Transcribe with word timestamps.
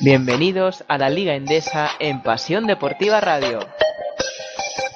Bienvenidos 0.00 0.84
a 0.86 0.96
la 0.96 1.10
Liga 1.10 1.34
Endesa 1.34 1.90
en 1.98 2.22
Pasión 2.22 2.68
Deportiva 2.68 3.20
Radio. 3.20 3.58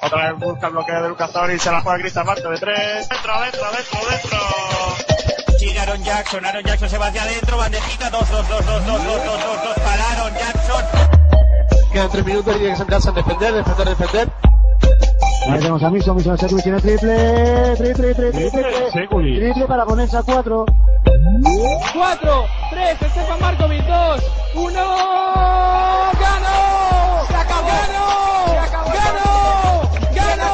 Otra 0.01 0.31
vez 0.31 0.39
busca 0.39 0.67
el 0.67 0.73
bloqueo 0.73 1.03
de 1.03 1.09
Lucas 1.09 1.31
y 1.53 1.59
se 1.59 1.71
la 1.71 1.81
juega 1.81 1.99
Cristian 1.99 2.25
Marco 2.25 2.49
de 2.49 2.57
tres. 2.57 3.09
Dentro, 3.09 3.41
dentro, 3.41 3.63
dentro, 3.71 3.99
dentro. 4.09 5.57
Sigue 5.59 5.79
Aaron 5.79 6.03
Jackson, 6.05 6.45
Aaron 6.45 6.63
Jackson 6.63 6.89
se 6.89 6.97
va 6.97 7.07
hacia 7.07 7.23
adentro, 7.23 7.57
bandejita, 7.57 8.09
2, 8.09 8.31
2, 8.31 8.49
2, 8.49 8.65
2, 8.65 8.65
2, 8.65 8.85
2, 8.87 9.05
2, 9.05 9.25
2, 9.25 9.63
2 9.63 9.75
para 9.75 10.11
Aaron 10.11 10.33
Jackson. 10.35 10.85
Quedan 11.91 12.09
tres 12.09 12.25
minutos 12.25 12.55
y 12.55 12.59
tiene 12.59 12.71
que 12.71 12.77
sentarse 12.77 13.09
a 13.09 13.11
defender, 13.11 13.53
defender, 13.53 13.89
defender. 13.89 14.29
Ahí 15.49 15.59
tenemos 15.59 15.83
a 15.83 15.89
Miso, 15.89 16.13
Miso 16.15 16.37
Secu 16.37 16.61
tiene 16.61 16.79
triple, 16.79 17.75
triple, 17.75 18.13
triple, 18.13 18.31
triple, 18.31 18.91
Seculi. 18.93 19.35
triple 19.35 19.65
para 19.67 19.85
ponerse 19.85 20.15
a 20.15 20.23
cuatro. 20.23 20.65
4, 21.43 22.47
3, 22.69 23.01
Estefan 23.01 23.39
Markovic, 23.41 23.83
2, 23.85 24.23
1, 24.55 24.73
¡ganó! 26.19 27.25
¡Se 27.27 27.35
acabó! 27.35 27.67
¡Ganó! 27.67 28.47
¡Se 28.47 28.57
acabó! 28.57 28.91
¡Ganó! 30.15 30.51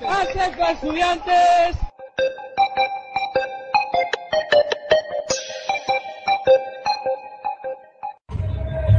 ¡Ganó! 0.00 0.10
¡Aseca 0.10 0.70
Estudiantes! 0.72 1.76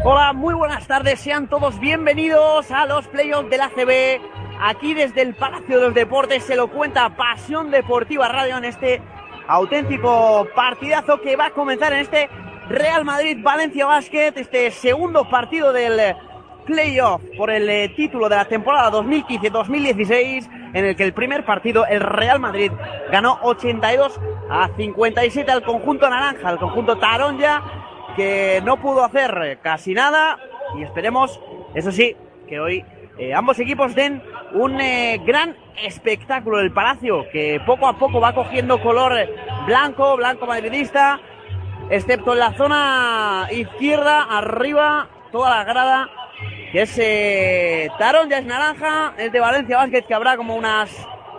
Hola, 0.03 0.33
muy 0.33 0.53
buenas 0.53 0.87
tardes, 0.87 1.19
sean 1.19 1.49
todos 1.49 1.79
bienvenidos 1.79 2.69
a 2.71 2.85
los 2.85 3.07
playoffs 3.07 3.49
del 3.49 3.61
ACB. 3.61 4.21
Aquí 4.61 4.93
desde 4.93 5.21
el 5.21 5.35
Palacio 5.35 5.79
de 5.79 5.85
los 5.85 5.93
Deportes 5.93 6.43
se 6.43 6.55
lo 6.55 6.69
cuenta 6.69 7.15
Pasión 7.15 7.71
Deportiva 7.71 8.27
Radio 8.27 8.57
en 8.57 8.65
este 8.65 9.01
auténtico 9.49 10.47
partidazo 10.55 11.19
que 11.21 11.35
va 11.35 11.47
a 11.47 11.49
comenzar 11.49 11.91
en 11.91 11.99
este 11.99 12.29
Real 12.69 13.03
Madrid-Valencia 13.03 13.87
Basket, 13.87 14.33
este 14.35 14.69
segundo 14.69 15.27
partido 15.27 15.73
del 15.73 16.15
playoff 16.67 17.19
por 17.35 17.49
el 17.49 17.67
eh, 17.67 17.89
título 17.95 18.29
de 18.29 18.35
la 18.35 18.45
temporada 18.45 18.91
2015-2016, 18.91 20.71
en 20.75 20.85
el 20.85 20.95
que 20.95 21.03
el 21.03 21.13
primer 21.13 21.45
partido 21.45 21.83
el 21.87 21.99
Real 21.99 22.39
Madrid 22.39 22.71
ganó 23.11 23.39
82 23.41 24.21
a 24.51 24.69
57 24.77 25.51
al 25.51 25.63
conjunto 25.63 26.07
naranja, 26.07 26.47
al 26.47 26.59
conjunto 26.59 26.99
taronja, 26.99 27.63
que 28.15 28.61
no 28.63 28.79
pudo 28.79 29.03
hacer 29.03 29.57
casi 29.63 29.95
nada 29.95 30.37
y 30.77 30.83
esperemos, 30.83 31.41
eso 31.73 31.91
sí, 31.91 32.15
que 32.47 32.59
hoy 32.59 32.85
eh, 33.17 33.33
ambos 33.33 33.59
equipos 33.59 33.95
den 33.95 34.21
un 34.53 34.79
eh, 34.79 35.19
gran 35.25 35.55
espectáculo 35.83 36.57
del 36.57 36.71
Palacio, 36.71 37.27
que 37.31 37.61
poco 37.65 37.87
a 37.87 37.97
poco 37.97 38.19
va 38.19 38.33
cogiendo 38.33 38.81
color 38.81 39.13
blanco, 39.65 40.17
blanco 40.17 40.45
madridista, 40.45 41.19
excepto 41.89 42.33
en 42.33 42.39
la 42.39 42.53
zona 42.53 43.47
izquierda, 43.51 44.23
arriba, 44.23 45.09
toda 45.31 45.49
la 45.49 45.63
grada, 45.63 46.09
que 46.71 46.83
es 46.83 46.97
eh, 46.99 47.89
Tarón, 47.97 48.29
ya 48.29 48.39
es 48.39 48.45
naranja, 48.45 49.13
es 49.17 49.31
de 49.31 49.39
Valencia 49.39 49.77
Basket, 49.77 50.03
que 50.03 50.13
habrá 50.13 50.37
como 50.37 50.55
unas 50.55 50.89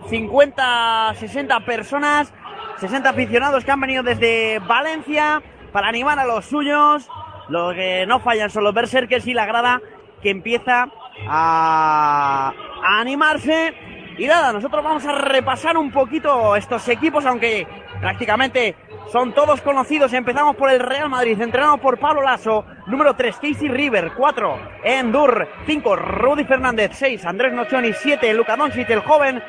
50, 0.08 1.14
60 1.14 1.60
personas, 1.60 2.32
60 2.78 3.08
aficionados 3.08 3.64
que 3.64 3.70
han 3.70 3.80
venido 3.80 4.02
desde 4.02 4.58
Valencia 4.60 5.42
para 5.72 5.88
animar 5.88 6.18
a 6.18 6.24
los 6.24 6.46
suyos. 6.46 7.08
Lo 7.48 7.72
que 7.74 8.06
no 8.06 8.20
fallan 8.20 8.50
son 8.50 8.64
los 8.64 8.74
berserkers 8.74 9.26
y 9.26 9.34
la 9.34 9.46
grada 9.46 9.80
que 10.22 10.30
empieza 10.30 10.88
a 11.28 12.52
animarse. 12.82 13.74
Y 14.20 14.26
nada, 14.26 14.52
nosotros 14.52 14.84
vamos 14.84 15.06
a 15.06 15.12
repasar 15.12 15.78
un 15.78 15.90
poquito 15.90 16.54
estos 16.54 16.86
equipos, 16.90 17.24
aunque 17.24 17.66
prácticamente 18.02 18.76
son 19.10 19.32
todos 19.32 19.62
conocidos. 19.62 20.12
Empezamos 20.12 20.56
por 20.56 20.68
el 20.68 20.78
Real 20.78 21.08
Madrid, 21.08 21.40
entrenado 21.40 21.78
por 21.78 21.98
Pablo 21.98 22.20
Lasso. 22.20 22.66
Número 22.86 23.16
3, 23.16 23.36
Casey 23.36 23.68
River. 23.68 24.12
4, 24.14 24.58
Endur. 24.84 25.48
5, 25.64 25.96
Rudy 25.96 26.44
Fernández. 26.44 26.90
6, 26.96 27.24
Andrés 27.24 27.54
Nochoni. 27.54 27.94
7, 27.94 28.34
Luka 28.34 28.58
Doncic, 28.58 28.90
el 28.90 29.00
joven 29.00 29.42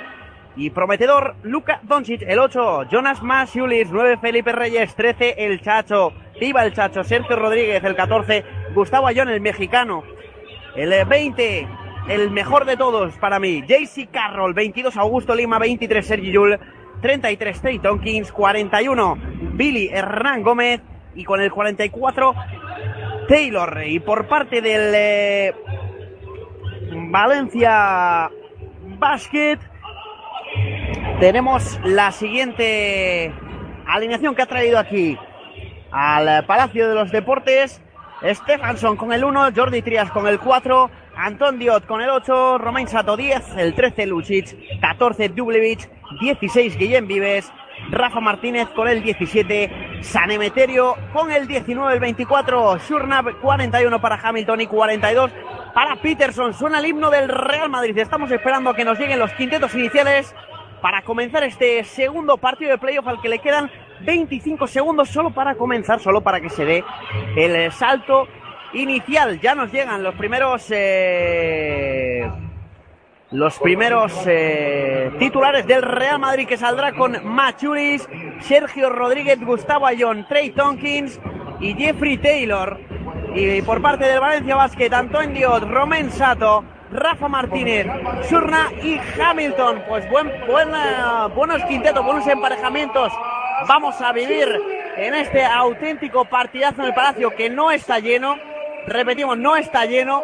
y 0.56 0.69
prometedor 0.69 1.35
Luka 1.44 1.81
Doncic, 1.84 2.22
el 2.22 2.40
8, 2.40 2.84
Jonas 2.90 3.22
Masiulis, 3.22 3.90
9, 3.91 4.19
Felipe 4.22 4.53
Reyes, 4.53 4.95
13, 4.95 5.35
el 5.38 5.59
Chacho, 5.59 6.13
Viva 6.40 6.63
el 6.63 6.74
Chacho, 6.74 7.03
Sergio 7.03 7.35
Rodríguez, 7.35 7.84
el 7.84 7.95
14, 7.95 8.45
Gustavo 8.74 9.07
Ayón, 9.07 9.28
el 9.28 9.41
mexicano, 9.41 10.03
el 10.75 11.06
20, 11.06 11.68
el 12.07 12.31
mejor 12.31 12.66
de 12.66 12.78
todos 12.78 13.17
para 13.17 13.39
mí, 13.39 13.62
JC 13.62 14.09
Carroll, 14.12 14.53
22, 14.53 14.97
Augusto 14.97 15.35
Lima, 15.35 15.59
23, 15.59 16.06
Sergi 16.06 16.31
Yul, 16.31 16.59
33, 17.01 17.62
Tate 17.62 17.79
Tompkins, 17.79 18.31
41, 18.31 19.17
Billy 19.53 19.89
Hernán 19.91 20.44
Gómez 20.44 20.81
y 21.16 21.23
con 21.23 21.41
el 21.41 21.51
44, 21.51 22.35
Taylor. 23.28 23.84
Y 23.85 24.00
por 24.00 24.28
parte 24.28 24.62
del 24.62 24.94
eh, 24.95 25.53
Valencia 26.91 28.29
Basket, 29.00 29.59
tenemos 31.19 31.79
la 31.83 32.12
siguiente 32.12 33.33
alineación 33.88 34.35
que 34.35 34.41
ha 34.41 34.47
traído 34.47 34.79
aquí 34.79 35.18
al 35.91 36.45
Palacio 36.45 36.89
de 36.89 36.95
los 36.95 37.12
Deportes. 37.12 37.81
Stefansson 38.23 38.97
con 38.97 39.13
el 39.13 39.23
1, 39.23 39.50
Jordi 39.56 39.81
Trias 39.81 40.12
con 40.12 40.28
el 40.28 40.39
4, 40.39 40.91
Anton 41.21 41.59
Diot 41.59 41.85
con 41.85 42.01
el 42.01 42.09
8, 42.09 42.57
Romain 42.57 42.87
Sato 42.87 43.15
10, 43.15 43.55
el 43.57 43.75
13 43.75 44.07
Lucic, 44.07 44.57
14 44.79 45.29
Dublevich, 45.29 45.87
16 46.19 46.75
Guillem 46.75 47.05
Vives, 47.05 47.51
Rafa 47.91 48.19
Martínez 48.19 48.67
con 48.69 48.87
el 48.87 49.03
17, 49.03 49.99
San 50.01 50.31
Emeterio 50.31 50.95
con 51.13 51.31
el 51.31 51.47
19, 51.47 51.93
el 51.93 51.99
24, 51.99 52.79
Shurnab 52.79 53.39
41 53.39 54.01
para 54.01 54.15
Hamilton 54.15 54.61
y 54.61 54.65
42 54.65 55.31
para 55.75 55.95
Peterson. 55.97 56.55
Suena 56.55 56.79
el 56.79 56.87
himno 56.87 57.11
del 57.11 57.29
Real 57.29 57.69
Madrid. 57.69 57.95
Estamos 57.99 58.31
esperando 58.31 58.71
a 58.71 58.75
que 58.75 58.83
nos 58.83 58.97
lleguen 58.97 59.19
los 59.19 59.31
quintetos 59.33 59.75
iniciales 59.75 60.33
para 60.81 61.03
comenzar 61.03 61.43
este 61.43 61.83
segundo 61.83 62.38
partido 62.38 62.71
de 62.71 62.79
playoff 62.79 63.07
al 63.07 63.21
que 63.21 63.29
le 63.29 63.38
quedan 63.38 63.69
25 63.99 64.65
segundos 64.65 65.09
solo 65.09 65.29
para 65.29 65.53
comenzar, 65.53 65.99
solo 65.99 66.21
para 66.21 66.41
que 66.41 66.49
se 66.49 66.65
dé 66.65 66.83
el 67.35 67.71
salto 67.71 68.27
inicial. 68.73 69.39
Ya 69.39 69.55
nos 69.55 69.71
llegan 69.71 70.03
los 70.03 70.15
primeros 70.15 70.65
eh, 70.69 72.29
los 73.31 73.57
primeros 73.59 74.13
eh, 74.25 75.11
titulares 75.17 75.65
del 75.65 75.81
Real 75.81 76.19
Madrid 76.19 76.47
que 76.47 76.57
saldrá 76.57 76.91
con 76.93 77.17
Machuris, 77.25 78.07
Sergio 78.41 78.89
Rodríguez, 78.89 79.39
Gustavo 79.39 79.87
Ayón, 79.87 80.25
Trey 80.27 80.49
Tompkins 80.49 81.19
y 81.59 81.73
Jeffrey 81.73 82.17
Taylor. 82.17 82.79
Y 83.33 83.61
por 83.61 83.81
parte 83.81 84.05
del 84.05 84.19
Valencia 84.19 84.55
Basket, 84.55 84.93
Antonio 84.93 85.59
Diot, 85.59 85.63
Romain 85.71 86.11
Sato, 86.11 86.65
Rafa 86.91 87.29
Martínez, 87.29 87.88
Surna 88.27 88.69
y 88.83 88.99
Hamilton. 89.19 89.83
Pues 89.88 90.09
buen, 90.09 90.29
buena, 90.45 91.27
buenos 91.27 91.63
quintetos, 91.63 92.03
buenos 92.03 92.27
emparejamientos. 92.27 93.13
Vamos 93.67 94.01
a 94.01 94.11
vivir 94.11 94.49
en 94.97 95.13
este 95.13 95.45
auténtico 95.45 96.25
partidazo 96.25 96.81
en 96.81 96.89
el 96.89 96.93
Palacio 96.93 97.33
que 97.35 97.49
no 97.49 97.71
está 97.71 97.99
lleno. 97.99 98.35
Repetimos, 98.88 99.38
no 99.38 99.56
está 99.56 99.86
lleno, 99.86 100.24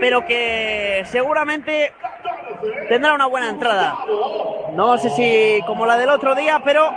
pero 0.00 0.24
que 0.26 1.04
seguramente 1.06 1.92
tendrá 2.88 3.14
una 3.14 3.26
buena 3.26 3.50
entrada. 3.50 3.96
No 4.72 4.98
sé 4.98 5.10
si 5.10 5.60
como 5.66 5.86
la 5.86 5.96
del 5.96 6.10
otro 6.10 6.34
día, 6.34 6.60
pero 6.64 6.92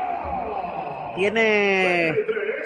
tiene 1.15 2.15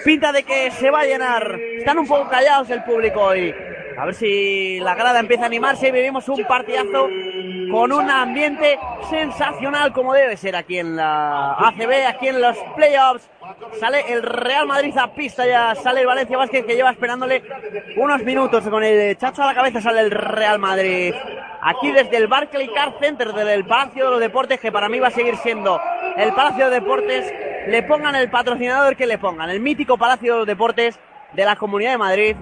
pinta 0.04 0.32
de 0.32 0.42
que 0.42 0.70
se 0.70 0.90
va 0.90 1.00
a 1.00 1.04
llenar. 1.04 1.58
Están 1.78 1.98
un 1.98 2.06
poco 2.06 2.28
callados 2.28 2.70
el 2.70 2.82
público 2.84 3.20
hoy. 3.20 3.54
A 3.98 4.04
ver 4.04 4.14
si 4.14 4.78
la 4.80 4.94
grada 4.94 5.20
empieza 5.20 5.44
a 5.44 5.46
animarse 5.46 5.88
y 5.88 5.90
vivimos 5.90 6.28
un 6.28 6.44
partidazo 6.44 7.08
con 7.70 7.92
un 7.92 8.10
ambiente 8.10 8.78
sensacional 9.08 9.92
como 9.92 10.12
debe 10.12 10.36
ser 10.36 10.56
aquí 10.56 10.78
en 10.78 10.96
la 10.96 11.52
ACB, 11.52 12.06
aquí 12.08 12.28
en 12.28 12.40
los 12.40 12.56
playoffs. 12.74 13.28
Sale 13.78 14.12
el 14.12 14.22
Real 14.22 14.66
Madrid 14.66 14.96
a 14.98 15.12
pista, 15.14 15.46
ya 15.46 15.74
sale 15.74 16.00
el 16.00 16.06
Valencia 16.06 16.36
Vázquez 16.36 16.64
que 16.64 16.74
lleva 16.74 16.90
esperándole 16.90 17.42
unos 17.96 18.22
minutos. 18.22 18.66
Con 18.68 18.82
el 18.82 19.16
chacho 19.16 19.42
a 19.42 19.46
la 19.46 19.54
cabeza 19.54 19.80
sale 19.80 20.00
el 20.00 20.10
Real 20.10 20.58
Madrid. 20.58 21.14
Aquí 21.62 21.90
desde 21.92 22.16
el 22.16 22.26
Barclay 22.26 22.68
Car 22.68 22.94
Center, 23.00 23.32
desde 23.32 23.54
el 23.54 23.64
Palacio 23.64 24.04
de 24.04 24.10
los 24.10 24.20
Deportes, 24.20 24.60
que 24.60 24.72
para 24.72 24.88
mí 24.88 24.98
va 24.98 25.08
a 25.08 25.12
seguir 25.12 25.36
siendo 25.36 25.80
el 26.16 26.32
Palacio 26.32 26.66
de 26.70 26.80
Deportes. 26.80 27.32
Le 27.68 27.82
pongan 27.82 28.14
el 28.14 28.30
patrocinador 28.30 28.96
que 28.96 29.06
le 29.06 29.18
pongan, 29.18 29.50
el 29.50 29.60
mítico 29.60 29.98
Palacio 29.98 30.32
de 30.32 30.38
los 30.38 30.46
Deportes 30.46 30.98
de 31.32 31.44
la 31.44 31.56
Comunidad 31.56 31.92
de 31.92 31.98
Madrid. 31.98 32.36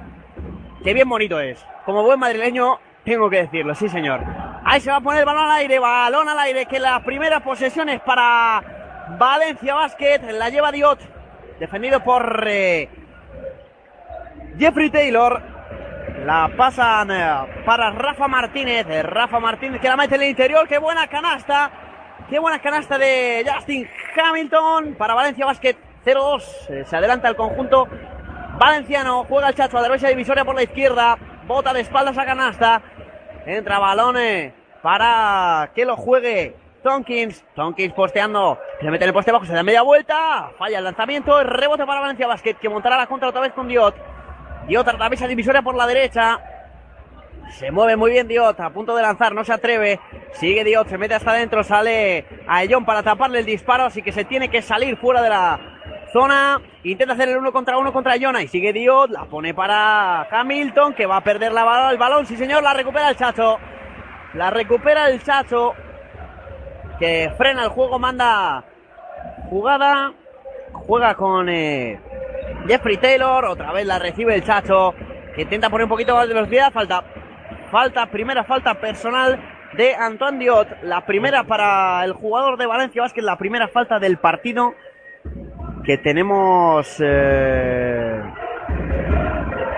Qué 0.83 0.93
bien 0.93 1.09
bonito 1.09 1.41
es. 1.41 1.65
Como 1.87 2.03
buen 2.03 2.19
madrileño, 2.19 2.79
tengo 3.05 3.31
que 3.31 3.43
decirlo, 3.43 3.75
sí 3.75 3.89
señor. 3.89 4.21
Ahí 4.65 4.81
se 4.81 4.91
va 4.91 4.97
a 4.97 5.01
poner 5.01 5.21
el 5.21 5.27
balón 5.27 5.45
al 5.45 5.59
aire, 5.59 5.79
balón 5.79 6.29
al 6.29 6.39
aire, 6.39 6.67
que 6.67 6.79
las 6.79 7.03
primeras 7.03 7.43
posesiones 7.43 8.01
para 8.01 8.63
Valencia 9.19 9.75
Basket, 9.75 10.21
la 10.33 10.49
lleva 10.49 10.73
Diot, 10.73 11.01
defendido 11.59 12.03
por 12.03 12.45
eh, 12.47 12.89
Jeffrey 14.59 14.91
Taylor. 14.91 15.43
La 16.25 16.51
pasan 16.57 17.11
eh, 17.11 17.63
para 17.67 17.91
Rafa 17.91 18.29
Martínez, 18.29 18.87
eh, 18.89 19.03
Rafa 19.03 19.39
Martínez 19.41 19.81
que 19.81 19.89
la 19.89 19.97
mete 19.97 20.15
en 20.15 20.23
el 20.23 20.29
interior, 20.31 20.67
qué 20.67 20.79
buena 20.79 21.07
canasta, 21.07 21.71
qué 22.31 22.39
buena 22.39 22.61
canasta 22.61 22.97
de 22.97 23.45
Justin 23.47 23.87
Hamilton 24.17 24.95
para 24.95 25.13
Valencia 25.13 25.45
Basket 25.45 25.77
0-2, 26.05 26.43
eh, 26.71 26.85
se 26.87 26.97
adelanta 26.97 27.29
el 27.29 27.37
conjunto 27.37 27.89
Valenciano, 28.59 29.25
juega 29.25 29.49
el 29.49 29.55
Chacho 29.55 29.77
a 29.77 29.83
derecha 29.83 30.09
divisoria 30.09 30.45
por 30.45 30.55
la 30.55 30.63
izquierda, 30.63 31.19
bota 31.47 31.73
de 31.73 31.81
espaldas 31.81 32.17
a 32.17 32.25
canasta, 32.25 32.81
entra 33.47 33.79
balones 33.79 34.53
para 34.83 35.71
que 35.75 35.85
lo 35.85 35.97
juegue 35.97 36.57
Tonkins, 36.83 37.43
Tonkins 37.55 37.95
posteando, 37.95 38.59
se 38.81 38.91
mete 38.91 39.05
en 39.05 39.09
el 39.09 39.15
poste 39.15 39.33
bajo, 39.33 39.47
se 39.47 39.55
da 39.55 39.63
media 39.63 39.83
vuelta, 39.83 40.51
falla 40.59 40.79
el 40.79 40.85
lanzamiento, 40.85 41.43
rebote 41.43 41.87
para 41.87 42.01
Valencia 42.01 42.27
Basket, 42.27 42.55
que 42.55 42.69
montará 42.69 42.99
la 42.99 43.07
contra 43.07 43.29
otra 43.29 43.41
vez 43.41 43.53
con 43.53 43.67
Diot. 43.67 43.95
Diot 44.67 44.87
atraviesa 44.87 45.27
divisoria 45.27 45.63
por 45.63 45.75
la 45.75 45.87
derecha, 45.87 46.41
se 47.53 47.71
mueve 47.71 47.97
muy 47.97 48.11
bien 48.11 48.29
Diot, 48.29 48.59
a 48.61 48.71
punto 48.71 48.95
de 48.95 49.03
lanzar, 49.03 49.35
no 49.35 49.45
se 49.45 49.53
atreve. 49.53 50.01
Sigue 50.33 50.65
Diot, 50.65 50.89
se 50.89 50.99
mete 50.99 51.15
hasta 51.15 51.31
adentro, 51.31 51.63
sale 51.63 52.27
a 52.47 52.63
Ellón 52.63 52.85
para 52.85 53.03
taparle 53.03 53.39
el 53.39 53.47
disparo, 53.47 53.85
así 53.85 54.03
que 54.03 54.13
se 54.13 54.25
tiene 54.25 54.49
que 54.49 54.61
salir 54.61 54.97
fuera 54.97 55.23
de 55.23 55.31
la 55.31 55.74
zona. 56.15 56.61
Intenta 56.85 57.15
hacer 57.15 57.29
el 57.29 57.39
uno 57.39 57.53
contra 57.53 57.77
uno 57.77 57.93
contra 57.93 58.15
Jonah 58.21 58.41
y 58.41 58.47
sigue 58.47 58.73
Diot, 58.73 59.11
la 59.11 59.25
pone 59.25 59.53
para 59.53 60.23
Hamilton, 60.31 60.95
que 60.95 61.07
va 61.07 61.17
a 61.17 61.25
perder 61.25 61.53
la, 61.53 61.91
el 61.91 61.99
balón. 61.99 62.25
Sí, 62.25 62.37
señor, 62.37 62.63
la 62.63 62.73
recupera 62.73 63.11
el 63.11 63.17
Chacho. 63.17 63.59
La 64.35 64.51
recupera 64.51 65.09
el 65.09 65.23
Chacho 65.23 65.75
que 66.99 67.33
frena 67.37 67.65
el 67.65 67.71
juego, 67.71 67.99
manda 67.99 68.65
jugada, 69.51 70.13
juega 70.73 71.15
con 71.17 71.49
eh, 71.49 72.01
Jeffrey 72.69 72.97
Taylor, 72.97 73.45
otra 73.47 73.73
vez 73.73 73.85
la 73.85 73.99
recibe 73.99 74.37
el 74.37 74.45
Chacho, 74.45 74.95
que 75.35 75.43
intenta 75.43 75.69
poner 75.69 75.85
un 75.85 75.91
poquito 75.91 76.15
más 76.15 76.29
de 76.29 76.35
velocidad, 76.35 76.73
falta, 76.73 77.03
falta, 77.73 78.07
primera 78.07 78.45
falta 78.45 78.75
personal 78.75 79.41
de 79.73 79.97
Antoine 79.97 80.39
Diot, 80.39 80.69
la 80.85 81.05
primera 81.05 81.43
para 81.43 82.05
el 82.05 82.13
jugador 82.13 82.57
de 82.57 82.67
Valencia 82.67 83.03
Vázquez, 83.03 83.25
la 83.25 83.37
primera 83.37 83.67
falta 83.67 83.99
del 83.99 84.19
partido 84.19 84.75
que 85.85 85.99
tenemos 85.99 86.97
eh, 87.01 88.23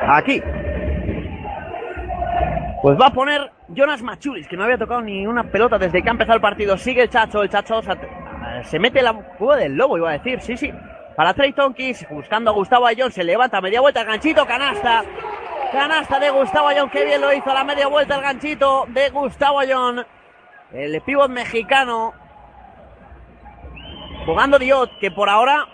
aquí. 0.09 0.43
Pues 2.83 3.01
va 3.01 3.07
a 3.07 3.13
poner 3.13 3.51
Jonas 3.69 4.03
Machulis, 4.03 4.47
que 4.47 4.57
no 4.57 4.65
había 4.65 4.79
tocado 4.79 5.01
ni 5.01 5.27
una 5.27 5.45
pelota 5.45 5.79
desde 5.79 6.03
que 6.03 6.09
ha 6.09 6.13
empezado 6.13 6.37
el 6.37 6.43
partido. 6.43 6.77
Sigue 6.77 7.03
el 7.03 7.11
Chacho, 7.11 7.43
el 7.43 7.51
Chacho 7.51 7.81
se, 8.63 8.79
mete 8.79 9.03
la 9.03 9.13
cueva 9.13 9.57
del 9.57 9.75
lobo, 9.75 9.99
iba 9.99 10.11
a 10.11 10.19
decir, 10.19 10.41
sí, 10.41 10.57
sí. 10.57 10.73
Para 11.17 11.35
Trey 11.35 11.53
Tonkis, 11.53 12.07
buscando 12.11 12.51
a 12.51 12.55
Gustavo 12.55 12.87
Ayón, 12.87 13.11
se 13.11 13.25
levanta 13.25 13.61
media 13.61 13.81
vuelta, 13.81 14.05
ganchito, 14.05 14.47
canasta. 14.47 15.03
Canasta 15.73 16.21
de 16.21 16.31
Gustavo 16.31 16.69
Ayón, 16.69 16.89
qué 16.91 17.05
bien 17.05 17.21
lo 17.21 17.33
hizo 17.33 17.51
a 17.51 17.55
la 17.55 17.65
media 17.65 17.89
vuelta 17.89 18.17
el 18.17 18.23
ganchito 18.23 18.85
de 18.89 19.11
Gustavo 19.11 19.59
Ayón. 19.59 20.07
El 20.73 21.01
pívot 21.01 21.31
mexicano. 21.31 22.13
Jugando 24.27 24.59
Diot, 24.59 24.99
que 24.99 25.11
por 25.11 25.29
ahora 25.29 25.67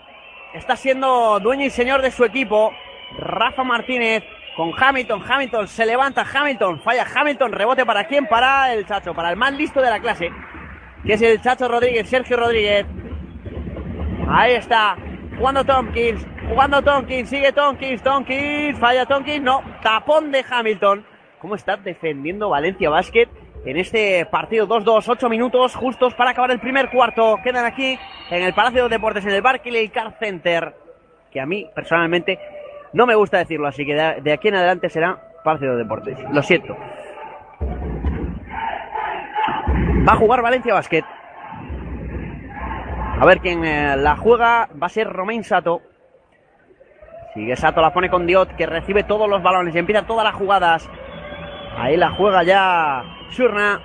está 0.53 0.75
siendo 0.75 1.39
dueño 1.39 1.65
y 1.65 1.69
señor 1.69 2.01
de 2.01 2.11
su 2.11 2.23
equipo. 2.23 2.73
Rafa 3.17 3.63
Martínez 3.63 4.23
con 4.55 4.71
Hamilton. 4.77 5.23
Hamilton 5.27 5.67
se 5.67 5.85
levanta. 5.85 6.25
Hamilton 6.31 6.81
falla. 6.81 7.05
Hamilton 7.13 7.51
rebote 7.51 7.85
para 7.85 8.05
quién? 8.05 8.27
Para 8.27 8.73
el 8.73 8.85
Chacho, 8.85 9.13
para 9.13 9.31
el 9.31 9.37
más 9.37 9.53
listo 9.53 9.81
de 9.81 9.89
la 9.89 9.99
clase, 9.99 10.31
que 11.05 11.13
es 11.13 11.21
el 11.21 11.41
Chacho 11.41 11.67
Rodríguez, 11.67 12.07
Sergio 12.09 12.37
Rodríguez. 12.37 12.85
Ahí 14.27 14.53
está. 14.53 14.95
Jugando 15.37 15.63
Tompkins. 15.63 16.25
Jugando 16.47 16.81
Tompkins. 16.81 17.29
Sigue 17.29 17.51
Tompkins. 17.51 18.01
Tompkins. 18.01 18.79
Falla 18.79 19.05
Tompkins. 19.05 19.41
No. 19.41 19.61
Tapón 19.81 20.31
de 20.31 20.45
Hamilton. 20.49 21.05
¿Cómo 21.39 21.55
está 21.55 21.75
defendiendo 21.75 22.49
Valencia 22.49 22.89
Basket 22.89 23.27
en 23.65 23.77
este 23.77 24.25
partido? 24.27 24.67
2-2. 24.67 25.03
8 25.07 25.29
minutos 25.29 25.75
justos 25.75 26.13
para 26.13 26.31
acabar 26.31 26.51
el 26.51 26.59
primer 26.59 26.89
cuarto. 26.89 27.37
Quedan 27.43 27.65
aquí 27.65 27.99
en 28.37 28.41
el 28.43 28.53
Palacio 28.53 28.83
de 28.83 28.89
Deportes, 28.89 29.25
en 29.25 29.31
el 29.31 29.41
Barclay 29.41 29.89
Car 29.89 30.15
Center. 30.17 30.73
Que 31.31 31.39
a 31.39 31.45
mí, 31.45 31.69
personalmente, 31.73 32.39
no 32.93 33.05
me 33.05 33.15
gusta 33.15 33.37
decirlo, 33.37 33.67
así 33.67 33.85
que 33.85 33.93
de, 33.93 34.33
aquí 34.33 34.47
en 34.47 34.55
adelante 34.55 34.89
será 34.89 35.17
Palacio 35.43 35.71
de 35.71 35.77
Deportes. 35.77 36.17
Lo 36.31 36.41
siento. 36.41 36.75
Va 40.07 40.13
a 40.13 40.17
jugar 40.17 40.41
Valencia 40.41 40.73
Basket. 40.73 41.03
A 43.19 43.25
ver 43.25 43.39
quién 43.39 43.63
eh, 43.63 43.95
la 43.97 44.17
juega. 44.17 44.67
Va 44.81 44.87
a 44.87 44.89
ser 44.89 45.07
Romain 45.07 45.43
Sato. 45.43 45.81
Sigue 47.35 47.55
Sato, 47.55 47.81
la 47.81 47.93
pone 47.93 48.09
con 48.09 48.25
Diot, 48.25 48.55
que 48.55 48.65
recibe 48.65 49.03
todos 49.03 49.29
los 49.29 49.41
balones 49.43 49.75
y 49.75 49.79
empieza 49.79 50.05
todas 50.07 50.23
las 50.23 50.35
jugadas. 50.35 50.89
Ahí 51.77 51.97
la 51.97 52.11
juega 52.11 52.43
ya 52.43 53.03
Surna 53.29 53.81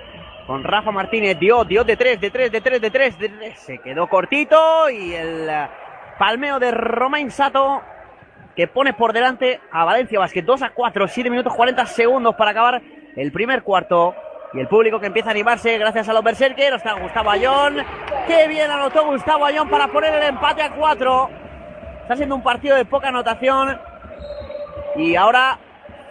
con 0.49 0.63
Rafa 0.63 0.89
Martínez. 0.89 1.37
Diot, 1.37 1.67
Diot 1.67 1.85
de 1.85 1.95
3, 1.95 2.19
de 2.19 2.31
3, 2.31 2.51
de 2.51 2.59
3, 2.59 2.81
de 2.81 2.89
3. 2.89 3.59
Se 3.59 3.77
quedó 3.77 4.07
cortito 4.07 4.89
y 4.89 5.13
el 5.13 5.47
eh, 5.47 5.67
palmeo 6.17 6.57
de 6.57 6.71
Romain 6.71 7.29
Sato 7.29 7.83
que 8.55 8.67
pone 8.67 8.93
por 8.93 9.13
delante 9.13 9.61
a 9.71 9.85
Valencia 9.85 10.17
Basket 10.17 10.41
2 10.41 10.63
a 10.63 10.69
4, 10.71 11.07
7 11.07 11.29
minutos 11.29 11.53
40 11.53 11.85
segundos 11.85 12.33
para 12.33 12.49
acabar 12.49 12.81
el 13.15 13.31
primer 13.31 13.61
cuarto. 13.61 14.15
Y 14.51 14.59
el 14.59 14.67
público 14.67 14.99
que 14.99 15.05
empieza 15.05 15.29
a 15.29 15.33
animarse 15.33 15.77
gracias 15.77 16.09
a 16.09 16.13
los 16.13 16.23
berserkers. 16.23 16.77
Está 16.77 16.93
Gustavo 16.93 17.29
Ayón. 17.29 17.85
Qué 18.25 18.47
bien 18.47 18.71
anotó 18.71 19.05
Gustavo 19.05 19.45
Ayón 19.45 19.69
para 19.69 19.87
poner 19.89 20.15
el 20.15 20.23
empate 20.23 20.63
a 20.63 20.71
4. 20.71 21.29
Está 22.01 22.15
siendo 22.15 22.33
un 22.33 22.41
partido 22.41 22.75
de 22.75 22.85
poca 22.85 23.09
anotación. 23.09 23.79
Y 24.95 25.15
ahora 25.15 25.59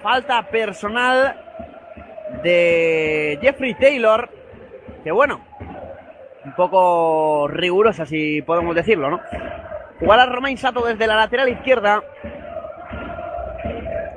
falta 0.01 0.41
personal 0.45 1.48
de 2.43 3.39
Jeffrey 3.41 3.75
Taylor. 3.75 4.29
Que 5.05 5.11
bueno, 5.13 5.41
un 6.45 6.55
poco 6.55 7.49
rigurosa 7.49 8.07
si 8.07 8.43
podemos 8.43 8.75
decirlo, 8.75 9.11
¿no? 9.11 9.21
Jugará 10.01 10.27
Romain 10.27 10.57
Sato 10.57 10.85
desde 10.85 11.07
la 11.07 11.17
lateral 11.17 11.49
izquierda. 11.49 12.03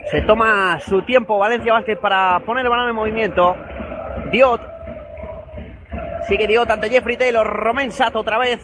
Se 0.10 0.22
toma 0.22 0.80
su 0.80 1.02
tiempo 1.04 1.38
Valencia 1.38 1.74
Vázquez 1.74 1.98
para 1.98 2.40
poner 2.46 2.66
el 2.66 2.70
balón 2.70 2.90
en 2.90 2.96
movimiento. 2.96 3.56
Diot. 4.32 4.62
Sigue 6.28 6.48
Diot 6.48 6.70
ante 6.70 6.90
Jeffrey 6.90 7.18
Taylor. 7.18 7.48
Romain 7.48 7.92
Sato 7.92 8.20
otra 8.20 8.38
vez. 8.38 8.60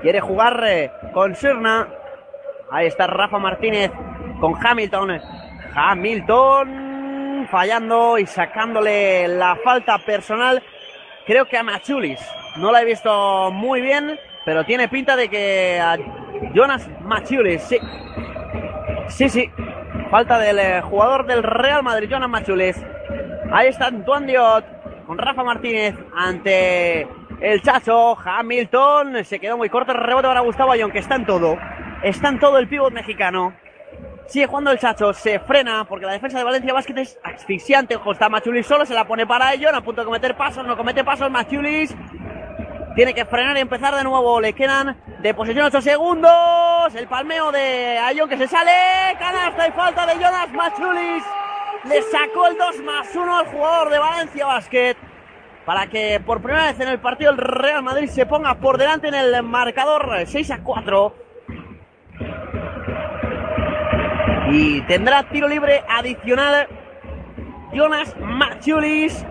Quiere 0.00 0.20
jugar 0.20 0.62
eh, 0.66 0.90
con 1.12 1.34
Sirna. 1.34 1.88
Ahí 2.70 2.86
está 2.86 3.06
Rafa 3.06 3.38
Martínez 3.38 3.90
con 4.40 4.54
Hamilton. 4.54 5.20
Hamilton 5.74 6.93
fallando 7.48 8.18
y 8.18 8.26
sacándole 8.26 9.28
la 9.28 9.56
falta 9.56 9.98
personal. 9.98 10.62
Creo 11.26 11.46
que 11.46 11.56
a 11.56 11.62
Machulis. 11.62 12.20
No 12.56 12.70
la 12.70 12.82
he 12.82 12.84
visto 12.84 13.50
muy 13.50 13.80
bien, 13.80 14.18
pero 14.44 14.64
tiene 14.64 14.88
pinta 14.88 15.16
de 15.16 15.28
que 15.28 15.80
a 15.80 15.96
Jonas 16.54 16.88
Machulis. 17.02 17.62
Sí. 17.62 17.78
Sí, 19.08 19.28
sí. 19.28 19.50
Falta 20.10 20.38
del 20.38 20.58
eh, 20.58 20.80
jugador 20.82 21.26
del 21.26 21.42
Real 21.42 21.82
Madrid, 21.82 22.08
Jonas 22.10 22.28
Machules. 22.28 22.80
Ahí 23.52 23.68
está 23.68 23.86
Antoine 23.86 24.26
Diot 24.26 24.64
con 25.06 25.18
Rafa 25.18 25.44
Martínez 25.44 25.94
ante 26.14 27.06
el 27.40 27.62
Chacho. 27.62 28.16
Hamilton 28.18 29.24
se 29.24 29.38
quedó 29.38 29.56
muy 29.56 29.68
corto. 29.68 29.92
El 29.92 29.98
rebote 29.98 30.28
para 30.28 30.40
Gustavo 30.40 30.72
Ayón, 30.72 30.90
que 30.90 30.98
está 30.98 31.16
en 31.16 31.26
todo. 31.26 31.58
Está 32.02 32.28
en 32.28 32.38
todo 32.38 32.58
el 32.58 32.68
pívot 32.68 32.92
mexicano. 32.92 33.54
Sigue 34.26 34.46
jugando 34.46 34.70
el 34.70 34.78
Chacho, 34.78 35.12
se 35.12 35.38
frena 35.38 35.84
porque 35.84 36.06
la 36.06 36.12
defensa 36.12 36.38
de 36.38 36.44
Valencia 36.44 36.72
Basket 36.72 36.98
es 36.98 37.18
asfixiante. 37.22 37.96
Ojo, 37.96 38.12
está 38.12 38.28
Machulis 38.28 38.66
solo, 38.66 38.86
se 38.86 38.94
la 38.94 39.06
pone 39.06 39.26
para 39.26 39.52
ello, 39.52 39.68
a 39.68 39.80
punto 39.80 40.00
de 40.00 40.06
cometer 40.06 40.36
pasos, 40.36 40.66
no 40.66 40.76
comete 40.76 41.04
pasos. 41.04 41.30
Machulis 41.30 41.94
tiene 42.94 43.12
que 43.12 43.24
frenar 43.24 43.56
y 43.56 43.60
empezar 43.60 43.94
de 43.94 44.04
nuevo. 44.04 44.40
Le 44.40 44.52
quedan 44.52 44.96
de 45.20 45.34
posesión 45.34 45.66
8 45.66 45.80
segundos. 45.82 46.94
El 46.94 47.06
palmeo 47.06 47.52
de 47.52 47.98
Ayón 47.98 48.28
que 48.28 48.38
se 48.38 48.46
sale. 48.46 48.72
Canasta 49.18 49.68
y 49.68 49.72
falta 49.72 50.06
de 50.06 50.14
Jonas 50.14 50.52
Machulis. 50.52 51.24
Le 51.84 52.02
sacó 52.02 52.46
el 52.46 52.56
2 52.56 52.78
más 52.82 53.14
1 53.14 53.38
al 53.38 53.46
jugador 53.46 53.90
de 53.90 53.98
Valencia 53.98 54.46
Basket. 54.46 54.96
Para 55.66 55.86
que 55.86 56.20
por 56.24 56.40
primera 56.40 56.66
vez 56.66 56.80
en 56.80 56.88
el 56.88 56.98
partido 56.98 57.30
el 57.30 57.38
Real 57.38 57.82
Madrid 57.82 58.08
se 58.08 58.26
ponga 58.26 58.54
por 58.54 58.78
delante 58.78 59.08
en 59.08 59.14
el 59.14 59.42
marcador 59.42 60.24
6 60.26 60.50
a 60.50 60.62
4. 60.62 61.14
Y 64.50 64.82
tendrá 64.82 65.22
tiro 65.24 65.48
libre 65.48 65.82
adicional 65.88 66.68
Jonas 67.72 68.14
Machulis. 68.20 69.24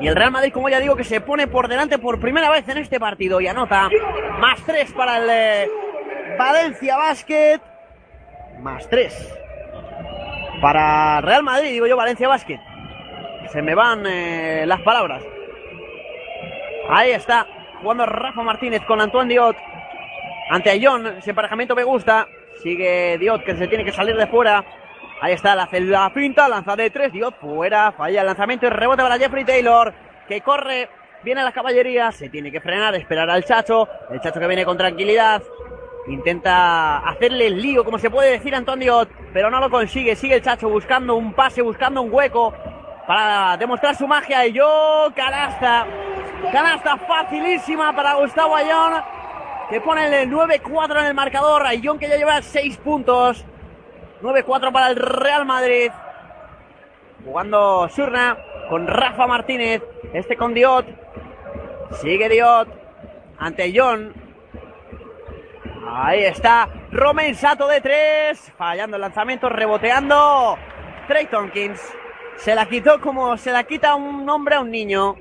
Y 0.00 0.08
el 0.08 0.16
Real 0.16 0.32
Madrid, 0.32 0.52
como 0.52 0.68
ya 0.68 0.80
digo, 0.80 0.96
que 0.96 1.04
se 1.04 1.20
pone 1.20 1.46
por 1.46 1.68
delante 1.68 1.98
por 1.98 2.18
primera 2.18 2.50
vez 2.50 2.68
en 2.68 2.78
este 2.78 2.98
partido 2.98 3.40
y 3.40 3.46
anota 3.46 3.88
más 4.40 4.60
tres 4.64 4.92
para 4.92 5.18
el 5.18 5.28
eh, 5.30 5.70
Valencia 6.38 6.96
Basket. 6.96 7.60
Más 8.60 8.88
tres 8.88 9.32
para 10.60 11.20
Real 11.20 11.42
Madrid, 11.42 11.70
digo 11.70 11.86
yo, 11.86 11.96
Valencia 11.96 12.28
Basket. 12.28 12.60
Se 13.52 13.62
me 13.62 13.74
van 13.74 14.04
eh, 14.06 14.64
las 14.66 14.80
palabras. 14.80 15.22
Ahí 16.88 17.10
está, 17.10 17.46
jugando 17.80 18.06
Rafa 18.06 18.42
Martínez 18.42 18.82
con 18.86 19.00
Antoine 19.00 19.28
Diot. 19.28 19.56
Ante 20.50 20.70
Ayón, 20.70 21.06
ese 21.18 21.30
emparejamiento 21.30 21.74
me 21.74 21.84
gusta. 21.84 22.28
Sigue 22.62 23.18
Diot, 23.18 23.44
que 23.44 23.56
se 23.56 23.68
tiene 23.68 23.84
que 23.84 23.92
salir 23.92 24.16
de 24.16 24.26
fuera. 24.26 24.64
Ahí 25.20 25.34
está, 25.34 25.54
la, 25.54 25.68
la 25.70 26.12
pinta, 26.12 26.48
lanza 26.48 26.74
de 26.74 26.90
tres, 26.90 27.12
Dios 27.12 27.32
fuera, 27.40 27.92
falla 27.92 28.20
el 28.20 28.26
lanzamiento 28.26 28.66
y 28.66 28.70
rebote 28.70 29.02
para 29.02 29.18
Jeffrey 29.18 29.44
Taylor, 29.44 29.92
que 30.26 30.40
corre, 30.40 30.88
viene 31.22 31.42
a 31.42 31.44
la 31.44 31.52
caballería, 31.52 32.10
se 32.10 32.28
tiene 32.28 32.50
que 32.50 32.60
frenar, 32.60 32.94
esperar 32.96 33.30
al 33.30 33.44
Chacho, 33.44 33.88
el 34.10 34.20
Chacho 34.20 34.40
que 34.40 34.48
viene 34.48 34.64
con 34.64 34.76
tranquilidad, 34.76 35.42
Intenta 36.06 36.98
hacerle 36.98 37.46
el 37.46 37.62
lío, 37.62 37.84
como 37.84 37.96
se 37.96 38.10
puede 38.10 38.32
decir 38.32 38.54
Antonio, 38.54 39.06
pero 39.32 39.50
no 39.50 39.60
lo 39.60 39.70
consigue. 39.70 40.16
Sigue 40.16 40.34
el 40.36 40.42
Chacho 40.42 40.68
buscando 40.68 41.14
un 41.14 41.32
pase, 41.32 41.62
buscando 41.62 42.02
un 42.02 42.12
hueco 42.12 42.52
para 43.06 43.56
demostrar 43.56 43.94
su 43.94 44.08
magia. 44.08 44.44
Y 44.46 44.52
yo, 44.52 45.12
canasta. 45.14 45.86
Canasta 46.50 46.96
facilísima 46.96 47.94
para 47.94 48.14
Gustavo 48.14 48.56
Ayón, 48.56 48.94
que 49.72 49.80
pone 49.80 50.04
el 50.04 50.30
9-4 50.30 51.00
en 51.00 51.06
el 51.06 51.14
marcador. 51.14 51.66
Ayón 51.66 51.98
que 51.98 52.06
ya 52.06 52.16
lleva 52.16 52.42
6 52.42 52.76
puntos. 52.78 53.42
9-4 54.20 54.70
para 54.70 54.88
el 54.88 54.96
Real 54.96 55.46
Madrid. 55.46 55.90
Jugando 57.24 57.88
Surna 57.88 58.36
con 58.68 58.86
Rafa 58.86 59.26
Martínez. 59.26 59.82
Este 60.12 60.36
con 60.36 60.52
Diot. 60.52 60.86
Sigue 62.02 62.28
Diot. 62.28 62.68
Ante 63.38 63.72
John. 63.74 64.12
Ahí 65.88 66.24
está. 66.24 66.68
Romain 66.90 67.34
Sato 67.34 67.66
de 67.66 67.80
3. 67.80 68.52
Fallando 68.58 68.96
el 68.96 69.00
lanzamiento. 69.00 69.48
Reboteando. 69.48 70.58
Trey 71.08 71.26
Tompkins. 71.26 71.80
Se 72.36 72.54
la 72.54 72.66
quitó 72.66 73.00
como 73.00 73.38
se 73.38 73.52
la 73.52 73.64
quita 73.64 73.94
un 73.94 74.28
hombre 74.28 74.56
a 74.56 74.60
un 74.60 74.70
niño. 74.70 75.16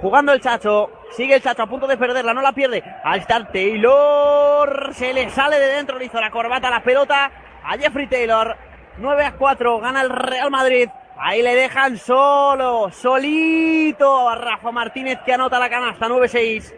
Jugando 0.00 0.32
el 0.32 0.40
Chacho. 0.40 0.90
Sigue 1.10 1.36
el 1.36 1.42
Chacho 1.42 1.62
a 1.62 1.66
punto 1.66 1.86
de 1.86 1.96
perderla. 1.96 2.34
No 2.34 2.42
la 2.42 2.52
pierde. 2.52 2.82
Ahí 3.04 3.20
está 3.20 3.44
Taylor. 3.46 4.90
Se 4.92 5.12
le 5.12 5.30
sale 5.30 5.58
de 5.58 5.66
dentro. 5.66 5.98
Le 5.98 6.06
hizo 6.06 6.20
la 6.20 6.30
corbata 6.30 6.70
la 6.70 6.82
pelota 6.82 7.30
a 7.64 7.76
Jeffrey 7.78 8.06
Taylor. 8.06 8.56
9 8.98 9.24
a 9.24 9.32
4. 9.32 9.80
Gana 9.80 10.02
el 10.02 10.10
Real 10.10 10.50
Madrid. 10.50 10.88
Ahí 11.18 11.42
le 11.42 11.54
dejan 11.54 11.96
solo. 11.96 12.90
Solito 12.90 14.28
a 14.28 14.34
Rafa 14.36 14.70
Martínez 14.70 15.18
que 15.24 15.32
anota 15.32 15.58
la 15.58 15.70
canasta. 15.70 16.08
9-6. 16.08 16.74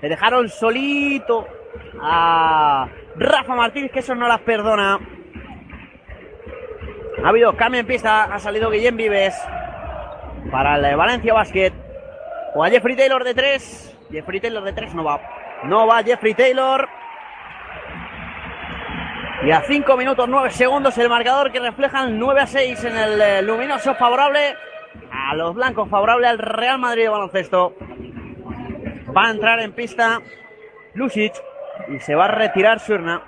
Le 0.00 0.08
dejaron 0.08 0.48
solito 0.48 1.46
a 2.00 2.88
Rafa 3.16 3.54
Martínez 3.54 3.92
que 3.92 4.00
eso 4.00 4.14
no 4.14 4.26
las 4.26 4.40
perdona. 4.40 4.98
Ha 7.24 7.28
habido 7.28 7.56
cambio 7.56 7.80
en 7.80 7.86
pista. 7.86 8.24
Ha 8.24 8.38
salido 8.40 8.70
Guillem 8.70 8.96
Vives 8.96 9.36
para 10.50 10.76
el 10.76 10.96
Valencia 10.96 11.34
Basket. 11.34 11.87
O 12.54 12.64
a 12.64 12.70
Jeffrey 12.70 12.96
Taylor 12.96 13.24
de 13.24 13.34
3. 13.34 13.96
Jeffrey 14.10 14.40
Taylor 14.40 14.64
de 14.64 14.72
3 14.72 14.94
no 14.94 15.04
va. 15.04 15.20
No 15.64 15.86
va 15.86 16.02
Jeffrey 16.02 16.34
Taylor. 16.34 16.88
Y 19.44 19.50
a 19.50 19.62
5 19.62 19.96
minutos 19.96 20.28
9 20.28 20.50
segundos 20.50 20.98
el 20.98 21.08
marcador 21.08 21.52
que 21.52 21.60
reflejan 21.60 22.18
9 22.18 22.40
a 22.40 22.46
6 22.46 22.84
en 22.84 22.96
el 22.96 23.20
eh, 23.20 23.42
luminoso 23.42 23.94
favorable 23.94 24.56
a 25.12 25.34
los 25.36 25.54
blancos, 25.54 25.88
favorable 25.88 26.26
al 26.26 26.38
Real 26.38 26.78
Madrid 26.78 27.04
de 27.04 27.08
baloncesto. 27.08 27.74
Va 29.16 29.28
a 29.28 29.30
entrar 29.30 29.60
en 29.60 29.72
pista 29.72 30.20
Lucic 30.94 31.34
y 31.88 32.00
se 32.00 32.14
va 32.14 32.24
a 32.24 32.28
retirar 32.28 32.80
Surna. 32.80 33.22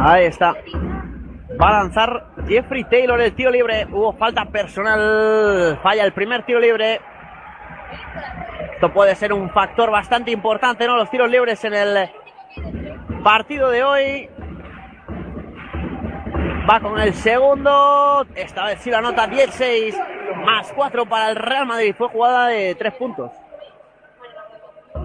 Ahí 0.00 0.24
está. 0.26 0.54
Va 1.60 1.68
a 1.70 1.82
lanzar 1.82 2.26
Jeffrey 2.46 2.84
Taylor 2.84 3.20
el 3.20 3.34
tiro 3.34 3.50
libre. 3.50 3.86
Hubo 3.90 4.12
falta 4.12 4.44
personal. 4.44 5.78
Falla 5.82 6.04
el 6.04 6.12
primer 6.12 6.44
tiro 6.44 6.60
libre. 6.60 7.00
Esto 8.74 8.92
puede 8.92 9.16
ser 9.16 9.32
un 9.32 9.50
factor 9.50 9.90
bastante 9.90 10.30
importante, 10.30 10.86
¿no? 10.86 10.96
Los 10.96 11.10
tiros 11.10 11.28
libres 11.28 11.64
en 11.64 11.74
el 11.74 12.10
partido 13.24 13.70
de 13.70 13.82
hoy. 13.82 14.30
Va 16.70 16.78
con 16.78 17.00
el 17.00 17.12
segundo. 17.14 18.24
Esta 18.36 18.66
vez 18.66 18.80
sí 18.80 18.90
la 18.90 19.00
nota 19.00 19.28
10-6. 19.28 19.96
Más 20.44 20.72
4 20.76 21.06
para 21.06 21.30
el 21.30 21.36
Real 21.36 21.66
Madrid. 21.66 21.92
Fue 21.98 22.08
jugada 22.08 22.46
de 22.46 22.76
3 22.76 22.94
puntos. 22.94 23.32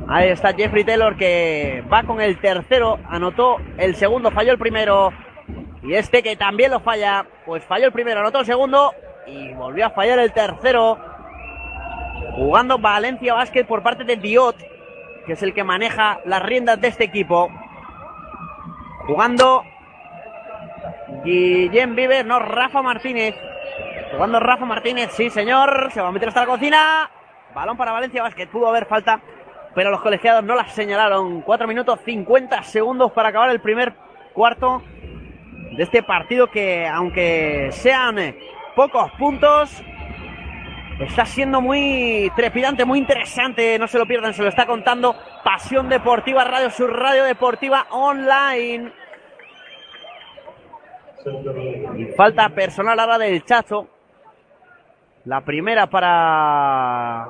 Ahí 0.07 0.29
está 0.29 0.53
Jeffrey 0.53 0.83
Taylor 0.83 1.17
que 1.17 1.83
va 1.91 2.03
con 2.03 2.21
el 2.21 2.39
tercero. 2.39 2.99
Anotó 3.09 3.57
el 3.77 3.95
segundo, 3.95 4.29
falló 4.29 4.51
el 4.51 4.59
primero. 4.59 5.11
Y 5.83 5.95
este 5.95 6.23
que 6.23 6.35
también 6.35 6.71
lo 6.71 6.79
falla. 6.79 7.25
Pues 7.45 7.63
falló 7.65 7.87
el 7.87 7.91
primero, 7.91 8.21
anotó 8.21 8.39
el 8.39 8.45
segundo. 8.45 8.93
Y 9.27 9.53
volvió 9.53 9.85
a 9.85 9.89
fallar 9.91 10.19
el 10.19 10.31
tercero. 10.31 10.97
Jugando 12.35 12.79
Valencia 12.79 13.33
Basket 13.33 13.65
por 13.65 13.83
parte 13.83 14.03
de 14.03 14.15
Diot, 14.15 14.55
que 15.25 15.33
es 15.33 15.43
el 15.43 15.53
que 15.53 15.63
maneja 15.63 16.19
las 16.25 16.41
riendas 16.41 16.81
de 16.81 16.87
este 16.87 17.03
equipo. 17.03 17.49
Jugando 19.05 19.63
Guillem 21.23 21.95
Vives, 21.95 22.25
no, 22.25 22.39
Rafa 22.39 22.81
Martínez. 22.81 23.35
Jugando 24.11 24.39
Rafa 24.39 24.65
Martínez, 24.65 25.11
sí 25.11 25.29
señor, 25.29 25.89
se 25.91 26.01
va 26.01 26.07
a 26.07 26.11
meter 26.11 26.29
hasta 26.29 26.41
la 26.41 26.47
cocina. 26.47 27.11
Balón 27.53 27.77
para 27.77 27.91
Valencia 27.91 28.23
Basket, 28.23 28.47
pudo 28.47 28.67
haber 28.67 28.85
falta, 28.85 29.21
pero 29.75 29.91
los 29.91 30.01
colegiados 30.01 30.43
no 30.43 30.55
la 30.55 30.67
señalaron. 30.69 31.41
4 31.41 31.67
minutos 31.67 31.99
50 32.03 32.63
segundos 32.63 33.11
para 33.11 33.29
acabar 33.29 33.49
el 33.49 33.59
primer 33.59 33.93
cuarto 34.33 34.81
de 35.75 35.83
este 35.83 36.03
partido 36.03 36.47
que, 36.47 36.87
aunque 36.87 37.69
sean 37.71 38.17
pocos 38.75 39.11
puntos, 39.13 39.83
Está 40.99 41.25
siendo 41.25 41.59
muy 41.59 42.31
trepidante, 42.35 42.85
muy 42.85 42.99
interesante. 42.99 43.77
No 43.79 43.87
se 43.87 43.97
lo 43.97 44.05
pierdan, 44.05 44.33
se 44.33 44.43
lo 44.43 44.49
está 44.49 44.65
contando 44.65 45.15
Pasión 45.43 45.89
Deportiva 45.89 46.43
Radio, 46.43 46.69
su 46.69 46.87
radio 46.87 47.23
deportiva 47.23 47.87
online. 47.89 48.91
Falta 52.15 52.49
personal 52.49 52.99
ahora 52.99 53.17
del 53.17 53.43
Chacho. 53.43 53.87
La 55.25 55.41
primera 55.41 55.87
para 55.87 57.27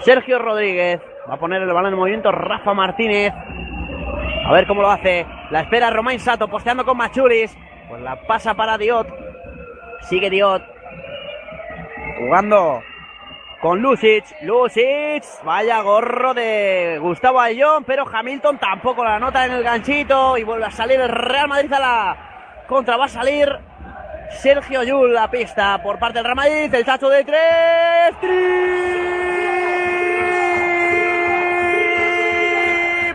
Sergio 0.00 0.38
Rodríguez. 0.38 1.00
Va 1.28 1.34
a 1.34 1.38
poner 1.38 1.62
el 1.62 1.72
balón 1.72 1.92
en 1.92 1.98
movimiento 1.98 2.30
Rafa 2.30 2.72
Martínez. 2.72 3.32
A 4.44 4.52
ver 4.52 4.66
cómo 4.66 4.82
lo 4.82 4.90
hace. 4.90 5.26
La 5.50 5.60
espera 5.60 5.90
Romain 5.90 6.18
Sato 6.18 6.48
posteando 6.48 6.84
con 6.84 6.96
Machulis. 6.96 7.56
Pues 7.88 8.02
la 8.02 8.20
pasa 8.22 8.54
para 8.54 8.76
Diot. 8.76 9.06
Sigue 10.02 10.30
Diot. 10.30 10.62
Jugando 12.18 12.82
con 13.60 13.80
Lucic. 13.80 14.24
Lucic. 14.42 15.24
Vaya 15.44 15.80
gorro 15.82 16.34
de 16.34 16.98
Gustavo 17.00 17.40
Ayón. 17.40 17.84
Pero 17.84 18.04
Hamilton 18.10 18.58
tampoco 18.58 19.04
la 19.04 19.18
nota 19.18 19.46
en 19.46 19.52
el 19.52 19.62
ganchito. 19.62 20.36
Y 20.36 20.42
vuelve 20.42 20.66
a 20.66 20.70
salir 20.70 21.00
el 21.00 21.08
Real 21.08 21.48
Madrid 21.48 21.72
a 21.72 21.78
la 21.78 22.16
contra. 22.66 22.96
Va 22.96 23.04
a 23.04 23.08
salir 23.08 23.48
Sergio 24.30 24.82
Yul 24.82 25.14
la 25.14 25.30
pista 25.30 25.80
por 25.82 25.98
parte 25.98 26.18
del 26.18 26.24
Real 26.24 26.36
Madrid. 26.36 26.74
El 26.74 26.84
chacho 26.84 27.08
de 27.08 27.24
tres. 27.24 28.16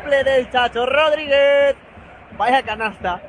Triple 0.08 0.24
del 0.24 0.50
chacho 0.50 0.86
Rodríguez. 0.86 1.76
Vaya 2.38 2.64
canasta. 2.64 3.22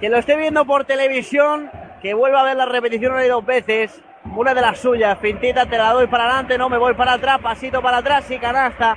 Que 0.00 0.08
lo 0.08 0.18
esté 0.18 0.36
viendo 0.36 0.64
por 0.64 0.84
televisión. 0.84 1.68
Que 2.00 2.14
vuelva 2.14 2.42
a 2.42 2.44
ver 2.44 2.56
la 2.56 2.66
repetición 2.66 3.12
una 3.12 3.24
y 3.24 3.28
dos 3.28 3.44
veces 3.44 4.02
una 4.36 4.54
de 4.54 4.60
las 4.60 4.78
suyas, 4.78 5.18
fintita, 5.18 5.66
te 5.66 5.76
la 5.76 5.92
doy 5.92 6.06
para 6.06 6.24
adelante, 6.24 6.56
no 6.56 6.68
me 6.68 6.78
voy 6.78 6.94
para 6.94 7.14
atrás, 7.14 7.40
pasito 7.40 7.82
para 7.82 7.98
atrás 7.98 8.30
y 8.30 8.38
canasta. 8.38 8.96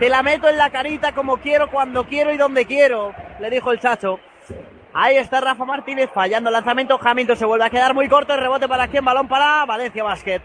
Te 0.00 0.08
la 0.08 0.24
meto 0.24 0.48
en 0.48 0.58
la 0.58 0.70
carita 0.70 1.12
como 1.12 1.36
quiero, 1.36 1.70
cuando 1.70 2.04
quiero 2.04 2.32
y 2.32 2.36
donde 2.36 2.66
quiero, 2.66 3.14
le 3.38 3.48
dijo 3.48 3.70
el 3.70 3.78
chacho. 3.78 4.18
Ahí 4.92 5.16
está 5.16 5.40
Rafa 5.40 5.64
Martínez 5.64 6.10
fallando 6.12 6.50
lanzamiento. 6.50 6.98
Hamilton 7.00 7.36
se 7.36 7.44
vuelve 7.44 7.64
a 7.64 7.70
quedar 7.70 7.94
muy 7.94 8.08
corto. 8.08 8.34
El 8.34 8.40
rebote 8.40 8.66
para 8.66 8.88
quién? 8.88 9.04
Balón 9.04 9.28
para 9.28 9.64
Valencia 9.66 10.02
Basket. 10.02 10.42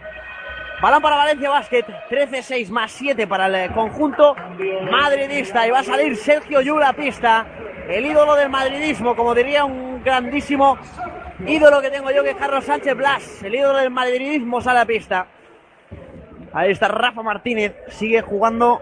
Balón 0.82 1.02
para 1.02 1.16
Valencia 1.16 1.50
Basket. 1.50 1.86
13-6 2.10 2.70
más 2.70 2.92
7 2.92 3.28
para 3.28 3.46
el 3.48 3.72
conjunto 3.72 4.36
madridista. 4.90 5.68
Y 5.68 5.72
va 5.72 5.80
a 5.80 5.84
salir 5.84 6.16
Sergio 6.18 6.62
Yula 6.62 6.94
pista. 6.94 7.46
El 7.88 8.06
ídolo 8.06 8.36
del 8.36 8.50
madridismo, 8.50 9.16
como 9.16 9.36
diría 9.36 9.64
un 9.64 10.04
grandísimo 10.04 10.78
ídolo 11.46 11.82
que 11.82 11.92
tengo 11.92 12.10
yo, 12.10 12.24
que 12.24 12.32
es 12.32 12.36
Carlos 12.36 12.66
Sánchez 12.66 12.96
Blas. 12.96 13.44
El 13.44 13.54
ídolo 13.54 13.78
del 13.78 13.92
madridismo 13.92 14.60
sale 14.60 14.80
a 14.80 14.86
pista. 14.86 15.28
Ahí 16.52 16.72
está 16.72 16.88
Rafa 16.88 17.22
Martínez. 17.22 17.76
Sigue 17.90 18.22
jugando 18.22 18.82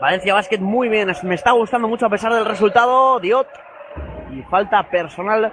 Valencia 0.00 0.34
Basket 0.34 0.58
muy 0.58 0.88
bien. 0.88 1.10
Me 1.24 1.34
está 1.34 1.50
gustando 1.50 1.88
mucho 1.88 2.06
a 2.06 2.10
pesar 2.10 2.32
del 2.32 2.44
resultado. 2.44 3.18
Diot. 3.18 3.48
Y 4.32 4.42
falta 4.42 4.82
personal. 4.84 5.52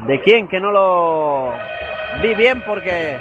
¿De 0.00 0.20
quién? 0.20 0.46
Que 0.46 0.60
no 0.60 0.70
lo 0.70 1.54
vi 2.22 2.34
bien 2.34 2.62
porque 2.62 3.16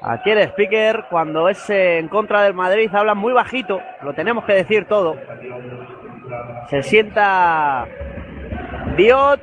aquí 0.00 0.30
el 0.30 0.38
speaker 0.38 1.04
cuando 1.10 1.48
es 1.48 1.68
en 1.70 2.08
contra 2.08 2.42
del 2.42 2.54
Madrid 2.54 2.94
habla 2.94 3.14
muy 3.14 3.32
bajito. 3.32 3.80
Lo 4.02 4.14
tenemos 4.14 4.44
que 4.44 4.54
decir 4.54 4.86
todo. 4.86 5.16
Se 6.68 6.82
sienta 6.82 7.86
Diot. 8.96 9.40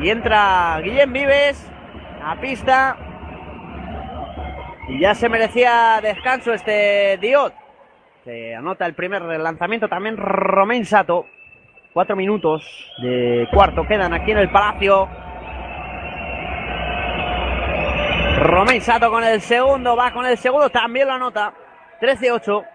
Y 0.00 0.10
entra 0.10 0.78
Guillem 0.82 1.12
Vives 1.12 1.72
a 2.22 2.36
pista. 2.36 2.96
Y 4.88 5.00
ya 5.00 5.14
se 5.14 5.28
merecía 5.28 6.00
descanso 6.02 6.52
este 6.52 7.18
Diot. 7.20 7.52
Se 8.24 8.54
anota 8.54 8.86
el 8.86 8.94
primer 8.94 9.22
lanzamiento 9.22 9.88
también 9.88 10.16
Romain 10.16 10.84
Sato. 10.84 11.26
Cuatro 11.92 12.14
minutos 12.14 12.62
de 13.00 13.48
cuarto 13.52 13.86
quedan 13.86 14.12
aquí 14.12 14.32
en 14.32 14.38
el 14.38 14.50
Palacio. 14.50 15.08
Romain 18.46 18.80
Sato 18.80 19.10
con 19.10 19.24
el 19.24 19.40
segundo, 19.40 19.96
va 19.96 20.12
con 20.12 20.24
el 20.24 20.38
segundo, 20.38 20.70
también 20.70 21.08
lo 21.08 21.14
anota. 21.14 21.52
13-8. 22.00 22.66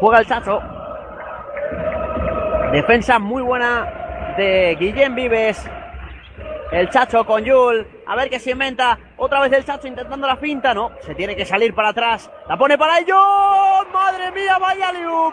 Juega 0.00 0.18
el 0.18 0.26
Chacho. 0.26 0.60
Defensa 2.72 3.18
muy 3.18 3.42
buena 3.42 4.34
de 4.36 4.76
Guillén 4.78 5.14
Vives. 5.14 5.68
El 6.70 6.88
Chacho 6.90 7.24
con 7.24 7.42
Yul. 7.44 7.86
A 8.06 8.16
ver 8.16 8.28
qué 8.28 8.38
se 8.38 8.50
inventa. 8.50 8.98
Otra 9.16 9.40
vez 9.40 9.52
el 9.52 9.64
Chacho 9.64 9.88
intentando 9.88 10.26
la 10.26 10.36
finta. 10.36 10.74
No, 10.74 10.92
se 11.00 11.14
tiene 11.14 11.34
que 11.34 11.44
salir 11.44 11.74
para 11.74 11.88
atrás. 11.90 12.30
La 12.48 12.56
pone 12.56 12.76
para 12.76 12.98
ellos. 12.98 13.18
Madre 13.92 14.30
mía, 14.32 14.58
vaya 14.58 14.92
Liu. 14.92 15.32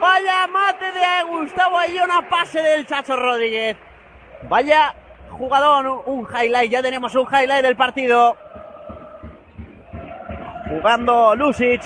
Vaya 0.00 0.46
mate 0.46 0.86
de 0.92 1.24
Gustavo 1.28 1.76
Ayón 1.76 2.10
a 2.10 2.28
pase 2.28 2.62
del 2.62 2.86
Chacho 2.86 3.16
Rodríguez. 3.16 3.76
Vaya 4.48 4.94
jugador, 5.30 6.02
un 6.06 6.26
highlight. 6.26 6.70
Ya 6.70 6.82
tenemos 6.82 7.14
un 7.14 7.26
highlight 7.26 7.62
del 7.62 7.76
partido. 7.76 8.36
Jugando 10.68 11.34
Lucic. 11.34 11.82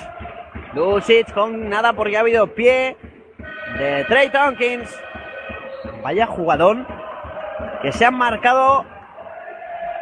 Lucic 0.75 1.33
con 1.33 1.69
nada 1.69 1.93
porque 1.93 2.17
ha 2.17 2.21
habido 2.21 2.47
pie 2.49 2.97
de 3.79 4.05
Trey 4.05 4.29
Tompkins. 4.31 4.95
Vaya 6.03 6.27
jugador 6.27 6.79
que 7.83 7.93
se 7.93 8.05
han 8.05 8.15
marcado 8.15 8.85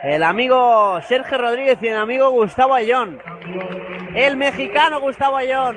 el 0.03 0.23
amigo 0.23 1.01
Sergio 1.03 1.39
Rodríguez 1.39 1.79
y 1.81 1.89
el 1.89 1.97
amigo 1.97 2.31
Gustavo 2.31 2.75
Ayón. 2.75 3.21
El 4.15 4.37
mexicano 4.37 5.01
Gustavo 5.01 5.37
Ayón. 5.37 5.77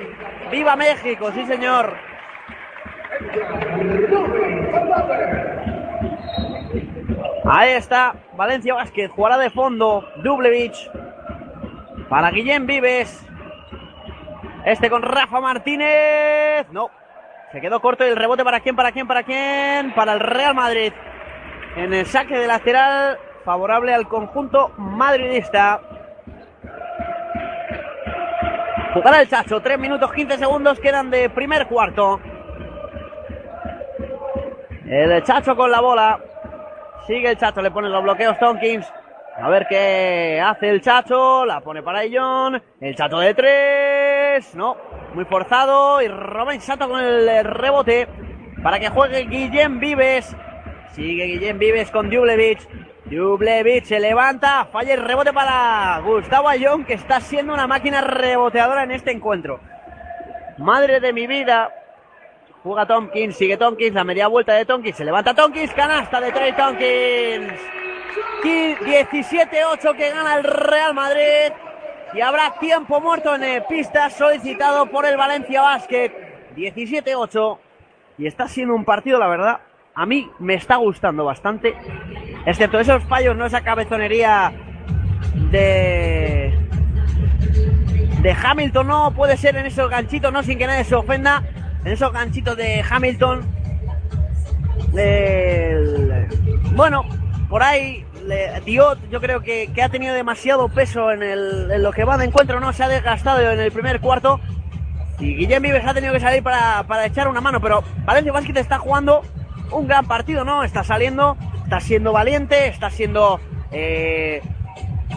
¡Viva 0.50 0.76
México! 0.76 1.30
Sí, 1.32 1.46
señor. 1.46 1.94
Ahí 7.48 7.74
está 7.74 8.16
Valencia 8.36 8.74
Vázquez, 8.74 9.08
jugará 9.10 9.38
de 9.38 9.50
fondo, 9.50 10.04
Dublevich. 10.16 10.90
Para 12.08 12.30
Guillén 12.30 12.66
Vives. 12.66 13.24
Este 14.64 14.90
con 14.90 15.02
Rafa 15.02 15.40
Martínez. 15.40 16.66
No. 16.72 16.90
Se 17.52 17.60
quedó 17.60 17.80
corto 17.80 18.04
el 18.04 18.16
rebote 18.16 18.42
para 18.42 18.60
quién, 18.60 18.74
para 18.74 18.90
quién, 18.90 19.06
para 19.06 19.22
quién. 19.22 19.94
Para 19.94 20.14
el 20.14 20.20
Real 20.20 20.54
Madrid. 20.54 20.92
En 21.76 21.94
el 21.94 22.06
saque 22.06 22.36
de 22.36 22.48
lateral 22.48 23.18
favorable 23.44 23.94
al 23.94 24.08
conjunto 24.08 24.72
madridista. 24.76 25.80
Jugará 28.92 29.20
el 29.20 29.28
Chacho. 29.28 29.60
3 29.60 29.78
minutos 29.78 30.12
15 30.12 30.38
segundos 30.38 30.80
quedan 30.80 31.10
de 31.10 31.30
primer 31.30 31.68
cuarto. 31.68 32.20
El 34.84 35.22
Chacho 35.22 35.54
con 35.54 35.70
la 35.70 35.80
bola. 35.80 36.20
Sigue 37.06 37.30
el 37.30 37.36
Chacho, 37.36 37.62
le 37.62 37.70
pone 37.70 37.88
los 37.88 38.02
bloqueos 38.02 38.38
Tonkins. 38.38 38.92
A 39.36 39.48
ver 39.48 39.66
qué 39.68 40.42
hace 40.44 40.70
el 40.70 40.80
Chacho. 40.80 41.44
La 41.44 41.60
pone 41.60 41.82
para 41.82 42.04
Illón. 42.04 42.60
El 42.80 42.96
Chacho 42.96 43.18
de 43.18 43.34
tres. 43.34 44.54
No, 44.56 44.76
muy 45.14 45.24
forzado. 45.24 46.02
Y 46.02 46.08
Robin 46.08 46.60
Sato 46.60 46.88
con 46.88 47.00
el 47.00 47.44
rebote. 47.44 48.08
Para 48.62 48.80
que 48.80 48.88
juegue 48.88 49.24
Guillén 49.26 49.78
Vives. 49.78 50.34
Sigue 50.92 51.26
Guillén 51.26 51.58
Vives 51.58 51.90
con 51.90 52.10
Dublevich. 52.10 52.66
Dublevich 53.04 53.84
se 53.84 54.00
levanta. 54.00 54.64
Falla 54.72 54.94
el 54.94 55.02
rebote 55.02 55.32
para 55.32 56.00
Gustavo 56.00 56.48
Ayón, 56.48 56.84
que 56.84 56.94
está 56.94 57.20
siendo 57.20 57.54
una 57.54 57.68
máquina 57.68 58.00
reboteadora 58.00 58.82
en 58.82 58.90
este 58.90 59.12
encuentro. 59.12 59.60
Madre 60.58 60.98
de 60.98 61.12
mi 61.12 61.26
vida. 61.28 61.70
Juega 62.66 62.84
Tompkins, 62.84 63.36
sigue 63.36 63.56
Tompkins, 63.56 63.94
la 63.94 64.02
media 64.02 64.26
vuelta 64.26 64.52
de 64.52 64.64
Tompkins, 64.64 64.96
se 64.96 65.04
levanta 65.04 65.32
Tompkins, 65.32 65.72
canasta 65.72 66.20
de 66.20 66.32
Trey 66.32 66.52
Tompkins. 66.52 67.52
17-8 68.42 69.96
que 69.96 70.10
gana 70.10 70.34
el 70.34 70.42
Real 70.42 70.92
Madrid. 70.92 71.52
Y 72.12 72.20
habrá 72.20 72.58
tiempo 72.58 73.00
muerto 73.00 73.36
en 73.36 73.44
eh, 73.44 73.62
pista 73.68 74.10
solicitado 74.10 74.86
por 74.86 75.06
el 75.06 75.16
Valencia 75.16 75.62
Basket. 75.62 76.10
17-8. 76.56 77.58
Y 78.18 78.26
está 78.26 78.48
siendo 78.48 78.74
un 78.74 78.84
partido, 78.84 79.20
la 79.20 79.28
verdad, 79.28 79.60
a 79.94 80.04
mí 80.04 80.28
me 80.40 80.54
está 80.54 80.74
gustando 80.74 81.24
bastante. 81.24 81.72
Excepto 82.46 82.80
esos 82.80 83.04
fallos, 83.04 83.36
no 83.36 83.46
esa 83.46 83.60
cabezonería 83.60 84.52
de. 85.52 86.52
de 88.22 88.36
Hamilton, 88.42 88.88
no 88.88 89.12
puede 89.12 89.36
ser 89.36 89.54
en 89.54 89.66
esos 89.66 89.88
ganchitos, 89.88 90.32
no 90.32 90.42
sin 90.42 90.58
que 90.58 90.66
nadie 90.66 90.82
se 90.82 90.96
ofenda. 90.96 91.44
En 91.86 91.92
esos 91.92 92.12
ganchitos 92.12 92.56
de 92.56 92.84
Hamilton. 92.90 93.42
Bueno, 96.72 97.04
por 97.48 97.62
ahí 97.62 98.04
Diot 98.64 98.98
yo 99.08 99.20
creo 99.20 99.40
que, 99.40 99.70
que 99.72 99.84
ha 99.84 99.88
tenido 99.88 100.12
demasiado 100.12 100.68
peso 100.68 101.12
en, 101.12 101.22
el, 101.22 101.70
en 101.70 101.82
lo 101.84 101.92
que 101.92 102.02
va 102.02 102.18
de 102.18 102.24
encuentro, 102.24 102.58
no 102.58 102.72
se 102.72 102.82
ha 102.82 102.88
desgastado 102.88 103.52
en 103.52 103.60
el 103.60 103.70
primer 103.70 104.00
cuarto. 104.00 104.40
Y 105.20 105.36
Guillem 105.36 105.62
Vives 105.62 105.86
ha 105.86 105.94
tenido 105.94 106.12
que 106.12 106.18
salir 106.18 106.42
para, 106.42 106.82
para 106.88 107.06
echar 107.06 107.28
una 107.28 107.40
mano, 107.40 107.60
pero 107.60 107.84
Valencia 108.04 108.32
Basket 108.32 108.58
está 108.58 108.78
jugando 108.78 109.22
un 109.70 109.86
gran 109.86 110.06
partido, 110.06 110.44
¿no? 110.44 110.64
Está 110.64 110.82
saliendo, 110.82 111.36
está 111.62 111.78
siendo 111.78 112.12
valiente, 112.12 112.66
está 112.66 112.90
siendo, 112.90 113.38
eh, 113.70 114.42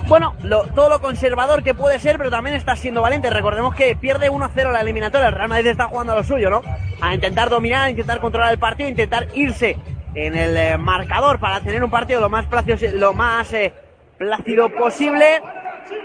bueno, 0.08 0.36
todo 0.76 0.90
lo 0.90 1.02
conservador 1.02 1.64
que 1.64 1.74
puede 1.74 2.00
ser, 2.00 2.18
pero 2.18 2.30
también 2.30 2.56
está 2.56 2.76
siendo 2.76 3.02
valiente. 3.02 3.30
Recordemos 3.30 3.76
que 3.76 3.96
pierde 3.96 4.32
1-0 4.32 4.72
la 4.72 4.82
eliminatoria, 4.82 5.28
el 5.28 5.36
Real 5.36 5.50
Madrid 5.50 5.68
está 5.68 5.86
jugando 5.86 6.14
a 6.14 6.18
lo 6.18 6.24
suyo, 6.24 6.50
¿no? 6.50 6.62
A 7.02 7.14
intentar 7.14 7.50
dominar, 7.50 7.84
a 7.84 7.90
intentar 7.90 8.20
controlar 8.20 8.52
el 8.52 8.60
partido, 8.60 8.88
a 8.88 8.92
intentar 8.92 9.28
irse 9.34 9.78
en 10.16 10.36
el 10.36 10.58
eh, 10.58 10.78
marcador 10.78 11.40
para 11.40 11.62
tener 11.62 11.84
un 11.84 11.92
partido 11.92 12.20
lo 12.22 12.30
más 12.30 12.46
plácido, 12.48 12.78
lo 12.94 13.14
más 13.14 13.54
eh, 13.54 13.74
posible. 14.78 15.42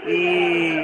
Y, 0.07 0.77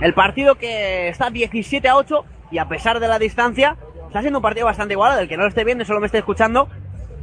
el 0.00 0.12
partido 0.14 0.56
que 0.56 1.08
está 1.08 1.30
17 1.30 1.88
a 1.88 1.96
8 1.96 2.24
y 2.50 2.58
a 2.58 2.68
pesar 2.68 3.00
de 3.00 3.08
la 3.08 3.18
distancia, 3.18 3.76
está 4.06 4.20
siendo 4.20 4.38
un 4.38 4.42
partido 4.42 4.66
bastante 4.66 4.94
igualado. 4.94 5.20
El 5.20 5.28
que 5.28 5.36
no 5.36 5.44
lo 5.44 5.48
esté 5.48 5.64
viendo 5.64 5.84
solo 5.84 6.00
me 6.00 6.06
esté 6.06 6.18
escuchando, 6.18 6.68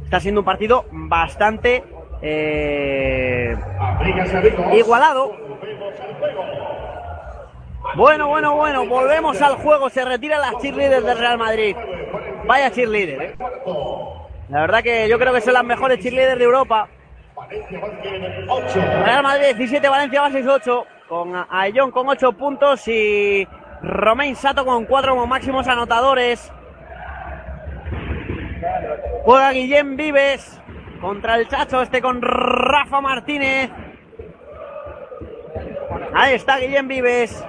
está 0.04 0.20
siendo 0.20 0.40
un 0.40 0.44
partido 0.44 0.86
bastante 0.90 1.84
eh, 2.26 3.56
igualado. 4.72 5.36
Bueno, 7.96 8.28
bueno, 8.28 8.54
bueno, 8.56 8.86
volvemos 8.86 9.40
al 9.42 9.56
juego. 9.56 9.90
Se 9.90 10.04
retiran 10.04 10.40
las 10.40 10.56
cheerleaders 10.62 11.04
del 11.04 11.18
Real 11.18 11.38
Madrid. 11.38 11.76
Vaya 12.46 12.70
cheerleader, 12.70 13.22
¿eh? 13.22 13.36
La 14.48 14.62
verdad 14.62 14.82
que 14.82 15.08
yo 15.08 15.18
creo 15.18 15.34
que 15.34 15.40
son 15.42 15.52
las 15.52 15.64
mejores 15.64 16.00
cheerleaders 16.00 16.38
de 16.38 16.44
Europa. 16.44 16.88
Real 19.04 19.22
Madrid 19.22 19.44
17, 19.56 19.88
Valencia 19.88 20.22
Bases 20.22 20.46
8, 20.46 20.86
con 21.08 21.46
Ayón 21.50 21.90
con 21.90 22.08
8 22.08 22.32
puntos 22.32 22.88
y 22.88 23.46
Romain 23.82 24.34
Sato 24.34 24.64
con 24.64 24.86
4 24.86 25.12
como 25.12 25.26
máximos 25.26 25.68
anotadores. 25.68 26.50
Juega 29.24 29.52
Guillem 29.52 29.96
Vives 29.96 30.63
contra 31.04 31.36
el 31.36 31.46
Chacho, 31.48 31.82
este 31.82 32.00
con 32.00 32.22
Rafa 32.22 33.02
Martínez. 33.02 33.70
Ahí 36.14 36.32
está 36.32 36.56
Guillem 36.56 36.88
Vives. 36.88 37.44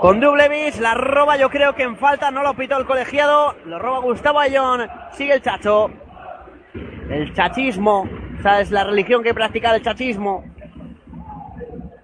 Con 0.00 0.18
Dublevis, 0.18 0.80
la 0.80 0.94
roba 0.94 1.36
yo 1.36 1.50
creo 1.50 1.74
que 1.74 1.82
en 1.82 1.98
falta, 1.98 2.30
no 2.30 2.42
lo 2.42 2.54
pitó 2.54 2.78
el 2.78 2.86
colegiado, 2.86 3.54
lo 3.66 3.78
roba 3.78 3.98
Gustavo 3.98 4.40
Ayón, 4.40 4.88
sigue 5.12 5.34
el 5.34 5.42
Chacho. 5.42 5.90
El 7.10 7.34
chachismo, 7.34 8.08
esa 8.38 8.62
es 8.62 8.70
la 8.70 8.84
religión 8.84 9.22
que 9.22 9.34
practica 9.34 9.74
el 9.74 9.82
chachismo. 9.82 10.42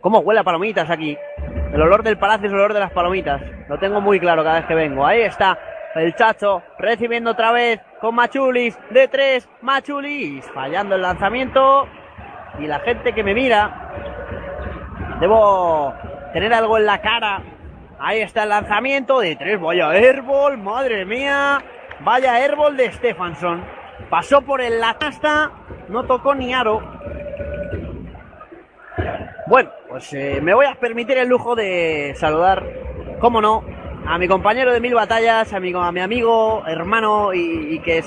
¿Cómo 0.02 0.18
huele 0.18 0.40
a 0.40 0.44
palomitas 0.44 0.90
aquí? 0.90 1.16
El 1.72 1.80
olor 1.80 2.02
del 2.02 2.18
palacio 2.18 2.48
es 2.48 2.52
el 2.52 2.58
olor 2.58 2.74
de 2.74 2.80
las 2.80 2.92
palomitas. 2.92 3.40
Lo 3.66 3.78
tengo 3.78 3.98
muy 4.02 4.20
claro 4.20 4.44
cada 4.44 4.60
vez 4.60 4.66
que 4.66 4.74
vengo. 4.74 5.06
Ahí 5.06 5.22
está 5.22 5.58
el 5.94 6.14
Chacho 6.14 6.62
recibiendo 6.78 7.32
otra 7.32 7.52
vez 7.52 7.80
con 8.00 8.14
Machulis 8.14 8.78
de 8.90 9.08
tres. 9.08 9.48
Machulis 9.60 10.44
fallando 10.52 10.94
el 10.94 11.02
lanzamiento. 11.02 11.86
Y 12.58 12.66
la 12.66 12.80
gente 12.80 13.12
que 13.12 13.22
me 13.22 13.34
mira. 13.34 13.90
Debo 15.20 15.94
tener 16.32 16.52
algo 16.52 16.78
en 16.78 16.86
la 16.86 17.00
cara. 17.00 17.42
Ahí 17.98 18.20
está 18.20 18.42
el 18.42 18.48
lanzamiento 18.48 19.20
de 19.20 19.36
tres. 19.36 19.60
Vaya 19.60 19.90
airball, 19.90 20.58
madre 20.58 21.04
mía. 21.04 21.62
Vaya 22.00 22.34
airball 22.34 22.76
de 22.76 22.90
Stefansson. 22.92 23.64
Pasó 24.10 24.42
por 24.42 24.60
el 24.60 24.80
la 24.80 24.94
casta, 24.94 25.52
no 25.88 26.04
tocó 26.04 26.34
ni 26.34 26.52
aro. 26.52 26.82
Bueno, 29.46 29.70
pues 29.88 30.12
eh, 30.12 30.40
me 30.42 30.54
voy 30.54 30.66
a 30.66 30.74
permitir 30.74 31.18
el 31.18 31.28
lujo 31.28 31.54
de 31.54 32.14
saludar, 32.16 32.64
cómo 33.20 33.40
no, 33.40 33.64
a 34.06 34.18
mi 34.18 34.28
compañero 34.28 34.72
de 34.72 34.80
mil 34.80 34.94
batallas, 34.94 35.52
a 35.52 35.60
mi, 35.60 35.72
a 35.74 35.92
mi 35.92 36.00
amigo, 36.00 36.62
hermano, 36.66 37.32
y, 37.32 37.78
que 37.80 38.02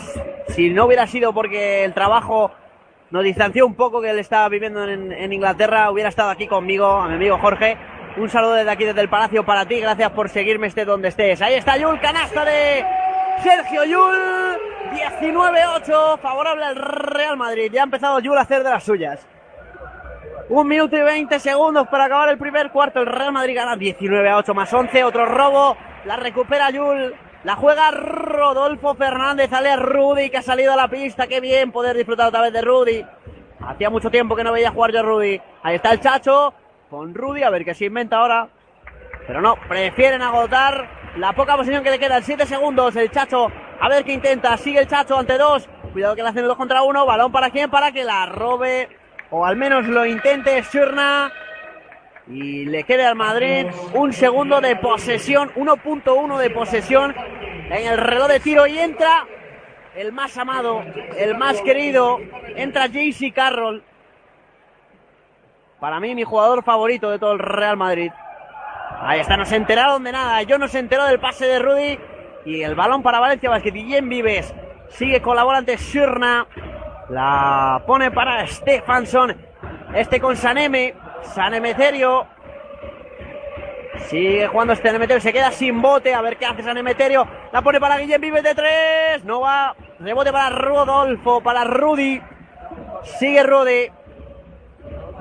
si 0.50 0.70
no 0.70 0.86
hubiera 0.86 1.08
sido 1.08 1.34
porque 1.34 1.84
el 1.84 1.94
trabajo 1.94 2.52
nos 3.12 3.24
distanció 3.24 3.66
un 3.66 3.76
poco 3.76 4.02
que 4.02 4.10
él 4.10 4.20
estaba 4.20 4.50
viviendo 4.50 4.88
en, 4.88 5.12
en 5.12 5.34
Inglaterra, 5.34 5.92
hubiera 5.92 6.10
estado 6.10 6.30
aquí 6.30 6.48
conmigo, 6.48 6.86
a 6.86 7.08
mi 7.08 7.16
amigo 7.16 7.38
Jorge. 7.38 7.78
Un 8.18 8.30
saludo 8.30 8.54
desde 8.54 8.72
aquí, 8.72 8.86
desde 8.86 9.02
el 9.02 9.10
Palacio 9.10 9.46
para 9.46 9.66
ti, 9.66 9.80
gracias 9.80 10.12
por 10.12 10.30
seguirme 10.30 10.68
esté 10.68 10.86
donde 10.86 11.10
estés. 11.10 11.42
Ahí 11.42 11.56
está 11.56 11.78
Yul, 11.78 12.00
canasta 12.00 12.46
de 12.46 12.86
Sergio 13.44 13.84
Yul. 13.84 14.58
19-8, 14.96 16.20
favorable 16.20 16.64
al 16.64 16.76
Real 16.76 17.36
Madrid. 17.36 17.70
Ya 17.74 17.82
ha 17.82 17.84
empezado 17.84 18.20
Yul 18.20 18.38
a 18.38 18.42
hacer 18.42 18.64
de 18.64 18.70
las 18.70 18.84
suyas. 18.84 19.28
Un 20.48 20.68
minuto 20.68 20.96
y 20.96 21.02
20 21.02 21.40
segundos 21.40 21.88
para 21.88 22.06
acabar 22.06 22.30
el 22.30 22.38
primer 22.38 22.70
cuarto. 22.70 23.00
El 23.00 23.08
Real 23.08 23.32
Madrid 23.32 23.56
gana 23.56 23.76
19 23.76 24.30
a 24.30 24.38
8 24.38 24.54
más 24.54 24.72
11. 24.72 25.04
Otro 25.04 25.26
robo. 25.26 25.76
La 26.06 26.18
recupera 26.18 26.70
Yul. 26.70 27.16
La 27.44 27.56
juega 27.56 27.90
Rodolfo 27.90 28.94
Fernández. 28.94 29.50
Sale 29.50 29.76
Rudy 29.76 30.30
que 30.30 30.38
ha 30.38 30.42
salido 30.44 30.74
a 30.74 30.76
la 30.76 30.88
pista. 30.88 31.26
Qué 31.26 31.42
bien 31.42 31.72
poder 31.72 31.98
disfrutar 31.98 32.28
otra 32.28 32.42
vez 32.42 32.54
de 32.54 32.62
Rudy. 32.62 33.04
Hacía 33.60 33.90
mucho 33.90 34.12
tiempo 34.12 34.36
que 34.36 34.44
no 34.44 34.52
veía 34.52 34.70
jugar 34.70 34.92
yo 34.92 35.00
a 35.00 35.02
Rudy. 35.02 35.42
Ahí 35.64 35.78
está 35.78 35.92
el 35.92 36.00
Chacho 36.00 36.54
con 36.92 37.16
Rudy. 37.16 37.42
A 37.42 37.50
ver 37.50 37.66
qué 37.66 37.74
se 37.74 37.86
inventa 37.86 38.18
ahora. 38.18 38.48
Pero 39.26 39.42
no, 39.42 39.56
prefieren 39.68 40.22
agotar 40.22 40.88
la 41.18 41.34
poca 41.34 41.58
posición 41.58 41.84
que 41.84 41.90
le 41.90 41.98
queda. 41.98 42.22
7 42.22 42.46
segundos. 42.46 42.96
El 42.96 43.10
Chacho 43.10 43.48
a 43.80 43.90
ver 43.90 44.06
qué 44.06 44.14
intenta. 44.14 44.56
Sigue 44.58 44.82
el 44.82 44.88
Chacho 44.88 45.18
ante 45.18 45.40
dos. 45.40 45.68
Cuidado 45.92 46.16
que 46.16 46.22
le 46.22 46.30
hacen 46.30 46.46
dos 46.46 46.56
contra 46.56 46.84
uno. 46.84 47.04
Balón 47.08 47.32
para 47.32 47.50
quién? 47.50 47.72
Para 47.72 47.92
que 47.92 48.04
la 48.04 48.28
robe 48.28 48.90
o 49.32 49.46
al 49.46 49.56
menos 49.56 49.88
lo 49.88 50.06
intente 50.06 50.64
Surna. 50.64 51.32
Y 52.28 52.66
le 52.66 52.84
queda 52.84 53.10
al 53.10 53.16
Madrid 53.16 53.68
un 53.94 54.12
segundo 54.12 54.60
de 54.60 54.76
posesión, 54.76 55.52
1.1 55.56 56.38
de 56.40 56.50
posesión 56.50 57.16
en 57.70 57.88
el 57.88 57.98
reloj 57.98 58.28
de 58.28 58.40
tiro 58.40 58.66
y 58.66 58.80
entra 58.80 59.28
el 59.96 60.12
más 60.12 60.36
amado, 60.38 60.84
el 61.18 61.38
más 61.38 61.62
querido, 61.62 62.20
entra 62.56 62.88
JC 62.88 63.32
Carroll. 63.34 63.84
Para 65.80 66.00
mí 66.00 66.16
mi 66.16 66.24
jugador 66.24 66.64
favorito 66.64 67.12
de 67.12 67.20
todo 67.20 67.34
el 67.34 67.40
Real 67.40 67.78
Madrid. 67.78 68.12
Ahí 69.02 69.20
está, 69.20 69.38
no 69.38 69.46
se 69.46 69.56
enteraron 69.56 70.04
de 70.04 70.12
nada. 70.12 70.42
Yo 70.44 70.58
no 70.58 70.68
se 70.68 70.80
enteró 70.80 71.06
del 71.06 71.20
pase 71.20 71.46
de 71.46 71.60
Rudy. 71.60 72.00
Y 72.46 72.62
el 72.62 72.76
balón 72.76 73.04
para 73.04 73.20
Valencia 73.20 73.50
Basket. 73.50 73.72
Vives 73.72 74.54
sigue 74.90 75.22
con 75.22 75.36
la 75.36 75.46
Surna. 75.78 76.48
La 77.10 77.84
pone 77.86 78.12
para 78.12 78.46
Stefanson. 78.48 79.36
Este 79.94 80.20
con 80.20 80.36
Saneme. 80.36 80.94
Sanemeterio. 81.22 82.28
Sigue 84.08 84.48
jugando 84.48 84.76
Sanemeterio. 84.76 85.22
Se 85.22 85.34
queda 85.34 85.52
sin 85.52 85.82
bote. 85.82 86.14
A 86.14 86.22
ver 86.22 86.38
qué 86.38 86.46
hace 86.46 86.64
Sanemeterio. 86.64 87.28
La 87.52 87.62
pone 87.62 87.80
para 87.80 87.98
Guillem 87.98 88.22
Vives 88.22 88.44
de 88.44 88.56
tres. 88.56 89.24
No 89.24 89.42
va. 89.42 89.76
Rebote 90.00 90.32
para 90.32 90.50
Rodolfo. 90.50 91.42
Para 91.42 91.64
Rudy. 91.64 92.22
Sigue 93.20 93.44
Rudy. 93.44 93.92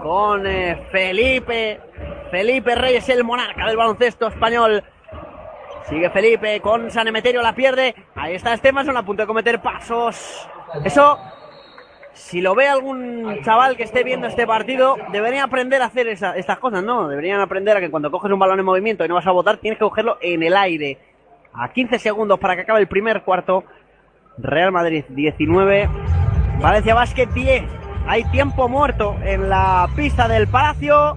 Con 0.02 0.46
eh, 0.46 0.86
Felipe. 0.90 1.80
Felipe 2.30 2.74
Reyes, 2.74 3.08
el 3.10 3.22
monarca 3.22 3.66
del 3.66 3.76
baloncesto 3.76 4.26
español. 4.26 4.82
Sigue 5.88 6.10
Felipe 6.10 6.60
con 6.60 6.90
Sanemeterio, 6.90 7.40
la 7.42 7.54
pierde. 7.54 7.94
Ahí 8.16 8.34
está 8.34 8.56
Stefanson 8.56 8.96
a 8.96 9.04
punto 9.04 9.22
de 9.22 9.26
cometer 9.28 9.60
pasos. 9.60 10.48
Eso 10.82 11.16
si 12.14 12.40
lo 12.40 12.54
ve 12.54 12.68
algún 12.68 13.42
chaval 13.42 13.76
que 13.76 13.82
esté 13.82 14.04
viendo 14.04 14.26
este 14.26 14.46
partido, 14.46 14.96
debería 15.12 15.44
aprender 15.44 15.82
a 15.82 15.86
hacer 15.86 16.08
esa, 16.08 16.36
estas 16.36 16.58
cosas, 16.58 16.82
¿no? 16.82 17.08
Deberían 17.08 17.40
aprender 17.40 17.76
a 17.76 17.80
que 17.80 17.90
cuando 17.90 18.10
coges 18.10 18.30
un 18.30 18.38
balón 18.38 18.58
en 18.58 18.64
movimiento 18.64 19.04
y 19.04 19.08
no 19.08 19.14
vas 19.14 19.26
a 19.26 19.32
votar, 19.32 19.58
tienes 19.58 19.78
que 19.78 19.84
cogerlo 19.84 20.18
en 20.20 20.42
el 20.42 20.56
aire. 20.56 20.98
A 21.52 21.72
15 21.72 21.98
segundos 21.98 22.38
para 22.38 22.54
que 22.56 22.62
acabe 22.62 22.80
el 22.80 22.88
primer 22.88 23.22
cuarto. 23.22 23.64
Real 24.38 24.72
Madrid 24.72 25.04
19, 25.08 25.88
Valencia 26.60 26.94
Basket 26.94 27.26
10. 27.26 27.64
Hay 28.06 28.24
tiempo 28.30 28.68
muerto 28.68 29.16
en 29.24 29.48
la 29.48 29.88
pista 29.94 30.28
del 30.28 30.46
Palacio. 30.48 31.16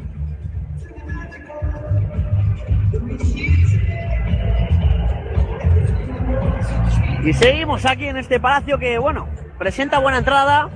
Y 7.23 7.33
seguimos 7.33 7.85
aquí 7.85 8.07
en 8.07 8.17
este 8.17 8.39
palacio 8.39 8.77
que, 8.77 8.97
bueno, 8.99 9.27
presenta 9.57 9.99
buena 9.99 10.19
entrada. 10.19 10.69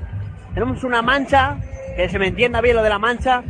Tenemos 0.54 0.84
una 0.84 1.02
mancha, 1.02 1.58
que 1.96 2.10
se 2.10 2.20
me 2.20 2.28
entienda 2.28 2.62
bien 2.62 2.76
lo 2.76 2.84
de 2.84 2.90
la 2.90 3.00
mancha. 3.00 3.44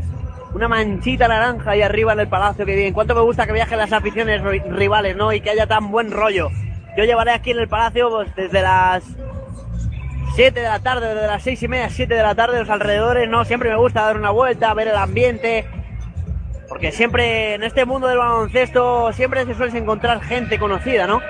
Una 0.53 0.67
manchita 0.67 1.27
naranja 1.27 1.71
ahí 1.71 1.81
arriba 1.81 2.13
en 2.13 2.19
el 2.19 2.27
palacio, 2.27 2.65
que 2.65 2.75
bien. 2.75 2.93
Cuánto 2.93 3.15
me 3.15 3.21
gusta 3.21 3.47
que 3.47 3.53
viajen 3.53 3.77
las 3.77 3.93
aficiones 3.93 4.41
rivales, 4.43 5.15
¿no? 5.15 5.31
Y 5.31 5.41
que 5.41 5.49
haya 5.49 5.65
tan 5.65 5.91
buen 5.91 6.11
rollo. 6.11 6.49
Yo 6.97 7.05
llevaré 7.05 7.31
aquí 7.31 7.51
en 7.51 7.59
el 7.59 7.67
palacio 7.69 8.09
pues, 8.09 8.35
desde 8.35 8.61
las 8.61 9.03
7 10.35 10.59
de 10.59 10.67
la 10.67 10.79
tarde, 10.79 11.13
desde 11.15 11.27
las 11.27 11.41
6 11.41 11.63
y 11.63 11.67
media, 11.69 11.89
7 11.89 12.13
de 12.13 12.21
la 12.21 12.35
tarde, 12.35 12.59
los 12.59 12.69
alrededores, 12.69 13.29
¿no? 13.29 13.45
Siempre 13.45 13.69
me 13.69 13.77
gusta 13.77 14.01
dar 14.01 14.17
una 14.17 14.29
vuelta, 14.29 14.73
ver 14.73 14.89
el 14.89 14.95
ambiente. 14.95 15.65
Porque 16.67 16.91
siempre 16.91 17.55
en 17.55 17.63
este 17.63 17.85
mundo 17.85 18.07
del 18.07 18.17
baloncesto 18.17 19.11
siempre 19.13 19.45
se 19.45 19.55
suele 19.55 19.77
encontrar 19.77 20.21
gente 20.21 20.59
conocida, 20.59 21.07
¿no? 21.07 21.21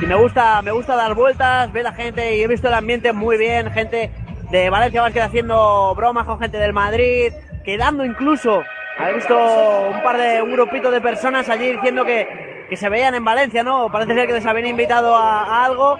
Y 0.00 0.06
me 0.06 0.16
gusta, 0.16 0.60
me 0.62 0.72
gusta 0.72 0.96
dar 0.96 1.14
vueltas, 1.14 1.72
ver 1.72 1.84
la 1.84 1.92
gente 1.92 2.36
y 2.36 2.42
he 2.42 2.48
visto 2.48 2.68
el 2.68 2.74
ambiente 2.74 3.12
muy 3.12 3.36
bien, 3.36 3.70
gente 3.70 4.10
de 4.50 4.70
Valencia 4.70 5.02
Basket 5.02 5.20
haciendo 5.20 5.94
bromas 5.94 6.26
con 6.26 6.38
gente 6.38 6.58
del 6.58 6.72
Madrid, 6.72 7.32
quedando 7.64 8.04
incluso, 8.04 8.62
he 8.98 9.14
visto 9.14 9.36
un 9.36 10.02
par 10.02 10.18
de, 10.18 10.42
un 10.42 10.52
grupito 10.52 10.90
de 10.90 11.00
personas 11.00 11.48
allí 11.48 11.72
diciendo 11.72 12.04
que, 12.04 12.66
que 12.68 12.76
se 12.76 12.88
veían 12.88 13.14
en 13.14 13.24
Valencia, 13.24 13.62
¿no? 13.62 13.90
Parece 13.90 14.14
ser 14.14 14.26
que 14.26 14.34
les 14.34 14.46
habían 14.46 14.66
invitado 14.66 15.16
a, 15.16 15.44
a 15.44 15.64
algo 15.64 15.98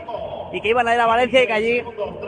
y 0.52 0.60
que 0.60 0.68
iban 0.68 0.86
a 0.86 0.94
ir 0.94 1.00
a 1.00 1.06
Valencia 1.06 1.42
y 1.42 1.46
que 1.46 1.52
allí 1.52 1.82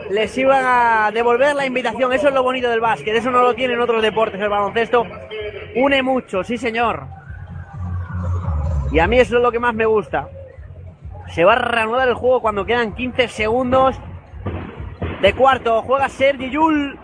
les 0.09 0.37
iban 0.37 0.63
a 0.65 1.11
devolver 1.13 1.55
la 1.55 1.65
invitación. 1.65 2.11
Eso 2.11 2.27
es 2.27 2.33
lo 2.33 2.43
bonito 2.43 2.69
del 2.69 2.81
básquet, 2.81 3.15
eso 3.15 3.31
no 3.31 3.41
lo 3.41 3.53
tienen 3.55 3.79
otros 3.79 4.01
deportes. 4.01 4.41
El 4.41 4.49
baloncesto 4.49 5.05
une 5.75 6.01
mucho, 6.01 6.43
sí 6.43 6.57
señor. 6.57 7.07
Y 8.91 8.99
a 8.99 9.07
mí 9.07 9.19
eso 9.19 9.37
es 9.37 9.43
lo 9.43 9.51
que 9.51 9.59
más 9.59 9.73
me 9.73 9.85
gusta. 9.85 10.29
Se 11.29 11.43
va 11.43 11.53
a 11.53 11.55
reanudar 11.57 12.07
el 12.07 12.15
juego 12.15 12.41
cuando 12.41 12.65
quedan 12.65 12.95
15 12.95 13.27
segundos 13.27 13.99
de 15.21 15.33
cuarto. 15.33 15.81
Juega 15.81 16.09
Sergi 16.09 16.49
Yul. 16.49 16.97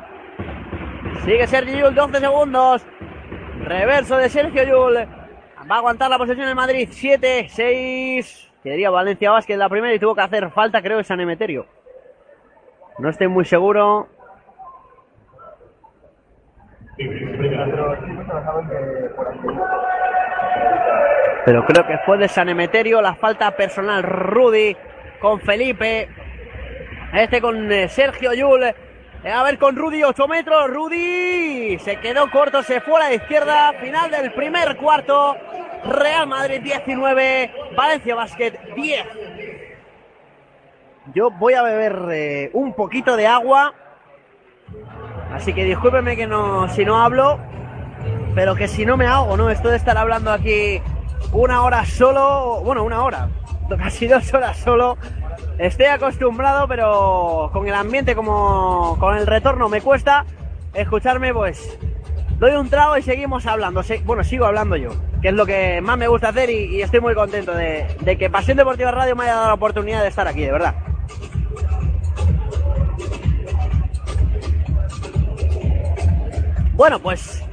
Sigue 1.26 1.48
Sergi 1.48 1.78
Yul, 1.78 1.96
12 1.96 2.20
segundos. 2.20 2.86
Reverso 3.62 4.18
de 4.18 4.30
Sergio 4.30 4.64
Yul. 4.64 4.96
Va 5.70 5.76
a 5.76 5.78
aguantar 5.78 6.10
la 6.10 6.18
posesión 6.18 6.48
en 6.48 6.56
Madrid. 6.56 6.90
7, 6.92 7.48
6. 7.50 8.52
Quedaría 8.64 8.90
Valencia 8.90 9.32
Vázquez 9.32 9.58
la 9.58 9.70
primera 9.70 9.94
y 9.94 10.00
tuvo 10.00 10.16
que 10.16 10.22
hacer 10.22 10.50
falta, 10.52 10.82
creo, 10.82 10.98
de 10.98 11.04
San 11.04 11.20
Emeterio. 11.20 11.66
No 13.00 13.10
estoy 13.10 13.28
muy 13.28 13.46
seguro. 13.46 14.08
Pero 21.46 21.66
creo 21.66 21.88
que 21.88 21.98
fue 22.06 22.18
de 22.18 22.28
San 22.28 22.50
Emeterio 22.50 23.02
la 23.02 23.16
falta 23.16 23.52
personal. 23.56 24.04
Rudy 24.04 24.78
con 25.20 25.40
Felipe. 25.42 26.10
Este 27.14 27.42
con 27.42 27.72
eh, 27.72 27.88
Sergio 27.90 28.34
Yul. 28.34 28.64
Eh, 28.64 29.32
a 29.32 29.44
ver 29.44 29.60
con 29.60 29.76
Rudy, 29.76 30.04
8 30.04 30.28
metros. 30.28 30.68
Rudy 30.68 31.78
se 31.78 31.98
quedó 31.98 32.30
corto, 32.32 32.64
se 32.64 32.82
fue 32.82 32.96
a 32.96 33.10
la 33.10 33.14
izquierda. 33.14 33.74
Final 33.74 34.10
del 34.10 34.34
primer 34.34 34.76
cuarto. 34.78 35.38
Real 35.86 36.26
Madrid 36.28 36.62
19, 36.62 37.54
Valencia 37.76 38.16
Basket 38.16 38.54
10. 38.76 39.06
Yo 41.14 41.30
voy 41.30 41.54
a 41.54 41.62
beber 41.62 42.08
eh, 42.12 42.50
un 42.54 42.74
poquito 42.74 43.16
de 43.16 43.28
agua. 43.28 43.76
Así 45.32 45.54
que 45.54 45.66
discúlpeme 45.66 46.16
que 46.16 46.26
no, 46.26 46.68
si 46.70 46.84
no 46.84 47.00
hablo, 47.00 47.40
pero 48.34 48.56
que 48.56 48.68
si 48.68 48.86
no 48.86 48.98
me 48.98 49.06
hago, 49.06 49.38
¿no? 49.38 49.52
Esto 49.52 49.70
de 49.70 49.78
estar 49.78 49.98
hablando 49.98 50.32
aquí 50.32 50.82
una 51.32 51.62
hora 51.62 51.86
solo, 51.86 52.62
bueno, 52.64 52.84
una 52.84 53.04
hora, 53.04 53.30
casi 53.78 54.08
dos 54.08 54.34
horas 54.34 54.58
solo. 54.58 54.98
Estoy 55.60 55.86
acostumbrado, 55.86 56.68
pero 56.68 57.50
con 57.54 57.68
el 57.68 57.74
ambiente 57.76 58.16
como 58.16 58.98
con 59.00 59.16
el 59.18 59.28
retorno 59.28 59.70
me 59.70 59.82
cuesta 59.82 60.26
escucharme, 60.74 61.34
pues 61.34 61.78
doy 62.40 62.54
un 62.54 62.70
trago 62.70 62.98
y 62.98 63.04
seguimos 63.04 63.46
hablando. 63.46 63.82
Bueno, 64.04 64.24
sigo 64.24 64.46
hablando 64.46 64.76
yo, 64.76 64.90
que 65.22 65.30
es 65.30 65.34
lo 65.34 65.46
que 65.46 65.80
más 65.82 65.98
me 65.98 66.08
gusta 66.08 66.30
hacer 66.30 66.50
y, 66.50 66.82
estoy 66.82 67.02
muy 67.02 67.14
contento 67.14 67.54
de, 67.54 67.88
que 68.18 68.30
Pasión 68.30 68.58
Deportiva 68.58 68.92
Radio 68.92 69.16
me 69.16 69.24
haya 69.24 69.36
dado 69.36 69.48
la 69.48 69.54
oportunidad 69.54 70.02
de 70.02 70.08
estar 70.08 70.28
aquí, 70.28 70.42
de 70.42 70.52
verdad. 70.52 70.76
Bueno, 76.74 77.00
pues 77.00 77.44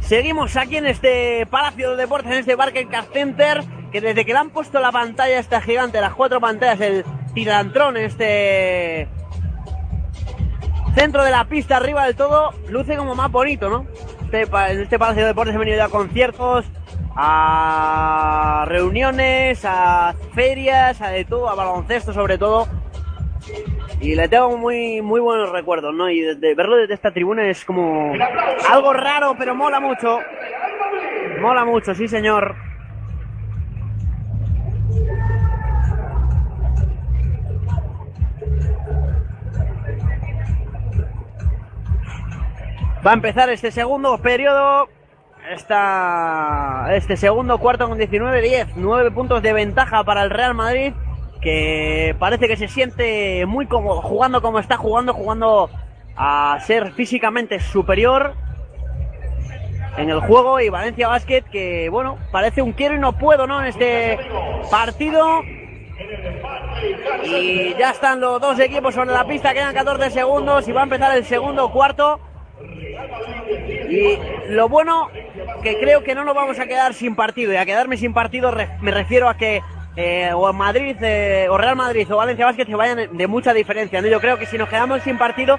seguimos 0.00 0.56
aquí 0.56 0.78
en 0.78 0.86
este 0.86 1.46
Palacio 1.50 1.90
de 1.90 1.96
Deportes, 1.98 2.32
en 2.32 2.38
este 2.38 2.54
Barcade 2.54 2.88
Center, 3.12 3.62
que 3.92 4.00
desde 4.00 4.24
que 4.24 4.32
le 4.32 4.38
han 4.38 4.50
puesto 4.50 4.80
la 4.80 4.90
pantalla 4.90 5.38
esta 5.38 5.60
gigante, 5.60 6.00
las 6.00 6.14
cuatro 6.14 6.40
pantallas, 6.40 6.80
el 6.80 7.04
tirantrón, 7.34 7.96
este 7.96 9.08
centro 10.94 11.24
de 11.24 11.30
la 11.30 11.44
pista 11.44 11.76
arriba 11.76 12.06
del 12.06 12.14
todo, 12.14 12.54
luce 12.68 12.96
como 12.96 13.14
más 13.14 13.30
bonito, 13.30 13.68
¿no? 13.68 13.86
Este, 14.22 14.42
en 14.42 14.80
este 14.80 14.98
Palacio 14.98 15.22
de 15.22 15.28
Deportes 15.28 15.54
he 15.54 15.58
venido 15.58 15.82
a 15.82 15.88
conciertos, 15.88 16.64
a 17.16 18.64
reuniones, 18.68 19.64
a 19.64 20.14
ferias, 20.34 21.00
a 21.00 21.08
de 21.08 21.24
todo, 21.24 21.48
a 21.48 21.54
baloncesto 21.54 22.12
sobre 22.12 22.38
todo. 22.38 22.66
Y 24.00 24.14
le 24.14 24.28
tengo 24.28 24.56
muy, 24.56 25.02
muy 25.02 25.20
buenos 25.20 25.50
recuerdos, 25.50 25.94
¿no? 25.94 26.10
Y 26.10 26.22
verlo 26.36 26.76
desde 26.76 26.94
esta 26.94 27.12
tribuna 27.12 27.48
es 27.48 27.64
como 27.64 28.12
algo 28.70 28.92
raro, 28.92 29.34
pero 29.38 29.54
mola 29.54 29.80
mucho. 29.80 30.18
Mola 31.40 31.64
mucho, 31.64 31.94
sí 31.94 32.08
señor. 32.08 32.63
Va 43.04 43.10
a 43.10 43.14
empezar 43.14 43.50
este 43.50 43.70
segundo 43.70 44.16
periodo. 44.18 44.88
Esta, 45.50 46.86
este 46.94 47.18
segundo 47.18 47.58
cuarto 47.58 47.86
con 47.86 47.98
19-10. 47.98 48.68
9 48.76 49.10
puntos 49.10 49.42
de 49.42 49.52
ventaja 49.52 50.04
para 50.04 50.22
el 50.22 50.30
Real 50.30 50.54
Madrid. 50.54 50.94
Que 51.42 52.16
parece 52.18 52.48
que 52.48 52.56
se 52.56 52.66
siente 52.68 53.44
muy 53.44 53.66
cómodo 53.66 54.00
jugando 54.00 54.40
como 54.40 54.58
está 54.58 54.78
jugando, 54.78 55.12
jugando 55.12 55.68
a 56.16 56.58
ser 56.60 56.92
físicamente 56.92 57.60
superior 57.60 58.34
en 59.98 60.08
el 60.08 60.20
juego. 60.20 60.58
Y 60.60 60.70
Valencia 60.70 61.08
Basket 61.08 61.42
que, 61.42 61.90
bueno, 61.90 62.16
parece 62.32 62.62
un 62.62 62.72
quiero 62.72 62.94
y 62.94 63.00
no 63.00 63.18
puedo, 63.18 63.46
¿no? 63.46 63.60
En 63.60 63.66
este 63.66 64.18
partido. 64.70 65.42
Y 67.22 67.74
ya 67.74 67.90
están 67.90 68.20
los 68.20 68.40
dos 68.40 68.58
equipos 68.60 68.94
sobre 68.94 69.12
la 69.12 69.26
pista, 69.26 69.52
quedan 69.52 69.74
14 69.74 70.10
segundos 70.10 70.66
y 70.66 70.72
va 70.72 70.80
a 70.80 70.84
empezar 70.84 71.14
el 71.14 71.24
segundo 71.26 71.70
cuarto. 71.70 72.18
Y 73.88 74.18
lo 74.48 74.68
bueno 74.68 75.08
que 75.62 75.78
creo 75.78 76.02
que 76.02 76.14
no 76.14 76.24
nos 76.24 76.34
vamos 76.34 76.58
a 76.58 76.66
quedar 76.66 76.94
sin 76.94 77.14
partido. 77.14 77.52
Y 77.52 77.56
a 77.56 77.66
quedarme 77.66 77.96
sin 77.96 78.12
partido 78.12 78.52
me 78.80 78.90
refiero 78.90 79.28
a 79.28 79.36
que 79.36 79.62
eh, 79.96 80.32
o 80.34 80.52
Madrid, 80.52 80.96
eh, 81.02 81.46
o 81.48 81.56
Real 81.56 81.76
Madrid 81.76 82.10
o 82.12 82.16
Valencia 82.16 82.46
Vázquez 82.46 82.66
se 82.66 82.74
vayan 82.74 83.16
de 83.16 83.26
mucha 83.26 83.52
diferencia. 83.52 84.00
¿no? 84.02 84.08
Yo 84.08 84.20
creo 84.20 84.38
que 84.38 84.46
si 84.46 84.58
nos 84.58 84.68
quedamos 84.68 85.02
sin 85.02 85.18
partido 85.18 85.58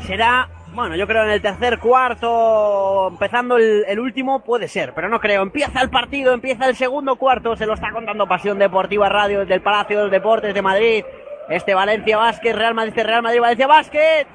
será, 0.00 0.48
bueno, 0.74 0.96
yo 0.96 1.06
creo 1.06 1.22
en 1.22 1.30
el 1.30 1.40
tercer 1.40 1.78
cuarto, 1.78 3.08
empezando 3.08 3.56
el, 3.56 3.84
el 3.86 4.00
último, 4.00 4.40
puede 4.42 4.66
ser, 4.66 4.94
pero 4.94 5.08
no 5.08 5.20
creo. 5.20 5.42
Empieza 5.42 5.80
el 5.80 5.90
partido, 5.90 6.32
empieza 6.32 6.66
el 6.66 6.74
segundo 6.74 7.16
cuarto, 7.16 7.56
se 7.56 7.66
lo 7.66 7.74
está 7.74 7.92
contando 7.92 8.26
Pasión 8.26 8.58
Deportiva 8.58 9.08
Radio 9.08 9.40
desde 9.40 9.54
el 9.54 9.62
Palacio 9.62 9.98
de 9.98 10.02
los 10.04 10.12
Deportes 10.12 10.54
de 10.54 10.62
Madrid. 10.62 11.04
Este 11.48 11.74
Valencia 11.74 12.16
Vázquez, 12.16 12.56
Real 12.56 12.74
Madrid, 12.74 12.94
Real 12.96 13.22
Madrid, 13.22 13.40
Valencia 13.40 13.66
Vázquez. 13.66 14.26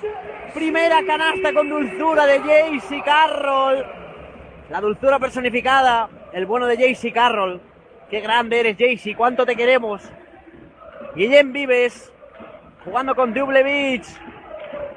Primera 0.54 1.04
canasta 1.06 1.54
con 1.54 1.70
dulzura 1.70 2.26
de 2.26 2.40
Jaycee 2.40 3.04
Carroll. 3.04 3.86
La 4.70 4.82
dulzura 4.82 5.20
personificada, 5.20 6.10
el 6.34 6.46
bueno 6.46 6.66
de 6.66 6.78
Jaycee 6.78 7.12
Carroll. 7.14 7.62
Qué 8.10 8.22
grande 8.22 8.60
eres, 8.60 8.78
Jaycee, 8.78 9.16
cuánto 9.16 9.46
te 9.46 9.56
queremos. 9.56 10.02
Guillem 11.16 11.52
Vives, 11.54 12.12
jugando 12.86 13.16
con 13.16 13.34
Double 13.34 13.64
Beach. 13.64 14.06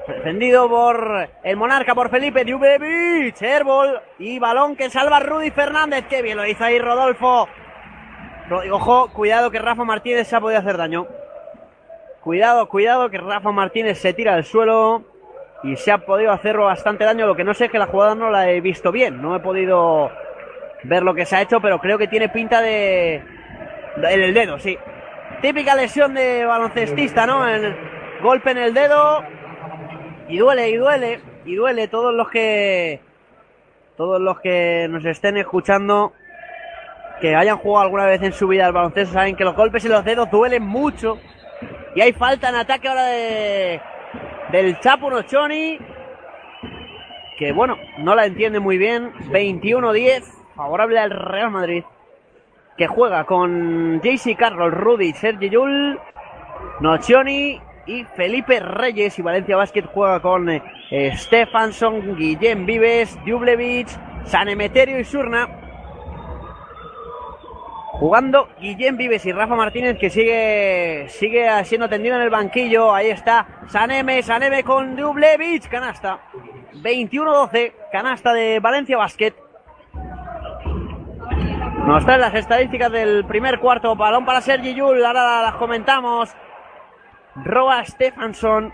Defendido 0.08 0.68
por 0.68 1.28
el 1.44 1.56
monarca, 1.56 1.94
por 1.94 2.10
Felipe 2.10 2.44
Double 2.44 2.78
Beach. 2.78 3.42
Airball 3.42 4.00
y 4.18 4.38
balón 4.38 4.76
que 4.76 4.90
salva 4.90 5.20
Rudy 5.20 5.50
Fernández. 5.50 6.06
Qué 6.08 6.22
bien 6.22 6.36
lo 6.36 6.46
hizo 6.46 6.64
ahí 6.64 6.78
Rodolfo. 6.78 7.48
Ro- 8.48 8.62
Ojo, 8.74 9.12
cuidado 9.12 9.50
que 9.50 9.58
Rafa 9.58 9.84
Martínez 9.84 10.26
se 10.26 10.36
ha 10.36 10.40
podido 10.40 10.60
hacer 10.60 10.76
daño. 10.76 11.06
Cuidado, 12.22 12.68
cuidado 12.68 13.08
que 13.08 13.18
Rafa 13.18 13.50
Martínez 13.52 13.98
se 13.98 14.12
tira 14.12 14.34
al 14.34 14.44
suelo 14.44 15.04
y 15.62 15.76
se 15.76 15.92
ha 15.92 15.98
podido 15.98 16.32
hacerlo 16.32 16.64
bastante 16.66 17.04
daño. 17.04 17.26
Lo 17.26 17.36
que 17.36 17.44
no 17.44 17.54
sé 17.54 17.66
es 17.66 17.70
que 17.70 17.78
la 17.78 17.86
jugada 17.86 18.14
no 18.14 18.30
la 18.30 18.50
he 18.50 18.60
visto 18.60 18.90
bien. 18.92 19.20
No 19.20 19.36
he 19.36 19.40
podido 19.40 20.10
ver 20.84 21.02
lo 21.02 21.14
que 21.14 21.26
se 21.26 21.36
ha 21.36 21.42
hecho, 21.42 21.60
pero 21.60 21.78
creo 21.80 21.98
que 21.98 22.08
tiene 22.08 22.28
pinta 22.28 22.60
de. 22.60 23.16
en 23.96 24.20
el 24.22 24.34
dedo, 24.34 24.58
sí. 24.58 24.78
Típica 25.42 25.74
lesión 25.74 26.14
de 26.14 26.44
baloncestista, 26.44 27.26
¿no? 27.26 27.48
En- 27.48 27.76
golpe 28.22 28.50
en 28.50 28.58
el 28.58 28.74
dedo. 28.74 29.22
Y 30.28 30.38
duele, 30.38 30.68
y 30.70 30.76
duele, 30.76 31.20
y 31.44 31.54
duele. 31.54 31.88
Todos 31.88 32.14
los 32.14 32.28
que. 32.30 33.00
Todos 33.96 34.20
los 34.20 34.40
que 34.40 34.86
nos 34.88 35.04
estén 35.04 35.36
escuchando. 35.36 36.12
Que 37.20 37.36
hayan 37.36 37.58
jugado 37.58 37.84
alguna 37.84 38.06
vez 38.06 38.22
en 38.22 38.32
su 38.32 38.48
vida 38.48 38.64
al 38.64 38.72
baloncesto 38.72 39.12
saben 39.12 39.36
que 39.36 39.44
los 39.44 39.54
golpes 39.54 39.84
en 39.84 39.92
los 39.92 40.04
dedos 40.04 40.30
duelen 40.30 40.62
mucho. 40.62 41.18
Y 41.94 42.00
hay 42.00 42.12
falta 42.14 42.48
en 42.48 42.54
ataque 42.54 42.88
ahora 42.88 43.04
de. 43.06 43.80
Del 44.52 44.80
Chapo 44.80 45.10
Nochoni. 45.10 45.78
Que 47.38 47.52
bueno, 47.52 47.78
no 47.98 48.14
la 48.14 48.26
entiende 48.26 48.58
muy 48.60 48.78
bien. 48.78 49.12
21-10. 49.30 50.24
Favorable 50.56 50.98
al 50.98 51.10
Real 51.10 51.50
Madrid. 51.50 51.84
Que 52.76 52.86
juega 52.86 53.24
con 53.24 54.00
JC 54.00 54.36
Carroll, 54.36 54.72
Rudy, 54.72 55.12
Sergi 55.12 55.50
Yul, 55.50 55.98
Nocioni 56.80 57.60
y 57.86 58.04
Felipe 58.04 58.60
Reyes. 58.60 59.18
Y 59.18 59.22
Valencia 59.22 59.56
Basket 59.56 59.84
juega 59.86 60.20
con 60.20 60.48
eh, 60.48 60.62
Stefansson, 61.16 62.16
Guillem 62.16 62.66
Vives, 62.66 63.18
Jublevich, 63.24 63.88
San 64.24 64.48
Emeterio 64.48 64.98
y 64.98 65.04
Surna. 65.04 65.69
Jugando 68.00 68.48
Guillem 68.58 68.96
Vives 68.96 69.26
y 69.26 69.32
Rafa 69.32 69.54
Martínez 69.54 69.98
que 69.98 70.08
sigue 70.08 71.04
sigue 71.10 71.46
siendo 71.66 71.86
tendido 71.86 72.16
en 72.16 72.22
el 72.22 72.30
banquillo. 72.30 72.94
Ahí 72.94 73.10
está 73.10 73.46
Saneme, 73.66 74.22
Saneme 74.22 74.64
con 74.64 74.96
Dublevich, 74.96 75.68
canasta. 75.68 76.18
21-12, 76.82 77.74
canasta 77.92 78.32
de 78.32 78.58
Valencia 78.58 78.96
Basket. 78.96 79.34
Nos 81.84 82.02
traen 82.06 82.22
las 82.22 82.34
estadísticas 82.34 82.90
del 82.90 83.26
primer 83.26 83.58
cuarto. 83.58 83.94
Balón 83.94 84.24
para 84.24 84.40
Sergi 84.40 84.72
Yul, 84.74 85.04
ahora 85.04 85.42
las 85.42 85.56
comentamos. 85.56 86.34
Roba 87.34 87.84
Stefansson. 87.84 88.72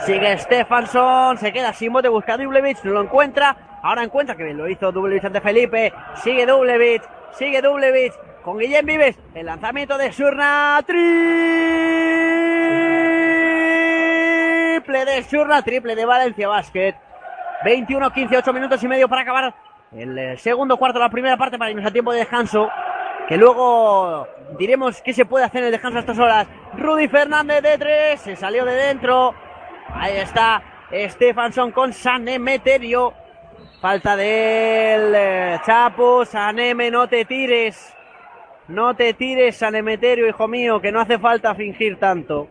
Sigue 0.00 0.36
Stefansson, 0.38 1.38
se 1.38 1.52
queda 1.52 1.72
sin 1.72 1.92
bote, 1.92 2.08
busca 2.08 2.36
Dublevich, 2.36 2.82
no 2.82 2.94
lo 2.94 3.02
encuentra. 3.02 3.78
Ahora 3.80 4.02
encuentra 4.02 4.34
que 4.34 4.42
bien 4.42 4.58
lo 4.58 4.68
hizo 4.68 4.90
Dublevich 4.90 5.24
ante 5.24 5.40
Felipe. 5.40 5.92
Sigue 6.16 6.46
Dublevich, 6.46 7.02
sigue 7.32 7.62
Dublevich 7.62 8.12
con 8.42 8.58
Guillem 8.58 8.86
Vives. 8.86 9.18
El 9.34 9.46
lanzamiento 9.46 9.98
de 9.98 10.12
Surna. 10.12 10.82
Triple 10.86 11.04
de 15.04 15.22
Surna, 15.24 15.62
triple 15.62 15.94
de 15.94 16.04
Valencia 16.04 16.48
Basket. 16.48 16.94
21, 17.64 18.10
15, 18.10 18.38
8 18.38 18.52
minutos 18.52 18.82
y 18.82 18.88
medio 18.88 19.08
para 19.08 19.22
acabar 19.22 19.54
el 19.92 20.18
eh, 20.18 20.36
segundo 20.36 20.76
cuarto, 20.76 20.98
la 20.98 21.08
primera 21.08 21.36
parte 21.36 21.58
para 21.58 21.70
irnos 21.70 21.86
a 21.86 21.90
tiempo 21.90 22.12
de 22.12 22.20
descanso. 22.20 22.68
Que 23.28 23.36
luego 23.36 24.26
diremos 24.58 25.02
qué 25.02 25.12
se 25.12 25.26
puede 25.26 25.44
hacer 25.44 25.60
en 25.60 25.66
el 25.66 25.72
descanso 25.72 25.98
a 25.98 26.00
estas 26.00 26.18
horas. 26.18 26.46
Rudy 26.74 27.08
Fernández 27.08 27.62
de 27.62 27.76
tres, 27.76 28.20
se 28.20 28.36
salió 28.36 28.64
de 28.64 28.74
dentro. 28.74 29.34
Ahí 29.92 30.16
está 30.16 30.62
Stefansson 30.90 31.72
con 31.72 31.92
Sanemeterio. 31.92 33.12
Falta 33.80 34.16
del 34.16 35.14
eh, 35.14 35.60
Chapo, 35.64 36.24
Saneme, 36.24 36.90
no 36.90 37.06
te 37.06 37.24
tires. 37.24 37.94
No 38.66 38.94
te 38.94 39.14
tires, 39.14 39.56
Sanemeterio, 39.56 40.26
hijo 40.26 40.48
mío, 40.48 40.80
que 40.80 40.90
no 40.90 41.00
hace 41.00 41.16
falta 41.18 41.54
fingir 41.54 41.96
tanto. 41.96 42.48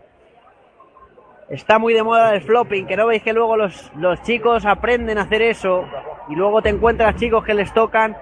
Está 1.49 1.79
muy 1.79 1.93
de 1.93 2.01
moda 2.01 2.33
el 2.33 2.41
flopping, 2.41 2.87
que 2.87 2.95
no 2.95 3.07
veis 3.07 3.23
que 3.23 3.33
luego 3.33 3.57
los, 3.57 3.91
los 3.95 4.21
chicos 4.23 4.65
aprenden 4.65 5.17
a 5.17 5.23
hacer 5.23 5.41
eso 5.41 5.85
y 6.29 6.35
luego 6.35 6.61
te 6.61 6.69
encuentras 6.69 7.15
chicos 7.17 7.43
que 7.43 7.53
les 7.53 7.73
tocan 7.73 8.15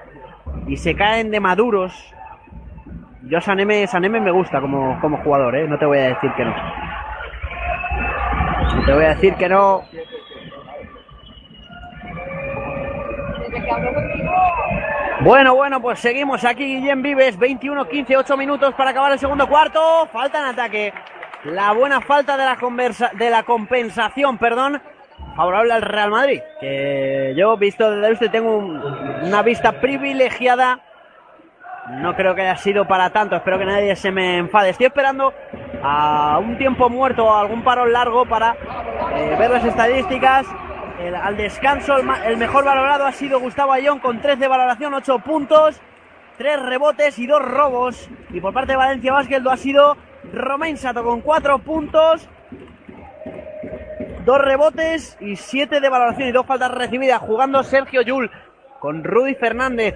y 0.68 0.76
se 0.78 0.96
caen 0.96 1.30
de 1.30 1.39
maduros. 1.39 2.12
Yo 3.24 3.39
Saneme, 3.39 3.86
Saneme 3.86 4.20
me 4.20 4.32
gusta 4.32 4.60
como, 4.60 5.00
como 5.00 5.18
jugador, 5.18 5.56
¿eh? 5.56 5.68
no 5.68 5.78
te 5.78 5.86
voy 5.86 6.00
a 6.00 6.10
decir 6.10 6.32
que 6.36 6.44
no. 6.44 6.56
No 8.76 8.86
te 8.86 8.94
voy 8.94 9.06
a 9.06 9.10
decir 9.10 9.36
que 9.36 9.48
no. 9.48 9.84
Bueno, 15.22 15.56
bueno, 15.56 15.82
pues 15.82 16.00
seguimos 16.00 16.44
aquí, 16.46 16.65
Guillem 16.80 17.02
Vives, 17.02 17.38
21, 17.38 17.88
15, 17.88 18.18
8 18.18 18.38
minutos 18.38 18.74
para 18.76 18.91
acabar 18.91 19.12
el 19.12 19.20
segundo 19.20 19.48
cuarto. 19.48 20.08
Falta 20.12 20.39
en 20.39 20.46
ataque. 20.46 20.94
La 21.46 21.72
buena 21.74 22.02
falta 22.02 22.38
de 22.38 22.46
la, 22.46 22.56
conversa, 22.58 23.12
de 23.13 23.30
la 23.30 23.44
compensación, 23.44 24.38
perdón, 24.38 24.82
favorable 25.36 25.74
al 25.74 25.82
Real 25.84 26.10
Madrid. 26.12 26.41
Que 26.60 27.34
yo, 27.38 27.56
visto 27.58 27.89
desde 27.91 28.13
usted, 28.13 28.32
tengo 28.32 28.58
un- 28.58 28.82
una 29.24 29.41
vista 29.41 29.74
privilegiada. 29.80 30.80
No 31.89 32.15
creo 32.15 32.34
que 32.34 32.41
haya 32.41 32.58
sido 32.58 32.88
para 32.88 33.12
tanto, 33.12 33.36
espero 33.36 33.60
que 33.60 33.65
nadie 33.65 33.96
se 33.96 34.12
me 34.12 34.38
enfade. 34.39 34.72
Estoy 34.72 34.88
esperando 34.88 35.34
a 35.84 36.39
un 36.39 36.58
tiempo 36.58 36.89
muerto 36.89 37.26
o 37.26 37.36
algún 37.36 37.63
parón 37.63 37.94
largo 37.94 38.26
para 38.26 38.56
eh, 39.15 39.36
ver 39.38 39.52
las 39.52 39.63
estadísticas. 39.63 40.48
El- 41.00 41.16
al 41.16 41.36
descanso, 41.38 41.98
el, 41.98 42.08
el 42.26 42.38
mejor 42.38 42.64
valorado 42.64 43.06
ha 43.06 43.12
sido 43.12 43.40
Gustavo 43.40 43.74
Ayón 43.74 44.00
con 44.00 44.22
3 44.22 44.40
de 44.40 44.48
valoración, 44.48 44.94
8 44.94 45.20
puntos, 45.20 45.80
3 46.38 46.62
rebotes 46.62 47.20
y 47.20 47.28
2 47.28 47.42
robos. 47.42 48.10
Y 48.32 48.40
por 48.42 48.54
parte 48.54 48.74
de 48.74 48.78
Valencia 48.78 49.12
Basket 49.12 49.40
lo 49.42 49.52
ha 49.52 49.58
sido 49.58 49.98
Romain 50.34 50.78
Sato 50.78 51.04
con 51.04 51.22
4 51.22 51.60
puntos, 51.60 52.28
2 54.26 54.38
rebotes 54.42 55.18
y 55.20 55.36
7 55.36 55.80
de 55.82 55.90
valoración 55.90 56.30
y 56.30 56.32
2 56.32 56.46
faltas 56.46 56.72
recibidas. 56.72 57.20
Jugando 57.20 57.62
Sergio 57.64 58.02
Yul 58.02 58.32
con 58.80 59.04
Rudy 59.04 59.36
Fernández. 59.36 59.96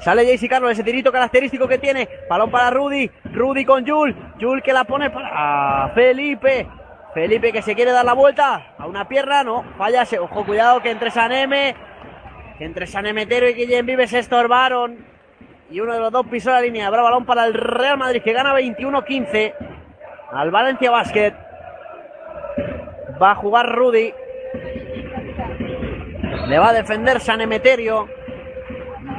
Sale 0.00 0.24
Jaycee 0.24 0.48
Carlos, 0.48 0.70
ese 0.70 0.84
tirito 0.84 1.10
característico 1.10 1.66
que 1.66 1.78
tiene. 1.78 2.08
Balón 2.30 2.50
para 2.50 2.70
Rudy. 2.70 3.10
Rudy 3.34 3.64
con 3.64 3.84
Yul. 3.84 4.14
Yul 4.38 4.62
que 4.62 4.72
la 4.72 4.84
pone 4.84 5.10
para 5.10 5.90
Felipe. 5.94 6.68
Felipe 7.18 7.50
que 7.52 7.62
se 7.62 7.74
quiere 7.74 7.90
dar 7.90 8.04
la 8.04 8.12
vuelta 8.12 8.74
a 8.78 8.86
una 8.86 9.08
pierna. 9.08 9.42
No, 9.42 9.64
falla. 9.76 10.04
Ojo, 10.20 10.46
cuidado 10.46 10.80
que 10.80 10.92
entre 10.92 11.10
Saneme. 11.10 11.74
Que 12.56 12.64
entre 12.64 12.86
Sanemetero 12.86 13.48
y 13.48 13.54
Guillem 13.54 13.86
Vives 13.86 14.10
se 14.10 14.20
estorbaron. 14.20 15.04
Y 15.68 15.80
uno 15.80 15.94
de 15.94 15.98
los 15.98 16.12
dos 16.12 16.28
pisó 16.28 16.52
la 16.52 16.60
línea. 16.60 16.86
Habrá 16.86 17.02
balón 17.02 17.26
para 17.26 17.44
el 17.44 17.54
Real 17.54 17.98
Madrid 17.98 18.22
que 18.22 18.32
gana 18.32 18.54
21-15 18.54 19.52
al 20.30 20.52
Valencia 20.52 20.92
Basket. 20.92 21.34
Va 23.20 23.32
a 23.32 23.34
jugar 23.34 23.66
Rudy. 23.66 24.14
Le 26.46 26.58
va 26.60 26.68
a 26.68 26.72
defender 26.72 27.18
San 27.18 27.40
Emeterio. 27.40 28.08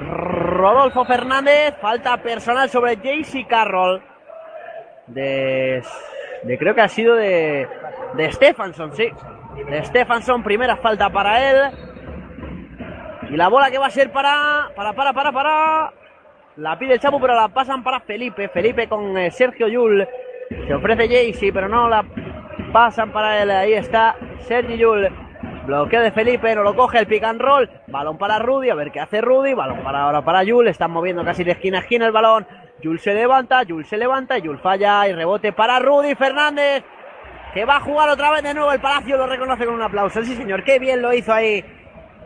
Rodolfo 0.08 1.04
Fernández. 1.04 1.76
Falta 1.82 2.16
personal 2.16 2.70
sobre 2.70 2.96
JC 2.96 3.46
Carroll. 3.46 4.02
De 5.06 5.84
creo 6.58 6.76
que 6.76 6.82
ha 6.82 6.88
sido 6.88 7.16
de, 7.16 7.68
de 8.16 8.32
Stefanson, 8.32 8.96
sí. 8.96 9.10
De 9.70 9.84
Stefanson, 9.84 10.44
primera 10.44 10.78
falta 10.78 11.10
para 11.10 11.52
él. 11.52 11.72
Y 13.32 13.38
la 13.38 13.48
bola 13.48 13.70
que 13.70 13.78
va 13.78 13.88
a 13.88 13.92
ser 13.92 14.12
para. 14.12 14.70
Para, 14.76 14.94
para, 14.94 15.14
para, 15.14 15.32
para. 15.32 15.94
La 16.56 16.78
pide 16.78 16.94
el 16.94 17.00
Chapo, 17.00 17.20
pero 17.20 17.36
la 17.36 17.48
pasan 17.48 17.84
para 17.84 18.00
Felipe. 18.00 18.50
Felipe 18.50 18.88
con 18.88 19.18
eh, 19.18 19.32
Sergio 19.32 19.68
Yul. 19.68 20.08
Se 20.68 20.74
ofrece 20.74 21.08
Jaycee, 21.08 21.54
pero 21.54 21.70
no 21.70 21.88
la 21.88 22.04
pasan 22.74 23.12
para 23.12 23.42
él. 23.42 23.52
Ahí 23.52 23.74
está 23.74 24.16
Sergio 24.40 24.76
Yul. 24.76 25.10
Bloqueo 25.66 26.02
de 26.02 26.12
Felipe, 26.12 26.56
no 26.56 26.64
lo 26.64 26.76
coge 26.76 26.98
el 26.98 27.06
pick 27.06 27.24
and 27.24 27.40
roll. 27.40 27.70
Balón 27.88 28.18
para 28.18 28.40
Rudy, 28.40 28.72
a 28.72 28.76
ver 28.76 28.92
qué 28.92 29.00
hace 29.00 29.22
Rudy. 29.22 29.54
Balón 29.54 29.84
para 29.84 30.04
ahora 30.04 30.24
para 30.24 30.44
Yul. 30.44 30.68
Están 30.68 30.90
moviendo 30.90 31.24
casi 31.24 31.44
de 31.44 31.52
esquina 31.52 31.78
a 31.78 31.82
esquina 31.82 32.08
el 32.08 32.12
balón. 32.12 32.48
Yul 32.82 33.00
se 33.00 33.14
levanta, 33.14 33.62
Yul 33.64 33.86
se 33.86 33.98
levanta, 33.98 34.38
Yul 34.40 34.58
falla 34.58 35.08
y 35.08 35.14
rebote 35.14 35.54
para 35.54 35.80
Rudy 35.80 36.16
Fernández. 36.16 36.84
Que 37.54 37.66
va 37.66 37.78
a 37.78 37.82
jugar 37.82 38.10
otra 38.10 38.32
vez 38.32 38.44
de 38.44 38.54
nuevo 38.54 38.72
el 38.72 38.80
Palacio, 38.80 39.18
lo 39.18 39.28
reconoce 39.28 39.66
con 39.66 39.76
un 39.76 39.82
aplauso. 39.82 40.24
Sí, 40.24 40.36
señor, 40.36 40.64
qué 40.64 40.80
bien 40.80 41.02
lo 41.02 41.14
hizo 41.14 41.34
ahí 41.34 41.64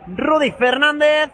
Rudy 0.06 0.50
Fernández. 0.52 1.30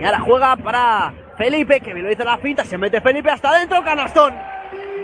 Y 0.00 0.04
ahora 0.04 0.20
juega 0.20 0.56
para 0.56 1.12
Felipe, 1.36 1.80
que 1.80 1.92
me 1.92 2.00
lo 2.00 2.10
hizo 2.10 2.24
la 2.24 2.38
finta. 2.38 2.64
Se 2.64 2.78
mete 2.78 3.00
Felipe 3.00 3.30
hasta 3.30 3.50
adentro, 3.50 3.84
canastón. 3.84 4.34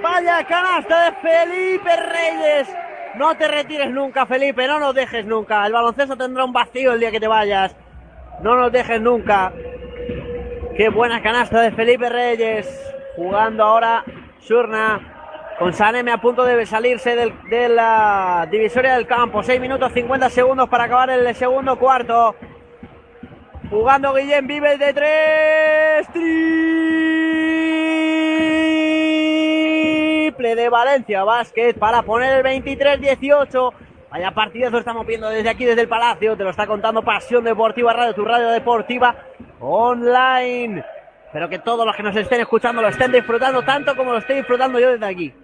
Vaya 0.02 0.44
canasta 0.44 1.10
de 1.10 1.16
Felipe 1.16 1.90
Reyes. 1.96 2.68
No 3.16 3.34
te 3.36 3.48
retires 3.48 3.90
nunca, 3.90 4.26
Felipe, 4.26 4.66
no 4.66 4.78
nos 4.78 4.94
dejes 4.94 5.24
nunca. 5.26 5.66
El 5.66 5.72
baloncesto 5.72 6.16
tendrá 6.16 6.44
un 6.44 6.52
vacío 6.52 6.92
el 6.92 7.00
día 7.00 7.10
que 7.10 7.20
te 7.20 7.28
vayas. 7.28 7.76
No 8.42 8.56
nos 8.56 8.72
dejes 8.72 9.00
nunca. 9.00 9.52
Qué 10.76 10.88
buena 10.90 11.22
canasta 11.22 11.60
de 11.60 11.72
Felipe 11.72 12.08
Reyes. 12.08 12.94
Jugando 13.16 13.64
ahora 13.64 14.04
Surna 14.40 15.15
con 15.58 15.72
a 16.08 16.20
punto 16.20 16.44
de 16.44 16.66
salirse 16.66 17.16
del, 17.16 17.32
de 17.48 17.68
la 17.68 18.46
divisoria 18.50 18.94
del 18.94 19.06
campo. 19.06 19.42
6 19.42 19.60
minutos 19.60 19.92
50 19.92 20.30
segundos 20.30 20.68
para 20.68 20.84
acabar 20.84 21.10
el 21.10 21.34
segundo 21.34 21.78
cuarto. 21.78 22.34
Jugando 23.70 24.14
Guillén 24.14 24.46
Vives 24.46 24.78
de 24.78 24.92
3. 24.92 26.08
Triple 30.26 30.54
de 30.54 30.68
Valencia 30.68 31.24
Basket 31.24 31.74
para 31.74 32.02
poner 32.02 32.44
el 32.44 32.62
23-18. 32.62 33.72
Vaya 34.10 34.30
partidazo 34.30 34.78
estamos 34.78 35.06
viendo 35.06 35.28
desde 35.30 35.48
aquí, 35.48 35.64
desde 35.64 35.82
el 35.82 35.88
Palacio. 35.88 36.36
Te 36.36 36.44
lo 36.44 36.50
está 36.50 36.66
contando 36.66 37.02
Pasión 37.02 37.42
Deportiva 37.44 37.92
Radio, 37.92 38.14
tu 38.14 38.24
radio 38.24 38.48
deportiva 38.50 39.16
online. 39.60 40.84
Espero 41.26 41.48
que 41.48 41.58
todos 41.58 41.84
los 41.84 41.96
que 41.96 42.02
nos 42.02 42.14
estén 42.14 42.40
escuchando 42.40 42.80
lo 42.82 42.88
estén 42.88 43.10
disfrutando 43.10 43.62
tanto 43.62 43.96
como 43.96 44.12
lo 44.12 44.18
estoy 44.18 44.36
disfrutando 44.36 44.78
yo 44.78 44.92
desde 44.92 45.06
aquí. 45.06 45.34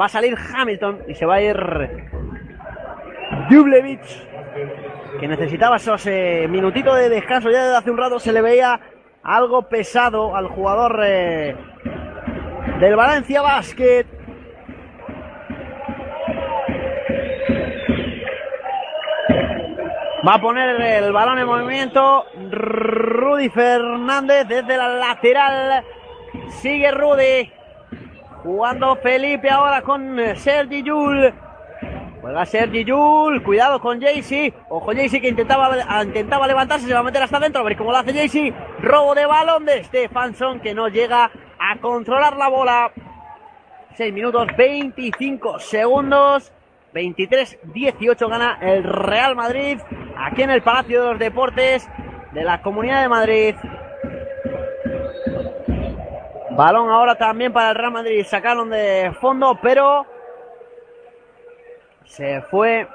Va 0.00 0.06
a 0.06 0.08
salir 0.08 0.34
Hamilton 0.34 1.02
y 1.08 1.14
se 1.14 1.26
va 1.26 1.34
a 1.34 1.42
ir 1.42 1.56
Dublevich, 3.50 4.26
que 5.18 5.28
necesitaba 5.28 5.76
esos 5.76 6.06
eh, 6.06 6.46
minutitos 6.48 6.96
de 6.96 7.10
descanso. 7.10 7.50
Ya 7.50 7.64
desde 7.64 7.76
hace 7.76 7.90
un 7.90 7.98
rato 7.98 8.18
se 8.18 8.32
le 8.32 8.40
veía 8.40 8.80
algo 9.22 9.68
pesado 9.68 10.34
al 10.34 10.48
jugador 10.48 11.02
eh, 11.04 11.54
del 12.78 12.96
Valencia 12.96 13.42
Basket. 13.42 14.06
Va 20.26 20.34
a 20.34 20.40
poner 20.40 20.80
el 20.80 21.12
balón 21.12 21.38
en 21.38 21.46
movimiento 21.46 22.24
Rudy 22.50 23.50
Fernández 23.50 24.48
desde 24.48 24.76
la 24.78 24.88
lateral. 24.88 25.84
Sigue 26.48 26.90
Rudy. 26.90 27.59
Jugando 28.42 28.96
Felipe 28.96 29.50
ahora 29.50 29.82
con 29.82 30.18
Sergi 30.36 30.82
Yul. 30.82 31.32
Juega 32.20 32.46
Sergi 32.46 32.84
Yul. 32.84 33.42
Cuidado 33.42 33.80
con 33.80 34.00
Jaycee. 34.00 34.54
Ojo 34.68 34.92
Jaycee 34.92 35.20
que 35.20 35.28
intentaba, 35.28 36.02
intentaba 36.02 36.46
levantarse. 36.46 36.86
Se 36.86 36.94
va 36.94 37.00
a 37.00 37.02
meter 37.04 37.22
hasta 37.22 37.36
adentro. 37.36 37.60
A 37.60 37.64
ver 37.64 37.76
cómo 37.76 37.90
lo 37.92 37.98
hace 37.98 38.14
Jaycee. 38.14 38.54
Robo 38.80 39.14
de 39.14 39.26
balón 39.26 39.66
de 39.66 39.84
Stefanson 39.84 40.60
que 40.60 40.74
no 40.74 40.88
llega 40.88 41.30
a 41.58 41.76
controlar 41.80 42.36
la 42.36 42.48
bola. 42.48 42.92
6 43.94 44.12
minutos 44.14 44.46
25 44.56 45.58
segundos. 45.58 46.52
23-18 46.94 48.28
gana 48.28 48.58
el 48.60 48.82
Real 48.82 49.36
Madrid 49.36 49.78
aquí 50.16 50.42
en 50.42 50.50
el 50.50 50.62
Palacio 50.62 51.02
de 51.02 51.10
los 51.10 51.18
Deportes 51.18 51.88
de 52.32 52.42
la 52.42 52.62
Comunidad 52.62 53.02
de 53.02 53.08
Madrid. 53.08 53.54
Balón 56.60 56.90
ahora 56.90 57.14
también 57.14 57.54
para 57.54 57.70
el 57.70 57.74
Real 57.74 57.90
Madrid. 57.90 58.22
Sacaron 58.22 58.68
de 58.68 59.12
fondo, 59.18 59.58
pero 59.62 60.04
se 62.04 62.42
fue 62.42 62.86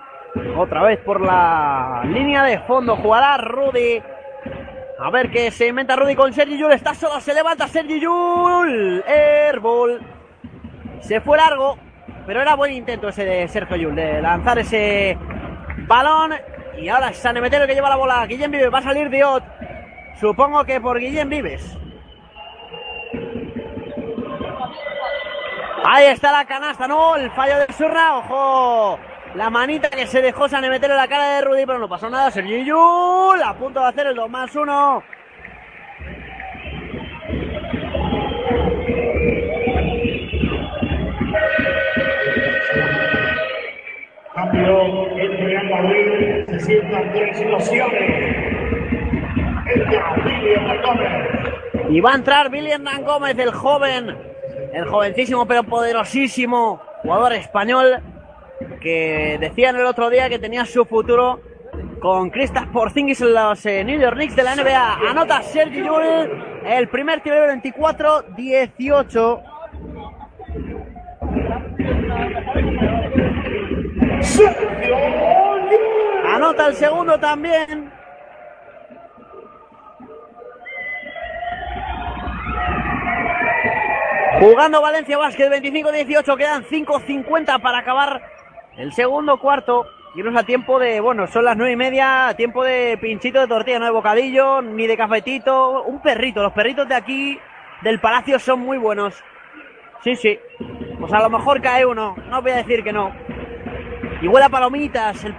otra 0.56 0.84
vez 0.84 1.00
por 1.00 1.20
la 1.20 2.04
línea 2.06 2.44
de 2.44 2.60
fondo. 2.60 2.96
Jugará 2.96 3.38
Rudy. 3.38 4.04
A 5.00 5.10
ver 5.10 5.32
qué 5.32 5.50
se 5.50 5.66
inventa 5.66 5.96
Rudy 5.96 6.14
con 6.14 6.32
Sergi 6.32 6.60
Yul. 6.60 6.74
Está 6.74 6.94
solo, 6.94 7.20
se 7.20 7.34
levanta 7.34 7.68
Sergi 7.68 8.00
Yul. 8.00 9.04
Airball. 9.08 10.00
Se 11.00 11.20
fue 11.20 11.36
largo, 11.36 11.76
pero 12.28 12.44
era 12.44 12.54
buen 12.54 12.72
intento 12.72 13.08
ese 13.08 13.26
de 13.26 13.48
Sergio 13.48 13.78
Yul 13.78 13.96
de 13.96 14.22
lanzar 14.22 14.60
ese 14.60 15.18
balón. 15.88 16.36
Y 16.78 16.88
ahora 16.88 17.12
San 17.14 17.36
Emeterio 17.36 17.66
que 17.66 17.74
lleva 17.74 17.90
la 17.90 17.96
bola. 17.96 18.28
Guillem 18.28 18.52
Vives 18.52 18.72
va 18.72 18.78
a 18.78 18.84
salir 18.84 19.10
Diot. 19.10 19.44
Supongo 20.20 20.64
que 20.66 20.80
por 20.80 21.00
Guillem 21.00 21.30
Vives. 21.30 21.80
Ahí 25.88 26.08
está 26.08 26.32
la 26.32 26.46
canasta, 26.46 26.88
no, 26.88 27.16
el 27.16 27.30
fallo 27.32 27.60
de 27.60 27.72
Surra, 27.74 28.18
ojo. 28.18 29.00
La 29.36 29.52
manita 29.52 29.88
que 29.90 30.08
se 30.08 30.20
dejó 30.20 30.50
San 30.50 30.64
Emeterio 30.64 30.96
en 30.96 31.02
la 31.02 31.08
cara 31.08 31.36
de 31.36 31.42
Rudy, 31.42 31.66
pero 31.66 31.78
no 31.78 31.88
pasó 31.88 32.10
nada. 32.10 32.32
Sergio 32.32 32.58
Yul 32.58 33.44
a 33.44 33.54
punto 33.54 33.82
de 33.82 33.88
hacer 33.88 34.08
el 34.08 34.16
2 34.16 34.30
más 34.30 34.56
1. 34.56 35.04
Cambio 44.34 45.08
el 45.18 45.38
Real 45.38 45.70
Madrid, 45.70 46.46
se 46.48 46.60
sientan 46.62 47.14
tres 47.14 47.38
situaciones. 47.38 48.56
Entra 49.76 50.16
William 50.26 50.82
Gómez. 50.82 51.90
Y 51.90 52.00
va 52.00 52.12
a 52.14 52.16
entrar 52.16 52.50
Billy 52.50 52.72
Hernán 52.72 53.04
Gómez, 53.04 53.38
el 53.38 53.52
joven, 53.52 54.35
el 54.76 54.86
jovencísimo 54.86 55.46
pero 55.46 55.64
poderosísimo 55.64 56.82
jugador 57.02 57.34
español 57.34 58.02
que 58.82 59.38
decían 59.40 59.76
el 59.76 59.86
otro 59.86 60.10
día 60.10 60.30
que 60.30 60.38
tenía 60.38 60.66
su 60.66 60.86
futuro 60.86 61.40
con 62.00 62.30
Kristaps 62.30 62.68
Porzingis 62.72 63.22
en 63.22 63.34
los 63.34 63.66
eh, 63.66 63.84
New 63.84 64.00
York 64.00 64.16
Knicks 64.16 64.36
de 64.36 64.44
la 64.44 64.56
NBA. 64.56 65.10
Anota 65.10 65.42
Sergio 65.42 65.86
Yul 65.86 66.04
el 66.66 66.88
primer 66.90 67.22
tiro 67.22 67.36
de 67.36 67.56
24-18. 67.56 69.44
Anota 76.34 76.68
el 76.68 76.76
segundo 76.76 77.20
también. 77.20 77.95
Jugando 84.40 84.82
Valencia 84.82 85.18
Basket 85.18 85.50
25-18, 85.50 86.38
quedan 86.38 86.66
5.50 86.66 87.62
para 87.62 87.80
acabar 87.80 88.22
el 88.78 88.92
segundo 88.92 89.40
cuarto. 89.40 89.86
Irnos 90.16 90.36
a 90.36 90.44
tiempo 90.44 90.78
de, 90.78 91.00
bueno, 91.00 91.28
son 91.28 91.46
las 91.46 91.56
nueve 91.56 91.74
y 91.74 91.78
media, 91.78 92.34
tiempo 92.36 92.64
de 92.64 92.98
pinchito 93.02 93.40
de 93.40 93.48
tortilla, 93.48 93.80
no 93.80 93.86
de 93.86 93.92
bocadillo, 93.92 94.62
ni 94.62 94.88
de 94.88 94.98
cafetito, 94.98 95.84
un 95.84 96.02
perrito. 96.02 96.42
Los 96.42 96.54
perritos 96.54 96.88
de 96.88 96.96
aquí, 96.96 97.40
del 97.82 98.00
palacio, 98.00 98.38
son 98.40 98.60
muy 98.60 98.78
buenos. 98.78 99.16
Sí, 100.04 100.16
sí. 100.16 100.38
Pues 101.00 101.14
a 101.14 101.22
lo 101.22 101.30
mejor 101.30 101.62
cae 101.62 101.86
uno, 101.86 102.16
no 102.30 102.42
voy 102.42 102.52
a 102.52 102.58
decir 102.58 102.84
que 102.84 102.94
no. 102.94 103.14
Y 104.22 104.28
huele 104.28 104.50
palomitas, 104.50 105.24
el, 105.24 105.36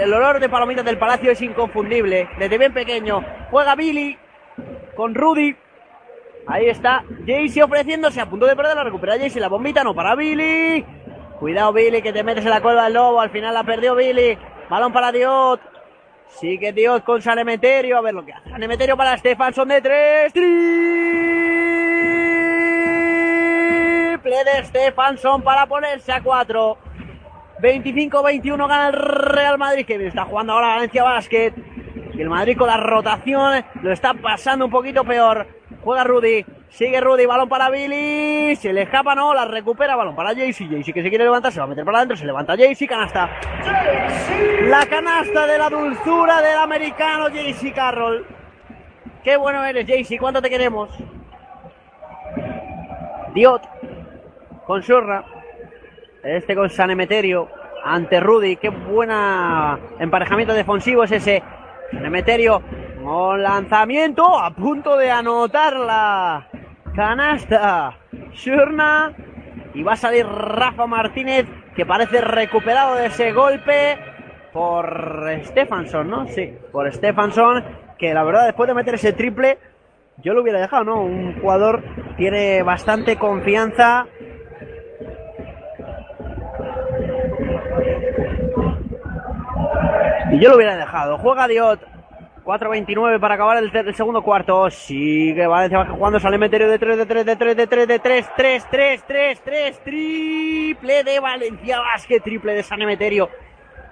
el 0.00 0.12
olor 0.12 0.40
de 0.40 0.48
palomitas 0.48 0.84
del 0.84 0.98
palacio 0.98 1.30
es 1.30 1.42
inconfundible. 1.42 2.28
Desde 2.38 2.58
bien 2.58 2.72
pequeño. 2.72 3.22
Juega 3.50 3.74
Billy 3.74 4.16
con 4.96 5.14
Rudy. 5.14 5.54
Ahí 6.48 6.66
está 6.70 7.04
Jaycee 7.26 7.62
ofreciéndose 7.62 8.20
a 8.20 8.26
punto 8.26 8.46
de 8.46 8.56
perder 8.56 8.74
la 8.74 8.84
recupera 8.84 9.18
Jaycee 9.18 9.38
la 9.38 9.48
bombita 9.48 9.84
no 9.84 9.94
para 9.94 10.14
Billy. 10.14 10.82
Cuidado 11.38 11.74
Billy 11.74 12.00
que 12.00 12.12
te 12.12 12.24
metes 12.24 12.42
en 12.44 12.50
la 12.50 12.62
cuerda 12.62 12.84
del 12.84 12.94
lobo 12.94 13.20
al 13.20 13.28
final 13.28 13.52
la 13.52 13.64
perdió 13.64 13.94
Billy. 13.94 14.38
Balón 14.70 14.92
para 14.92 15.12
Diot. 15.12 15.60
Sigue 16.40 16.72
Diot 16.72 17.04
con 17.04 17.20
San 17.20 17.38
Emeterio 17.38 17.98
a 17.98 18.00
ver 18.00 18.14
lo 18.14 18.24
que 18.24 18.32
hace 18.32 18.48
San 18.48 18.62
Emeterio 18.62 18.96
para 18.96 19.18
Stefanson 19.18 19.68
de 19.68 19.82
tres. 19.82 20.32
Triple 20.32 20.48
de 24.44 24.64
Stefanson 24.64 25.42
para 25.42 25.66
ponerse 25.66 26.12
a 26.12 26.22
cuatro. 26.22 26.78
25-21 27.60 28.68
gana 28.68 28.88
el 28.88 28.92
Real 28.94 29.58
Madrid, 29.58 29.84
que 29.84 30.06
está 30.06 30.24
jugando 30.24 30.52
ahora 30.52 30.68
Valencia 30.68 31.02
Basket. 31.02 31.52
Y 32.14 32.22
el 32.22 32.30
Madrid 32.30 32.56
con 32.56 32.68
la 32.68 32.76
rotación 32.76 33.64
lo 33.82 33.92
está 33.92 34.14
pasando 34.14 34.64
un 34.64 34.70
poquito 34.70 35.04
peor. 35.04 35.57
Juega 35.88 36.04
Rudy, 36.04 36.44
sigue 36.68 37.00
Rudy, 37.00 37.24
balón 37.24 37.48
para 37.48 37.70
Billy, 37.70 38.54
se 38.56 38.74
le 38.74 38.82
escapa, 38.82 39.14
no, 39.14 39.32
la 39.32 39.46
recupera, 39.46 39.96
balón 39.96 40.14
para 40.14 40.34
Jaycee, 40.34 40.68
Jaycee 40.68 40.92
que 40.92 41.02
se 41.02 41.08
quiere 41.08 41.24
levantar, 41.24 41.50
se 41.50 41.60
va 41.60 41.64
a 41.64 41.66
meter 41.66 41.82
para 41.82 41.96
adentro, 41.96 42.14
se 42.14 42.26
levanta 42.26 42.58
Jaycee, 42.58 42.86
canasta. 42.86 43.30
La 44.64 44.84
canasta 44.84 45.46
de 45.46 45.56
la 45.56 45.70
dulzura 45.70 46.42
del 46.42 46.58
americano 46.58 47.28
Jaycee 47.32 47.72
Carroll. 47.72 48.26
Qué 49.24 49.38
bueno 49.38 49.64
eres, 49.64 49.86
Jaycee, 49.86 50.18
¿cuánto 50.18 50.42
te 50.42 50.50
queremos? 50.50 50.90
Diot 53.32 53.62
con 54.66 54.82
Surra. 54.82 55.24
Este 56.22 56.54
con 56.54 56.68
San 56.68 56.90
Emeterio 56.90 57.48
ante 57.82 58.20
Rudy. 58.20 58.56
Qué 58.56 58.68
buena 58.68 59.78
emparejamiento 59.98 60.52
defensivo 60.52 61.04
es 61.04 61.12
ese. 61.12 61.42
San 61.92 62.04
Emeterio 62.04 62.62
con 63.08 63.42
lanzamiento 63.42 64.38
a 64.38 64.50
punto 64.50 64.98
de 64.98 65.10
anotar 65.10 65.74
la 65.76 66.46
canasta. 66.94 67.96
Surna. 68.34 69.14
Y 69.72 69.82
va 69.82 69.94
a 69.94 69.96
salir 69.96 70.26
Rafa 70.26 70.86
Martínez 70.86 71.46
que 71.74 71.86
parece 71.86 72.20
recuperado 72.20 72.96
de 72.96 73.06
ese 73.06 73.32
golpe 73.32 73.98
por 74.52 75.26
Stefanson, 75.44 76.10
¿no? 76.10 76.26
Sí, 76.26 76.52
por 76.70 76.92
Stefanson 76.92 77.64
que 77.98 78.12
la 78.12 78.24
verdad 78.24 78.44
después 78.44 78.68
de 78.68 78.74
meter 78.74 78.96
ese 78.96 79.14
triple 79.14 79.58
yo 80.18 80.34
lo 80.34 80.42
hubiera 80.42 80.60
dejado, 80.60 80.84
¿no? 80.84 81.00
Un 81.00 81.40
jugador 81.40 81.82
tiene 82.18 82.62
bastante 82.62 83.16
confianza. 83.16 84.06
Y 90.30 90.40
yo 90.40 90.50
lo 90.50 90.56
hubiera 90.56 90.76
dejado. 90.76 91.16
Juega 91.16 91.48
Diot. 91.48 91.97
4.29 92.48 93.20
para 93.20 93.34
acabar 93.34 93.58
el, 93.58 93.70
el, 93.76 93.94
segundo 93.94 94.22
cuarto. 94.22 94.70
Sigue 94.70 95.46
Valencia 95.46 95.84
jugando. 95.84 96.18
Sale 96.18 96.38
Meterio 96.38 96.66
de 96.70 96.78
3, 96.78 96.96
de 96.96 97.04
3, 97.04 97.26
de 97.26 97.36
3, 97.36 97.56
de 97.56 97.66
3, 97.66 97.88
de 97.88 97.98
3, 97.98 98.26
3, 98.34 98.66
3, 98.70 99.04
3, 99.06 99.40
3. 99.44 99.84
Triple 99.84 101.04
de 101.04 101.20
Valencia 101.20 101.78
Basket. 101.78 102.20
Triple 102.20 102.54
de 102.54 102.62
San 102.62 102.80
Emeterio. 102.80 103.28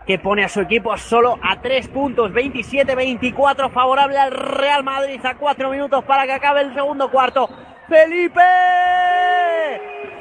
Que 0.07 0.18
pone 0.18 0.42
a 0.42 0.48
su 0.48 0.62
equipo 0.62 0.96
solo 0.96 1.38
a 1.42 1.61
3 1.61 1.88
puntos. 1.88 2.32
27-24. 2.32 3.70
Favorable 3.70 4.16
al 4.16 4.30
Real 4.30 4.82
Madrid. 4.82 5.20
A 5.26 5.34
4 5.34 5.70
minutos 5.70 6.02
para 6.04 6.24
que 6.24 6.32
acabe 6.32 6.62
el 6.62 6.72
segundo 6.72 7.11
cuarto. 7.11 7.50
Felipe. 7.90 8.40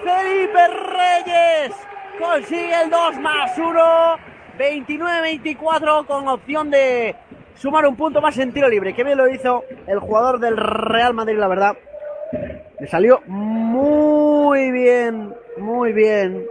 Felipe 0.04 0.68
Reyes. 0.68 1.72
Consigue 2.20 2.82
el 2.82 2.90
2 2.90 3.18
más 3.22 3.58
1. 3.58 4.36
29-24 4.58 6.06
con 6.06 6.28
opción 6.28 6.70
de 6.70 7.16
sumar 7.56 7.86
un 7.86 7.96
punto 7.96 8.22
más 8.22 8.38
en 8.38 8.54
tiro 8.54 8.70
libre. 8.70 8.94
Que 8.94 9.04
bien 9.04 9.18
lo 9.18 9.28
hizo 9.30 9.64
el 9.88 10.00
jugador 10.00 10.40
del 10.40 10.58
Real 10.58 11.14
Madrid, 11.14 11.38
la 11.38 11.48
verdad. 11.48 11.78
Le 12.80 12.88
salió 12.88 13.22
muy 13.28 14.72
bien, 14.72 15.34
muy 15.58 15.94
bien. 15.94 16.46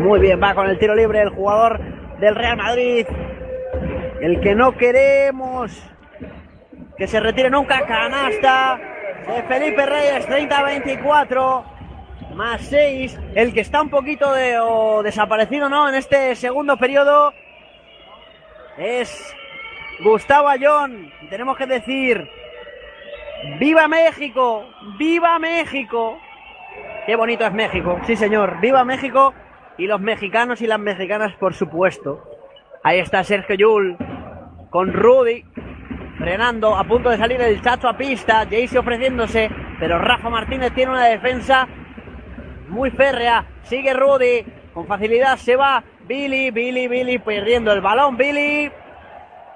Muy 0.00 0.20
bien, 0.20 0.40
va 0.42 0.54
con 0.54 0.68
el 0.68 0.78
tiro 0.78 0.94
libre 0.94 1.22
el 1.22 1.30
jugador 1.30 1.80
del 2.18 2.34
Real 2.34 2.56
Madrid. 2.56 3.06
El 4.20 4.40
que 4.40 4.54
no 4.54 4.76
queremos 4.76 5.72
que 6.96 7.06
se 7.06 7.20
retire 7.20 7.50
nunca, 7.50 7.84
canasta 7.86 8.78
de 9.26 9.42
Felipe 9.44 9.86
Reyes, 9.86 10.28
30-24 10.28 11.64
más 12.34 12.60
6. 12.62 13.18
El 13.34 13.52
que 13.52 13.60
está 13.60 13.82
un 13.82 13.90
poquito 13.90 14.32
de, 14.32 14.58
desaparecido, 15.02 15.68
¿no? 15.68 15.88
En 15.88 15.94
este 15.94 16.34
segundo 16.36 16.76
periodo 16.76 17.32
es 18.76 19.34
Gustavo 20.02 20.48
Ayón. 20.48 21.12
Tenemos 21.30 21.56
que 21.56 21.66
decir, 21.66 22.28
¡Viva 23.58 23.88
México! 23.88 24.64
¡Viva 24.98 25.38
México! 25.38 26.18
Qué 27.06 27.16
bonito 27.16 27.44
es 27.44 27.52
México, 27.52 27.98
sí 28.06 28.14
señor. 28.14 28.60
¡Viva 28.60 28.84
México! 28.84 29.34
Y 29.78 29.86
los 29.86 30.00
mexicanos 30.00 30.62
y 30.62 30.66
las 30.68 30.78
mexicanas, 30.78 31.34
por 31.34 31.54
supuesto. 31.54 32.22
Ahí 32.84 33.00
está 33.00 33.24
Sergio 33.24 33.56
Yul 33.56 33.96
con 34.70 34.92
Rudy. 34.92 35.44
Frenando, 36.18 36.76
a 36.76 36.84
punto 36.84 37.10
de 37.10 37.16
salir 37.16 37.40
el 37.40 37.60
chacho 37.62 37.88
a 37.88 37.96
pista. 37.96 38.46
Jaycee 38.48 38.78
ofreciéndose. 38.78 39.50
Pero 39.80 39.98
Rafa 39.98 40.30
Martínez 40.30 40.72
tiene 40.72 40.92
una 40.92 41.06
defensa 41.06 41.66
muy 42.68 42.90
férrea. 42.92 43.44
Sigue 43.64 43.92
Rudy. 43.92 44.44
Con 44.72 44.86
facilidad 44.86 45.36
se 45.36 45.56
va 45.56 45.82
Billy, 46.12 46.50
Billy, 46.50 46.88
Billy 46.88 47.18
perdiendo 47.18 47.72
el 47.72 47.80
balón. 47.80 48.18
Billy. 48.18 48.70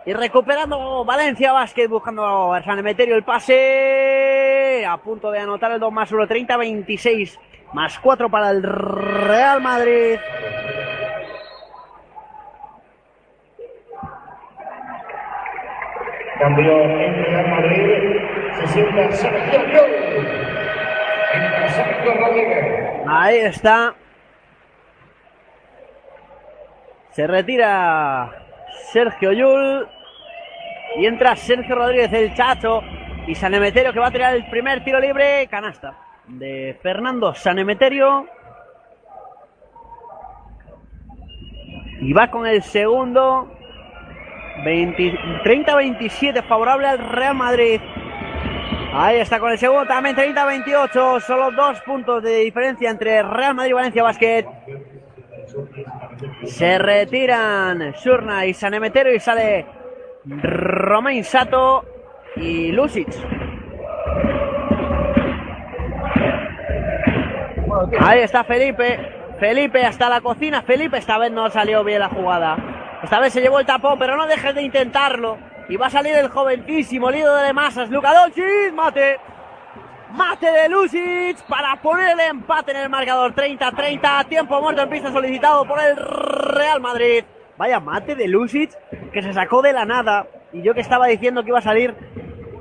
Y 0.06 0.12
recuperando 0.14 1.04
Valencia 1.04 1.52
Basket 1.52 1.86
buscando 1.86 2.54
a 2.54 2.62
San 2.62 2.78
Emeterio 2.78 3.14
el 3.14 3.24
pase. 3.24 4.86
A 4.88 4.96
punto 4.96 5.30
de 5.30 5.40
anotar 5.40 5.72
el 5.72 5.80
2 5.80 5.92
más 5.92 6.10
1, 6.10 6.26
30-26. 6.26 7.38
Más 7.74 7.98
4 7.98 8.30
para 8.30 8.52
el 8.52 8.62
Real 8.62 9.60
Madrid. 9.60 10.18
Cambio 16.38 16.72
en 16.72 17.24
Real 17.24 17.50
Madrid. 17.50 18.16
Se 18.60 18.66
sienta 18.68 19.12
Sergio 19.12 19.58
Rodríguez. 22.14 22.66
Ahí 23.06 23.36
está. 23.40 23.94
Se 27.16 27.26
retira 27.26 28.30
Sergio 28.92 29.32
Yul. 29.32 29.88
Y 30.98 31.06
entra 31.06 31.34
Sergio 31.34 31.74
Rodríguez, 31.74 32.12
el 32.12 32.34
chacho. 32.34 32.82
Y 33.26 33.34
Sanemeterio 33.34 33.94
que 33.94 33.98
va 33.98 34.08
a 34.08 34.10
tirar 34.10 34.36
el 34.36 34.46
primer 34.50 34.84
tiro 34.84 35.00
libre. 35.00 35.46
Canasta 35.48 35.96
de 36.26 36.78
Fernando 36.82 37.34
Sanemeterio. 37.34 38.26
Y 42.02 42.12
va 42.12 42.30
con 42.30 42.46
el 42.46 42.62
segundo. 42.62 43.50
30-27 44.62 46.44
favorable 46.46 46.86
al 46.86 46.98
Real 46.98 47.34
Madrid. 47.34 47.80
Ahí 48.92 49.20
está 49.20 49.40
con 49.40 49.52
el 49.52 49.58
segundo 49.58 49.86
también 49.86 50.14
30-28. 50.16 51.20
Solo 51.20 51.50
dos 51.50 51.80
puntos 51.80 52.22
de 52.22 52.40
diferencia 52.40 52.90
entre 52.90 53.22
Real 53.22 53.54
Madrid 53.54 53.70
y 53.70 53.74
Valencia 53.74 54.02
Basket. 54.02 54.44
Se 56.44 56.78
retiran 56.78 57.94
Surna 57.94 58.46
y 58.46 58.54
Sanemetero 58.54 59.12
y 59.12 59.20
sale 59.20 59.66
Romain 60.24 61.24
Sato 61.24 61.84
y 62.36 62.72
Lucic. 62.72 63.08
Ahí 68.00 68.20
está 68.20 68.44
Felipe. 68.44 68.98
Felipe 69.38 69.84
hasta 69.84 70.08
la 70.08 70.20
cocina. 70.20 70.62
Felipe 70.62 70.98
esta 70.98 71.18
vez 71.18 71.30
no 71.30 71.50
salió 71.50 71.84
bien 71.84 72.00
la 72.00 72.08
jugada. 72.08 72.56
Esta 73.02 73.20
vez 73.20 73.32
se 73.32 73.40
llevó 73.40 73.60
el 73.60 73.66
tapón, 73.66 73.98
pero 73.98 74.16
no 74.16 74.26
dejes 74.26 74.54
de 74.54 74.62
intentarlo. 74.62 75.38
Y 75.68 75.76
va 75.76 75.86
a 75.86 75.90
salir 75.90 76.14
el 76.16 76.28
jovencísimo 76.28 77.10
líder 77.10 77.46
de 77.46 77.52
masas, 77.52 77.90
Luka 77.90 78.14
Doncic, 78.14 78.72
mate. 78.72 79.18
Mate 80.12 80.50
de 80.50 80.68
Lucic 80.68 81.42
para 81.48 81.80
poner 81.82 82.10
el 82.10 82.20
empate 82.20 82.70
en 82.70 82.78
el 82.78 82.88
marcador 82.88 83.34
30-30. 83.34 84.28
Tiempo 84.28 84.60
muerto 84.60 84.82
en 84.82 84.90
pista 84.90 85.12
solicitado 85.12 85.64
por 85.66 85.80
el 85.80 85.96
Real 85.96 86.80
Madrid. 86.80 87.24
Vaya 87.58 87.80
mate 87.80 88.14
de 88.14 88.28
Lucic 88.28 88.70
que 89.12 89.22
se 89.22 89.32
sacó 89.32 89.62
de 89.62 89.72
la 89.72 89.84
nada. 89.84 90.26
Y 90.52 90.62
yo 90.62 90.74
que 90.74 90.80
estaba 90.80 91.06
diciendo 91.06 91.42
que 91.42 91.48
iba 91.48 91.58
a 91.58 91.62
salir 91.62 91.94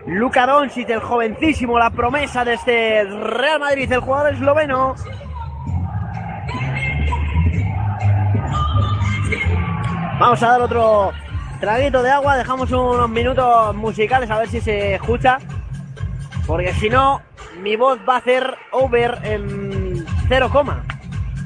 Luka 0.07 0.45
Doncic, 0.47 0.89
el 0.89 0.99
jovencísimo, 0.99 1.77
la 1.77 1.89
promesa 1.89 2.43
de 2.45 2.53
este 2.53 3.03
Real 3.03 3.59
Madrid, 3.59 3.91
el 3.91 3.99
jugador 3.99 4.33
esloveno. 4.33 4.95
Vamos 10.19 10.41
a 10.41 10.47
dar 10.47 10.61
otro 10.61 11.11
traguito 11.59 12.01
de 12.01 12.09
agua, 12.09 12.37
dejamos 12.37 12.71
unos 12.71 13.09
minutos 13.09 13.75
musicales 13.75 14.29
a 14.31 14.39
ver 14.39 14.47
si 14.47 14.61
se 14.61 14.95
escucha. 14.95 15.39
Porque 16.47 16.71
si 16.73 16.89
no, 16.89 17.21
mi 17.61 17.75
voz 17.75 17.99
va 18.07 18.15
a 18.15 18.17
hacer 18.17 18.55
over 18.71 19.19
en 19.23 20.05
0, 20.27 20.49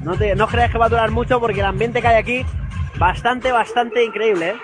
no, 0.04 0.16
te, 0.16 0.36
no 0.36 0.48
creas 0.48 0.72
que 0.72 0.78
va 0.78 0.86
a 0.86 0.90
durar 0.90 1.12
mucho 1.12 1.40
porque 1.40 1.60
el 1.60 1.66
ambiente 1.66 2.02
que 2.02 2.08
hay 2.08 2.16
aquí, 2.16 2.46
bastante, 2.98 3.52
bastante 3.52 4.04
increíble. 4.04 4.50
¿eh? 4.50 4.56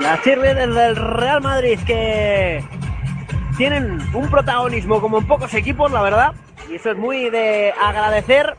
Las 0.00 0.22
cheerleaders 0.22 0.74
del 0.74 0.96
Real 0.96 1.42
Madrid 1.42 1.78
que 1.86 2.64
tienen 3.58 4.00
un 4.14 4.30
protagonismo 4.30 5.00
como 5.00 5.18
en 5.18 5.26
pocos 5.26 5.52
equipos, 5.52 5.92
la 5.92 6.00
verdad. 6.00 6.32
Y 6.70 6.76
eso 6.76 6.92
es 6.92 6.96
muy 6.96 7.28
de 7.28 7.74
agradecer. 7.78 8.56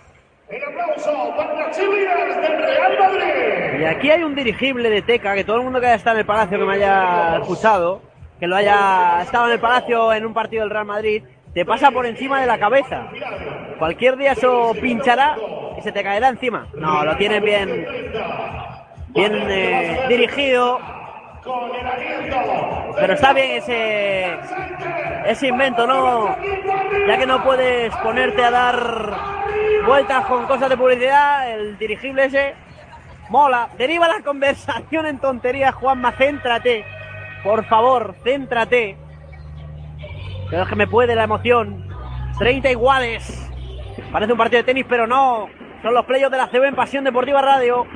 El 0.51 0.63
aplauso 0.65 1.33
para 1.37 1.53
las 1.53 1.77
chilenas 1.77 2.41
del 2.41 2.57
Real 2.57 2.99
Madrid. 2.99 3.79
Y 3.79 3.85
aquí 3.85 4.11
hay 4.11 4.23
un 4.23 4.35
dirigible 4.35 4.89
de 4.89 5.01
Teca, 5.01 5.33
que 5.33 5.45
todo 5.45 5.57
el 5.57 5.63
mundo 5.63 5.79
que 5.79 5.85
haya 5.85 5.95
estado 5.95 6.17
en 6.17 6.19
el 6.21 6.25
Palacio, 6.25 6.59
que 6.59 6.65
me 6.65 6.73
haya 6.73 7.37
escuchado, 7.37 8.01
que 8.37 8.47
lo 8.47 8.57
haya 8.57 9.21
estado 9.21 9.45
en 9.45 9.53
el 9.53 9.59
Palacio 9.59 10.11
en 10.11 10.25
un 10.25 10.33
partido 10.33 10.63
del 10.63 10.71
Real 10.71 10.85
Madrid, 10.85 11.23
te 11.53 11.65
pasa 11.65 11.91
por 11.91 12.05
encima 12.05 12.41
de 12.41 12.47
la 12.47 12.59
cabeza. 12.59 13.07
Cualquier 13.79 14.17
día 14.17 14.33
eso 14.33 14.73
pinchará 14.81 15.37
y 15.77 15.81
se 15.81 15.93
te 15.93 16.03
caerá 16.03 16.27
encima. 16.27 16.67
No, 16.73 17.05
lo 17.05 17.15
tienen 17.15 17.43
bien, 17.43 17.87
bien 19.09 19.33
eh, 19.49 20.01
dirigido. 20.09 20.79
Pero 22.95 23.13
está 23.13 23.33
bien 23.33 23.51
ese, 23.57 24.37
ese 25.25 25.47
invento, 25.47 25.87
¿no? 25.87 26.35
Ya 27.07 27.17
que 27.17 27.25
no 27.25 27.43
puedes 27.43 27.95
ponerte 27.97 28.43
a 28.43 28.51
dar 28.51 29.17
vueltas 29.85 30.25
con 30.25 30.45
cosas 30.45 30.69
de 30.69 30.77
publicidad, 30.77 31.51
el 31.51 31.77
dirigible 31.77 32.25
ese 32.25 32.53
mola. 33.29 33.69
Deriva 33.77 34.07
la 34.07 34.21
conversación 34.23 35.07
en 35.07 35.19
tonterías, 35.19 35.73
Juanma, 35.73 36.11
céntrate. 36.11 36.85
Por 37.43 37.65
favor, 37.65 38.15
céntrate. 38.23 38.97
Pero 40.49 40.63
es 40.63 40.69
que 40.69 40.75
me 40.75 40.87
puede 40.87 41.15
la 41.15 41.23
emoción. 41.23 41.87
30 42.37 42.69
iguales. 42.71 43.49
Parece 44.11 44.31
un 44.31 44.37
partido 44.37 44.59
de 44.59 44.65
tenis, 44.65 44.85
pero 44.87 45.07
no. 45.07 45.47
Son 45.81 45.93
los 45.93 46.05
playos 46.05 46.29
de 46.29 46.37
la 46.37 46.47
CB 46.47 46.65
en 46.65 46.75
Pasión 46.75 47.03
Deportiva 47.03 47.41
Radio. 47.41 47.87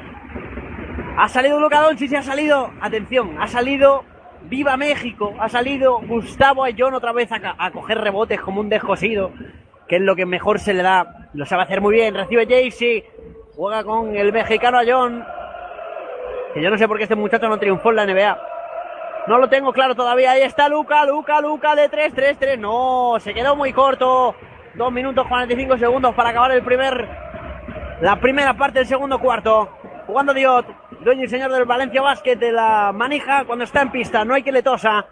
Ha 1.18 1.30
salido 1.30 1.60
Luca 1.60 1.82
Doncic 1.82 2.12
y 2.12 2.16
ha 2.16 2.22
salido, 2.22 2.72
atención, 2.82 3.38
ha 3.40 3.48
salido 3.48 4.04
Viva 4.44 4.76
México, 4.76 5.34
ha 5.40 5.48
salido 5.48 6.02
Gustavo 6.02 6.64
Ayón 6.64 6.94
otra 6.94 7.14
vez 7.14 7.30
a, 7.32 7.72
coger 7.72 8.00
rebotes 8.00 8.42
como 8.42 8.60
un 8.60 8.70
descosido, 8.70 9.32
que 9.88 9.96
es 9.96 10.02
lo 10.02 10.16
que 10.16 10.26
mejor 10.26 10.60
se 10.60 10.74
le 10.74 10.84
da. 10.84 11.30
Lo 11.34 11.46
sabe 11.46 11.64
hacer 11.64 11.82
muy 11.82 11.96
bien. 11.96 12.14
Recibe 12.14 12.46
Jaycee, 12.46 13.10
juega 13.56 13.84
con 13.84 14.16
el 14.16 14.32
mexicano 14.34 14.78
Ayón. 14.78 15.26
Que 16.54 16.62
yo 16.62 16.70
no 16.70 16.78
sé 16.78 16.88
por 16.88 16.98
qué 16.98 17.04
este 17.04 17.16
muchacho 17.16 17.48
no 17.48 17.58
triunfó 17.58 17.90
en 17.90 17.96
la 17.96 18.06
NBA. 18.06 18.40
No 19.28 19.40
lo 19.40 19.50
tengo 19.50 19.74
claro 19.74 19.96
todavía. 19.96 20.32
Ahí 20.32 20.42
está 20.42 20.70
Luca, 20.70 21.06
Luca, 21.06 21.42
Luca 21.42 21.76
de 21.76 21.90
3, 21.90 22.14
3, 22.14 22.38
3. 22.38 22.60
No, 22.60 23.16
se 23.20 23.34
quedó 23.34 23.56
muy 23.56 23.74
corto. 23.74 24.36
Dos 24.76 24.92
minutos 24.92 25.26
45 25.28 25.78
segundos 25.78 26.14
para 26.14 26.30
acabar 26.30 26.52
el 26.52 26.62
primer, 26.62 27.08
la 28.02 28.20
primera 28.20 28.54
parte 28.54 28.80
del 28.80 28.88
segundo 28.88 29.18
cuarto. 29.18 29.70
Jugando 30.06 30.34
Diot, 30.34 30.68
dueño 31.06 31.26
y 31.26 31.28
señor 31.28 31.52
del 31.52 31.66
Valencia 31.66 32.02
Basket 32.02 32.36
de 32.36 32.52
la 32.52 32.92
manija 32.92 33.46
cuando 33.46 33.64
está 33.64 33.84
en 33.84 33.92
pista. 33.92 34.26
No 34.26 34.34
hay 34.34 34.42
que 34.42 34.52
le 34.52 34.64
tosa. 34.64 35.06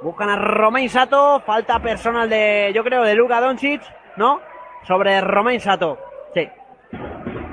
Buscan 0.00 0.30
a 0.30 0.36
Romain 0.36 0.88
Sato. 0.88 1.40
Falta 1.40 1.80
personal 1.80 2.30
de, 2.30 2.70
yo 2.72 2.84
creo, 2.84 3.02
de 3.02 3.16
Luka 3.16 3.40
Doncic, 3.40 3.82
¿no? 4.16 4.40
Sobre 4.86 5.20
Romain 5.20 5.58
Sato. 5.58 5.98
Sí. 6.34 6.48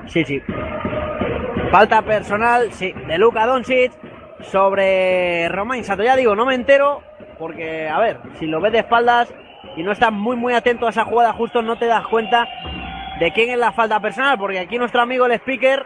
Sí, 0.06 0.24
sí. 0.24 0.40
Falta 1.72 2.00
personal, 2.02 2.72
sí, 2.72 2.92
de 2.92 3.18
Luka 3.18 3.46
Doncic 3.46 3.92
sobre 4.42 5.48
Romain 5.48 5.82
Sato. 5.82 6.04
Ya 6.04 6.14
digo, 6.14 6.36
no 6.36 6.46
me 6.46 6.54
entero 6.54 7.02
porque, 7.36 7.88
a 7.88 7.98
ver, 7.98 8.20
si 8.38 8.46
lo 8.46 8.60
ves 8.60 8.72
de 8.72 8.78
espaldas 8.78 9.34
y 9.76 9.82
no 9.82 9.90
estás 9.90 10.12
muy, 10.12 10.36
muy 10.36 10.54
atento 10.54 10.86
a 10.86 10.90
esa 10.90 11.04
jugada, 11.04 11.32
justo 11.32 11.62
no 11.62 11.76
te 11.76 11.86
das 11.86 12.06
cuenta 12.06 12.46
de 13.18 13.32
quién 13.32 13.50
es 13.50 13.58
la 13.58 13.72
falta 13.72 13.98
personal, 13.98 14.38
porque 14.38 14.60
aquí 14.60 14.78
nuestro 14.78 15.00
amigo 15.02 15.26
el 15.26 15.32
speaker, 15.32 15.84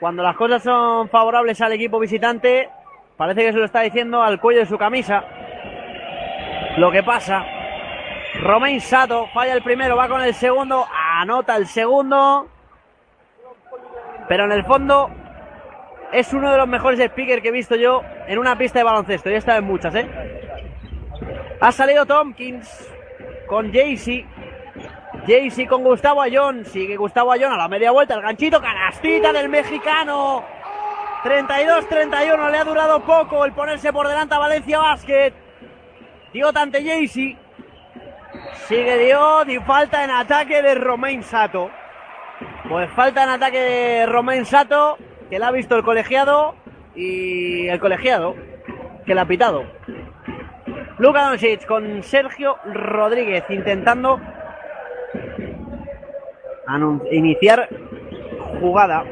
cuando 0.00 0.22
las 0.22 0.34
cosas 0.34 0.62
son 0.62 1.10
favorables 1.10 1.60
al 1.60 1.72
equipo 1.72 2.00
visitante, 2.00 2.70
parece 3.18 3.42
que 3.42 3.52
se 3.52 3.58
lo 3.58 3.66
está 3.66 3.82
diciendo 3.82 4.22
al 4.22 4.40
cuello 4.40 4.60
de 4.60 4.66
su 4.66 4.78
camisa. 4.78 5.22
Lo 6.78 6.90
que 6.90 7.02
pasa, 7.02 7.44
Romain 8.42 8.80
Sato 8.80 9.26
falla 9.34 9.52
el 9.52 9.62
primero, 9.62 9.96
va 9.96 10.08
con 10.08 10.22
el 10.22 10.32
segundo, 10.32 10.86
anota 11.18 11.54
el 11.56 11.66
segundo, 11.66 12.48
pero 14.26 14.44
en 14.46 14.52
el 14.52 14.64
fondo 14.64 15.10
es 16.12 16.32
uno 16.32 16.50
de 16.50 16.56
los 16.56 16.66
mejores 16.66 16.98
speakers 16.98 17.42
que 17.42 17.48
he 17.48 17.52
visto 17.52 17.76
yo 17.76 18.02
en 18.26 18.38
una 18.38 18.56
pista 18.56 18.78
de 18.78 18.84
baloncesto. 18.84 19.28
Ya 19.28 19.36
he 19.36 19.38
estado 19.38 19.58
en 19.58 19.64
muchas, 19.64 19.94
¿eh? 19.94 20.08
Ha 21.60 21.72
salido 21.72 22.06
Tompkins 22.06 22.90
con 23.46 23.70
Jaycee. 23.70 24.26
Jaycee 25.26 25.66
con 25.66 25.84
Gustavo 25.84 26.22
Ayón. 26.22 26.64
Sigue 26.64 26.96
Gustavo 26.96 27.32
Ayón 27.32 27.52
a 27.52 27.56
la 27.56 27.68
media 27.68 27.90
vuelta. 27.90 28.14
El 28.14 28.22
ganchito, 28.22 28.60
canastita 28.60 29.32
del 29.32 29.48
mexicano. 29.48 30.44
32-31. 31.22 32.50
Le 32.50 32.58
ha 32.58 32.64
durado 32.64 33.00
poco 33.00 33.44
el 33.44 33.52
ponerse 33.52 33.92
por 33.92 34.08
delante 34.08 34.34
a 34.34 34.38
Valencia 34.38 34.78
Basket. 34.78 35.32
Diot 36.32 36.56
ante 36.56 36.84
Jaycee. 36.84 37.36
Sigue 38.66 38.98
Diot 38.98 39.48
y 39.48 39.58
falta 39.58 40.04
en 40.04 40.10
ataque 40.10 40.62
de 40.62 40.74
Romain 40.74 41.22
Sato. 41.22 41.70
Pues 42.68 42.90
falta 42.92 43.24
en 43.24 43.30
ataque 43.30 43.60
de 43.60 44.06
Romain 44.06 44.46
Sato, 44.46 44.96
que 45.28 45.38
la 45.38 45.48
ha 45.48 45.50
visto 45.50 45.76
el 45.76 45.82
colegiado 45.82 46.54
y 46.94 47.68
el 47.68 47.78
colegiado 47.80 48.34
que 49.04 49.14
la 49.14 49.22
ha 49.22 49.26
pitado. 49.26 49.64
Luka 50.98 51.28
Doncic 51.28 51.66
con 51.66 52.02
Sergio 52.02 52.58
Rodríguez 52.64 53.44
intentando 53.48 54.20
iniciar 57.10 57.68
jugada. 58.60 59.04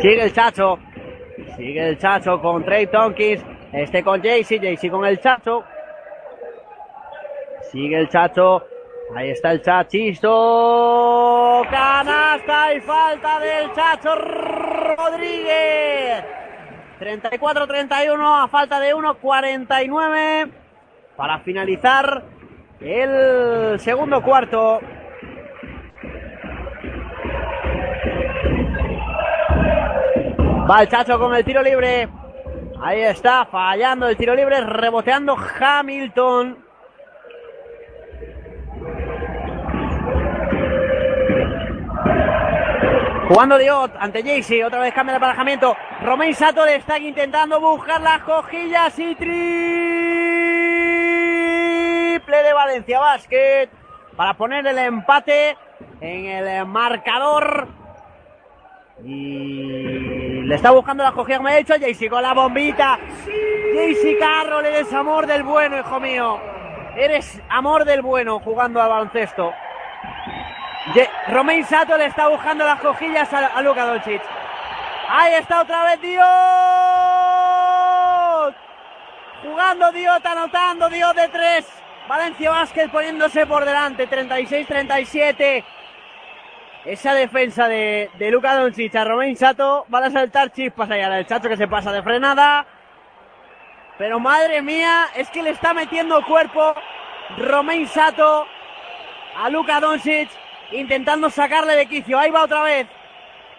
Sigue 0.00 0.22
el 0.22 0.32
Chacho. 0.32 0.78
Sigue 1.56 1.88
el 1.88 1.98
Chacho 1.98 2.40
con 2.40 2.64
Trey 2.64 2.86
Tonkins. 2.86 3.44
Este 3.72 4.02
con 4.02 4.22
Jaycee. 4.22 4.58
Jaycee 4.58 4.90
con 4.90 5.04
el 5.04 5.20
Chacho. 5.20 5.64
Sigue 7.70 7.98
el 7.98 8.08
Chacho. 8.08 8.64
Ahí 9.14 9.30
está 9.30 9.52
el 9.52 9.62
Chachito. 9.62 11.62
Canasta 11.70 12.74
y 12.74 12.80
falta 12.80 13.38
del 13.40 13.72
Chacho 13.72 14.14
Rodríguez. 14.14 16.24
34-31 17.00 18.44
a 18.44 18.48
falta 18.48 18.80
de 18.80 18.94
1-49 18.94 20.50
para 21.16 21.38
finalizar 21.40 22.24
el 22.80 23.78
segundo 23.80 24.22
cuarto. 24.22 24.80
Va 30.68 30.82
el 30.82 30.88
Chacho 30.88 31.18
con 31.18 31.34
el 31.34 31.44
tiro 31.44 31.62
libre. 31.62 32.08
Ahí 32.82 33.00
está, 33.00 33.46
fallando 33.46 34.06
el 34.06 34.16
tiro 34.18 34.34
libre, 34.34 34.60
reboteando 34.60 35.34
Hamilton. 35.34 36.58
Jugando 43.28 43.58
Diot 43.58 43.92
ante 43.98 44.22
Jaycee, 44.22 44.64
otra 44.64 44.80
vez 44.80 44.92
cambia 44.92 45.12
de 45.12 45.16
aparejamiento. 45.16 45.76
Romain 46.02 46.34
Sato 46.34 46.64
le 46.64 46.76
está 46.76 46.98
intentando 46.98 47.60
buscar 47.60 48.00
las 48.00 48.22
cojillas 48.22 48.98
y 48.98 49.14
triple 49.14 49.32
de 52.42 52.52
Valencia 52.52 53.00
Basket 53.00 53.70
para 54.16 54.34
poner 54.34 54.66
el 54.66 54.78
empate 54.78 55.56
en 56.00 56.24
el 56.26 56.66
marcador. 56.66 57.68
Y 59.04 60.07
le 60.48 60.54
está 60.54 60.70
buscando 60.70 61.04
las 61.04 61.12
cojillas, 61.12 61.42
me 61.42 61.52
ha 61.52 61.56
dicho 61.56 61.74
Jaycee 61.78 62.08
con 62.08 62.22
la 62.22 62.32
bombita. 62.32 62.98
Jaycee 63.74 64.18
Carroll, 64.18 64.64
eres 64.64 64.90
amor 64.94 65.26
del 65.26 65.42
bueno, 65.42 65.78
hijo 65.78 66.00
mío. 66.00 66.40
Eres 66.96 67.38
amor 67.50 67.84
del 67.84 68.00
bueno 68.00 68.40
jugando 68.40 68.80
al 68.80 68.88
baloncesto. 68.88 69.52
Romain 71.28 71.66
Sato 71.66 71.98
le 71.98 72.06
está 72.06 72.28
buscando 72.28 72.64
las 72.64 72.80
cojillas 72.80 73.30
a, 73.30 73.48
a 73.48 73.60
Luka 73.60 73.84
Doncic. 73.84 74.22
Ahí 75.10 75.34
está 75.34 75.60
otra 75.60 75.84
vez 75.84 76.00
Dios. 76.00 76.24
Jugando 79.42 79.92
Dios, 79.92 80.18
anotando 80.24 80.88
Dios 80.88 81.14
de 81.14 81.28
tres. 81.28 81.66
Valencia 82.08 82.50
Basket 82.50 82.88
poniéndose 82.88 83.44
por 83.44 83.66
delante, 83.66 84.08
36-37. 84.08 85.62
Esa 86.88 87.12
defensa 87.12 87.68
de, 87.68 88.08
de 88.18 88.30
Luka 88.30 88.54
Doncic 88.54 88.94
a 88.96 89.04
Romain 89.04 89.36
Sato 89.36 89.84
van 89.88 90.04
a 90.04 90.10
saltar 90.10 90.50
chispas 90.52 90.90
allá. 90.90 91.18
El 91.18 91.26
chacho 91.26 91.46
que 91.46 91.58
se 91.58 91.68
pasa 91.68 91.92
de 91.92 92.02
frenada. 92.02 92.64
Pero 93.98 94.18
madre 94.18 94.62
mía, 94.62 95.08
es 95.14 95.28
que 95.28 95.42
le 95.42 95.50
está 95.50 95.74
metiendo 95.74 96.24
cuerpo 96.24 96.74
Romain 97.36 97.86
Sato 97.86 98.46
a 99.36 99.50
Luka 99.50 99.80
Doncic 99.80 100.30
intentando 100.72 101.28
sacarle 101.28 101.76
de 101.76 101.84
quicio. 101.84 102.18
Ahí 102.18 102.30
va 102.30 102.44
otra 102.44 102.62
vez. 102.62 102.86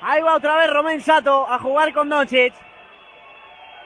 Ahí 0.02 0.24
va 0.24 0.34
otra 0.34 0.56
vez 0.56 0.72
Romain 0.72 1.00
Sato 1.00 1.48
a 1.48 1.60
jugar 1.60 1.94
con 1.94 2.10
Doncic. 2.10 2.56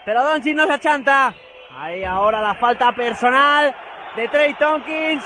Pero 0.06 0.24
Doncic 0.24 0.56
no 0.56 0.68
se 0.68 0.74
achanta. 0.74 1.34
Ahí 1.78 2.06
ahora 2.06 2.42
la 2.42 2.56
falta 2.56 2.94
personal 2.94 3.76
de 4.16 4.26
Trey 4.30 4.54
Tompkins. 4.54 5.26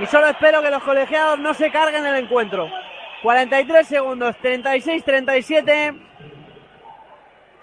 Y 0.00 0.06
solo 0.06 0.26
espero 0.26 0.60
que 0.60 0.70
los 0.70 0.82
colegiados 0.82 1.38
no 1.38 1.54
se 1.54 1.70
carguen 1.70 2.04
el 2.04 2.16
encuentro. 2.16 2.68
43 3.22 3.86
segundos, 3.86 4.36
36-37. 4.42 5.98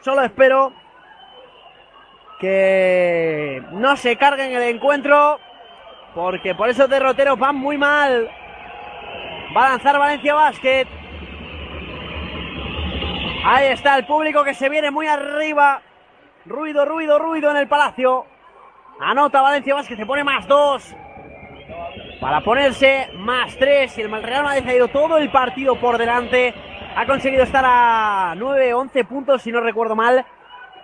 Solo 0.01 0.21
espero 0.21 0.73
que 2.39 3.63
no 3.71 3.95
se 3.95 4.17
carguen 4.17 4.53
el 4.53 4.63
encuentro. 4.63 5.39
Porque 6.13 6.55
por 6.55 6.69
esos 6.69 6.89
derroteros 6.89 7.37
van 7.37 7.55
muy 7.57 7.77
mal. 7.77 8.29
Va 9.55 9.67
a 9.67 9.69
lanzar 9.71 9.99
Valencia 9.99 10.33
Basket. 10.33 10.87
Ahí 13.43 13.67
está 13.67 13.97
el 13.97 14.05
público 14.05 14.43
que 14.43 14.53
se 14.53 14.69
viene 14.69 14.91
muy 14.91 15.07
arriba. 15.07 15.81
Ruido, 16.45 16.85
ruido, 16.85 17.19
ruido 17.19 17.51
en 17.51 17.57
el 17.57 17.67
palacio. 17.67 18.25
Anota 18.99 19.41
Valencia 19.41 19.75
Basket, 19.75 19.97
se 19.97 20.05
pone 20.05 20.23
más 20.23 20.47
dos. 20.47 20.95
Para 22.19 22.41
ponerse 22.41 23.09
más 23.13 23.55
tres. 23.57 23.97
Y 23.97 24.01
el 24.01 24.11
Real 24.23 24.43
Madrid 24.43 24.67
ha 24.67 24.73
ido 24.73 24.87
todo 24.87 25.17
el 25.17 25.29
partido 25.29 25.79
por 25.79 25.97
delante. 25.97 26.53
Ha 26.95 27.05
conseguido 27.05 27.43
estar 27.43 27.63
a 27.65 28.33
9, 28.37 28.73
11 28.73 29.03
puntos, 29.03 29.41
si 29.41 29.51
no 29.51 29.59
recuerdo 29.59 29.95
mal. 29.95 30.25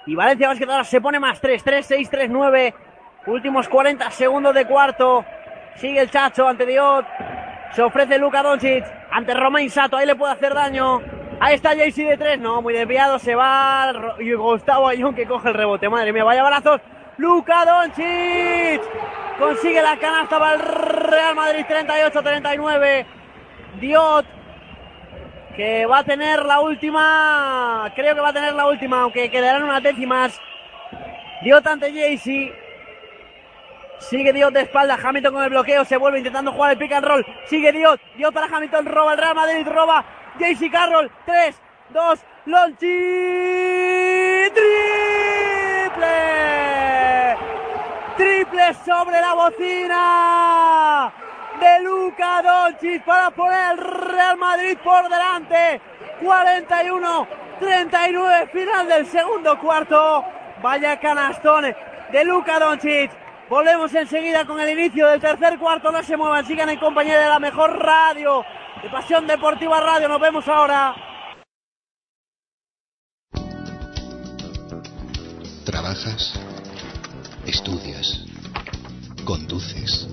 Y 0.05 0.15
Valencia 0.15 0.49
Basket 0.49 0.69
ahora 0.69 0.83
se 0.83 0.99
pone 0.99 1.19
más 1.19 1.39
3, 1.39 1.63
3, 1.63 1.85
6, 1.85 2.09
3, 2.09 2.29
9. 2.29 2.73
Últimos 3.27 3.69
40 3.69 4.11
segundos 4.11 4.53
de 4.53 4.65
cuarto. 4.65 5.23
Sigue 5.75 6.01
el 6.01 6.09
Chacho 6.09 6.47
ante 6.47 6.65
Diot. 6.65 7.05
Se 7.71 7.81
ofrece 7.81 8.17
Luka 8.17 8.43
Doncic 8.43 8.83
ante 9.11 9.33
Romain 9.33 9.69
Sato. 9.69 9.97
Ahí 9.97 10.05
le 10.05 10.15
puede 10.15 10.33
hacer 10.33 10.53
daño. 10.53 11.01
Ahí 11.39 11.55
está 11.55 11.69
Jaycee 11.69 12.09
de 12.09 12.17
3. 12.17 12.39
No, 12.39 12.61
muy 12.61 12.73
desviado. 12.73 13.19
Se 13.19 13.35
va. 13.35 13.93
Y 14.19 14.33
Gustavo 14.33 14.87
Ayón 14.87 15.15
que 15.15 15.25
coge 15.25 15.49
el 15.49 15.53
rebote. 15.53 15.87
Madre 15.87 16.11
mía, 16.11 16.23
vaya 16.23 16.43
balazos. 16.43 16.81
Luka 17.21 17.65
Doncic. 17.65 18.81
Consigue 19.37 19.79
la 19.79 19.95
canasta 19.97 20.39
para 20.39 20.55
el 20.55 20.59
Real 20.59 21.35
Madrid 21.35 21.65
38-39. 21.69 23.05
Diot 23.79 24.25
que 25.55 25.85
va 25.85 25.99
a 25.99 26.03
tener 26.03 26.43
la 26.45 26.61
última, 26.61 27.91
creo 27.95 28.15
que 28.15 28.21
va 28.21 28.29
a 28.29 28.33
tener 28.33 28.53
la 28.53 28.65
última, 28.65 29.01
aunque 29.01 29.29
quedarán 29.29 29.63
unas 29.63 29.83
décimas. 29.83 30.39
Diot 31.43 31.67
ante 31.67 31.93
Jaycee. 31.93 32.55
Sigue 33.99 34.33
Diot 34.33 34.51
de 34.53 34.61
espalda, 34.61 34.97
Hamilton 35.01 35.33
con 35.33 35.43
el 35.43 35.49
bloqueo, 35.51 35.85
se 35.85 35.97
vuelve 35.97 36.17
intentando 36.17 36.51
jugar 36.51 36.71
el 36.71 36.77
pick 36.79 36.91
and 36.93 37.05
roll. 37.05 37.25
Sigue 37.45 37.71
Diot, 37.71 38.01
Diot 38.15 38.33
para 38.33 38.47
Hamilton, 38.47 38.85
roba 38.87 39.13
el 39.13 39.19
Real 39.19 39.35
Madrid, 39.35 39.67
roba 39.67 40.03
Jaycee 40.39 40.71
Carroll. 40.71 41.11
3, 41.25 41.61
2, 41.89 42.19
Lonchi. 42.45 42.87
Triple. 44.55 46.17
Triple 48.17 48.73
sobre 48.83 49.21
la 49.21 49.33
bocina 49.35 51.13
de 51.59 51.83
Luca 51.83 52.41
Doncic 52.41 53.05
para 53.05 53.29
poner 53.29 53.73
el 53.73 53.77
Real 53.77 54.37
Madrid 54.37 54.75
por 54.83 55.03
delante. 55.03 55.79
41-39, 56.21 58.49
final 58.51 58.87
del 58.87 59.05
segundo 59.05 59.59
cuarto. 59.59 60.25
Vaya 60.63 60.99
canastón 60.99 61.75
de 62.11 62.25
Luca 62.25 62.57
Doncic. 62.57 63.11
Volvemos 63.49 63.93
enseguida 63.93 64.45
con 64.45 64.59
el 64.59 64.71
inicio 64.71 65.09
del 65.09 65.21
tercer 65.21 65.59
cuarto. 65.59 65.91
No 65.91 66.01
se 66.01 66.17
muevan, 66.17 66.43
sigan 66.45 66.69
en 66.69 66.79
compañía 66.79 67.19
de 67.19 67.29
la 67.29 67.37
mejor 67.37 67.77
radio 67.77 68.43
de 68.81 68.89
Pasión 68.89 69.27
Deportiva 69.27 69.79
Radio. 69.79 70.07
Nos 70.07 70.19
vemos 70.19 70.47
ahora. 70.47 71.10
Trabajas, 75.65 76.33
estudias, 77.45 78.25
conduces, 79.25 80.07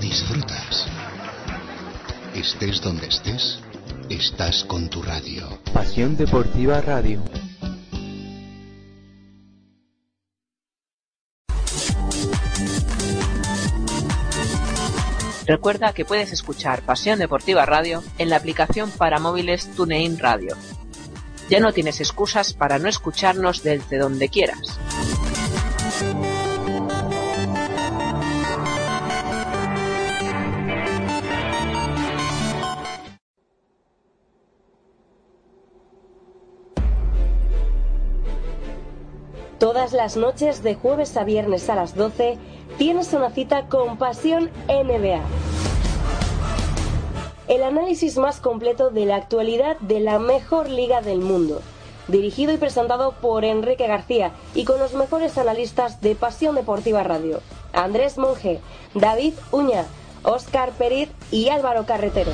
disfrutas. 0.00 0.86
Estés 2.34 2.80
donde 2.80 3.08
estés, 3.08 3.58
estás 4.08 4.62
con 4.64 4.88
tu 4.88 5.02
radio. 5.02 5.58
Pasión 5.72 6.16
Deportiva 6.16 6.80
Radio. 6.80 7.24
Recuerda 15.46 15.92
que 15.92 16.04
puedes 16.04 16.32
escuchar 16.32 16.82
Pasión 16.82 17.18
Deportiva 17.18 17.66
Radio 17.66 18.02
en 18.18 18.30
la 18.30 18.36
aplicación 18.36 18.90
para 18.92 19.18
móviles 19.18 19.74
TuneIn 19.74 20.20
Radio. 20.20 20.56
Ya 21.48 21.60
no 21.60 21.72
tienes 21.72 22.00
excusas 22.00 22.54
para 22.54 22.78
no 22.78 22.88
escucharnos 22.88 23.62
desde 23.62 23.98
donde 23.98 24.28
quieras. 24.28 24.78
Todas 39.58 39.92
las 39.92 40.16
noches 40.16 40.62
de 40.62 40.74
jueves 40.74 41.16
a 41.16 41.24
viernes 41.24 41.70
a 41.70 41.74
las 41.74 41.94
12 41.94 42.36
tienes 42.76 43.12
una 43.12 43.30
cita 43.30 43.66
con 43.68 43.96
Pasión 43.96 44.50
NBA. 44.68 45.22
El 47.46 47.62
análisis 47.62 48.16
más 48.16 48.40
completo 48.40 48.88
de 48.88 49.04
la 49.04 49.16
actualidad 49.16 49.78
de 49.80 50.00
la 50.00 50.18
mejor 50.18 50.70
liga 50.70 51.02
del 51.02 51.18
mundo. 51.18 51.60
Dirigido 52.08 52.54
y 52.54 52.56
presentado 52.56 53.12
por 53.12 53.44
Enrique 53.44 53.86
García 53.86 54.32
y 54.54 54.64
con 54.64 54.78
los 54.78 54.94
mejores 54.94 55.36
analistas 55.36 56.00
de 56.00 56.14
Pasión 56.14 56.54
Deportiva 56.54 57.02
Radio. 57.02 57.42
Andrés 57.74 58.16
Monge, 58.16 58.60
David 58.94 59.34
Uña, 59.52 59.84
Óscar 60.22 60.72
Periz 60.72 61.10
y 61.30 61.50
Álvaro 61.50 61.84
Carretero. 61.84 62.32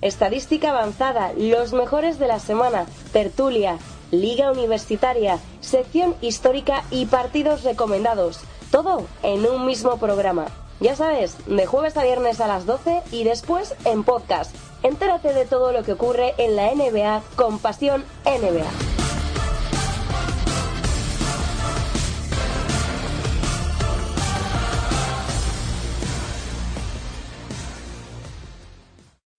Estadística 0.00 0.70
avanzada, 0.70 1.32
los 1.36 1.72
mejores 1.72 2.20
de 2.20 2.28
la 2.28 2.38
semana, 2.38 2.86
tertulia, 3.12 3.78
Liga 4.12 4.52
Universitaria, 4.52 5.40
sección 5.60 6.14
histórica 6.20 6.84
y 6.92 7.06
partidos 7.06 7.64
recomendados. 7.64 8.40
Todo 8.70 9.04
en 9.22 9.46
un 9.46 9.66
mismo 9.66 9.96
programa. 9.96 10.46
Ya 10.82 10.96
sabes, 10.96 11.36
de 11.46 11.64
jueves 11.64 11.96
a 11.96 12.02
viernes 12.02 12.40
a 12.40 12.48
las 12.48 12.66
12 12.66 13.02
y 13.12 13.22
después 13.22 13.76
en 13.84 14.02
podcast. 14.02 14.52
Entérate 14.82 15.32
de 15.32 15.44
todo 15.44 15.70
lo 15.70 15.84
que 15.84 15.92
ocurre 15.92 16.34
en 16.38 16.56
la 16.56 16.74
NBA 16.74 17.22
con 17.36 17.60
Pasión 17.60 18.04
NBA. 18.24 18.66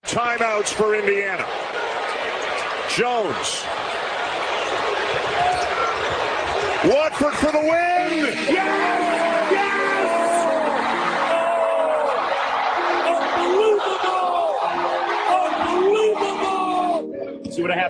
Timeouts 0.05 0.71
for 0.71 0.95
Indiana. 0.95 1.45
Jones. 2.87 3.65
Watford 6.85 7.33
for 7.33 7.51
the 7.51 7.59
win. 7.59 8.33
Yeah! 8.47 8.82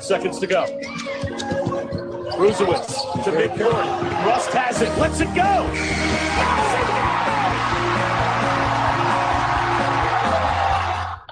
45 0.03 0.39
seconds 0.39 0.39
to 0.39 0.47
go. 0.47 0.65
Rust 4.25 4.53
has 4.53 4.81
it, 4.81 4.89
lets 4.97 5.21
it 5.21 5.29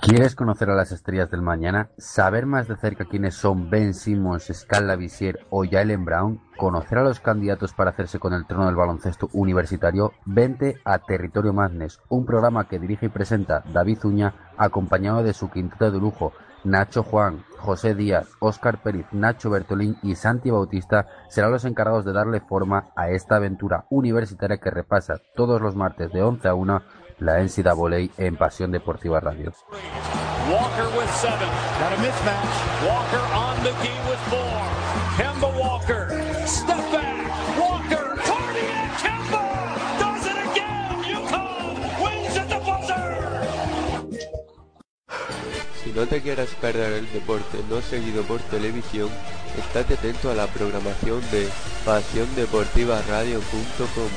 ¿Quieres 0.01 0.35
conocer 0.35 0.69
a 0.69 0.75
las 0.75 0.91
estrellas 0.91 1.29
del 1.31 1.41
mañana? 1.41 1.89
¿Saber 1.97 2.45
más 2.45 2.67
de 2.67 2.75
cerca 2.75 3.05
quiénes 3.05 3.35
son 3.35 3.69
Ben 3.69 3.93
Simmons, 3.93 4.51
Scala 4.51 4.95
Visier 4.95 5.45
o 5.49 5.63
Jalen 5.63 6.03
Brown? 6.03 6.41
¿Conocer 6.57 6.97
a 6.97 7.03
los 7.03 7.19
candidatos 7.19 7.73
para 7.73 7.91
hacerse 7.91 8.19
con 8.19 8.33
el 8.33 8.45
trono 8.45 8.65
del 8.65 8.75
baloncesto 8.75 9.29
universitario? 9.31 10.13
Vente 10.25 10.81
a 10.83 10.99
Territorio 10.99 11.53
Magnes, 11.53 11.99
un 12.09 12.25
programa 12.25 12.67
que 12.67 12.79
dirige 12.79 13.05
y 13.05 13.09
presenta 13.09 13.63
David 13.71 13.99
Zuña, 13.99 14.33
acompañado 14.57 15.23
de 15.23 15.33
su 15.33 15.49
quinteto 15.49 15.91
de 15.91 15.99
lujo, 15.99 16.33
Nacho 16.63 17.03
Juan, 17.03 17.43
José 17.57 17.95
Díaz, 17.95 18.27
Óscar 18.39 18.81
Pérez, 18.81 19.05
Nacho 19.11 19.49
Bertolín 19.49 19.97
y 20.03 20.15
Santi 20.15 20.49
Bautista 20.49 21.07
serán 21.29 21.51
los 21.51 21.65
encargados 21.65 22.05
de 22.05 22.13
darle 22.13 22.39
forma 22.41 22.89
a 22.95 23.09
esta 23.09 23.37
aventura 23.37 23.85
universitaria 23.89 24.57
que 24.57 24.69
repasa 24.69 25.21
todos 25.35 25.61
los 25.61 25.75
martes 25.75 26.11
de 26.11 26.21
11 26.21 26.47
a 26.47 26.53
1 26.53 26.81
la 27.19 27.39
NCAA 27.39 28.09
en 28.17 28.35
Pasión 28.35 28.71
Deportiva 28.71 29.19
Radio. 29.19 29.53
Walker 30.49 30.87
with 30.97 31.09
seven. 31.09 31.47
Si 45.91 45.99
no 45.99 46.07
te 46.07 46.21
quieres 46.21 46.49
perder 46.61 46.93
el 46.93 47.11
deporte 47.11 47.57
no 47.69 47.81
seguido 47.81 48.23
por 48.23 48.39
televisión, 48.39 49.09
estate 49.57 49.95
atento 49.95 50.31
a 50.31 50.35
la 50.35 50.47
programación 50.47 51.19
de 51.31 51.49
pasiondeportivaradio.com, 51.83 54.07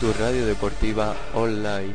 tu 0.00 0.12
radio 0.18 0.44
deportiva 0.44 1.14
online. 1.32 1.94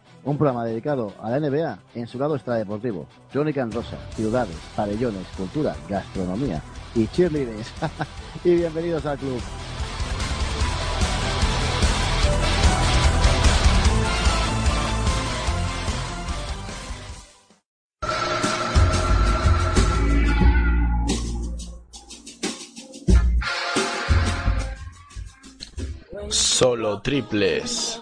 Un 0.23 0.37
programa 0.37 0.65
dedicado 0.65 1.13
a 1.19 1.31
la 1.31 1.39
NBA 1.39 1.79
en 1.95 2.07
su 2.07 2.19
lado 2.19 2.35
extradeportivo. 2.35 3.07
Crónica 3.31 3.61
en 3.61 3.71
rosa, 3.71 3.97
ciudades, 4.15 4.55
pabellones, 4.75 5.25
cultura, 5.35 5.75
gastronomía 5.89 6.61
y 6.93 7.07
cheerleaders. 7.07 7.71
y 8.43 8.55
bienvenidos 8.55 9.05
al 9.05 9.17
club. 9.17 9.41
Solo 26.29 27.01
triples. 27.01 28.01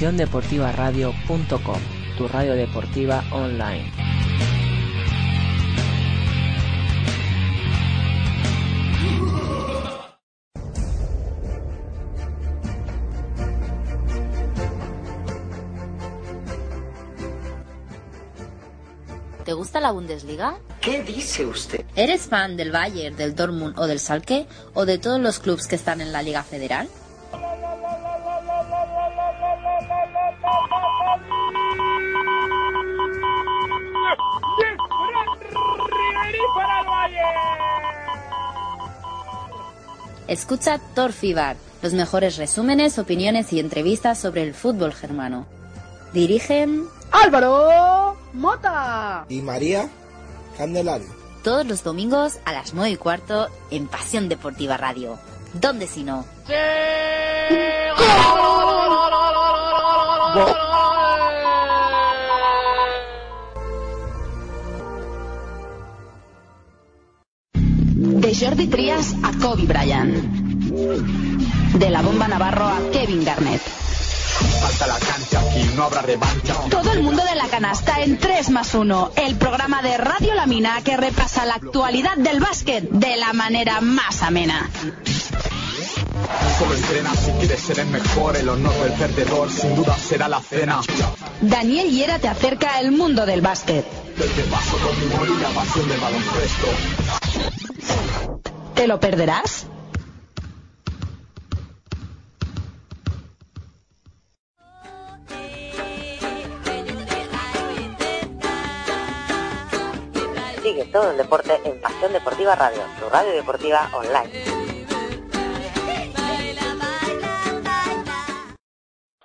pasiondeportivaradio.com, 0.00 1.80
tu 2.16 2.26
radio 2.26 2.54
deportiva 2.54 3.22
online. 3.32 3.92
¿Te 19.44 19.52
gusta 19.52 19.80
la 19.80 19.90
Bundesliga? 19.90 20.58
¿Qué 20.80 21.02
dice 21.02 21.44
usted? 21.44 21.84
¿Eres 21.94 22.22
fan 22.22 22.56
del 22.56 22.70
Bayern, 22.70 23.16
del 23.16 23.34
Dortmund 23.34 23.78
o 23.78 23.86
del 23.86 24.00
Schalke 24.00 24.46
o 24.72 24.86
de 24.86 24.96
todos 24.96 25.20
los 25.20 25.40
clubes 25.40 25.66
que 25.66 25.74
están 25.74 26.00
en 26.00 26.10
la 26.10 26.22
Liga 26.22 26.42
Federal? 26.42 26.88
Escucha 40.30 40.78
Torfibar, 40.94 41.56
los 41.82 41.92
mejores 41.92 42.36
resúmenes, 42.36 43.00
opiniones 43.00 43.52
y 43.52 43.58
entrevistas 43.58 44.16
sobre 44.16 44.44
el 44.44 44.54
fútbol 44.54 44.92
germano. 44.92 45.44
Dirigen 46.12 46.84
Álvaro 47.10 48.16
Mota. 48.32 49.26
Y 49.28 49.42
María 49.42 49.88
Candelario. 50.56 51.08
todos 51.42 51.66
los 51.66 51.82
domingos 51.82 52.38
a 52.44 52.52
las 52.52 52.74
9 52.74 52.90
y 52.90 52.96
cuarto 52.96 53.48
en 53.72 53.88
Pasión 53.88 54.28
Deportiva 54.28 54.76
Radio. 54.76 55.18
¿Dónde 55.54 55.88
si 55.88 56.04
no? 56.04 56.24
De 56.46 57.90
Jordi 68.40 68.68
Trias 68.68 69.14
a 69.22 69.32
Kobe 69.38 69.64
Bryant. 69.64 70.14
De 71.74 71.90
la 71.90 72.00
bomba 72.00 72.26
Navarro 72.26 72.68
a 72.68 72.80
Kevin 72.90 73.22
Garnett. 73.22 73.60
Falta 73.60 74.86
la 74.86 74.98
cancha, 74.98 75.40
aquí 75.40 75.70
no 75.76 75.84
habrá 75.84 76.00
revancha. 76.00 76.54
Todo 76.70 76.90
el 76.92 77.02
mundo 77.02 77.22
de 77.22 77.34
la 77.34 77.48
canasta 77.48 78.00
en 78.00 78.16
3 78.16 78.48
más 78.48 78.74
1, 78.74 79.12
el 79.16 79.36
programa 79.36 79.82
de 79.82 79.98
Radio 79.98 80.34
La 80.34 80.46
Mina 80.46 80.80
que 80.82 80.96
repasa 80.96 81.44
la 81.44 81.56
actualidad 81.56 82.16
del 82.16 82.40
básquet 82.40 82.88
de 82.88 83.18
la 83.18 83.34
manera 83.34 83.82
más 83.82 84.22
amena. 84.22 84.70
Solo 86.58 86.74
entrena 86.74 87.14
si 87.16 87.32
quieres 87.32 87.60
ser 87.60 87.80
el 87.80 87.88
mejor, 87.88 88.38
el 88.38 88.48
honor 88.48 88.72
del 88.82 88.92
perdedor 88.92 89.50
sin 89.50 89.76
duda 89.76 89.98
será 89.98 90.28
la 90.28 90.40
cena. 90.40 90.80
Daniel 91.42 91.90
Hiera 91.90 92.18
te 92.18 92.28
acerca 92.28 92.78
al 92.78 92.92
mundo 92.92 93.26
del 93.26 93.42
básquet. 93.42 93.84
Desde 94.16 94.44
paso 94.44 94.78
con 94.78 94.98
mi 94.98 95.08
la 95.42 95.50
pasión 95.50 95.86
del 95.88 96.00
baloncesto. 96.00 96.68
¿Te 98.80 98.88
lo 98.88 98.98
perderás? 98.98 99.68
Sigue 110.62 110.86
todo 110.86 111.10
el 111.10 111.18
deporte 111.18 111.52
en 111.62 111.78
Pasión 111.82 112.14
Deportiva 112.14 112.54
Radio, 112.54 112.80
tu 112.98 113.10
radio 113.10 113.32
deportiva 113.32 113.86
online. 113.92 114.30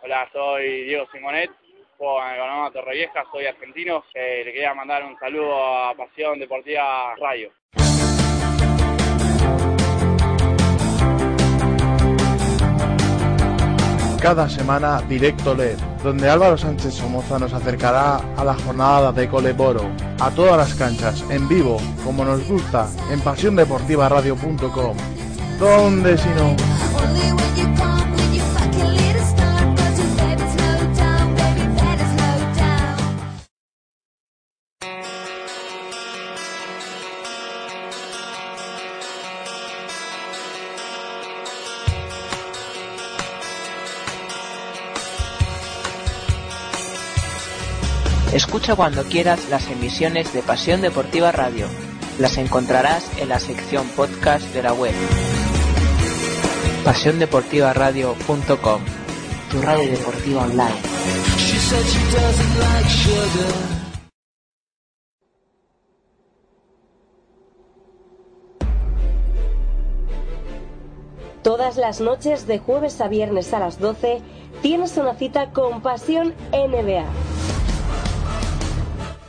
Hola, 0.01 0.29
soy 0.33 0.83
Diego 0.83 1.07
Simonet, 1.13 1.49
juego 1.97 2.21
en 2.25 2.35
Economía 2.35 2.71
Torrevieja, 2.73 3.23
soy 3.31 3.45
argentino. 3.45 4.03
Eh, 4.15 4.41
le 4.43 4.51
quería 4.51 4.73
mandar 4.73 5.05
un 5.05 5.17
saludo 5.17 5.55
a 5.63 5.95
Pasión 5.95 6.39
Deportiva 6.39 7.15
Radio. 7.15 7.53
Cada 14.25 14.49
semana 14.49 15.03
Directo 15.07 15.53
LED, 15.53 15.77
donde 16.03 16.27
Álvaro 16.27 16.57
Sánchez 16.57 16.95
Somoza 16.95 17.37
nos 17.37 17.53
acercará 17.53 18.19
a 18.35 18.43
la 18.43 18.55
jornada 18.55 19.11
de 19.11 19.29
Coleboro, 19.29 19.87
a 20.19 20.31
todas 20.31 20.57
las 20.57 20.73
canchas, 20.73 21.23
en 21.29 21.47
vivo, 21.47 21.77
como 22.03 22.25
nos 22.25 22.43
gusta, 22.47 22.87
en 23.11 23.21
pasiondeportivaradio.com. 23.21 24.97
¿Dónde 25.59 26.17
si 26.17 26.29
no? 26.29 27.94
Escucha 48.55 48.77
cuando 48.77 49.03
quieras 49.03 49.49
las 49.49 49.69
emisiones 49.69 50.31
de 50.31 50.41
Pasión 50.41 50.79
Deportiva 50.79 51.29
Radio. 51.33 51.67
Las 52.19 52.37
encontrarás 52.37 53.05
en 53.17 53.27
la 53.27 53.37
sección 53.37 53.85
podcast 53.97 54.45
de 54.53 54.63
la 54.63 54.71
web. 54.71 54.93
PasiónDeportivaRadio.com 56.85 58.81
Tu 59.51 59.61
radio 59.61 59.91
deportiva 59.91 60.43
online. 60.43 60.71
Todas 71.43 71.75
las 71.75 71.99
noches 71.99 72.47
de 72.47 72.59
jueves 72.59 73.01
a 73.01 73.09
viernes 73.09 73.53
a 73.53 73.59
las 73.59 73.81
12 73.81 74.21
tienes 74.61 74.95
una 74.95 75.15
cita 75.15 75.51
con 75.51 75.81
Pasión 75.81 76.33
NBA. 76.53 77.03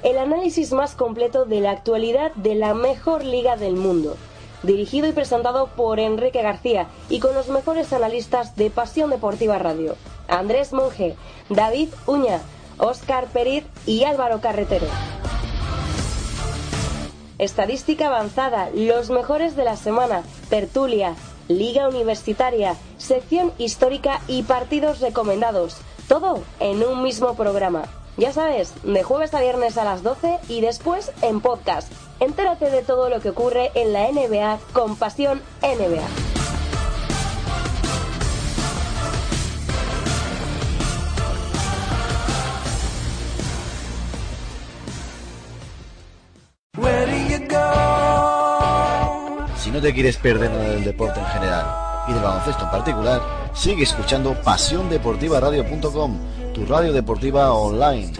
El 0.07 0.18
análisis 0.18 0.70
más 0.70 0.94
completo 0.94 1.46
de 1.46 1.61
la 1.61 1.72
actualidad 1.72 2.30
de 2.36 2.54
la 2.54 2.74
mejor 2.74 3.24
liga 3.24 3.57
del 3.57 3.74
mundo. 3.74 4.16
Dirigido 4.62 5.09
y 5.09 5.12
presentado 5.12 5.66
por 5.74 5.98
Enrique 5.98 6.42
García 6.42 6.86
y 7.09 7.18
con 7.18 7.34
los 7.34 7.48
mejores 7.48 7.92
analistas 7.92 8.54
de 8.54 8.70
Pasión 8.70 9.11
Deportiva 9.11 9.59
Radio. 9.59 9.96
Andrés 10.28 10.72
Monge, 10.72 11.16
David 11.48 11.88
Uña, 12.07 12.40
Óscar 12.78 13.26
Periz 13.26 13.64
y 13.84 14.04
Álvaro 14.04 14.40
Carretero. 14.40 14.86
Estadística 17.38 18.07
avanzada, 18.07 18.70
los 18.72 19.11
mejores 19.11 19.57
de 19.57 19.64
la 19.64 19.74
semana, 19.74 20.22
tertulia, 20.48 21.16
liga 21.48 21.88
universitaria, 21.88 22.76
sección 22.96 23.50
histórica 23.59 24.20
y 24.28 24.44
partidos 24.44 25.00
recomendados. 25.00 25.78
Todo 26.07 26.44
en 26.61 26.84
un 26.84 27.02
mismo 27.02 27.34
programa. 27.34 27.86
Ya 28.17 28.33
sabes, 28.33 28.73
de 28.83 29.03
jueves 29.03 29.35
a 29.35 29.41
viernes 29.41 29.77
a 29.77 29.85
las 29.85 30.03
12 30.03 30.39
y 30.49 30.62
después 30.62 31.12
en 31.23 31.41
podcast. 31.41 31.93
Entérate 32.19 32.71
de 32.71 32.83
todo 32.83 33.11
lo 33.11 33.21
que 33.21 33.31
ocurre 33.31 33.71
en 33.75 33.93
la 33.93 34.11
NBA 34.11 34.59
con 34.73 34.97
Pasión 34.97 35.43
NBA. 35.61 36.07
Si 49.59 49.71
no 49.73 49.81
te 49.81 49.93
quieres 49.93 50.17
perder 50.17 50.51
nada 50.51 50.71
del 50.71 50.85
deporte 50.85 51.21
en 51.21 51.27
general 51.27 51.67
y 52.09 52.12
del 52.12 52.23
baloncesto 52.23 52.64
en 52.64 52.71
particular, 52.71 53.21
sigue 53.53 53.83
escuchando 53.83 54.41
pasiondeportivaradio.com, 54.43 56.19
tu 56.57 56.64
radio 56.64 56.90
deportiva 56.90 57.52
online. 57.52 58.14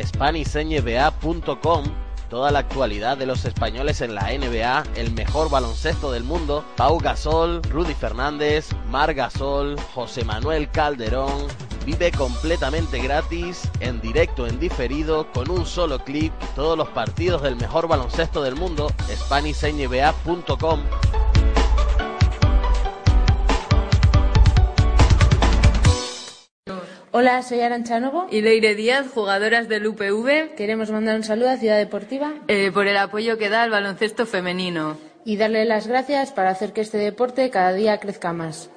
SpanishNBA.com 0.00 1.84
Toda 2.28 2.52
la 2.52 2.60
actualidad 2.60 3.18
de 3.18 3.26
los 3.26 3.44
españoles 3.44 4.00
en 4.00 4.14
la 4.14 4.30
NBA, 4.30 4.84
el 4.94 5.10
mejor 5.12 5.50
baloncesto 5.50 6.12
del 6.12 6.22
mundo, 6.22 6.64
Pau 6.76 7.00
Gasol, 7.00 7.60
Rudy 7.64 7.94
Fernández, 7.94 8.68
Mar 8.88 9.12
Gasol, 9.14 9.76
José 9.92 10.24
Manuel 10.24 10.70
Calderón, 10.70 11.48
Vive 11.84 12.12
completamente 12.12 13.00
gratis, 13.00 13.68
en 13.80 14.00
directo, 14.00 14.46
en 14.46 14.60
diferido, 14.60 15.26
con 15.32 15.50
un 15.50 15.66
solo 15.66 15.98
clic, 16.04 16.32
todos 16.54 16.78
los 16.78 16.88
partidos 16.90 17.42
del 17.42 17.56
mejor 17.56 17.88
baloncesto 17.88 18.42
del 18.42 18.54
mundo, 18.54 18.92
SpanishNBA.com. 19.08 20.80
Hola, 27.12 27.42
soy 27.42 27.60
Arancha 27.60 27.98
Novo 27.98 28.26
y 28.30 28.40
Leire 28.40 28.74
Díaz, 28.74 29.06
jugadoras 29.12 29.68
del 29.68 29.86
UPV. 29.86 30.54
Queremos 30.56 30.90
mandar 30.90 31.16
un 31.16 31.24
saludo 31.24 31.50
a 31.50 31.56
Ciudad 31.56 31.76
Deportiva 31.78 32.34
Eh, 32.48 32.70
por 32.72 32.86
el 32.86 32.96
apoyo 32.96 33.36
que 33.38 33.48
da 33.48 33.62
al 33.62 33.70
baloncesto 33.70 34.26
femenino. 34.26 34.96
y 35.24 35.36
darle 35.36 35.64
las 35.66 35.86
gracias 35.86 36.32
para 36.32 36.50
hacer 36.50 36.72
que 36.72 36.80
este 36.80 36.96
deporte 36.98 37.50
cada 37.50 37.74
día 37.74 37.98
crezca 37.98 38.32
más. 38.32 38.70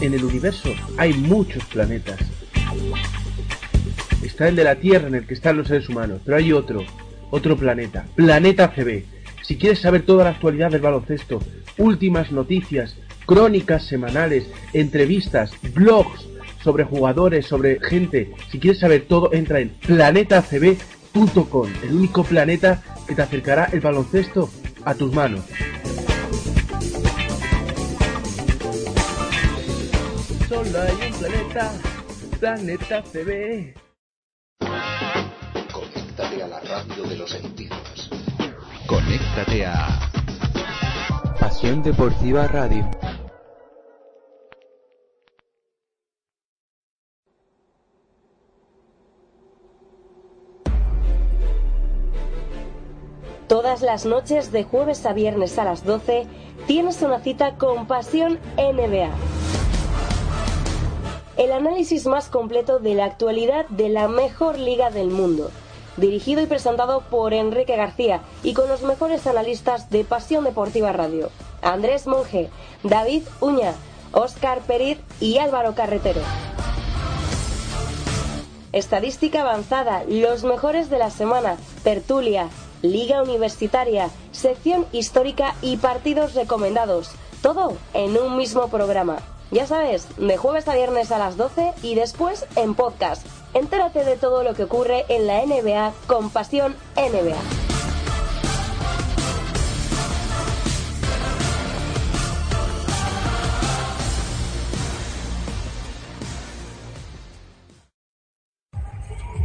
En 0.00 0.12
el 0.14 0.24
universo 0.24 0.70
hay 0.98 1.12
muchos 1.14 1.64
planetas. 1.66 2.18
Está 4.22 4.48
el 4.48 4.56
de 4.56 4.64
la 4.64 4.74
Tierra 4.76 5.08
en 5.08 5.14
el 5.14 5.26
que 5.26 5.34
están 5.34 5.56
los 5.56 5.68
seres 5.68 5.88
humanos, 5.88 6.20
pero 6.24 6.36
hay 6.36 6.52
otro, 6.52 6.84
otro 7.30 7.56
planeta, 7.56 8.06
Planeta 8.14 8.68
CB. 8.74 9.04
Si 9.42 9.56
quieres 9.58 9.80
saber 9.80 10.02
toda 10.04 10.24
la 10.24 10.30
actualidad 10.30 10.70
del 10.70 10.80
baloncesto, 10.80 11.40
últimas 11.78 12.30
noticias, 12.32 12.96
crónicas 13.26 13.86
semanales, 13.86 14.46
entrevistas, 14.72 15.52
blogs 15.74 16.26
sobre 16.62 16.84
jugadores, 16.84 17.46
sobre 17.46 17.78
gente, 17.80 18.32
si 18.50 18.58
quieres 18.58 18.80
saber 18.80 19.04
todo, 19.06 19.32
entra 19.32 19.60
en 19.60 19.70
planetacb.com, 19.86 21.68
el 21.82 21.94
único 21.94 22.24
planeta 22.24 22.82
que 23.06 23.14
te 23.14 23.22
acercará 23.22 23.68
el 23.72 23.80
baloncesto 23.80 24.50
a 24.84 24.94
tus 24.94 25.12
manos. 25.12 25.44
Solo 30.48 30.82
hay 30.82 31.10
un 31.10 31.18
planeta, 31.18 31.72
Planeta 32.40 33.02
CB. 33.02 33.74
Conéctate 35.72 36.42
a 36.42 36.46
la 36.46 36.60
radio 36.60 37.04
de 37.04 37.16
los 37.16 37.30
sentidos. 37.30 38.10
Conéctate 38.86 39.66
a 39.66 40.13
Pasión 41.38 41.82
Deportiva 41.82 42.46
Radio. 42.46 42.88
Todas 53.48 53.82
las 53.82 54.06
noches 54.06 54.52
de 54.52 54.62
jueves 54.62 55.04
a 55.06 55.12
viernes 55.12 55.58
a 55.58 55.64
las 55.64 55.84
12 55.84 56.26
tienes 56.66 57.02
una 57.02 57.18
cita 57.18 57.56
con 57.56 57.86
Pasión 57.86 58.38
NBA. 58.56 59.10
El 61.36 61.52
análisis 61.52 62.06
más 62.06 62.28
completo 62.28 62.78
de 62.78 62.94
la 62.94 63.06
actualidad 63.06 63.66
de 63.68 63.88
la 63.88 64.06
mejor 64.06 64.56
liga 64.58 64.90
del 64.90 65.08
mundo. 65.08 65.50
Dirigido 65.96 66.42
y 66.42 66.46
presentado 66.46 67.02
por 67.02 67.34
Enrique 67.34 67.76
García 67.76 68.20
y 68.42 68.54
con 68.54 68.68
los 68.68 68.82
mejores 68.82 69.26
analistas 69.26 69.90
de 69.90 70.04
Pasión 70.04 70.44
Deportiva 70.44 70.92
Radio. 70.92 71.30
Andrés 71.62 72.06
Monge, 72.06 72.50
David 72.82 73.22
Uña, 73.40 73.74
Óscar 74.12 74.60
Periz 74.60 74.98
y 75.20 75.38
Álvaro 75.38 75.74
Carretero. 75.74 76.20
Estadística 78.72 79.42
avanzada, 79.42 80.02
los 80.08 80.42
mejores 80.42 80.90
de 80.90 80.98
la 80.98 81.10
semana, 81.10 81.56
tertulia, 81.84 82.48
liga 82.82 83.22
universitaria, 83.22 84.10
sección 84.32 84.84
histórica 84.90 85.54
y 85.62 85.76
partidos 85.76 86.34
recomendados. 86.34 87.12
Todo 87.40 87.76
en 87.92 88.18
un 88.18 88.36
mismo 88.36 88.68
programa. 88.68 89.18
Ya 89.52 89.66
sabes, 89.68 90.08
de 90.16 90.36
jueves 90.36 90.66
a 90.66 90.74
viernes 90.74 91.12
a 91.12 91.18
las 91.18 91.36
12 91.36 91.72
y 91.82 91.94
después 91.94 92.46
en 92.56 92.74
podcast. 92.74 93.24
Entérate 93.54 94.04
de 94.04 94.16
todo 94.16 94.42
lo 94.42 94.54
que 94.54 94.64
ocurre 94.64 95.04
en 95.08 95.28
la 95.28 95.46
NBA 95.46 95.92
con 96.08 96.28
Pasión 96.30 96.74
NBA. 96.96 97.38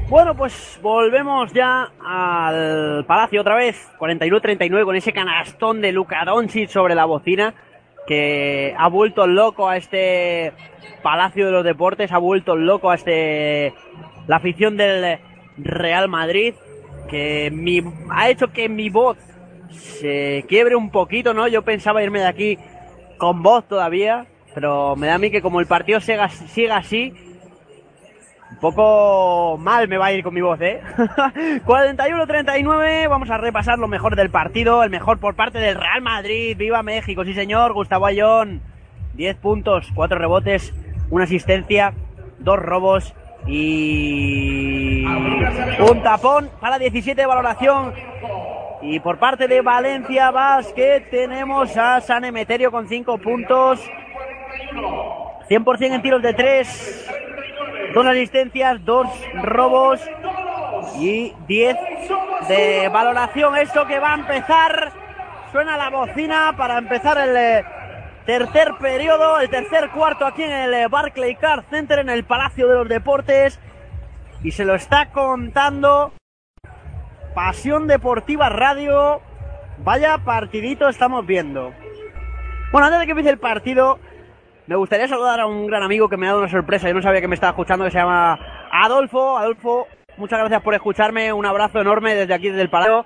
Bueno, 0.09 0.35
pues 0.35 0.79
volvemos 0.81 1.53
ya 1.53 1.91
al 2.03 3.05
Palacio 3.05 3.41
otra 3.41 3.55
vez. 3.55 3.91
41-39 3.99 4.85
con 4.85 4.95
ese 4.95 5.13
canastón 5.13 5.81
de 5.81 5.91
Luca 5.91 6.25
Doncic 6.25 6.69
sobre 6.69 6.95
la 6.95 7.05
bocina 7.05 7.53
que 8.09 8.73
ha 8.75 8.89
vuelto 8.89 9.27
loco 9.27 9.69
a 9.69 9.77
este 9.77 10.51
Palacio 11.03 11.45
de 11.45 11.51
los 11.51 11.63
Deportes, 11.63 12.11
ha 12.11 12.17
vuelto 12.17 12.55
loco 12.55 12.89
a 12.89 12.95
este 12.95 13.71
la 14.25 14.37
afición 14.37 14.77
del 14.77 15.19
Real 15.59 16.09
Madrid 16.09 16.55
que 17.07 17.51
mi, 17.53 17.83
ha 18.09 18.31
hecho 18.31 18.51
que 18.51 18.67
mi 18.67 18.89
voz 18.89 19.17
se 19.69 20.43
quiebre 20.47 20.75
un 20.75 20.89
poquito, 20.89 21.35
¿no? 21.35 21.47
Yo 21.47 21.61
pensaba 21.61 22.01
irme 22.01 22.19
de 22.19 22.25
aquí 22.25 22.57
con 23.19 23.43
voz 23.43 23.67
todavía, 23.67 24.25
pero 24.55 24.95
me 24.95 25.05
da 25.05 25.13
a 25.13 25.19
mí 25.19 25.29
que 25.29 25.43
como 25.43 25.59
el 25.59 25.67
partido 25.67 25.99
siga, 25.99 26.29
siga 26.29 26.77
así, 26.77 27.13
un 28.51 28.57
poco 28.57 29.57
mal 29.57 29.87
me 29.87 29.97
va 29.97 30.07
a 30.07 30.11
ir 30.11 30.23
con 30.23 30.33
mi 30.33 30.41
voz, 30.41 30.59
¿eh? 30.61 30.81
41-39, 31.65 33.07
vamos 33.07 33.29
a 33.29 33.37
repasar 33.37 33.77
lo 33.79 33.87
mejor 33.87 34.15
del 34.15 34.29
partido, 34.29 34.83
el 34.83 34.89
mejor 34.89 35.19
por 35.19 35.35
parte 35.35 35.59
del 35.59 35.75
Real 35.75 36.01
Madrid, 36.01 36.57
viva 36.57 36.83
México, 36.83 37.23
sí 37.23 37.33
señor, 37.33 37.73
Gustavo 37.73 38.05
Ayón, 38.05 38.61
10 39.13 39.37
puntos, 39.37 39.87
4 39.93 40.17
rebotes, 40.17 40.73
una 41.09 41.25
asistencia, 41.25 41.93
dos 42.39 42.57
robos 42.59 43.13
y 43.47 45.05
un 45.05 46.03
tapón 46.03 46.49
para 46.59 46.79
17 46.79 47.19
de 47.19 47.27
valoración. 47.27 47.93
Y 48.81 48.99
por 49.01 49.17
parte 49.19 49.47
de 49.47 49.61
Valencia 49.61 50.31
Basket 50.31 51.09
tenemos 51.11 51.75
a 51.75 51.99
San 52.01 52.23
Emeterio 52.23 52.71
con 52.71 52.87
5 52.87 53.17
puntos. 53.17 53.79
100% 55.49 55.95
en 55.95 56.01
tiros 56.01 56.21
de 56.21 56.33
3. 56.33 57.28
Dos 57.93 58.05
asistencias, 58.05 58.85
dos 58.85 59.07
robos 59.41 59.99
y 60.99 61.33
10 61.47 61.77
de 62.47 62.89
valoración. 62.89 63.57
Esto 63.57 63.87
que 63.87 63.99
va 63.99 64.13
a 64.13 64.15
empezar. 64.15 64.91
Suena 65.51 65.75
la 65.77 65.89
bocina 65.89 66.53
para 66.55 66.77
empezar 66.77 67.17
el 67.17 67.35
eh, 67.35 67.65
tercer 68.27 68.75
periodo, 68.79 69.39
el 69.39 69.49
tercer 69.49 69.89
cuarto 69.89 70.27
aquí 70.27 70.43
en 70.43 70.51
el 70.51 70.73
eh, 70.75 70.87
Barclay 70.87 71.35
Card 71.35 71.63
Center, 71.71 71.99
en 71.99 72.09
el 72.09 72.23
Palacio 72.23 72.67
de 72.67 72.75
los 72.75 72.87
Deportes. 72.87 73.59
Y 74.43 74.51
se 74.51 74.65
lo 74.65 74.75
está 74.75 75.09
contando 75.11 76.13
Pasión 77.33 77.87
Deportiva 77.87 78.49
Radio. 78.49 79.21
Vaya 79.79 80.19
partidito 80.19 80.87
estamos 80.89 81.25
viendo. 81.25 81.73
Bueno, 82.71 82.85
antes 82.85 82.99
de 82.99 83.05
que 83.07 83.11
empiece 83.13 83.31
el 83.31 83.39
partido, 83.39 83.99
me 84.69 84.75
gustaría 84.75 85.07
saludar 85.07 85.39
a 85.39 85.47
un 85.47 85.65
gran 85.65 85.81
amigo 85.81 86.07
que 86.07 86.15
me 86.15 86.27
ha 86.27 86.29
dado 86.29 86.41
una 86.41 86.51
sorpresa. 86.51 86.87
Yo 86.87 86.93
no 86.93 87.01
sabía 87.01 87.21
que 87.21 87.27
me 87.27 87.33
estaba 87.33 87.49
escuchando, 87.49 87.85
que 87.85 87.91
se 87.91 87.97
llama 87.97 88.37
Adolfo. 88.71 89.35
Adolfo, 89.35 89.87
muchas 90.15 90.37
gracias 90.37 90.61
por 90.61 90.75
escucharme. 90.75 91.33
Un 91.33 91.47
abrazo 91.47 91.81
enorme 91.81 92.13
desde 92.13 92.35
aquí, 92.35 92.49
desde 92.49 92.61
el 92.61 92.69
Palacio. 92.69 93.03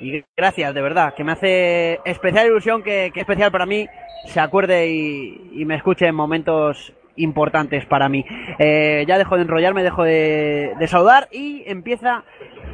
Y 0.00 0.24
gracias, 0.36 0.74
de 0.74 0.82
verdad, 0.82 1.14
que 1.14 1.22
me 1.22 1.30
hace 1.30 2.00
especial 2.04 2.48
ilusión 2.48 2.82
que, 2.82 3.12
que 3.14 3.20
especial 3.20 3.52
para 3.52 3.64
mí 3.64 3.86
se 4.26 4.40
acuerde 4.40 4.88
y, 4.88 5.64
me 5.64 5.76
escuche 5.76 6.08
en 6.08 6.16
momentos 6.16 6.92
importantes 7.14 7.86
para 7.86 8.08
mí. 8.08 8.24
Eh, 8.58 9.04
ya 9.06 9.18
dejo 9.18 9.36
de 9.36 9.42
enrollarme, 9.42 9.84
dejo 9.84 10.02
de, 10.02 10.74
de 10.80 10.88
saludar 10.88 11.28
y 11.30 11.62
empieza 11.64 12.24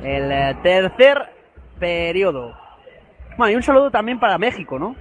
el 0.03 0.63
tercer 0.63 1.29
periodo. 1.79 2.57
Bueno, 3.37 3.53
y 3.53 3.57
un 3.57 3.63
saludo 3.63 3.91
también 3.91 4.19
para 4.19 4.39
México, 4.39 4.79
¿no? 4.79 4.97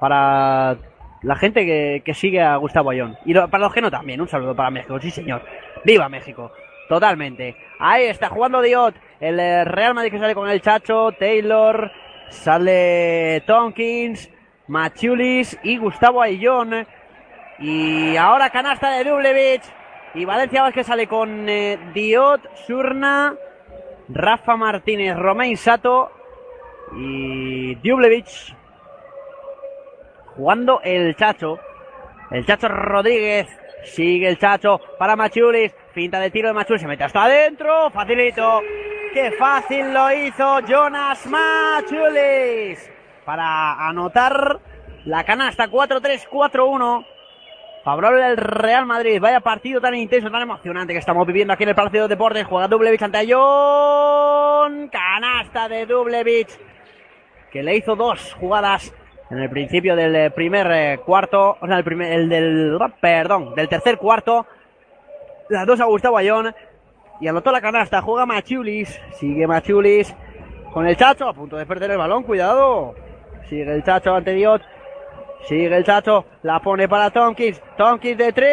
Para 0.00 0.76
la 1.22 1.36
gente 1.36 1.64
que, 1.64 2.02
que 2.04 2.14
sigue 2.14 2.40
a 2.40 2.56
Gustavo 2.56 2.90
Ayón. 2.90 3.16
Y 3.24 3.34
lo, 3.34 3.48
para 3.48 3.64
los 3.64 3.72
que 3.72 3.80
no 3.80 3.90
también, 3.90 4.20
un 4.20 4.28
saludo 4.28 4.54
para 4.54 4.70
México, 4.70 4.98
sí 5.00 5.10
señor. 5.10 5.42
¡Viva 5.84 6.08
México! 6.08 6.52
Totalmente. 6.88 7.54
Ahí 7.78 8.04
está 8.04 8.30
jugando 8.30 8.62
Diot. 8.62 8.94
El 9.20 9.38
eh, 9.38 9.64
Real 9.64 9.94
Madrid 9.94 10.10
que 10.10 10.18
sale 10.18 10.34
con 10.34 10.48
el 10.48 10.62
Chacho, 10.62 11.12
Taylor, 11.12 11.92
sale 12.30 13.42
Tompkins, 13.46 14.30
Machulis 14.68 15.58
y 15.62 15.76
Gustavo 15.76 16.22
Ayllón. 16.22 16.86
Y 17.58 18.16
ahora 18.16 18.50
canasta 18.50 18.90
de 18.90 19.04
Dublevich. 19.04 19.62
Y 20.14 20.24
Valencia 20.24 20.62
Vázquez 20.62 20.86
sale 20.86 21.06
con 21.06 21.48
eh, 21.48 21.78
Diot, 21.92 22.40
Surna, 22.66 23.34
Rafa 24.08 24.56
Martínez, 24.56 25.16
Romain 25.16 25.56
Sato 25.56 26.10
y 26.96 27.74
Dublevich. 27.76 28.56
Jugando 30.38 30.80
el 30.84 31.16
Chacho. 31.16 31.58
El 32.30 32.46
Chacho 32.46 32.68
Rodríguez. 32.68 33.48
Sigue 33.82 34.28
el 34.28 34.38
Chacho 34.38 34.80
para 34.96 35.16
Machulis. 35.16 35.74
Finta 35.92 36.20
de 36.20 36.30
tiro 36.30 36.46
de 36.46 36.54
Machulis. 36.54 36.80
Se 36.80 36.86
mete 36.86 37.02
hasta 37.02 37.24
adentro. 37.24 37.90
Facilito. 37.90 38.60
Qué 39.12 39.32
fácil 39.32 39.92
lo 39.92 40.12
hizo 40.12 40.60
Jonas 40.60 41.26
Machulis. 41.26 42.88
Para 43.24 43.88
anotar 43.88 44.60
la 45.06 45.24
canasta 45.24 45.66
4-3, 45.66 46.28
4-1. 46.30 47.04
Favorable 47.82 48.22
al 48.22 48.36
Real 48.36 48.86
Madrid. 48.86 49.20
Vaya 49.20 49.40
partido 49.40 49.80
tan 49.80 49.96
intenso, 49.96 50.30
tan 50.30 50.42
emocionante 50.42 50.92
que 50.92 51.00
estamos 51.00 51.26
viviendo 51.26 51.52
aquí 51.52 51.64
en 51.64 51.70
el 51.70 51.74
Palacio 51.74 52.02
de 52.02 52.08
Deportes. 52.08 52.46
Juega 52.46 52.68
Dublevich 52.68 53.02
ante 53.02 53.18
Ayón. 53.18 54.88
Canasta 54.88 55.68
de 55.68 55.84
Dublevich. 55.84 56.56
Que 57.50 57.64
le 57.64 57.74
hizo 57.74 57.96
dos 57.96 58.34
jugadas 58.34 58.94
en 59.30 59.38
el 59.38 59.50
principio 59.50 59.94
del 59.96 60.32
primer 60.32 60.66
eh, 60.70 60.98
cuarto. 61.04 61.56
O 61.60 61.66
sea, 61.66 61.76
el, 61.76 61.84
primer, 61.84 62.12
el 62.12 62.28
del. 62.28 62.78
Perdón, 63.00 63.54
del 63.54 63.68
tercer 63.68 63.98
cuarto. 63.98 64.46
Las 65.48 65.66
dos 65.66 65.80
a 65.80 65.84
Gustavo 65.84 66.18
Ayón. 66.18 66.54
Y 67.20 67.28
anotó 67.28 67.50
la 67.50 67.60
canasta. 67.60 68.00
Juega 68.00 68.26
Machulis. 68.26 69.00
Sigue 69.12 69.46
Machulis. 69.46 70.14
Con 70.72 70.86
el 70.86 70.96
Chacho. 70.96 71.28
A 71.28 71.34
punto 71.34 71.56
de 71.56 71.66
perder 71.66 71.90
el 71.90 71.98
balón. 71.98 72.22
Cuidado. 72.22 72.94
Sigue 73.48 73.74
el 73.74 73.82
Chacho 73.82 74.14
ante 74.14 74.32
Diot. 74.32 74.62
Sigue 75.44 75.74
el 75.74 75.84
Chacho, 75.84 76.24
la 76.42 76.60
pone 76.60 76.88
para 76.88 77.10
Tompkins. 77.10 77.62
Tompkins 77.76 78.18
de 78.18 78.32
tres. 78.32 78.48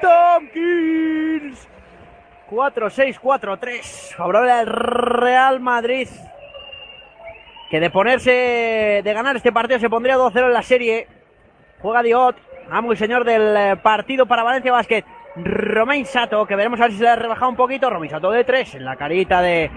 Tompkins. 0.00 1.15
4-6, 2.50 3.20
4-3. 3.20 4.14
Favorable 4.16 4.52
al 4.52 4.66
Real 4.66 5.60
Madrid. 5.60 6.08
Que 7.70 7.80
de 7.80 7.90
ponerse, 7.90 9.00
de 9.02 9.12
ganar 9.12 9.36
este 9.36 9.52
partido 9.52 9.78
se 9.78 9.90
pondría 9.90 10.16
2-0 10.16 10.46
en 10.46 10.52
la 10.52 10.62
serie. 10.62 11.08
Juega 11.80 12.02
Diot. 12.02 12.36
Amo 12.70 12.92
y 12.92 12.96
señor 12.96 13.24
del 13.24 13.78
partido 13.78 14.26
para 14.26 14.42
Valencia 14.42 14.72
Basket. 14.72 15.04
Romain 15.36 16.06
Sato, 16.06 16.46
que 16.46 16.56
veremos 16.56 16.80
a 16.80 16.84
ver 16.84 16.92
si 16.92 16.98
se 16.98 17.04
le 17.04 17.10
ha 17.10 17.16
rebajado 17.16 17.50
un 17.50 17.56
poquito. 17.56 17.90
Romain 17.90 18.10
Sato 18.10 18.30
de 18.30 18.44
3 18.44 18.76
en 18.76 18.84
la 18.84 18.96
carita 18.96 19.42
de 19.42 19.70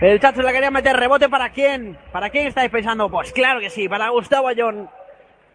el 0.00 0.20
Chacho 0.20 0.42
le 0.42 0.52
quería 0.52 0.70
meter 0.70 0.96
rebote 0.96 1.28
para 1.28 1.50
quién. 1.50 1.98
¿Para 2.12 2.30
quién 2.30 2.46
estáis 2.46 2.70
pensando? 2.70 3.10
Pues 3.10 3.32
claro 3.32 3.58
que 3.58 3.68
sí, 3.68 3.88
para 3.88 4.10
Gustavo 4.10 4.46
Ayón. 4.46 4.88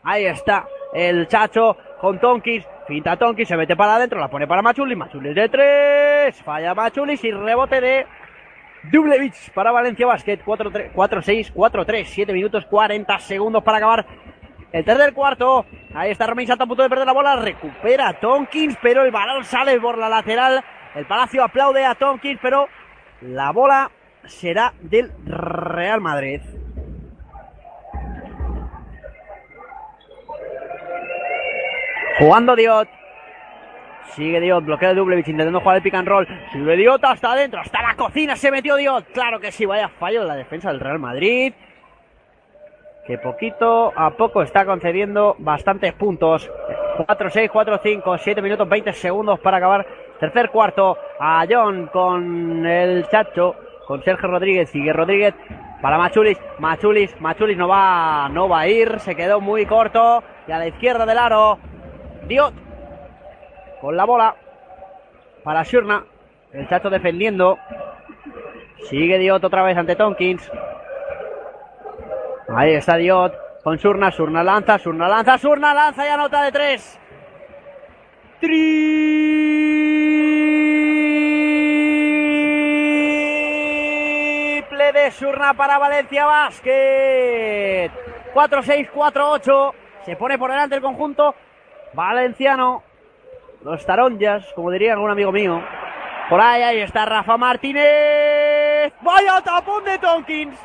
Ahí 0.04 0.26
está. 0.26 0.66
El 0.94 1.30
Chacho 1.30 1.78
con 2.04 2.20
Tonkis. 2.20 2.68
Finta 2.86 3.16
Tonkis, 3.16 3.48
se 3.48 3.56
mete 3.56 3.78
para 3.78 3.96
adentro, 3.96 4.20
la 4.20 4.28
pone 4.28 4.46
para 4.46 4.62
Machulis. 4.62 4.98
Machulis 4.98 5.34
de 5.34 5.48
tres. 5.48 6.36
Falla 6.44 6.76
Machulis 6.76 7.24
y 7.24 7.32
rebote 7.32 7.80
de 7.80 8.06
Dublevich 8.92 9.52
para 9.54 9.72
Valencia 9.72 10.06
Basket. 10.06 10.38
4-6, 10.44 11.54
4-3. 11.54 12.04
7 12.04 12.34
minutos 12.34 12.66
40 12.66 13.20
segundos 13.20 13.64
para 13.64 13.78
acabar 13.78 14.06
el 14.74 14.84
tercer 14.84 15.14
cuarto. 15.14 15.66
Ahí 15.96 16.12
está 16.12 16.28
Romain 16.28 16.46
Sato 16.46 16.66
a 16.66 16.68
punto 16.68 16.84
de 16.84 16.90
perder 16.90 17.06
la 17.06 17.14
bola. 17.14 17.38
Recupera 17.38 18.20
Tonkins, 18.20 18.78
pero 18.82 19.04
el 19.04 19.12
balón 19.12 19.46
sale 19.46 19.80
por 19.80 19.98
la 19.98 20.10
lateral. 20.10 20.62
El 20.96 21.06
Palacio 21.06 21.42
aplaude 21.42 21.86
a 21.86 21.96
Tonkins, 21.96 22.40
pero 22.42 22.68
la 23.22 23.54
bola 23.54 23.90
será 24.26 24.74
del 24.82 25.10
Real 25.26 26.02
Madrid. 26.02 26.42
Jugando 32.20 32.56
Diot. 32.56 32.88
Sigue 34.16 34.40
Diot, 34.40 34.64
bloquea 34.64 34.90
de 34.90 34.96
Dublevich 34.96 35.28
intentando 35.28 35.60
jugar 35.60 35.78
el 35.78 35.84
pick 35.84 35.96
and 35.96 36.08
roll. 36.08 36.28
Sigue 36.52 36.76
Diot 36.76 37.04
hasta 37.04 37.32
adentro, 37.32 37.60
hasta 37.60 37.82
la 37.82 37.96
cocina 37.96 38.36
se 38.36 38.52
metió 38.52 38.76
Diot. 38.76 39.06
Claro 39.14 39.40
que 39.40 39.52
sí, 39.52 39.66
vaya 39.66 39.90
fallo 39.90 40.22
de 40.22 40.28
la 40.28 40.36
defensa 40.36 40.70
del 40.72 40.80
Real 40.80 41.00
Madrid. 41.00 41.54
Que 43.08 43.18
poquito 43.18 43.92
a 43.96 44.12
poco 44.12 44.42
está 44.44 44.66
concediendo 44.66 45.36
bastantes 45.40 45.94
puntos. 45.94 46.50
4-6, 46.98 47.50
4-5, 47.50 48.20
7 48.20 48.42
minutos 48.42 48.70
20 48.70 48.94
segundos 48.94 49.40
para 49.40 49.58
acabar. 49.58 49.86
Tercer 50.20 50.50
cuarto. 50.52 50.98
A 51.20 51.46
John 51.50 51.88
con 51.88 52.66
el 52.66 53.08
Chacho 53.08 53.56
con 53.88 54.04
Sergio 54.04 54.30
Rodríguez, 54.30 54.70
sigue 54.70 54.94
Rodríguez 54.94 55.34
para 55.82 55.98
Machulis, 55.98 56.38
Machulis, 56.60 57.20
Machulis 57.20 57.58
no 57.58 57.68
va, 57.68 58.30
no 58.30 58.48
va 58.48 58.62
a 58.62 58.68
ir, 58.68 59.00
se 59.00 59.16
quedó 59.16 59.42
muy 59.42 59.66
corto 59.66 60.24
y 60.48 60.52
a 60.52 60.58
la 60.58 60.68
izquierda 60.68 61.06
del 61.06 61.18
aro, 61.18 61.60
Diot 62.28 62.54
con 63.82 63.98
la 63.98 64.06
bola 64.06 64.36
para 65.44 65.64
Shurna, 65.64 66.06
el 66.54 66.68
chacho 66.70 66.90
defendiendo, 66.90 67.58
sigue 68.90 69.20
Diot 69.20 69.44
otra 69.44 69.64
vez 69.64 69.78
ante 69.78 69.96
Tompkins, 69.98 70.50
ahí 72.48 72.76
está 72.76 72.96
Diot, 72.96 73.34
con 73.64 73.78
Surna, 73.78 74.12
Surna 74.12 74.44
lanza, 74.44 74.80
Surna 74.80 75.08
lanza, 75.10 75.38
Surna 75.38 75.74
lanza 75.74 76.06
y 76.06 76.10
anota 76.10 76.44
de 76.44 76.52
tres. 76.52 77.00
Triple 78.40 78.92
de 84.92 85.12
Surna 85.12 85.54
para 85.54 85.78
Valencia 85.78 86.26
Basket. 86.26 87.92
4-6, 88.34 88.92
4-8. 88.92 89.74
Se 90.06 90.16
pone 90.18 90.38
por 90.38 90.52
delante 90.52 90.76
el 90.76 90.82
conjunto 90.82 91.34
valenciano. 91.94 92.84
Los 93.64 93.86
taronjas, 93.86 94.46
como 94.56 94.72
diría 94.72 94.94
algún 94.94 95.12
amigo 95.12 95.32
mío. 95.32 95.62
Por 96.30 96.42
ahí, 96.42 96.62
ahí 96.64 96.80
está 96.80 97.06
Rafa 97.06 97.38
Martínez. 97.38 98.94
Vaya 99.02 99.42
tapón 99.42 99.84
de 99.84 99.98
Tonkins. 99.98 100.58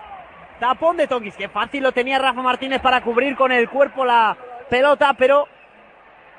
Tapón 0.58 0.96
de 0.96 1.06
Tonkins. 1.06 1.36
Qué 1.36 1.48
fácil 1.48 1.82
lo 1.82 1.92
tenía 1.92 2.18
Rafa 2.18 2.42
Martínez 2.42 2.80
para 2.80 3.02
cubrir 3.02 3.36
con 3.36 3.52
el 3.52 3.68
cuerpo 3.68 4.04
la 4.04 4.36
pelota, 4.68 5.14
pero 5.14 5.46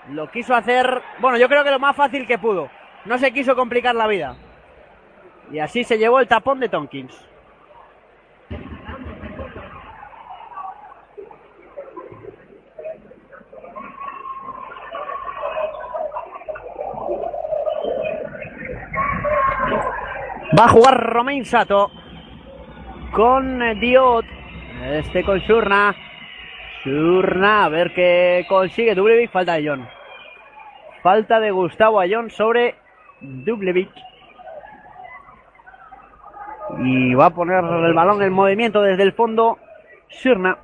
lo 0.09 0.29
quiso 0.29 0.55
hacer. 0.55 1.01
Bueno, 1.19 1.37
yo 1.37 1.47
creo 1.47 1.63
que 1.63 1.71
lo 1.71 1.79
más 1.79 1.95
fácil 1.95 2.27
que 2.27 2.37
pudo. 2.37 2.69
No 3.05 3.17
se 3.17 3.31
quiso 3.31 3.55
complicar 3.55 3.95
la 3.95 4.07
vida. 4.07 4.35
Y 5.51 5.59
así 5.59 5.83
se 5.83 5.97
llevó 5.97 6.19
el 6.19 6.27
tapón 6.27 6.59
de 6.59 6.69
Tonkins. 6.69 7.28
Va 20.59 20.65
a 20.65 20.69
jugar 20.69 20.99
Romain 20.99 21.45
Sato 21.45 21.89
con 23.13 23.79
Diot. 23.79 24.25
Este 24.91 25.23
con 25.23 25.39
Shurna. 25.39 25.95
Shurna, 26.83 27.63
a 27.63 27.69
ver 27.69 27.93
qué 27.93 28.45
consigue. 28.49 28.93
Dublevic, 28.93 29.31
falta 29.31 29.53
de 29.53 29.69
John. 29.69 29.87
Falta 31.01 31.39
de 31.39 31.51
Gustavo 31.51 32.01
Ayón 32.01 32.29
sobre 32.29 32.75
Dublevic. 33.21 33.89
Y 36.79 37.13
va 37.13 37.27
a 37.27 37.33
poner 37.33 37.63
el 37.63 37.93
balón 37.93 38.21
en 38.21 38.33
movimiento 38.33 38.81
desde 38.81 39.03
el 39.03 39.13
fondo. 39.13 39.59
Shurna. 40.09 40.57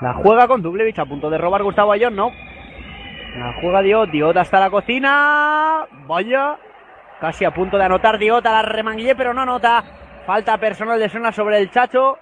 La 0.00 0.14
juega 0.14 0.48
con 0.48 0.62
Dublevic 0.62 0.98
a 0.98 1.04
punto 1.04 1.28
de 1.28 1.36
robar 1.36 1.62
Gustavo 1.62 1.92
Ayón, 1.92 2.16
no. 2.16 2.30
La 3.36 3.52
juega 3.60 3.82
Diot. 3.82 4.10
Diot 4.10 4.36
hasta 4.38 4.60
la 4.60 4.70
cocina. 4.70 5.86
Vaya. 6.06 6.56
Casi 7.20 7.46
a 7.46 7.50
punto 7.50 7.78
de 7.78 7.84
anotar 7.84 8.18
Diota, 8.18 8.52
la 8.52 8.62
remanguillé, 8.62 9.14
pero 9.14 9.32
no 9.32 9.42
anota. 9.42 9.82
Falta 10.26 10.58
personal 10.58 10.98
de 10.98 11.08
zona 11.08 11.32
sobre 11.32 11.58
el 11.58 11.70
Chacho. 11.70 12.18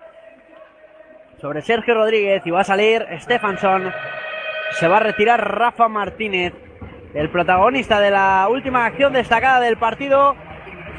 Sobre 1.41 1.63
Sergio 1.63 1.95
Rodríguez. 1.95 2.43
Y 2.45 2.51
va 2.51 2.61
a 2.61 2.65
salir 2.65 3.05
Stefansson. 3.21 3.93
Se 4.73 4.87
va 4.87 4.99
a 4.99 5.01
retirar 5.01 5.59
Rafa 5.59 5.89
Martínez. 5.89 6.55
El 7.13 7.29
protagonista 7.31 7.99
de 7.99 8.11
la 8.11 8.47
última 8.49 8.85
acción 8.87 9.13
destacada 9.13 9.61
del 9.61 9.79
partido. 9.79 10.37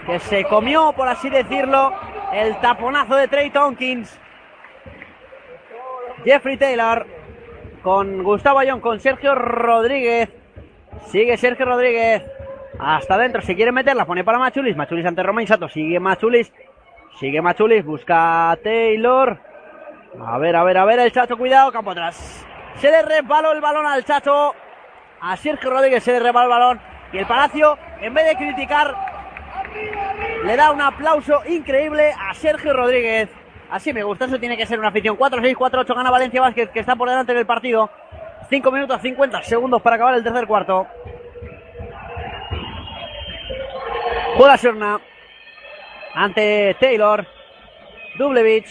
Que 0.05 0.19
se 0.19 0.43
comió, 0.43 0.91
por 0.93 1.07
así 1.07 1.29
decirlo, 1.29 1.93
el 2.33 2.59
taponazo 2.59 3.15
de 3.15 3.27
Trey 3.29 3.49
Tonkins. 3.49 4.19
Jeffrey 6.25 6.57
Taylor. 6.57 7.07
Con 7.81 8.23
Gustavo 8.23 8.59
Ayón, 8.59 8.81
con 8.81 8.99
Sergio 8.99 9.35
Rodríguez. 9.35 10.29
Sigue 11.05 11.37
Sergio 11.37 11.65
Rodríguez. 11.65 12.23
Hasta 12.79 13.15
adentro, 13.15 13.41
si 13.41 13.55
quiere 13.55 13.71
meterla, 13.71 14.05
pone 14.05 14.23
para 14.23 14.37
Machulis. 14.37 14.75
Machulis 14.75 15.05
ante 15.05 15.23
Romain 15.23 15.47
Sato. 15.47 15.69
Sigue 15.69 15.99
Machulis. 15.99 16.51
Sigue 17.19 17.41
Machulis. 17.41 17.85
Busca 17.85 18.57
Taylor. 18.63 19.39
A 20.23 20.37
ver, 20.37 20.55
a 20.55 20.63
ver, 20.63 20.77
a 20.77 20.85
ver. 20.85 20.99
El 20.99 21.11
Chacho, 21.11 21.37
cuidado. 21.37 21.71
Campo 21.71 21.91
atrás. 21.91 22.45
Se 22.77 22.91
le 22.91 23.01
resbaló 23.01 23.53
el 23.53 23.61
balón 23.61 23.85
al 23.85 24.03
Chacho. 24.03 24.53
A 25.21 25.37
Sergio 25.37 25.69
Rodríguez 25.69 26.03
se 26.03 26.11
le 26.11 26.19
resbaló 26.19 26.45
el 26.45 26.59
balón. 26.59 26.81
Y 27.13 27.17
el 27.17 27.25
Palacio, 27.25 27.77
en 28.01 28.13
vez 28.13 28.25
de 28.25 28.35
criticar, 28.35 28.93
le 30.43 30.55
da 30.55 30.71
un 30.71 30.81
aplauso 30.81 31.41
increíble 31.47 32.11
a 32.11 32.33
Sergio 32.33 32.73
Rodríguez. 32.73 33.29
Así 33.69 33.93
me 33.93 34.03
gusta. 34.03 34.25
Eso 34.25 34.39
tiene 34.39 34.57
que 34.57 34.65
ser 34.65 34.79
una 34.79 34.89
afición. 34.89 35.17
4-6, 35.17 35.55
4-8 35.55 35.95
gana 35.95 36.11
Valencia 36.11 36.41
Vázquez, 36.41 36.69
que 36.69 36.81
está 36.81 36.95
por 36.95 37.09
delante 37.09 37.33
del 37.33 37.45
partido. 37.45 37.89
5 38.49 38.71
minutos 38.71 39.01
50 39.01 39.41
segundos 39.43 39.81
para 39.81 39.95
acabar 39.95 40.15
el 40.15 40.23
tercer 40.23 40.45
cuarto. 40.45 40.87
Juega 44.37 44.57
Serna 44.57 44.99
ante 46.13 46.75
Taylor. 46.79 47.25
Dublevich. 48.17 48.67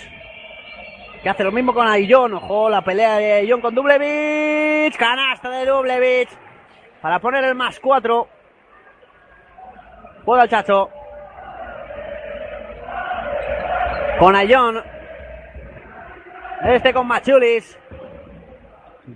Que 1.23 1.31
hace 1.31 1.45
lo 1.45 1.53
mismo 1.53 1.73
con 1.73 1.87
Ayllón. 1.87 2.35
Ojo, 2.35 2.69
la 2.69 2.83
pelea 2.83 3.17
de 3.19 3.33
Ayllón 3.33 3.61
con 3.61 3.75
Dublevich. 3.75 4.97
Canasta 4.97 5.51
de 5.51 5.67
Dublevich. 5.67 6.29
Para 7.01 7.19
poner 7.19 7.45
el 7.45 7.55
más 7.55 7.79
4. 7.81 8.29
Juega 10.25 10.45
el 10.45 10.49
Chacho. 10.49 10.91
Con 14.19 14.37
Ayllón. 14.37 14.83
Este 16.63 16.95
con 16.95 17.07
Machulis. 17.07 17.79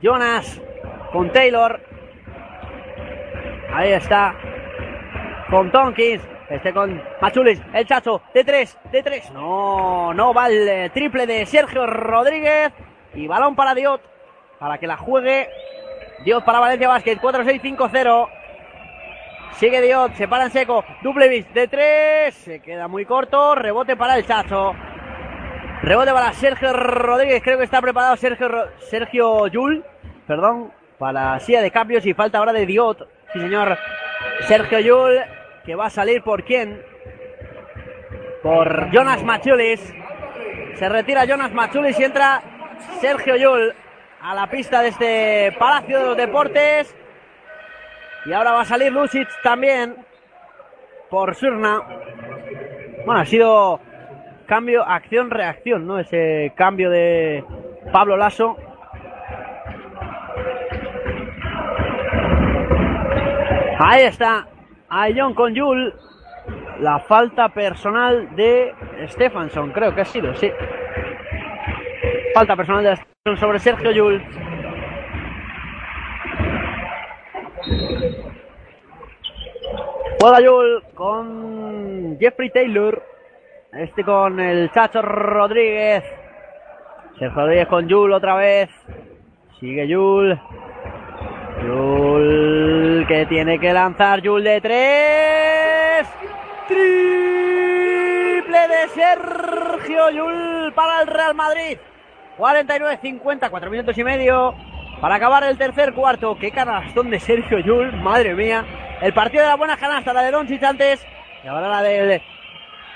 Jonas 0.03 0.61
con 1.13 1.33
Taylor. 1.33 1.81
Ahí 3.73 3.93
está. 3.93 4.35
Con 5.51 5.71
Tonkins. 5.71 6.23
Este 6.49 6.73
con 6.73 7.03
Machulis, 7.21 7.61
el 7.75 7.87
Chacho, 7.87 8.23
de 8.33 8.43
tres, 8.43 8.79
de 8.91 9.03
tres. 9.03 9.31
No, 9.33 10.15
no 10.15 10.33
va 10.33 10.47
el 10.47 10.67
eh, 10.67 10.91
triple 10.95 11.27
de 11.27 11.45
Sergio 11.45 11.87
Rodríguez. 11.87 12.73
Y 13.15 13.27
balón 13.27 13.55
para 13.55 13.75
Diot, 13.75 14.01
para 14.59 14.79
que 14.79 14.87
la 14.87 14.97
juegue. 14.97 15.49
Diot 16.25 16.45
para 16.45 16.61
Valencia 16.61 16.89
Basket, 16.89 17.19
4-6-5-0. 17.19 18.29
Sigue 19.53 19.83
Diot, 19.83 20.15
se 20.15 20.27
para 20.27 20.45
en 20.45 20.51
seco. 20.51 20.85
Dublevis 21.03 21.53
de 21.53 21.69
tres, 21.69 22.35
se 22.35 22.61
queda 22.61 22.89
muy 22.89 23.05
corto. 23.05 23.55
Rebote 23.55 23.97
para 23.97 24.17
el 24.17 24.27
Chacho. 24.27 24.75
Rebote 25.83 26.13
para 26.13 26.33
Sergio 26.33 26.73
Rodríguez, 26.73 27.43
creo 27.43 27.59
que 27.59 27.65
está 27.65 27.81
preparado 27.81 28.17
Sergio, 28.17 28.49
Sergio 28.79 29.47
Yul, 29.47 29.85
perdón, 30.27 30.73
para 30.99 31.39
silla 31.41 31.63
de 31.63 31.71
cambios 31.71 32.05
y 32.05 32.15
falta 32.15 32.39
ahora 32.39 32.53
de 32.53 32.67
Diot. 32.67 33.07
Sí, 33.33 33.41
señor. 33.41 33.79
Sergio 34.47 34.81
Yul, 34.81 35.21
que 35.69 35.75
va 35.75 35.85
a 35.85 35.91
salir 35.91 36.23
por 36.23 36.45
quién? 36.45 36.81
Por 38.43 38.91
Jonas 38.91 39.23
Machulis. 39.23 39.95
Se 40.77 40.89
retira 40.89 41.27
Jonas 41.27 41.53
Machulis 41.53 42.01
y 42.01 42.05
entra 42.05 42.41
Sergio 43.03 43.37
Yul 43.37 43.75
a 44.23 44.35
la 44.35 44.47
pista 44.47 44.81
de 44.81 44.89
este 44.89 45.57
Palacio 45.59 45.99
de 45.99 46.05
los 46.07 46.17
Deportes. 46.17 46.97
Y 48.25 48.33
ahora 48.33 48.53
va 48.53 48.63
a 48.63 48.65
salir 48.65 48.91
Lucic 48.91 49.29
también 49.43 49.95
por 51.11 51.35
Surna. 51.35 51.83
Bueno, 53.05 53.21
ha 53.21 53.27
sido 53.27 53.79
cambio, 54.47 54.83
acción, 54.89 55.29
reacción, 55.29 55.87
¿no? 55.87 55.99
Ese 55.99 56.51
cambio 56.57 56.89
de 56.89 57.45
Pablo 57.93 58.17
Lasso. 58.17 58.57
Ahí 63.79 64.05
está. 64.05 64.47
Ayón 64.89 65.35
con 65.35 65.55
Yul. 65.55 65.95
La 66.81 67.01
falta 67.01 67.49
personal 67.49 68.35
de 68.37 68.73
Stefansson, 69.09 69.73
creo 69.73 69.95
que 69.95 70.03
ha 70.03 70.05
sido, 70.05 70.35
sí. 70.37 70.51
Falta 72.35 72.57
personal 72.57 72.85
de 72.85 72.97
Stefansson 72.97 73.37
sobre 73.37 73.59
Sergio 73.59 73.91
Yul. 73.91 74.23
Juega 80.21 80.41
Yul 80.41 80.83
con 80.95 82.17
Jeffrey 82.19 82.51
Taylor. 82.51 83.03
Este 83.73 84.03
con 84.03 84.41
el 84.41 84.71
Chacho 84.73 85.03
Rodríguez. 85.03 86.05
Sergio 87.19 87.41
Rodríguez 87.41 87.69
con 87.69 87.89
Yul 87.89 88.13
otra 88.13 88.37
vez. 88.37 88.71
Sigue 89.61 89.87
Yul. 89.87 90.41
Yul 91.65 92.58
que 93.09 93.25
tiene 93.25 93.59
que 93.59 93.73
lanzar 93.73 94.21
Yul 94.21 94.45
de 94.45 94.61
tres. 94.61 96.07
Triple 96.69 98.69
de 98.69 98.89
Sergio 98.95 100.11
Yul 100.11 100.75
para 100.75 101.01
el 101.01 101.07
Real 101.07 101.35
Madrid. 101.35 101.79
49-50, 102.37 103.49
4 103.49 103.71
minutos 103.71 103.97
y 103.97 104.05
medio 104.05 104.55
para 105.01 105.15
acabar 105.15 105.43
el 105.45 105.57
tercer 105.57 105.95
cuarto. 105.95 106.37
Qué 106.39 106.51
canastón 106.51 107.09
de 107.09 107.19
Sergio 107.19 107.61
Yul, 107.61 107.97
madre 107.97 108.35
mía. 108.35 108.67
El 109.01 109.15
partido 109.15 109.43
de 109.43 109.49
la 109.49 109.57
buena 109.57 109.79
canasta, 109.79 110.13
la 110.13 110.23
de 110.23 110.31
Doncic 110.31 110.63
antes. 110.63 111.03
Y 111.43 111.49
ahora 111.49 111.69
la 111.69 111.83
del 111.83 112.21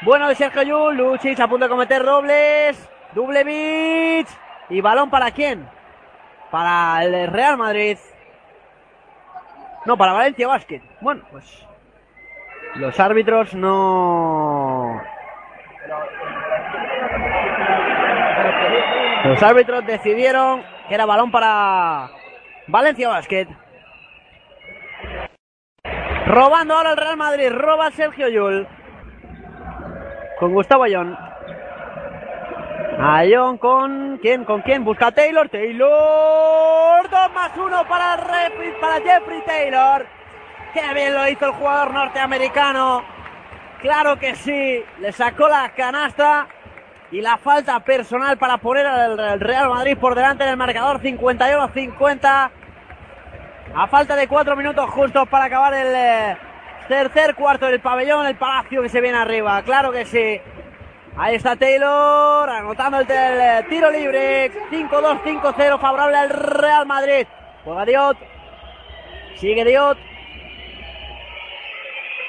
bueno 0.03 0.29
de 0.29 0.35
Sergio 0.35 0.63
Yul. 0.63 0.95
Lucic 0.95 1.41
a 1.41 1.49
punto 1.49 1.65
de 1.65 1.71
cometer 1.71 2.05
dobles. 2.05 2.91
Dublevich. 3.15 4.29
¿Y 4.69 4.83
balón 4.83 5.09
para 5.09 5.31
quién? 5.31 5.67
Para 6.51 7.03
el 7.03 7.29
Real 7.29 7.57
Madrid. 7.57 7.97
No, 9.85 9.97
para 9.97 10.13
Valencia 10.13 10.47
Basket. 10.47 10.81
Bueno, 11.01 11.23
pues 11.31 11.67
los 12.77 12.99
árbitros 13.01 13.55
no... 13.55 15.03
Los 19.25 19.43
árbitros 19.43 19.87
decidieron 19.87 20.63
que 20.89 20.95
era 20.95 21.07
balón 21.07 21.31
para 21.31 22.11
Valencia 22.67 23.09
Basket. 23.09 23.49
Robando 26.27 26.75
ahora 26.75 26.91
el 26.93 26.97
Real 26.97 27.17
Madrid. 27.17 27.51
Roba 27.51 27.91
Sergio 27.91 28.29
Yul. 28.29 28.67
Con 30.39 30.53
Gustavo 30.53 30.85
Ayón. 30.85 31.17
Ayón 32.99 33.57
con 33.59 34.19
quién, 34.19 34.45
con 34.45 34.61
quién, 34.61 34.85
busca 34.85 35.13
Taylor, 35.13 35.49
Taylor, 35.49 37.09
2 37.09 37.33
más 37.33 37.57
1 37.57 37.89
para, 37.89 38.17
para 38.81 39.01
Jeffrey 39.01 39.43
Taylor, 39.47 40.07
qué 40.75 40.95
bien 40.95 41.15
lo 41.15 41.27
hizo 41.27 41.47
el 41.47 41.53
jugador 41.53 41.95
norteamericano, 41.95 43.03
claro 43.81 44.19
que 44.19 44.35
sí, 44.37 44.85
le 45.01 45.13
sacó 45.13 45.49
la 45.49 45.71
canasta 45.71 46.47
y 47.11 47.23
la 47.23 47.39
falta 47.39 47.81
personal 47.81 48.37
para 48.37 48.59
poner 48.59 48.87
al 48.87 49.19
al 49.19 49.41
Real 49.41 49.71
Madrid 49.71 49.97
por 49.97 50.15
delante 50.15 50.45
del 50.45 50.59
marcador 50.59 51.01
51-50, 51.01 52.51
a 53.75 53.87
falta 53.87 54.17
de 54.17 54.29
4 54.29 54.55
minutos 54.55 54.91
justos 54.91 55.27
para 55.29 55.47
acabar 55.47 55.73
el 55.73 55.95
eh, 55.95 56.37
tercer 56.89 57.35
cuarto 57.35 57.67
del 57.67 57.81
pabellón, 57.81 58.27
el 58.27 58.37
Palacio 58.37 58.83
que 58.83 58.91
se 58.91 59.01
viene 59.01 59.17
arriba, 59.17 59.63
claro 59.63 59.93
que 59.93 60.05
sí. 60.05 60.41
Ahí 61.17 61.35
está 61.37 61.57
Taylor 61.57 62.49
anotando 62.49 62.99
el, 63.01 63.07
tel- 63.07 63.69
tiro 63.69 63.91
libre. 63.91 64.51
5-2, 64.71 65.23
5-0 65.23 65.79
favorable 65.79 66.17
al 66.17 66.31
Real 66.31 66.87
Madrid. 66.87 67.27
Juega 67.65 67.85
Diot. 67.85 68.17
Sigue 69.37 69.65
Diot. 69.65 69.99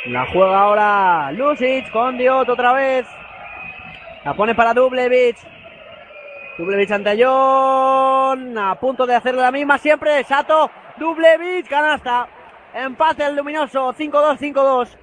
La 0.06 0.26
juega 0.28 0.60
ahora 0.60 1.32
Lucic 1.32 1.90
con 1.92 2.18
Diot 2.18 2.50
otra 2.50 2.74
vez. 2.74 3.08
La 4.26 4.34
pone 4.34 4.54
para 4.54 4.74
Dublevich. 4.74 5.38
Dublevich 6.58 6.92
ante 6.92 7.24
John. 7.24 8.58
A 8.58 8.76
punto 8.76 9.06
de 9.06 9.16
hacerle 9.16 9.42
la 9.42 9.52
misma 9.52 9.78
siempre. 9.78 10.24
Sato. 10.26 10.70
Dublevich. 10.98 11.68
Canasta. 11.70 12.28
Empate 12.74 13.24
el 13.26 13.36
luminoso. 13.38 13.94
5-2, 13.94 14.38
5-2. 14.40 14.98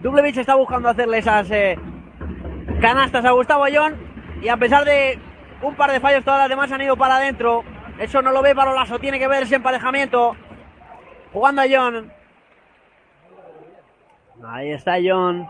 Dublevich 0.00 0.36
está 0.36 0.54
buscando 0.54 0.90
hacerle 0.90 1.18
esas 1.18 1.50
eh, 1.50 1.78
canastas 2.80 3.24
a 3.24 3.30
Gustavo 3.30 3.64
Ayón 3.64 3.96
y 4.42 4.48
a 4.48 4.56
pesar 4.56 4.84
de 4.84 5.18
un 5.62 5.74
par 5.74 5.90
de 5.90 6.00
fallos 6.00 6.24
todas 6.24 6.40
las 6.40 6.48
demás 6.48 6.70
han 6.72 6.82
ido 6.82 6.96
para 6.96 7.16
adentro. 7.16 7.64
Eso 7.98 8.20
no 8.20 8.30
lo 8.30 8.42
ve 8.42 8.54
Barolaso, 8.54 8.98
tiene 8.98 9.18
que 9.18 9.28
ver 9.28 9.44
ese 9.44 9.56
emparejamiento. 9.56 10.36
Jugando 11.32 11.62
a 11.62 11.66
John. 11.70 12.12
Ahí 14.46 14.72
está 14.72 14.96
John. 15.02 15.48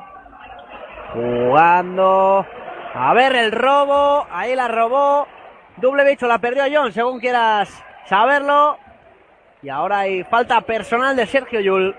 Jugando. 1.13 2.47
A 2.95 3.15
ver 3.15 3.35
el 3.35 3.53
robo. 3.53 4.27
Ahí 4.31 4.55
la 4.55 4.69
robó. 4.69 5.27
Doble 5.77 6.05
bicho 6.05 6.27
la 6.27 6.39
perdió 6.39 6.65
John, 6.73 6.93
según 6.93 7.21
quieras 7.21 7.85
saberlo. 8.07 8.79
Y 9.63 9.69
ahora 9.69 10.01
hay 10.01 10.25
falta 10.25 10.61
personal 10.61 11.17
de 11.17 11.27
Sergio 11.27 11.61
Yul. 11.61 11.97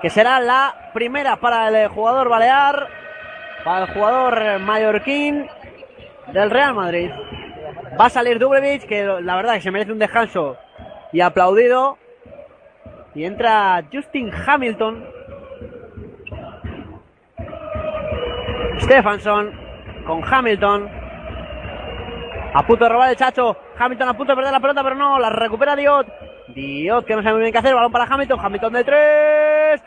Que 0.00 0.10
será 0.10 0.40
la 0.40 0.90
primera 0.94 1.36
para 1.36 1.68
el 1.68 1.88
jugador 1.88 2.28
balear 2.28 2.88
para 3.66 3.86
el 3.86 3.92
jugador 3.92 4.60
mallorquín 4.60 5.44
del 6.32 6.50
Real 6.50 6.72
Madrid. 6.72 7.10
Va 8.00 8.06
a 8.06 8.10
salir 8.10 8.38
Dublevich, 8.38 8.86
que 8.86 9.02
la 9.04 9.34
verdad 9.34 9.54
que 9.54 9.60
se 9.60 9.72
merece 9.72 9.90
un 9.90 9.98
descanso 9.98 10.56
y 11.12 11.20
aplaudido. 11.20 11.98
Y 13.16 13.24
entra 13.24 13.82
Justin 13.92 14.30
Hamilton. 14.32 15.04
Stefansson 18.82 19.50
con 20.06 20.22
Hamilton. 20.24 20.88
A 22.54 22.64
punto 22.64 22.84
de 22.84 22.90
robar 22.90 23.10
el 23.10 23.16
chacho. 23.16 23.56
Hamilton 23.76 24.08
a 24.10 24.16
punto 24.16 24.32
de 24.32 24.36
perder 24.36 24.52
la 24.52 24.60
pelota, 24.60 24.84
pero 24.84 24.94
no, 24.94 25.18
la 25.18 25.30
recupera 25.30 25.74
Diot. 25.74 26.06
Diot 26.54 27.04
que 27.04 27.16
no 27.16 27.22
sabe 27.22 27.34
muy 27.34 27.42
bien 27.42 27.52
qué 27.52 27.58
hacer. 27.58 27.74
Balón 27.74 27.90
para 27.90 28.04
Hamilton. 28.04 28.38
Hamilton 28.40 28.72
de 28.74 28.84
tres. 28.84 29.82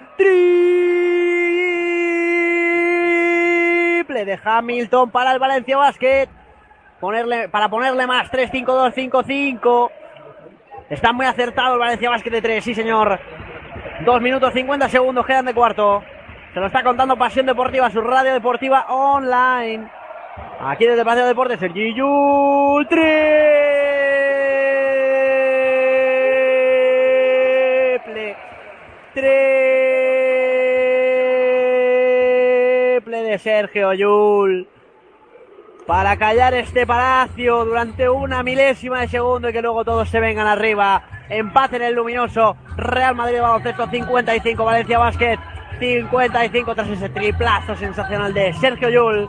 De 4.25 4.39
Hamilton 4.43 5.11
para 5.11 5.31
el 5.31 5.39
Valencia 5.39 5.77
Basket. 5.77 6.27
Ponerle, 6.99 7.49
para 7.49 7.69
ponerle 7.69 8.05
más 8.07 8.31
3-5-2-5-5. 8.31 9.91
Está 10.89 11.13
muy 11.13 11.25
acertado 11.25 11.73
el 11.73 11.79
Valencia 11.79 12.09
Basket 12.09 12.31
de 12.31 12.41
3, 12.41 12.63
sí 12.63 12.75
señor. 12.75 13.19
2 14.05 14.21
minutos 14.21 14.53
50 14.53 14.89
segundos 14.89 15.25
quedan 15.25 15.45
de 15.45 15.53
cuarto. 15.53 16.03
Se 16.53 16.59
lo 16.59 16.65
está 16.67 16.83
contando 16.83 17.15
Pasión 17.15 17.45
Deportiva, 17.45 17.89
su 17.91 18.01
radio 18.01 18.33
deportiva 18.33 18.85
online. 18.89 19.87
Aquí 20.59 20.85
desde 20.85 21.05
Paseo 21.05 21.27
Deportes, 21.27 21.61
el 21.61 21.73
Giyul 21.73 22.87
3. 22.87 23.58
Sergio 33.39 33.93
Yul. 33.93 34.67
Para 35.87 36.17
callar 36.17 36.53
este 36.53 36.85
palacio 36.85 37.65
durante 37.65 38.07
una 38.07 38.43
milésima 38.43 39.01
de 39.01 39.07
segundo 39.07 39.49
y 39.49 39.53
que 39.53 39.61
luego 39.61 39.83
todos 39.83 40.07
se 40.09 40.19
vengan 40.19 40.45
arriba. 40.45 41.03
Empate 41.29 41.77
en 41.77 41.83
el 41.83 41.95
luminoso. 41.95 42.55
Real 42.77 43.15
Madrid 43.15 43.41
baloncesto 43.41 43.89
55, 43.89 44.63
Valencia 44.63 44.99
Basket 44.99 45.39
55 45.79 46.75
tras 46.75 46.89
ese 46.89 47.09
triplazo 47.09 47.75
sensacional 47.75 48.33
de 48.33 48.53
Sergio 48.53 48.89
Yul. 48.89 49.27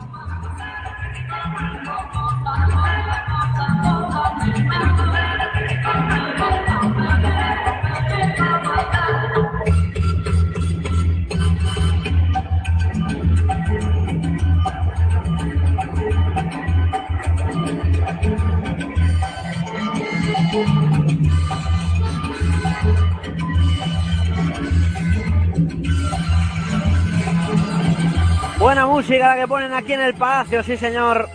Buena 28.71 28.85
música 28.85 29.27
la 29.27 29.35
que 29.35 29.47
ponen 29.49 29.73
aquí 29.73 29.91
en 29.91 29.99
el 29.99 30.13
Palacio, 30.13 30.63
sí 30.63 30.77
señor. 30.77 31.27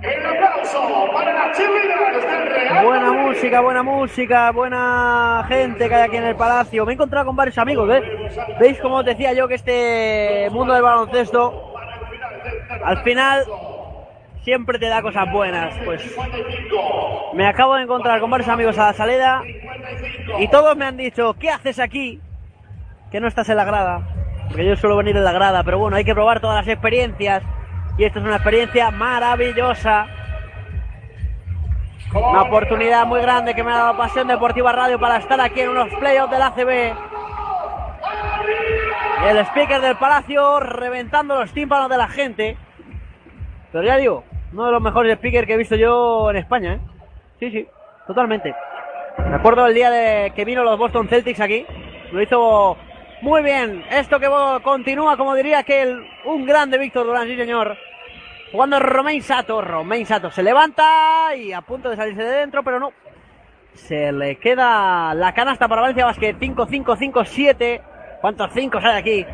El 0.00 0.26
aplauso 0.26 1.10
para 1.12 1.32
las 1.32 1.58
cheerleaders 1.58 2.24
del 2.24 2.46
Real 2.46 2.86
Buena 2.86 3.12
música, 3.12 3.60
buena 3.60 3.82
música, 3.82 4.52
buena 4.52 5.44
gente 5.48 5.88
que 5.88 5.94
hay 5.96 6.02
aquí 6.02 6.18
en 6.18 6.22
el 6.26 6.36
Palacio. 6.36 6.86
Me 6.86 6.92
he 6.92 6.94
encontrado 6.94 7.26
con 7.26 7.34
varios 7.34 7.58
amigos, 7.58 7.88
¿ves? 7.88 8.04
¿Veis 8.60 8.78
como 8.78 8.98
os 8.98 9.04
decía 9.04 9.32
yo 9.32 9.48
que 9.48 9.56
este 9.56 10.48
mundo 10.52 10.72
del 10.72 10.84
baloncesto 10.84 11.74
al 12.84 13.02
final 13.02 13.44
siempre 14.44 14.78
te 14.78 14.86
da 14.86 15.02
cosas 15.02 15.32
buenas? 15.32 15.74
Pues 15.84 16.16
me 17.34 17.44
acabo 17.44 17.74
de 17.74 17.82
encontrar 17.82 18.20
con 18.20 18.30
varios 18.30 18.48
amigos 18.48 18.78
a 18.78 18.86
la 18.86 18.92
salida 18.92 19.42
y 20.38 20.46
todos 20.46 20.76
me 20.76 20.84
han 20.84 20.96
dicho, 20.96 21.34
¿qué 21.40 21.50
haces 21.50 21.80
aquí? 21.80 22.20
Que 23.10 23.18
no 23.18 23.26
estás 23.26 23.48
en 23.48 23.56
la 23.56 23.64
grada. 23.64 24.12
Porque 24.48 24.64
yo 24.64 24.76
suelo 24.76 24.96
venir 24.96 25.16
en 25.16 25.24
la 25.24 25.32
grada, 25.32 25.62
pero 25.64 25.78
bueno, 25.78 25.96
hay 25.96 26.04
que 26.04 26.14
probar 26.14 26.40
todas 26.40 26.56
las 26.56 26.68
experiencias. 26.68 27.42
Y 27.98 28.04
esta 28.04 28.18
es 28.18 28.24
una 28.24 28.36
experiencia 28.36 28.90
maravillosa. 28.90 30.06
Una 32.14 32.42
oportunidad 32.42 33.06
muy 33.06 33.20
grande 33.20 33.54
que 33.54 33.62
me 33.62 33.72
ha 33.72 33.76
dado 33.76 33.96
Pasión 33.96 34.28
Deportiva 34.28 34.72
Radio 34.72 34.98
para 34.98 35.18
estar 35.18 35.40
aquí 35.40 35.60
en 35.60 35.70
unos 35.70 35.88
playoffs 35.98 36.30
del 36.30 36.42
ACB. 36.42 36.96
El 39.28 39.38
speaker 39.46 39.80
del 39.80 39.96
Palacio 39.96 40.60
reventando 40.60 41.38
los 41.40 41.52
tímpanos 41.52 41.90
de 41.90 41.96
la 41.96 42.08
gente. 42.08 42.56
Pero 43.72 43.84
ya 43.84 43.96
digo, 43.96 44.24
uno 44.52 44.66
de 44.66 44.72
los 44.72 44.80
mejores 44.80 45.16
speakers 45.16 45.46
que 45.46 45.54
he 45.54 45.58
visto 45.58 45.76
yo 45.76 46.30
en 46.30 46.36
España, 46.36 46.74
¿eh? 46.74 46.80
Sí, 47.40 47.50
sí, 47.50 47.66
totalmente. 48.06 48.54
Me 49.18 49.34
acuerdo 49.34 49.66
el 49.66 49.74
día 49.74 49.90
de 49.90 50.32
que 50.34 50.44
vino 50.44 50.62
los 50.62 50.78
Boston 50.78 51.08
Celtics 51.08 51.40
aquí. 51.40 51.66
Lo 52.12 52.22
hizo 52.22 52.76
muy 53.22 53.42
bien. 53.42 53.84
Esto 53.90 54.20
que 54.20 54.28
continúa, 54.62 55.16
como 55.16 55.34
diría 55.34 55.62
que 55.62 55.82
el, 55.82 56.06
un 56.24 56.44
grande 56.44 56.78
Víctor 56.78 57.06
Durán, 57.06 57.26
sí 57.26 57.36
señor. 57.36 57.76
Jugando 58.52 58.78
Romain 58.78 59.22
Sato. 59.22 59.60
Romain 59.60 60.06
Sato 60.06 60.30
se 60.30 60.42
levanta 60.42 61.34
y 61.36 61.52
a 61.52 61.60
punto 61.62 61.90
de 61.90 61.96
salirse 61.96 62.22
de 62.22 62.38
dentro, 62.38 62.62
pero 62.62 62.78
no. 62.78 62.92
Se 63.74 64.12
le 64.12 64.36
queda 64.36 65.12
la 65.14 65.34
canasta 65.34 65.68
para 65.68 65.82
Valencia 65.82 66.06
Basket. 66.06 66.36
5-5-5-7. 66.38 67.82
¿Cuántos 68.20 68.50
5 68.52 68.80
sale 68.80 68.98
aquí? 68.98 69.26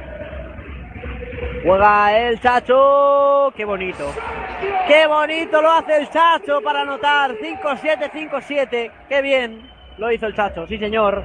Juega 1.64 2.18
el 2.18 2.40
Chacho. 2.40 3.52
Qué 3.56 3.64
bonito. 3.64 4.12
Qué 4.88 5.06
bonito 5.06 5.62
lo 5.62 5.70
hace 5.70 5.98
el 5.98 6.10
Chacho 6.10 6.60
para 6.62 6.82
anotar. 6.82 7.32
5-7, 7.36 8.10
5-7. 8.10 8.90
Qué 9.08 9.22
bien 9.22 9.70
lo 9.98 10.10
hizo 10.10 10.26
el 10.26 10.34
Chacho. 10.34 10.66
Sí, 10.66 10.78
señor. 10.78 11.24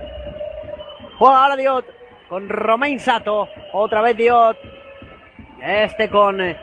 Juega 1.17 1.43
ahora 1.43 1.55
Diot 1.55 1.96
con 2.27 2.49
Romain 2.49 2.99
Sato. 2.99 3.49
Otra 3.73 4.01
vez 4.01 4.17
Diot. 4.17 4.57
Este 5.61 6.09
con 6.09 6.39
eh, 6.41 6.57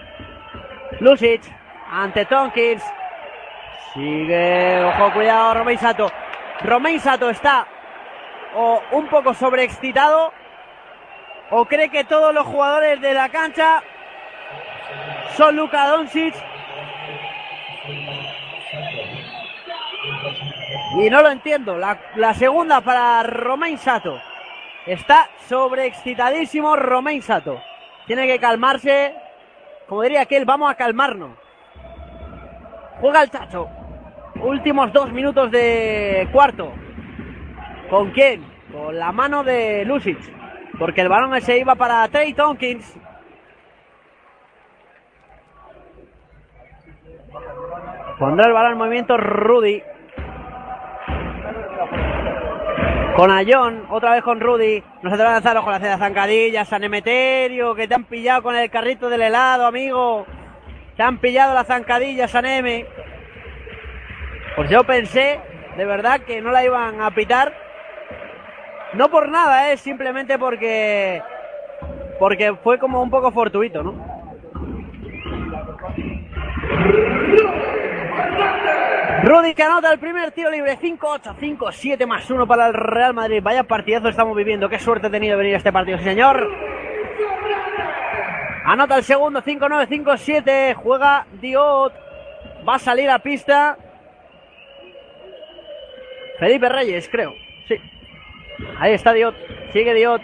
Lucic 1.00 1.42
ante 1.90 2.24
Tonkins. 2.26 2.82
Sigue, 3.92 4.84
ojo, 4.84 5.12
cuidado, 5.12 5.54
Romain 5.54 5.78
Sato. 5.78 6.10
Romain 6.62 7.00
Sato 7.00 7.30
está 7.30 7.66
o 8.56 8.80
un 8.92 9.08
poco 9.08 9.34
sobreexcitado 9.34 10.32
o 11.50 11.64
cree 11.66 11.88
que 11.88 12.04
todos 12.04 12.32
los 12.32 12.46
jugadores 12.46 13.00
de 13.00 13.12
la 13.12 13.28
cancha 13.28 13.82
son 15.36 15.56
Luka 15.56 15.88
Doncic 15.88 16.34
y 20.96 21.10
no 21.10 21.22
lo 21.22 21.30
entiendo. 21.30 21.76
La, 21.76 21.98
la 22.14 22.34
segunda 22.34 22.80
para 22.80 23.22
Romain 23.24 23.78
Sato. 23.78 24.20
Está 24.86 25.30
sobreexcitadísimo 25.48 26.76
Romain 26.76 27.22
Sato. 27.22 27.60
Tiene 28.06 28.26
que 28.26 28.38
calmarse. 28.38 29.14
Como 29.88 30.02
diría 30.02 30.22
aquel, 30.22 30.44
vamos 30.44 30.70
a 30.70 30.74
calmarnos. 30.74 31.30
Juega 33.00 33.22
el 33.22 33.30
Chacho. 33.30 33.68
Últimos 34.42 34.92
dos 34.92 35.10
minutos 35.10 35.50
de 35.50 36.28
cuarto. 36.32 36.72
¿Con 37.88 38.10
quién? 38.10 38.44
Con 38.72 38.98
la 38.98 39.10
mano 39.10 39.42
de 39.42 39.84
Lucic. 39.86 40.18
Porque 40.78 41.00
el 41.00 41.08
balón 41.08 41.40
se 41.40 41.58
iba 41.58 41.74
para 41.76 42.06
Trey 42.08 42.34
Tompkins. 42.34 42.94
Pondrá 48.18 48.46
el 48.46 48.52
balón 48.52 48.72
en 48.72 48.78
movimiento 48.78 49.16
Rudy. 49.16 49.82
Con 53.16 53.30
Ayón, 53.30 53.86
otra 53.90 54.10
vez 54.12 54.24
con 54.24 54.40
Rudy. 54.40 54.82
No 55.02 55.10
se 55.10 55.16
te 55.16 55.22
va 55.22 55.30
a 55.30 55.32
lanzar 55.34 55.56
con 55.62 55.72
la 55.72 55.78
ceda 55.78 55.98
zancadilla, 55.98 56.64
San 56.64 56.82
Emeterio, 56.82 57.74
que 57.76 57.86
te 57.86 57.94
han 57.94 58.04
pillado 58.04 58.42
con 58.42 58.56
el 58.56 58.68
carrito 58.70 59.08
del 59.08 59.22
helado, 59.22 59.66
amigo. 59.66 60.26
Te 60.96 61.02
han 61.04 61.18
pillado 61.18 61.54
la 61.54 61.62
zancadilla, 61.62 62.26
San 62.26 62.44
M. 62.44 62.84
Pues 64.56 64.68
yo 64.68 64.82
pensé, 64.82 65.38
de 65.76 65.84
verdad, 65.84 66.22
que 66.22 66.40
no 66.40 66.50
la 66.50 66.64
iban 66.64 67.00
a 67.00 67.12
pitar. 67.12 67.54
No 68.94 69.08
por 69.08 69.28
nada, 69.28 69.70
es 69.70 69.80
simplemente 69.80 70.36
porque. 70.36 71.22
Porque 72.18 72.54
fue 72.64 72.78
como 72.78 73.00
un 73.00 73.10
poco 73.10 73.30
fortuito, 73.30 73.84
¿no? 73.84 73.94
Rudy 79.24 79.54
que 79.54 79.62
anota 79.62 79.90
el 79.90 79.98
primer 79.98 80.32
tiro 80.32 80.50
libre, 80.50 80.76
5-8, 80.76 81.36
5-7 81.38 82.06
más 82.06 82.30
1 82.30 82.46
para 82.46 82.66
el 82.66 82.74
Real 82.74 83.14
Madrid. 83.14 83.40
Vaya 83.42 83.64
partidazo 83.64 84.10
estamos 84.10 84.36
viviendo, 84.36 84.68
qué 84.68 84.78
suerte 84.78 85.06
he 85.06 85.10
tenido 85.10 85.38
venir 85.38 85.54
a 85.54 85.56
este 85.56 85.72
partido, 85.72 85.96
sí 85.96 86.04
señor. 86.04 86.46
Anota 88.66 88.98
el 88.98 89.02
segundo, 89.02 89.40
5-9, 89.40 89.88
5-7, 89.88 90.74
juega 90.74 91.26
Diot, 91.40 91.94
va 92.68 92.74
a 92.74 92.78
salir 92.78 93.08
a 93.08 93.18
pista. 93.20 93.78
Felipe 96.38 96.68
Reyes, 96.68 97.08
creo, 97.08 97.32
sí. 97.66 97.76
Ahí 98.78 98.92
está 98.92 99.14
Diot, 99.14 99.34
sigue 99.72 99.94
Diot. 99.94 100.20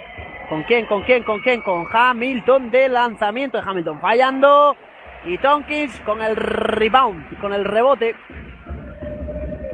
¿Con 0.51 0.65
quién, 0.65 0.85
con 0.85 1.05
quién, 1.05 1.23
con 1.23 1.41
quién? 1.41 1.63
Con 1.63 1.87
Hamilton 1.91 2.71
de 2.71 2.91
lanzamiento 2.91 3.57
de 3.57 3.65
Hamilton 3.67 3.99
fallando. 3.99 4.77
Y 5.25 5.39
Tonkins 5.39 5.99
con 6.01 6.21
el 6.23 6.37
rebound, 6.37 7.41
con 7.41 7.55
el 7.55 7.65
rebote. 7.65 8.15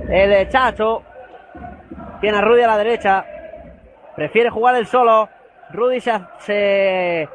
El 0.09 0.49
Chacho 0.49 1.03
tiene 2.21 2.39
a 2.39 2.41
Rudy 2.41 2.63
a 2.63 2.69
la 2.69 2.79
derecha. 2.79 3.25
Prefiere 4.15 4.51
jugar 4.51 4.77
el 4.77 4.87
solo. 4.87 5.29
Rudy 5.71 6.01
se, 6.01 7.29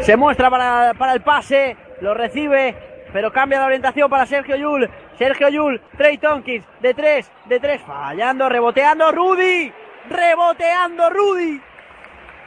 se, 0.00 0.16
muestra 0.16 0.50
para, 0.50 0.92
para, 0.94 1.12
el 1.12 1.20
pase. 1.22 1.76
Lo 2.00 2.14
recibe. 2.14 2.74
Pero 3.12 3.32
cambia 3.32 3.60
la 3.60 3.66
orientación 3.66 4.10
para 4.10 4.26
Sergio 4.26 4.56
Yul. 4.56 4.90
Sergio 5.16 5.48
Yul. 5.48 5.80
Trey 5.96 6.18
Tonkins. 6.18 6.66
De 6.80 6.92
tres. 6.94 7.30
De 7.46 7.60
tres. 7.60 7.80
Fallando. 7.82 8.48
Reboteando. 8.48 9.12
Rudy. 9.12 9.72
Reboteando 10.10 11.10
Rudy. 11.10 11.60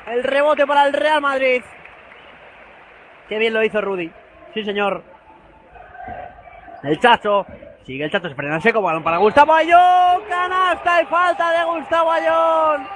El 0.08 0.24
rebote 0.24 0.68
para 0.68 0.88
el 0.88 0.94
Real 0.94 1.22
Madrid. 1.22 1.64
Qué 3.30 3.38
bien 3.38 3.54
lo 3.54 3.64
hizo 3.64 3.80
Rudy. 3.80 4.12
Sí, 4.54 4.66
señor. 4.66 5.04
El 6.84 7.00
Chacho 7.00 7.46
Sigue 7.86 8.04
el 8.04 8.12
chato, 8.12 8.34
frena 8.36 8.62
seco, 8.62 8.82
balón 8.82 9.04
para 9.04 9.18
Gustavo 9.18 9.54
Ayón, 9.54 10.22
canasta 10.30 11.02
y 11.02 11.06
falta 11.08 11.52
de 11.52 11.66
Gustavo 11.66 12.12
Ayón. 12.12 12.88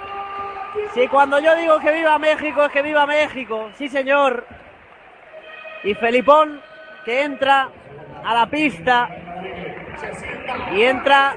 Sí, 0.94 1.08
cuando 1.08 1.40
yo 1.40 1.56
digo 1.56 1.80
que 1.80 1.92
viva 1.92 2.20
México, 2.20 2.66
es 2.66 2.72
que 2.72 2.82
viva 2.84 3.06
México, 3.08 3.70
sí 3.78 3.90
señor. 3.90 4.46
Y 5.84 5.96
Felipón, 5.96 6.62
que 7.04 7.24
entra 7.24 7.70
a 8.24 8.34
la 8.34 8.46
pista 8.48 9.10
y 10.72 10.84
entra... 10.84 11.36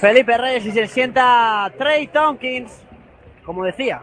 Felipe 0.00 0.36
Reyes 0.36 0.66
y 0.66 0.70
se 0.70 0.86
sienta 0.86 1.72
Trey 1.78 2.06
Tompkins, 2.08 2.84
como 3.44 3.64
decía, 3.64 4.02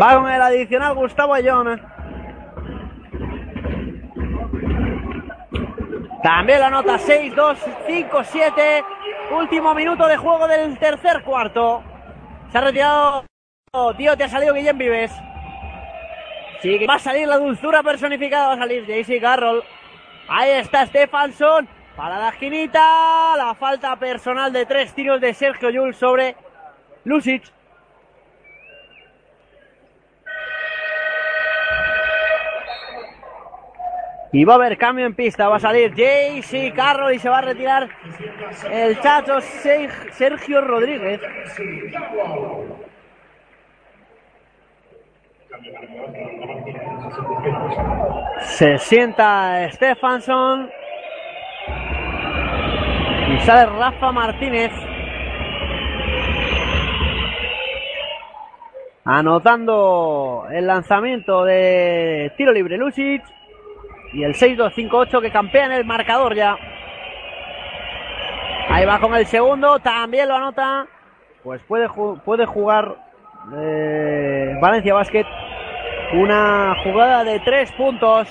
Va 0.00 0.14
con 0.16 0.30
el 0.30 0.40
adicional 0.40 0.94
Gustavo 0.94 1.34
Ayón. 1.34 1.78
También 6.22 6.60
la 6.60 6.70
nota 6.70 6.98
6, 6.98 7.34
2, 7.36 7.58
5, 7.86 8.24
7. 8.24 8.84
Último 9.32 9.74
minuto 9.74 10.06
de 10.06 10.16
juego 10.16 10.48
del 10.48 10.78
tercer 10.78 11.22
cuarto. 11.22 11.82
Se 12.50 12.58
ha 12.58 12.60
retirado. 12.62 13.24
tío, 13.98 14.16
te 14.16 14.24
ha 14.24 14.28
salido 14.28 14.54
Guillem 14.54 14.78
Vives. 14.78 15.12
Sí, 16.62 16.86
va 16.86 16.94
a 16.94 16.98
salir 16.98 17.28
la 17.28 17.36
dulzura 17.36 17.82
personificada. 17.82 18.48
Va 18.48 18.52
a 18.54 18.58
salir 18.58 18.86
JC 18.86 19.20
Carroll. 19.20 19.62
Ahí 20.28 20.50
está 20.52 20.86
Stefanson. 20.86 21.68
Para 21.94 22.18
la 22.18 22.28
esquinita. 22.30 23.36
La 23.36 23.54
falta 23.54 23.96
personal 23.96 24.50
de 24.50 24.64
tres 24.64 24.94
tiros 24.94 25.20
de 25.20 25.34
Sergio 25.34 25.68
Yul 25.68 25.94
sobre 25.94 26.36
Lucic. 27.04 27.59
Y 34.32 34.44
va 34.44 34.52
a 34.52 34.56
haber 34.56 34.78
cambio 34.78 35.06
en 35.06 35.14
pista. 35.14 35.48
Va 35.48 35.56
a 35.56 35.60
salir 35.60 35.92
JC 35.92 36.72
Carroll 36.74 37.14
y 37.14 37.18
se 37.18 37.28
va 37.28 37.38
a 37.38 37.42
retirar 37.42 37.88
el 38.70 39.00
chacho 39.00 39.40
Sergio 39.40 40.60
Rodríguez. 40.60 41.20
Se 48.40 48.78
sienta 48.78 49.68
Stefanson. 49.72 50.70
Y 53.34 53.40
sale 53.40 53.66
Rafa 53.66 54.12
Martínez. 54.12 54.72
Anotando 59.04 60.46
el 60.52 60.66
lanzamiento 60.66 61.44
de 61.44 62.32
tiro 62.36 62.52
libre 62.52 62.76
Lucic. 62.76 63.22
Y 64.12 64.24
el 64.24 64.34
6-2-5-8 64.34 65.20
que 65.20 65.30
campea 65.30 65.66
en 65.66 65.72
el 65.72 65.84
marcador 65.84 66.34
ya. 66.34 66.56
Ahí 68.68 68.84
va 68.84 69.00
con 69.00 69.14
el 69.14 69.26
segundo, 69.26 69.78
también 69.78 70.28
lo 70.28 70.36
anota. 70.36 70.86
Pues 71.42 71.62
puede, 71.62 71.88
puede 72.24 72.46
jugar 72.46 72.96
eh, 73.56 74.56
Valencia 74.60 74.94
Basket 74.94 75.26
una 76.12 76.74
jugada 76.82 77.24
de 77.24 77.40
tres 77.40 77.70
puntos. 77.72 78.28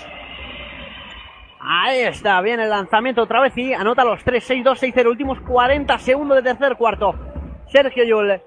Ahí 1.61 2.01
está, 2.01 2.41
bien 2.41 2.59
el 2.59 2.69
lanzamiento 2.69 3.23
otra 3.23 3.41
vez 3.41 3.57
y 3.57 3.73
anota 3.73 4.03
los 4.03 4.23
3, 4.23 4.43
6, 4.43 4.63
2, 4.63 4.79
6, 4.79 4.93
0. 4.95 5.09
Últimos 5.11 5.39
40 5.41 5.97
segundos 5.99 6.37
de 6.37 6.43
tercer 6.43 6.75
cuarto. 6.77 7.15
Sergio 7.67 8.03
Yul. 8.03 8.41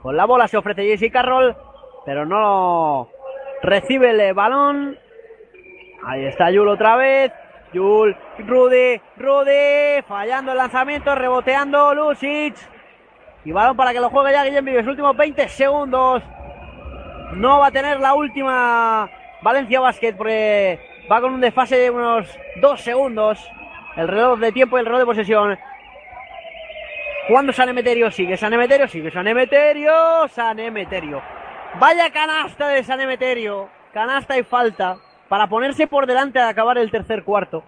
Con 0.00 0.16
la 0.16 0.24
bola 0.24 0.46
se 0.46 0.56
ofrece 0.56 0.84
Jesse 0.84 1.10
Carroll, 1.12 1.56
pero 2.06 2.24
no 2.24 3.08
recibe 3.62 4.10
el 4.10 4.34
balón. 4.34 4.98
Ahí 6.04 6.24
está 6.26 6.50
Yul 6.50 6.68
otra 6.68 6.96
vez. 6.96 7.32
Yul, 7.72 8.16
Rudy, 8.38 9.00
Rudy, 9.16 10.02
fallando 10.06 10.52
el 10.52 10.58
lanzamiento, 10.58 11.14
reboteando 11.14 11.94
Lucic. 11.94 12.56
Y 13.44 13.52
balón 13.52 13.76
para 13.76 13.92
que 13.92 14.00
lo 14.00 14.08
juegue 14.10 14.32
ya 14.32 14.44
Guillem 14.44 14.64
Vives. 14.64 14.86
Últimos 14.86 15.16
20 15.16 15.48
segundos. 15.48 16.22
No 17.34 17.58
va 17.58 17.66
a 17.66 17.70
tener 17.70 18.00
la 18.00 18.14
última 18.14 19.10
Valencia 19.42 19.80
Basket 19.80 20.14
porque 20.16 20.80
va 21.10 21.20
con 21.20 21.34
un 21.34 21.40
desfase 21.40 21.76
de 21.76 21.90
unos 21.90 22.26
2 22.60 22.80
segundos. 22.80 23.50
El 23.96 24.08
reloj 24.08 24.38
de 24.38 24.52
tiempo 24.52 24.76
y 24.76 24.80
el 24.80 24.86
reloj 24.86 25.00
de 25.00 25.06
posesión. 25.06 25.58
Jugando 27.26 27.52
San 27.52 27.68
Emeterio, 27.68 28.10
sigue 28.10 28.38
San 28.38 28.54
Emeterio, 28.54 28.88
sigue 28.88 29.10
San 29.10 29.26
Emeterio, 29.26 30.28
San 30.28 30.58
Emeterio. 30.58 31.20
Vaya 31.78 32.10
canasta 32.10 32.68
de 32.68 32.82
San 32.82 33.00
Emeterio. 33.00 33.68
Canasta 33.92 34.38
y 34.38 34.42
falta 34.42 34.96
para 35.28 35.48
ponerse 35.48 35.86
por 35.86 36.06
delante 36.06 36.38
al 36.38 36.48
acabar 36.48 36.78
el 36.78 36.90
tercer 36.90 37.22
cuarto. 37.24 37.62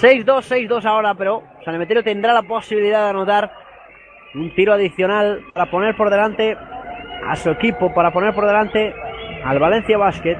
6-2, 0.00 0.68
6-2 0.68 0.84
ahora, 0.86 1.14
pero 1.14 1.42
San 1.64 1.74
Emeterio 1.74 2.02
tendrá 2.02 2.32
la 2.32 2.42
posibilidad 2.42 3.04
de 3.04 3.10
anotar 3.10 3.52
Un 4.34 4.54
tiro 4.54 4.72
adicional 4.72 5.44
para 5.52 5.70
poner 5.70 5.94
por 5.96 6.08
delante 6.10 6.56
a 7.28 7.36
su 7.36 7.50
equipo, 7.50 7.92
para 7.92 8.10
poner 8.10 8.34
por 8.34 8.46
delante 8.46 8.94
al 9.44 9.58
Valencia 9.58 9.98
Basket. 9.98 10.38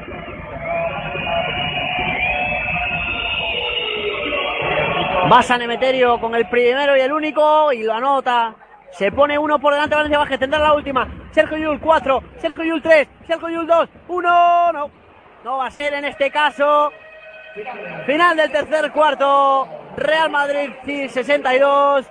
Va 5.30 5.42
San 5.42 5.62
Emeterio 5.62 6.18
con 6.18 6.34
el 6.34 6.48
primero 6.48 6.96
y 6.96 7.00
el 7.00 7.12
único 7.12 7.72
y 7.72 7.82
lo 7.82 7.92
anota. 7.92 8.54
Se 8.92 9.10
pone 9.10 9.38
uno 9.38 9.58
por 9.58 9.72
delante 9.72 9.94
Valencia 9.94 10.18
Basket. 10.18 10.38
Tendrá 10.38 10.58
la 10.60 10.74
última. 10.74 11.08
Sergio 11.32 11.56
Yul 11.56 11.80
4, 11.80 12.22
Sergio 12.40 12.64
Yul 12.64 12.82
3, 12.82 13.08
Sergio 13.26 13.48
Yul 13.48 13.66
2, 13.66 13.88
1. 14.08 14.72
No. 14.72 14.90
No 15.44 15.56
va 15.56 15.66
a 15.66 15.70
ser 15.70 15.94
en 15.94 16.04
este 16.04 16.30
caso. 16.30 16.92
Final 18.06 18.36
del 18.36 18.52
tercer 18.52 18.92
cuarto. 18.92 19.68
Real 19.96 20.30
Madrid 20.30 20.70
62. 21.08 22.06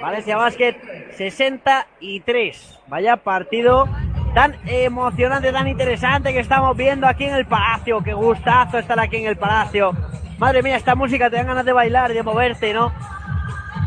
Valencia 0.00 0.36
Basket 0.36 0.76
63. 1.16 2.80
Vaya 2.88 3.16
partido 3.16 3.88
tan 4.34 4.56
emocionante, 4.66 5.52
tan 5.52 5.66
interesante 5.66 6.32
que 6.32 6.40
estamos 6.40 6.76
viendo 6.76 7.06
aquí 7.06 7.24
en 7.24 7.34
el 7.34 7.46
Palacio. 7.46 8.00
Qué 8.02 8.14
gustazo 8.14 8.78
estar 8.78 8.98
aquí 8.98 9.16
en 9.16 9.26
el 9.26 9.36
Palacio. 9.36 9.92
Madre 10.38 10.62
mía, 10.62 10.76
esta 10.76 10.94
música 10.94 11.28
te 11.28 11.36
dan 11.36 11.46
ganas 11.48 11.64
de 11.64 11.72
bailar, 11.72 12.12
de 12.12 12.22
moverte, 12.22 12.72
¿no? 12.72 12.92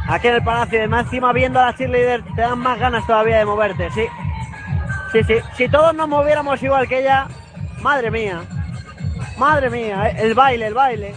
Aquí 0.08 0.28
en 0.28 0.36
el 0.36 0.44
Palacio, 0.44 0.80
además 0.80 1.06
encima 1.06 1.32
viendo 1.32 1.60
a 1.60 1.68
la 1.68 1.76
cheerleader 1.76 2.24
te 2.36 2.42
dan 2.42 2.60
más 2.60 2.80
ganas 2.80 3.06
todavía 3.08 3.38
de 3.38 3.46
moverte, 3.46 3.90
sí. 3.92 4.06
Sí, 5.12 5.24
sí. 5.24 5.36
Si 5.56 5.70
todos 5.70 5.94
nos 5.94 6.10
moviéramos 6.10 6.62
igual 6.62 6.88
que 6.88 7.00
ella, 7.00 7.28
madre 7.82 8.12
mía. 8.12 8.42
Madre 9.38 9.70
mía, 9.70 10.10
eh, 10.10 10.16
el 10.20 10.34
baile, 10.34 10.68
el 10.68 10.74
baile. 10.74 11.16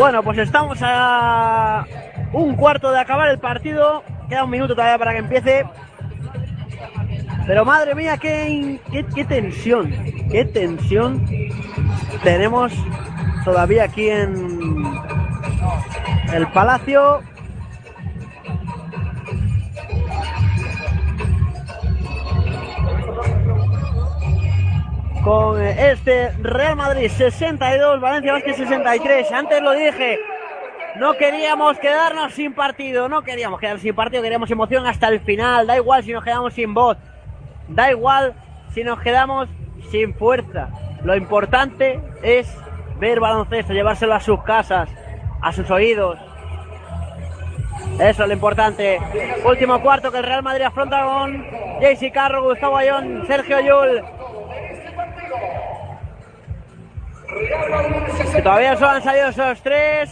Bueno, 0.00 0.22
pues 0.22 0.38
estamos 0.38 0.78
a 0.80 1.84
un 2.32 2.56
cuarto 2.56 2.90
de 2.90 2.98
acabar 2.98 3.28
el 3.28 3.38
partido. 3.38 4.02
Queda 4.30 4.44
un 4.44 4.50
minuto 4.50 4.74
todavía 4.74 4.96
para 4.96 5.12
que 5.12 5.18
empiece. 5.18 5.66
Pero 7.46 7.66
madre 7.66 7.94
mía, 7.94 8.16
qué, 8.16 8.80
qué, 9.14 9.24
tensión, 9.26 9.92
qué 10.30 10.46
tensión 10.46 11.26
tenemos 12.24 12.72
todavía 13.44 13.84
aquí 13.84 14.08
en 14.08 14.86
el 16.32 16.46
Palacio. 16.46 17.20
Con 25.24 25.60
este 25.60 26.30
Real 26.40 26.76
Madrid 26.76 27.10
62, 27.10 28.00
Valencia 28.00 28.32
Vázquez 28.32 28.56
63. 28.56 29.30
Antes 29.32 29.60
lo 29.60 29.72
dije, 29.72 30.18
no 30.96 31.12
queríamos 31.14 31.78
quedarnos 31.78 32.32
sin 32.32 32.54
partido, 32.54 33.08
no 33.08 33.22
queríamos 33.22 33.60
quedarnos 33.60 33.82
sin 33.82 33.94
partido, 33.94 34.22
queríamos 34.22 34.50
emoción 34.50 34.86
hasta 34.86 35.08
el 35.08 35.20
final. 35.20 35.66
Da 35.66 35.76
igual 35.76 36.02
si 36.04 36.12
nos 36.12 36.24
quedamos 36.24 36.54
sin 36.54 36.72
voz, 36.72 36.96
da 37.68 37.90
igual 37.90 38.34
si 38.72 38.82
nos 38.82 38.98
quedamos 39.00 39.48
sin 39.90 40.14
fuerza. 40.14 40.70
Lo 41.04 41.14
importante 41.14 42.00
es 42.22 42.48
ver 42.98 43.20
baloncesto, 43.20 43.74
llevárselo 43.74 44.14
a 44.14 44.20
sus 44.20 44.42
casas, 44.42 44.88
a 45.42 45.52
sus 45.52 45.70
oídos. 45.70 46.18
Eso 47.98 48.22
es 48.22 48.28
lo 48.28 48.32
importante. 48.32 48.98
Último 49.44 49.82
cuarto 49.82 50.10
que 50.10 50.18
el 50.18 50.24
Real 50.24 50.42
Madrid 50.42 50.64
afronta 50.64 51.02
con 51.04 51.44
JC 51.80 52.10
Carro, 52.10 52.42
Gustavo 52.42 52.78
Ayón, 52.78 53.26
Sergio 53.26 53.60
Yul. 53.60 54.02
Todavía 58.42 58.74
solo 58.76 58.90
han 58.90 59.02
salido 59.02 59.28
esos 59.28 59.62
tres. 59.62 60.10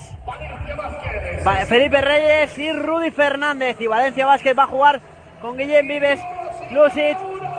Felipe 1.66 2.00
Reyes 2.00 2.58
y 2.58 2.72
Rudy 2.72 3.10
Fernández. 3.10 3.80
Y 3.80 3.86
Valencia 3.86 4.26
Vázquez 4.26 4.58
va 4.58 4.64
a 4.64 4.66
jugar 4.66 5.00
con 5.40 5.56
Guillem 5.56 5.86
Vives, 5.86 6.20
Lucic, 6.70 7.16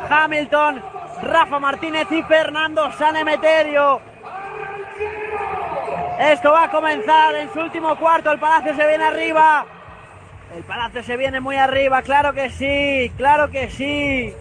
Hamilton, 0.09 0.81
Rafa 1.23 1.59
Martínez 1.59 2.11
y 2.11 2.21
Fernando 2.23 2.91
Sanemeterio. 2.93 4.01
Esto 6.19 6.51
va 6.51 6.65
a 6.65 6.71
comenzar 6.71 7.35
en 7.35 7.51
su 7.53 7.59
último 7.59 7.95
cuarto. 7.95 8.31
El 8.31 8.39
Palacio 8.39 8.75
se 8.75 8.87
viene 8.87 9.05
arriba. 9.05 9.65
El 10.55 10.63
Palacio 10.63 11.03
se 11.03 11.17
viene 11.17 11.39
muy 11.39 11.55
arriba. 11.55 12.01
Claro 12.01 12.33
que 12.33 12.49
sí, 12.49 13.11
claro 13.17 13.49
que 13.49 13.69
sí. 13.69 14.33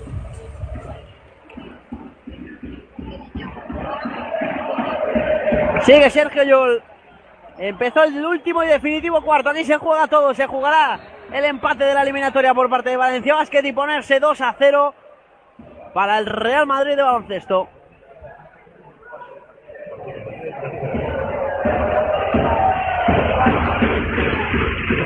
Sigue 5.89 6.11
Sergio 6.11 6.43
Yul. 6.43 6.83
Empezó 7.57 8.05
el 8.05 8.23
último 8.23 8.63
y 8.63 8.67
definitivo 8.67 9.23
cuarto. 9.23 9.49
Aquí 9.49 9.65
se 9.65 9.79
juega 9.79 10.07
todo. 10.07 10.35
Se 10.35 10.47
jugará 10.47 11.01
el 11.33 11.43
empate 11.47 11.85
de 11.85 11.95
la 11.95 12.03
eliminatoria 12.03 12.53
por 12.53 12.69
parte 12.69 12.91
de 12.91 12.99
Valencia 12.99 13.37
Basket 13.37 13.65
y 13.65 13.73
ponerse 13.73 14.21
2 14.21 14.39
a 14.43 14.55
0 14.59 14.95
para 15.95 16.19
el 16.19 16.27
Real 16.27 16.67
Madrid 16.67 16.95
de 16.95 17.03
baloncesto. 17.03 17.71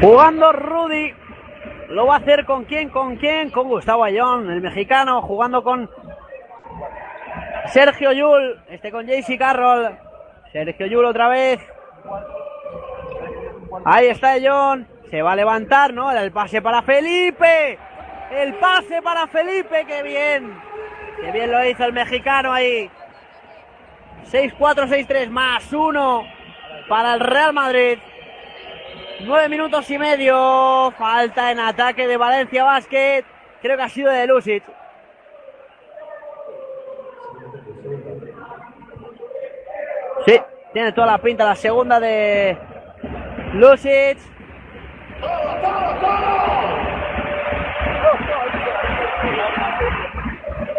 Jugando 0.01 0.51
Rudy. 0.51 1.15
Lo 1.91 2.07
va 2.07 2.15
a 2.15 2.19
hacer 2.19 2.45
con 2.45 2.65
quién, 2.65 2.89
con 2.89 3.19
quién, 3.19 3.51
con 3.51 3.69
Gustavo 3.69 4.03
Ayón, 4.03 4.51
el 4.51 4.61
mexicano, 4.61 5.23
jugando 5.23 5.63
con 5.63 5.89
Sergio 7.67 8.11
Yul, 8.11 8.65
este 8.69 8.91
con 8.91 9.07
JC 9.07 9.39
Carroll. 9.39 9.97
Sergio 10.53 10.87
Yul 10.87 11.05
otra 11.07 11.29
vez. 11.29 11.61
Ahí 13.85 14.09
está 14.09 14.35
John. 14.43 14.87
Se 15.11 15.23
va 15.23 15.33
a 15.33 15.37
levantar, 15.37 15.93
¿no? 15.93 16.11
El 16.11 16.31
pase 16.31 16.61
para 16.61 16.83
Felipe. 16.83 17.79
El 18.31 18.55
pase 18.55 19.01
para 19.03 19.27
Felipe. 19.27 19.85
Qué 19.87 20.03
bien. 20.03 20.55
Qué 21.21 21.33
bien 21.33 21.51
lo 21.51 21.65
hizo 21.65 21.85
el 21.85 21.93
mexicano 21.93 22.53
ahí. 22.53 22.91
6-4, 24.31 24.59
6-3 24.59 25.31
más 25.31 25.73
1 25.73 26.25
para 26.89 27.15
el 27.15 27.21
Real 27.21 27.53
Madrid. 27.53 27.99
9 29.21 29.49
minutos 29.49 29.91
y 29.91 29.99
medio. 29.99 30.93
Falta 30.99 31.51
en 31.51 31.61
ataque 31.61 32.07
de 32.07 32.17
Valencia 32.17 32.65
Basket. 32.65 33.25
Creo 33.63 33.77
que 33.77 33.83
ha 33.83 33.89
sido 33.89 34.11
de 34.11 34.27
Lucic. 34.27 34.65
Sí, 40.27 40.41
tiene 40.73 40.93
toda 40.93 41.07
la 41.09 41.19
pinta 41.19 41.45
la 41.45 41.57
segunda 41.57 41.99
de 41.99 42.57
Lucic. 43.55 44.19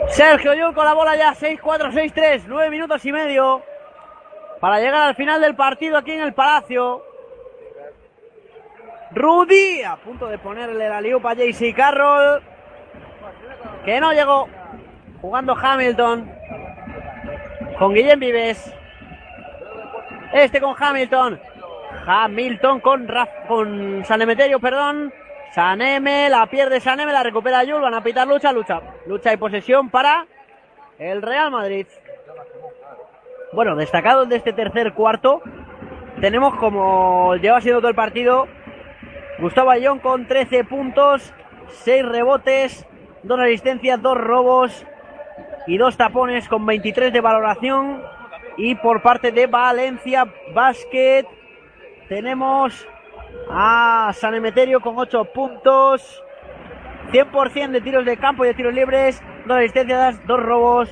Sergio 0.07 0.53
Yul 0.53 0.73
con 0.73 0.85
la 0.85 0.93
bola 0.93 1.15
ya 1.15 1.33
6-4, 1.33 1.91
6-3, 1.91 2.43
9 2.47 2.69
minutos 2.69 3.03
y 3.03 3.11
medio 3.11 3.63
para 4.59 4.79
llegar 4.79 5.09
al 5.09 5.15
final 5.15 5.41
del 5.41 5.55
partido 5.55 5.97
aquí 5.97 6.11
en 6.11 6.21
el 6.21 6.33
Palacio. 6.33 7.03
Rudy 9.11 9.83
a 9.83 9.95
punto 9.97 10.27
de 10.27 10.37
ponerle 10.37 10.87
la 10.87 11.01
liupa 11.01 11.31
a 11.31 11.33
JC 11.33 11.75
Carroll 11.75 12.41
que 13.85 13.99
no 13.99 14.13
llegó 14.13 14.47
jugando 15.21 15.55
Hamilton 15.55 16.31
con 17.77 17.93
Guillem 17.93 18.19
Vives. 18.19 18.73
Este 20.33 20.59
con 20.59 20.75
Hamilton. 20.77 21.39
Hamilton 22.07 22.79
con, 22.79 23.07
Raf, 23.07 23.29
con 23.47 24.03
Sanemeterio, 24.03 24.59
perdón. 24.59 25.13
Saneme, 25.53 26.27
la 26.29 26.47
pierde 26.47 26.79
Saneme, 26.79 27.13
la 27.13 27.21
recupera 27.21 27.63
Yul, 27.63 27.81
van 27.81 27.93
a 27.93 28.01
pitar 28.01 28.27
lucha, 28.27 28.51
lucha. 28.51 28.81
Lucha 29.05 29.31
y 29.31 29.37
posesión 29.37 29.91
para 29.91 30.25
el 30.97 31.21
Real 31.21 31.51
Madrid. 31.51 31.85
Bueno, 33.53 33.75
destacado 33.75 34.25
de 34.25 34.37
este 34.37 34.51
tercer 34.53 34.93
cuarto, 34.93 35.43
tenemos 36.19 36.55
como 36.55 37.35
lleva 37.35 37.61
siendo 37.61 37.81
todo 37.81 37.89
el 37.89 37.95
partido, 37.95 38.47
Gustavo 39.37 39.69
Ayón 39.69 39.99
con 39.99 40.27
13 40.27 40.63
puntos, 40.63 41.31
6 41.83 42.03
rebotes, 42.03 42.87
2 43.21 43.39
asistencias, 43.39 44.01
2 44.01 44.17
robos 44.17 44.85
y 45.67 45.77
2 45.77 45.95
tapones 45.95 46.49
con 46.49 46.65
23 46.65 47.13
de 47.13 47.21
valoración. 47.21 48.01
Y 48.57 48.75
por 48.75 49.01
parte 49.01 49.31
de 49.31 49.47
Valencia 49.47 50.27
Basket 50.53 51.25
tenemos 52.07 52.87
a 53.49 54.11
San 54.13 54.35
Emeterio 54.35 54.79
con 54.79 54.97
8 54.97 55.25
puntos. 55.25 56.23
100% 57.11 57.71
de 57.71 57.81
tiros 57.81 58.05
de 58.05 58.17
campo 58.17 58.43
y 58.43 58.47
de 58.47 58.53
tiros 58.53 58.73
libres, 58.73 59.21
dos 59.45 59.57
asistencias, 59.57 60.25
dos 60.25 60.41
robos 60.41 60.89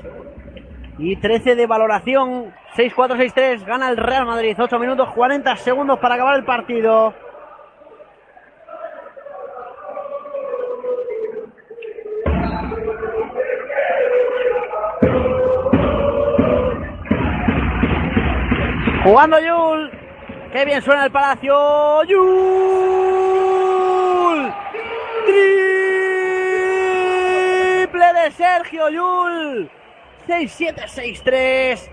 y 0.97 1.15
13 1.15 1.55
de 1.55 1.67
valoración. 1.67 2.53
6-4, 2.75 3.33
6-3, 3.33 3.65
gana 3.65 3.89
el 3.89 3.97
Real 3.97 4.25
Madrid. 4.25 4.55
8 4.57 4.79
minutos 4.79 5.09
40 5.13 5.55
segundos 5.57 5.99
para 5.99 6.15
acabar 6.15 6.35
el 6.35 6.45
partido. 6.45 7.13
Jugando 19.03 19.39
Yul. 19.39 19.91
Qué 20.51 20.63
bien 20.63 20.79
suena 20.83 21.05
el 21.05 21.11
palacio. 21.11 22.03
Yul. 22.03 22.21
Triple 27.81 28.13
de 28.13 28.31
Sergio 28.31 28.89
Yul. 28.89 29.71
6-7, 30.27 30.85
6-3. 30.85 31.89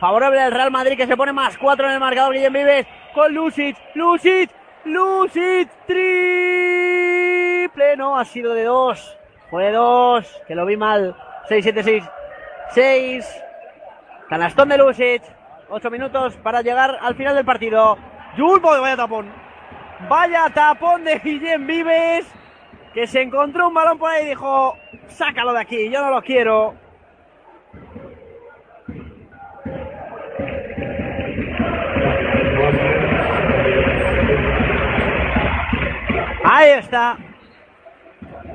Favorable 0.00 0.40
al 0.40 0.50
Real 0.50 0.72
Madrid 0.72 0.96
que 0.96 1.06
se 1.06 1.16
pone 1.16 1.32
más 1.32 1.56
4 1.58 1.86
en 1.86 1.92
el 1.92 2.00
marcador. 2.00 2.34
Guillem 2.34 2.52
Vives 2.52 2.88
con 3.14 3.32
Lucic. 3.32 3.76
Lucic. 3.94 4.50
Lucic. 4.84 5.68
Triple. 5.86 6.96
No, 7.96 8.18
ha 8.18 8.24
sido 8.24 8.54
de 8.54 8.64
2. 8.64 9.16
Fue 9.48 9.66
de 9.66 9.72
2. 9.72 10.42
Que 10.48 10.56
lo 10.56 10.66
vi 10.66 10.76
mal. 10.76 11.14
6-7, 11.48 11.82
6. 11.84 12.02
6. 12.74 13.42
Canastón 14.28 14.70
de 14.70 14.78
Lucic. 14.78 15.37
8 15.70 15.90
minutos 15.90 16.36
para 16.42 16.62
llegar 16.62 16.98
al 17.00 17.14
final 17.14 17.34
del 17.34 17.44
partido. 17.44 17.98
Yul, 18.36 18.60
vaya 18.60 18.96
tapón. 18.96 19.30
Vaya 20.08 20.48
tapón 20.54 21.04
de 21.04 21.18
Guillem 21.18 21.66
Vives. 21.66 22.26
Que 22.94 23.06
se 23.06 23.20
encontró 23.20 23.68
un 23.68 23.74
balón 23.74 23.98
por 23.98 24.10
ahí 24.10 24.24
y 24.24 24.28
dijo: 24.30 24.76
Sácalo 25.08 25.52
de 25.52 25.60
aquí, 25.60 25.90
yo 25.90 26.02
no 26.02 26.10
lo 26.10 26.22
quiero. 26.22 26.74
Ahí 36.44 36.70
está. 36.70 37.18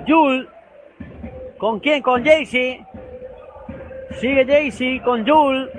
Jul. 0.08 0.50
¿Con 1.58 1.80
quién? 1.80 2.02
Con 2.02 2.26
Jaycee. 2.26 2.86
Sigue 4.20 4.46
Jaycee 4.46 5.02
con 5.02 5.26
Jul. 5.28 5.70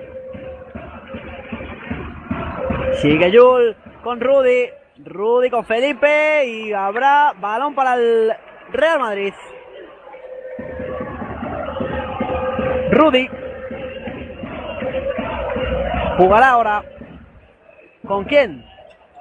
Sigue 3.00 3.32
Jul 3.36 3.76
con 4.02 4.20
Rudy. 4.20 4.70
Rudy 5.04 5.50
con 5.50 5.64
Felipe. 5.64 6.46
Y 6.46 6.72
habrá 6.72 7.32
balón 7.38 7.74
para 7.74 7.94
el 7.94 8.32
Real 8.70 9.00
Madrid. 9.00 9.34
Rudy. 12.90 13.28
Jugará 16.16 16.50
ahora. 16.50 16.84
¿Con 18.06 18.24
quién? 18.24 18.64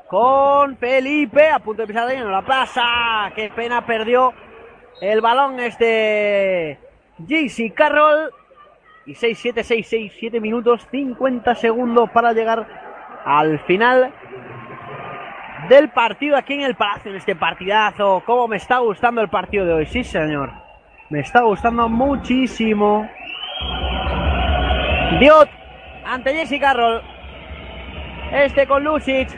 Con 0.07 0.77
Felipe. 0.77 1.49
A 1.49 1.59
punto 1.59 1.81
de 1.81 1.87
pisar 1.87 2.07
línea. 2.07 2.23
No 2.23 2.31
la 2.31 2.43
pasa. 2.43 3.31
Qué 3.35 3.49
pena 3.55 3.85
perdió 3.85 4.33
el 5.01 5.21
balón 5.21 5.59
este 5.59 6.79
JC 7.19 7.73
Carroll. 7.73 8.31
Y 9.05 9.15
6-7, 9.15 9.65
6-6, 9.65 10.11
7 10.17 10.39
minutos 10.39 10.87
50 10.89 11.55
segundos 11.55 12.09
para 12.11 12.31
llegar 12.31 12.82
al 13.25 13.59
final 13.59 14.13
del 15.69 15.89
partido 15.89 16.37
aquí 16.37 16.53
en 16.53 16.61
el 16.61 16.75
Palacio, 16.75 17.11
en 17.11 17.17
este 17.17 17.35
partidazo. 17.35 18.21
¿Cómo 18.25 18.47
me 18.47 18.57
está 18.57 18.79
gustando 18.79 19.21
el 19.21 19.29
partido 19.29 19.65
de 19.65 19.73
hoy? 19.73 19.85
Sí, 19.85 20.03
señor. 20.03 20.51
Me 21.09 21.19
está 21.19 21.41
gustando 21.41 21.87
muchísimo. 21.89 23.07
Diot 25.19 25.49
ante 26.05 26.33
Jesse 26.33 26.59
Carroll. 26.59 27.01
Este 28.31 28.67
con 28.67 28.83
Lucic. 28.83 29.29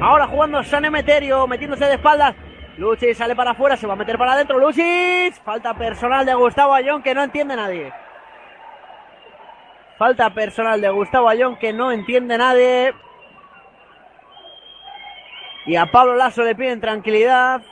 Ahora 0.00 0.26
jugando 0.26 0.62
San 0.62 0.84
Emeterio, 0.84 1.46
metiéndose 1.46 1.84
de 1.86 1.94
espaldas. 1.94 2.34
Lucic 2.78 3.14
sale 3.14 3.36
para 3.36 3.50
afuera, 3.50 3.76
se 3.76 3.86
va 3.86 3.92
a 3.92 3.96
meter 3.96 4.16
para 4.16 4.32
adentro. 4.32 4.58
Lucic. 4.58 5.34
Falta 5.44 5.74
personal 5.74 6.24
de 6.24 6.34
Gustavo 6.34 6.72
Ayón 6.72 7.02
que 7.02 7.14
no 7.14 7.22
entiende 7.22 7.56
nadie. 7.56 7.92
Falta 10.02 10.30
personal 10.30 10.80
de 10.80 10.90
Gustavo 10.90 11.28
Ayón 11.28 11.54
que 11.54 11.72
no 11.72 11.92
entiende 11.92 12.36
nadie. 12.36 12.92
Y 15.64 15.76
a 15.76 15.86
Pablo 15.86 16.16
Lasso 16.16 16.42
le 16.42 16.56
piden 16.56 16.80
tranquilidad. 16.80 17.62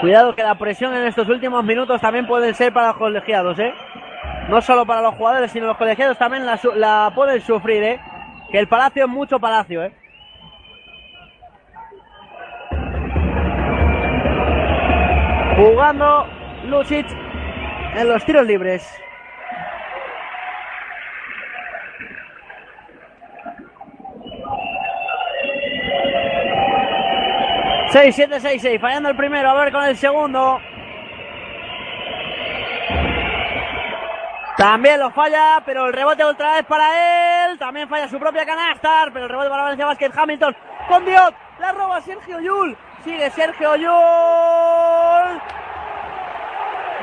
Cuidado 0.00 0.34
que 0.34 0.42
la 0.42 0.56
presión 0.56 0.92
en 0.96 1.06
estos 1.06 1.28
últimos 1.28 1.62
minutos 1.62 2.00
también 2.00 2.26
puede 2.26 2.52
ser 2.52 2.72
para 2.72 2.88
los 2.88 2.96
colegiados, 2.96 3.60
¿eh? 3.60 3.72
No 4.48 4.60
solo 4.60 4.84
para 4.84 5.02
los 5.02 5.14
jugadores, 5.14 5.52
sino 5.52 5.68
los 5.68 5.76
colegiados 5.76 6.18
también 6.18 6.44
la, 6.44 7.12
pueden 7.14 7.40
sufrir, 7.40 7.80
¿eh? 7.84 8.00
Que 8.50 8.58
el 8.58 8.66
Palacio 8.66 9.04
es 9.04 9.08
mucho 9.08 9.38
Palacio, 9.38 9.84
¿eh? 9.84 9.94
Jugando 15.56 16.26
Lucic 16.64 17.06
en 17.94 18.08
los 18.08 18.24
tiros 18.24 18.44
libres. 18.44 19.00
Seis, 27.90 28.14
siete, 28.14 28.38
seis, 28.38 28.62
seis. 28.62 28.80
Fallando 28.80 29.08
el 29.08 29.16
primero. 29.16 29.50
A 29.50 29.54
ver 29.54 29.72
con 29.72 29.82
el 29.82 29.96
segundo. 29.96 30.60
También 34.56 35.00
lo 35.00 35.10
falla, 35.10 35.62
pero 35.64 35.86
el 35.86 35.92
rebote 35.92 36.22
otra 36.22 36.54
vez 36.54 36.66
para 36.66 37.46
él. 37.46 37.58
También 37.58 37.88
falla 37.88 38.06
su 38.06 38.18
propia 38.18 38.46
canasta, 38.46 39.06
pero 39.12 39.24
el 39.24 39.30
rebote 39.30 39.48
para 39.48 39.62
Valencia 39.62 39.86
Basket. 39.86 40.12
Hamilton 40.14 40.56
con 40.86 41.04
Dios. 41.04 41.32
La 41.58 41.72
roba 41.72 42.00
Sergio 42.00 42.40
Yul. 42.40 42.76
Sigue 43.02 43.28
Sergio 43.30 43.74
Yul. 43.74 43.90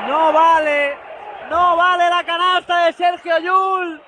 No 0.06 0.32
vale. 0.32 0.96
No 1.50 1.76
vale 1.76 2.08
la 2.08 2.24
canasta 2.24 2.86
de 2.86 2.92
Sergio 2.94 3.38
Yul. 3.40 4.00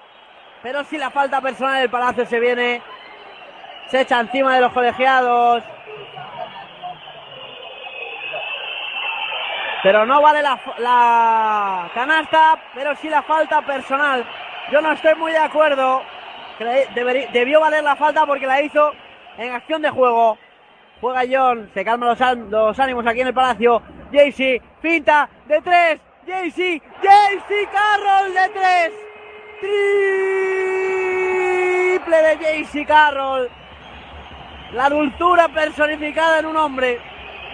Pero 0.63 0.85
si 0.85 0.97
la 0.97 1.11
falta 1.11 1.43
personal 1.43 1.81
del 1.81 1.91
Palacio 1.91 2.25
se 2.25 2.41
viene. 2.41 2.83
Se 3.89 4.01
echa 4.01 4.21
encima 4.21 4.55
de 4.55 4.63
los 4.63 4.73
colegiados. 4.73 5.63
Pero 9.83 10.05
no 10.05 10.21
vale 10.21 10.43
la, 10.43 10.61
la, 10.79 11.91
canasta, 11.95 12.59
pero 12.75 12.95
sí 12.97 13.09
la 13.09 13.23
falta 13.23 13.63
personal. 13.63 14.27
Yo 14.71 14.83
no 14.83 14.93
estoy 14.93 15.15
muy 15.15 15.33
de 15.33 15.39
acuerdo. 15.39 16.03
debió 17.33 17.61
valer 17.61 17.83
la 17.83 17.97
falta 17.97 18.27
porque 18.27 18.47
la 18.47 18.61
hizo 18.61 18.93
en 19.39 19.53
acción 19.53 19.81
de 19.81 19.89
juego. 19.91 20.37
Juega 21.01 21.23
John, 21.31 21.71
se 21.73 21.83
calman 21.83 22.15
los, 22.51 22.79
ánimos 22.79 23.07
aquí 23.07 23.23
en 23.23 23.29
el 23.29 23.35
palacio. 23.35 23.81
Jaycee, 24.13 24.61
pinta 24.83 25.31
de 25.47 25.63
tres. 25.63 25.99
Jaycee, 26.27 26.83
Jaycee 27.03 27.69
Carroll 27.73 28.35
de 28.35 28.49
tres. 28.51 28.93
Triple 32.01 32.17
de 32.23 32.37
Jaycee 32.37 32.85
Carroll. 32.85 33.49
La 34.73 34.91
dulzura 34.91 35.49
personificada 35.49 36.41
en 36.41 36.47
un 36.47 36.59
hombre. 36.59 37.01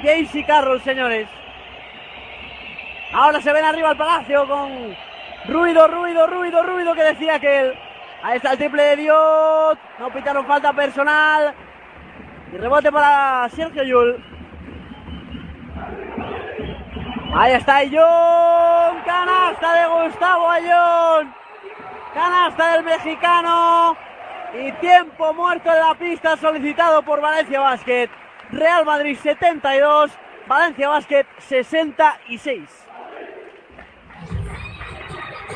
Jaycee 0.03 0.45
Carroll, 0.45 0.81
señores. 0.83 1.29
Ahora 3.13 3.41
se 3.41 3.53
ven 3.53 3.65
arriba 3.65 3.91
al 3.91 3.97
palacio 3.97 4.47
con 4.47 4.97
ruido, 5.49 5.89
ruido, 5.89 6.27
ruido, 6.27 6.63
ruido 6.63 6.95
que 6.95 7.03
decía 7.03 7.39
que 7.39 7.61
él. 7.61 7.79
Ahí 8.23 8.37
está 8.37 8.53
el 8.53 8.59
triple 8.59 8.83
de 8.83 8.97
Dios. 8.97 9.79
No 9.99 10.11
pitaron 10.11 10.47
falta 10.47 10.73
personal. 10.73 11.55
Y 12.53 12.57
rebote 12.57 12.91
para 12.91 13.49
Sergio 13.51 13.83
Yul. 13.83 14.25
Ahí 17.35 17.53
está 17.53 17.77
Ayón. 17.77 19.03
Canasta 19.05 19.75
de 19.75 19.87
Gustavo 19.87 20.51
Ayón. 20.51 21.35
Canasta 22.15 22.73
del 22.73 22.85
mexicano. 22.85 23.97
Y 24.55 24.73
tiempo 24.73 25.35
muerto 25.35 25.71
en 25.71 25.81
la 25.81 25.95
pista 25.95 26.37
solicitado 26.37 27.03
por 27.03 27.21
Valencia 27.21 27.61
Basket. 27.61 28.09
Real 28.51 28.85
Madrid 28.85 29.19
72. 29.23 30.11
Valencia 30.47 30.89
Basket 30.89 31.27
66. 31.39 32.87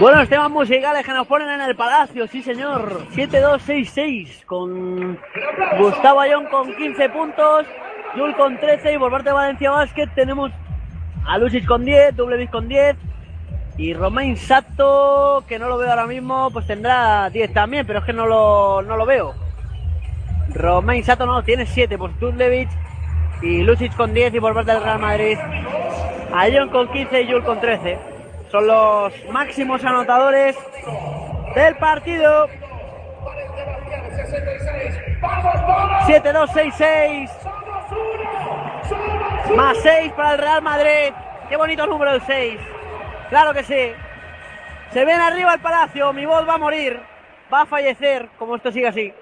Buenos 0.00 0.30
temas 0.30 0.50
musicales 0.50 1.04
que 1.04 1.12
nos 1.12 1.26
ponen 1.26 1.50
en 1.50 1.60
el 1.60 1.76
palacio, 1.76 2.26
sí 2.26 2.42
señor. 2.42 3.06
7-2-6-6 3.10 4.46
con 4.46 5.18
Gustavo 5.78 6.20
Ayón 6.20 6.46
con 6.46 6.74
15 6.74 7.10
puntos, 7.10 7.66
Yul 8.16 8.34
con 8.34 8.58
13 8.58 8.94
y 8.94 8.98
por 8.98 9.10
parte 9.10 9.28
de 9.28 9.34
Valencia 9.34 9.70
Basket 9.72 10.08
tenemos 10.14 10.52
a 11.26 11.36
Lucis 11.36 11.66
con 11.66 11.84
10, 11.84 12.16
Dublevis 12.16 12.48
con 12.48 12.66
10 12.66 12.96
y 13.76 13.92
Romain 13.92 14.38
Sato, 14.38 15.44
que 15.46 15.58
no 15.58 15.68
lo 15.68 15.76
veo 15.76 15.90
ahora 15.90 16.06
mismo, 16.06 16.50
pues 16.50 16.66
tendrá 16.66 17.28
10 17.28 17.52
también, 17.52 17.86
pero 17.86 17.98
es 17.98 18.06
que 18.06 18.14
no 18.14 18.24
lo, 18.24 18.80
no 18.80 18.96
lo 18.96 19.04
veo. 19.04 19.34
Romain 20.54 21.04
Sato 21.04 21.26
no, 21.26 21.42
tiene 21.42 21.66
7, 21.66 21.98
pues 21.98 22.18
Dublevic 22.18 22.70
y 23.42 23.62
Lucic 23.64 23.94
con 23.94 24.14
10 24.14 24.32
y 24.32 24.40
por 24.40 24.54
parte 24.54 24.72
del 24.72 24.82
Real 24.82 24.98
Madrid 24.98 25.36
Ayón 26.32 26.70
con 26.70 26.90
15 26.90 27.20
y 27.20 27.26
Yul 27.26 27.44
con 27.44 27.60
13 27.60 28.09
son 28.50 28.66
los 28.66 29.12
máximos 29.30 29.84
anotadores 29.84 30.56
del 31.54 31.76
partido. 31.76 32.48
7-2-6-6. 36.06 37.30
Más 39.56 39.76
6 39.82 40.12
para 40.12 40.32
el 40.32 40.38
Real 40.38 40.62
Madrid. 40.62 41.12
Qué 41.48 41.56
bonito 41.56 41.86
número 41.86 42.12
el 42.12 42.22
6. 42.22 42.58
Claro 43.28 43.54
que 43.54 43.62
sí. 43.62 43.92
Se 44.92 45.04
ven 45.04 45.20
arriba 45.20 45.54
el 45.54 45.60
palacio. 45.60 46.12
Mi 46.12 46.26
voz 46.26 46.48
va 46.48 46.54
a 46.54 46.58
morir. 46.58 47.00
Va 47.52 47.62
a 47.62 47.66
fallecer 47.66 48.28
como 48.38 48.56
esto 48.56 48.72
sigue 48.72 48.88
así. 48.88 49.12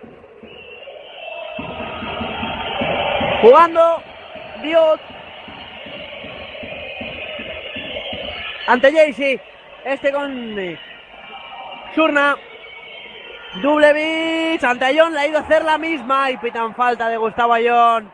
Jugando 3.42 4.02
Dios 4.62 5.00
ante 8.69 8.93
Jaycee. 8.93 9.40
Este 9.85 10.12
con 10.12 10.59
eh, 10.59 10.78
Surna. 11.95 12.36
Dublevich 13.62 14.62
ante 14.62 14.85
Ayón 14.85 15.15
le 15.15 15.20
ha 15.20 15.27
ido 15.27 15.39
a 15.39 15.40
hacer 15.40 15.65
la 15.65 15.78
misma 15.78 16.31
y 16.31 16.36
pitan 16.36 16.74
falta 16.74 17.09
de 17.09 17.16
Gustavo 17.16 17.55
Ayón. 17.55 18.12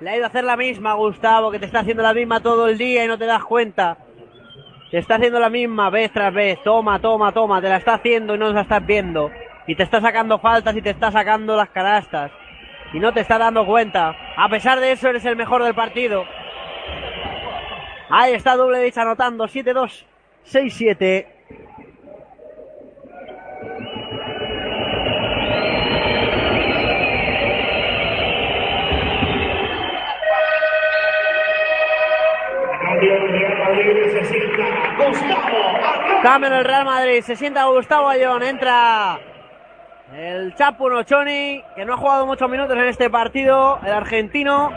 Le 0.00 0.10
ha 0.10 0.16
ido 0.16 0.24
a 0.24 0.28
hacer 0.28 0.42
la 0.42 0.56
misma 0.56 0.94
Gustavo, 0.94 1.52
que 1.52 1.60
te 1.60 1.66
está 1.66 1.80
haciendo 1.80 2.02
la 2.02 2.12
misma 2.12 2.40
todo 2.40 2.66
el 2.66 2.76
día 2.76 3.04
y 3.04 3.08
no 3.08 3.16
te 3.16 3.26
das 3.26 3.44
cuenta. 3.44 3.96
Te 4.90 4.98
está 4.98 5.14
haciendo 5.14 5.38
la 5.38 5.48
misma 5.48 5.88
vez 5.88 6.12
tras 6.12 6.34
vez. 6.34 6.58
Toma, 6.64 6.98
toma, 6.98 7.32
toma. 7.32 7.62
Te 7.62 7.68
la 7.68 7.76
está 7.76 7.94
haciendo 7.94 8.34
y 8.34 8.38
no 8.38 8.52
la 8.52 8.62
estás 8.62 8.84
viendo. 8.84 9.30
Y 9.68 9.76
te 9.76 9.84
está 9.84 10.00
sacando 10.00 10.40
faltas 10.40 10.76
y 10.76 10.82
te 10.82 10.90
está 10.90 11.12
sacando 11.12 11.56
las 11.56 11.70
canastas. 11.70 12.32
Y 12.92 12.98
no 12.98 13.12
te 13.12 13.20
está 13.20 13.38
dando 13.38 13.64
cuenta. 13.64 14.16
A 14.36 14.48
pesar 14.48 14.80
de 14.80 14.92
eso 14.92 15.08
eres 15.08 15.24
el 15.24 15.36
mejor 15.36 15.62
del 15.62 15.74
partido. 15.74 16.24
Ahí 18.14 18.34
está 18.34 18.56
Dublevich 18.56 18.98
anotando 18.98 19.48
7-2, 19.48 20.04
6-7. 20.46 21.26
Cambio 36.22 36.48
en 36.48 36.52
el 36.52 36.64
Real 36.66 36.84
Madrid, 36.84 37.22
se 37.22 37.34
sienta 37.34 37.64
Gustavo 37.64 38.08
Ayón, 38.08 38.42
entra 38.42 39.18
el 40.14 40.54
Chapu 40.54 40.90
Nochoni, 40.90 41.64
que 41.74 41.86
no 41.86 41.94
ha 41.94 41.96
jugado 41.96 42.26
muchos 42.26 42.50
minutos 42.50 42.76
en 42.76 42.84
este 42.84 43.08
partido, 43.08 43.80
el 43.82 43.92
argentino. 43.94 44.70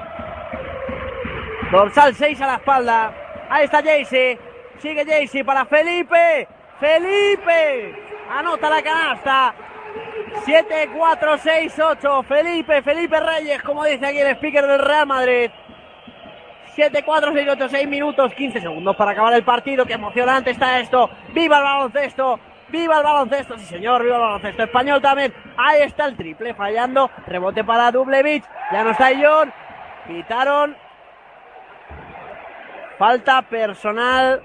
Dorsal 1.69 2.15
6 2.15 2.41
a 2.41 2.47
la 2.47 2.55
espalda. 2.55 3.24
Ahí 3.49 3.65
está 3.65 3.83
Jaycee. 3.83 4.39
Sigue 4.79 5.05
Jaycee 5.05 5.43
para 5.43 5.65
Felipe. 5.65 6.47
Felipe. 6.79 7.95
Anota 8.29 8.69
la 8.69 8.81
canasta. 8.81 9.55
7, 10.43 10.89
4, 10.95 11.37
6, 11.37 11.79
8. 11.79 12.23
Felipe, 12.23 12.81
Felipe 12.81 13.19
Reyes, 13.19 13.61
como 13.63 13.85
dice 13.85 14.05
aquí 14.05 14.19
el 14.19 14.35
speaker 14.35 14.67
del 14.67 14.79
Real 14.79 15.07
Madrid. 15.07 15.49
7, 16.75 17.03
4, 17.05 17.31
6, 17.33 17.47
8, 17.51 17.69
6 17.69 17.87
minutos, 17.87 18.33
15 18.33 18.59
segundos 18.59 18.95
para 18.95 19.11
acabar 19.11 19.33
el 19.33 19.43
partido. 19.43 19.85
Qué 19.85 19.93
emocionante 19.93 20.51
está 20.51 20.79
esto. 20.79 21.09
¡Viva 21.33 21.59
el 21.59 21.63
baloncesto! 21.63 22.39
¡Viva 22.67 22.97
el 22.97 23.03
baloncesto! 23.03 23.57
Sí, 23.57 23.65
señor, 23.65 24.03
viva 24.03 24.15
el 24.15 24.21
baloncesto 24.21 24.63
español 24.63 25.01
también. 25.01 25.33
Ahí 25.55 25.83
está 25.83 26.05
el 26.05 26.17
triple 26.17 26.53
fallando. 26.53 27.09
Rebote 27.27 27.63
para 27.63 27.91
Dublevich. 27.91 28.43
Ya 28.73 28.83
no 28.83 28.91
está 28.91 29.11
John. 29.17 29.53
Quitaron 30.05 30.75
Falta 32.97 33.41
personal 33.41 34.41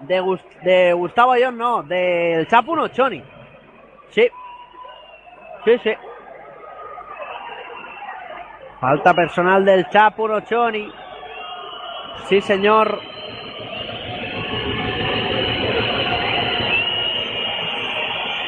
de, 0.00 0.92
Gustavo 0.92 1.32
Ayón, 1.32 1.56
no, 1.56 1.82
del 1.82 2.46
Chapu 2.46 2.76
Nochoni. 2.76 3.22
Sí. 4.10 4.28
Sí, 5.64 5.78
sí. 5.82 5.92
Falta 8.80 9.14
personal 9.14 9.64
del 9.64 9.88
Chapu 9.88 10.28
Nochoni. 10.28 10.92
Sí, 12.26 12.40
señor. 12.42 13.00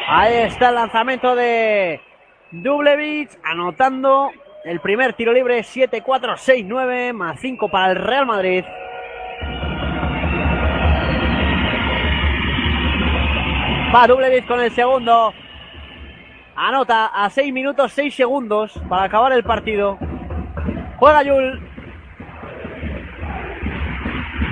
Ahí 0.09 0.35
está 0.43 0.69
el 0.69 0.75
lanzamiento 0.75 1.35
de 1.35 2.01
Dublevich 2.51 3.31
anotando 3.45 4.31
el 4.65 4.81
primer 4.81 5.15
tiro 5.15 5.33
libre 5.33 5.61
7-4-6-9 5.61 7.13
más 7.13 7.41
5 7.41 7.69
para 7.69 7.93
el 7.93 7.97
Real 7.97 8.27
Madrid. 8.27 8.65
Va 13.95 14.07
Dublevic 14.07 14.47
con 14.47 14.61
el 14.61 14.71
segundo. 14.71 15.33
Anota 16.55 17.07
a 17.07 17.31
6 17.31 17.53
minutos 17.53 17.93
6 17.93 18.15
segundos 18.15 18.81
para 18.89 19.05
acabar 19.05 19.33
el 19.33 19.43
partido. 19.43 19.99
Juega 20.99 21.23
Yul. 21.23 21.69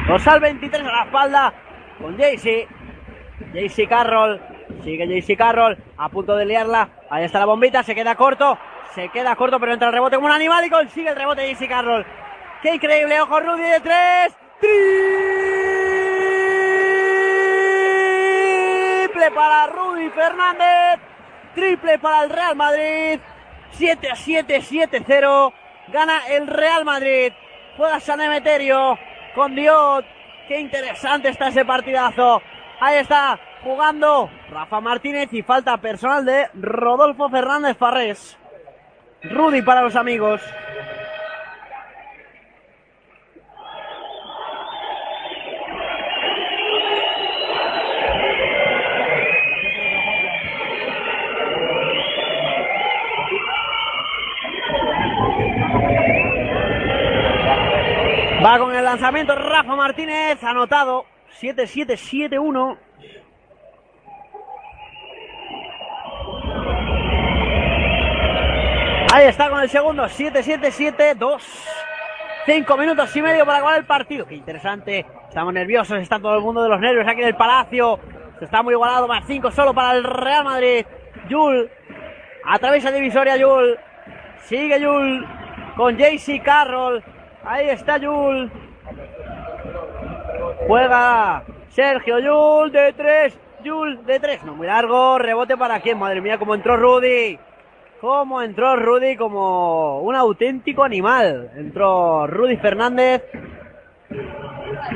Rosal 0.07 0.41
23 0.41 0.83
a 0.83 0.85
la 0.91 1.05
espalda 1.05 1.55
con 2.01 2.17
Jaycee. 2.17 2.67
Jaycee 3.53 3.87
Carroll. 3.87 4.41
Sigue 4.83 5.07
Jaycee 5.07 5.37
Carroll 5.37 5.77
a 5.99 6.09
punto 6.09 6.35
de 6.35 6.47
liarla. 6.47 6.89
Ahí 7.11 7.25
está 7.25 7.39
la 7.41 7.45
bombita, 7.45 7.83
se 7.83 7.95
queda 7.95 8.15
corto. 8.15 8.59
Se 8.95 9.09
queda 9.11 9.37
corto, 9.37 9.61
pero 9.61 9.73
entra 9.73 9.89
el 9.89 9.95
rebote 9.95 10.17
como 10.17 10.27
un 10.27 10.33
animal 10.33 10.65
y 10.65 10.71
consigue 10.71 11.11
el 11.11 11.17
rebote 11.17 11.43
de 11.43 11.51
Easy 11.51 11.69
Carroll. 11.69 12.07
¡Qué 12.63 12.75
increíble! 12.75 13.21
¡Ojo, 13.21 13.41
Rudy 13.41 13.63
de 13.63 13.81
tres! 13.81 14.37
¡Triple 19.05 19.31
para 19.31 19.67
Rudy 19.69 20.11
Fernández! 20.11 21.01
¡Triple 21.55 21.99
para 21.99 22.25
el 22.25 22.31
Real 22.31 22.57
Madrid! 22.57 23.21
7 23.73 24.11
a 24.11 24.17
7, 24.17 24.61
7-0. 24.61 25.53
Gana 25.89 26.27
el 26.29 26.47
Real 26.47 26.85
Madrid. 26.85 27.33
Juega 27.77 28.01
San 28.01 28.21
Emeterio 28.21 28.99
con 29.35 29.55
Dios. 29.55 30.05
¡Qué 30.49 30.59
interesante 30.61 31.29
está 31.29 31.49
ese 31.49 31.65
partidazo! 31.65 32.43
Ahí 32.81 32.99
está 32.99 33.39
jugando 33.63 34.31
Rafa 34.51 34.81
Martínez 34.81 35.33
y 35.33 35.43
falta 35.43 35.77
personal 35.79 36.25
de 36.25 36.49
Rodolfo 36.55 37.29
Fernández 37.29 37.77
Farrés. 37.77 38.39
Rudy 39.23 39.63
para 39.63 39.83
los 39.83 39.97
amigos. 39.97 40.41
Va 58.45 58.59
con 58.59 58.73
el 58.75 58.85
lanzamiento 58.85 59.35
Rafa 59.35 59.75
Martínez, 59.75 60.43
anotado 60.45 61.07
7-7-7-1. 61.41 62.88
Ahí 69.11 69.27
está 69.27 69.49
con 69.49 69.61
el 69.61 69.71
segundo, 69.71 70.05
7-7-7-2. 70.05 71.41
Cinco 72.45 72.77
minutos 72.77 73.15
y 73.17 73.23
medio 73.23 73.47
para 73.47 73.59
acabar 73.59 73.79
el 73.79 73.87
partido. 73.87 74.27
Qué 74.27 74.35
interesante. 74.35 75.07
Estamos 75.29 75.53
nerviosos, 75.55 75.99
está 75.99 76.19
todo 76.19 76.35
el 76.35 76.43
mundo 76.43 76.63
de 76.63 76.69
los 76.69 76.79
nervios 76.79 77.07
aquí 77.09 77.23
en 77.23 77.29
el 77.29 77.35
Palacio. 77.35 77.99
Está 78.41 78.63
muy 78.63 78.75
igualado, 78.75 79.09
más 79.09 79.25
cinco 79.27 79.51
solo 79.51 79.73
para 79.73 79.97
el 79.97 80.05
Real 80.05 80.45
Madrid. 80.45 80.85
Yul 81.29 81.71
atraviesa 82.45 82.91
divisoria 82.91 83.37
Yul. 83.37 83.79
Sigue 84.43 84.81
Yul 84.81 85.27
con 85.77 85.97
JC 85.97 86.43
Carroll. 86.43 87.03
Ahí 87.45 87.71
está 87.71 87.97
Yul. 87.97 88.51
Juega 90.67 91.45
Sergio 91.71 92.19
Yul 92.19 92.73
de 92.73 92.93
tres. 92.93 93.39
Yul 93.63 94.05
de 94.05 94.21
tres. 94.21 94.45
No 94.45 94.55
muy 94.55 94.67
largo. 94.67 95.19
Rebote 95.19 95.57
para 95.57 95.81
quién. 95.81 95.99
Madre 95.99 96.21
mía, 96.21 96.39
cómo 96.39 96.55
entró 96.55 96.77
Rudy. 96.77 97.39
Cómo 98.01 98.41
entró 98.43 98.77
Rudy 98.77 99.17
como 99.17 100.01
un 100.03 100.15
auténtico 100.15 100.85
animal. 100.85 101.51
Entró 101.57 102.29
Rudy 102.29 102.57
Fernández. 102.57 103.25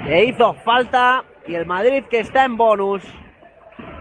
E 0.07 0.25
hizo 0.25 0.55
falta 0.55 1.25
y 1.49 1.55
el 1.57 1.67
Madrid 1.67 2.05
que 2.09 2.21
está 2.21 2.45
en 2.45 2.57
bonus. 2.57 3.03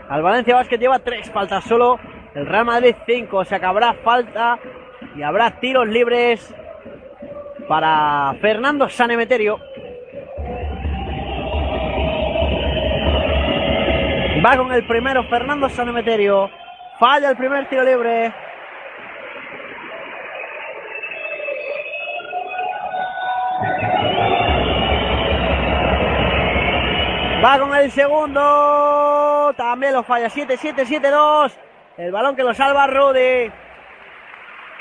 Al 0.07 0.21
Valencia 0.21 0.53
Basket 0.53 0.77
lleva 0.77 0.99
tres 0.99 1.31
faltas 1.31 1.63
solo. 1.63 1.99
El 2.35 2.45
Real 2.45 2.65
Madrid 2.65 2.95
cinco. 3.07 3.37
O 3.37 3.45
sea 3.45 3.59
que 3.59 3.65
habrá 3.65 3.93
falta 4.03 4.59
y 5.15 5.23
habrá 5.23 5.59
tiros 5.59 5.87
libres 5.87 6.53
para 7.67 8.35
Fernando 8.39 8.87
Sanemeterio. 8.87 9.59
Va 14.45 14.57
con 14.57 14.71
el 14.71 14.85
primero 14.85 15.23
Fernando 15.23 15.69
Sanemeterio. 15.69 16.51
Falla 16.99 17.31
el 17.31 17.37
primer 17.37 17.67
tiro 17.67 17.83
libre. 17.83 18.31
Va 27.43 27.57
con 27.57 27.75
el 27.75 27.91
segundo. 27.91 29.53
También 29.57 29.93
lo 29.93 30.03
falla. 30.03 30.29
7-7, 30.29 30.85
7-2. 30.85 31.51
El 31.97 32.11
balón 32.11 32.35
que 32.35 32.43
lo 32.43 32.53
salva 32.53 32.87
Rudy. 32.87 33.51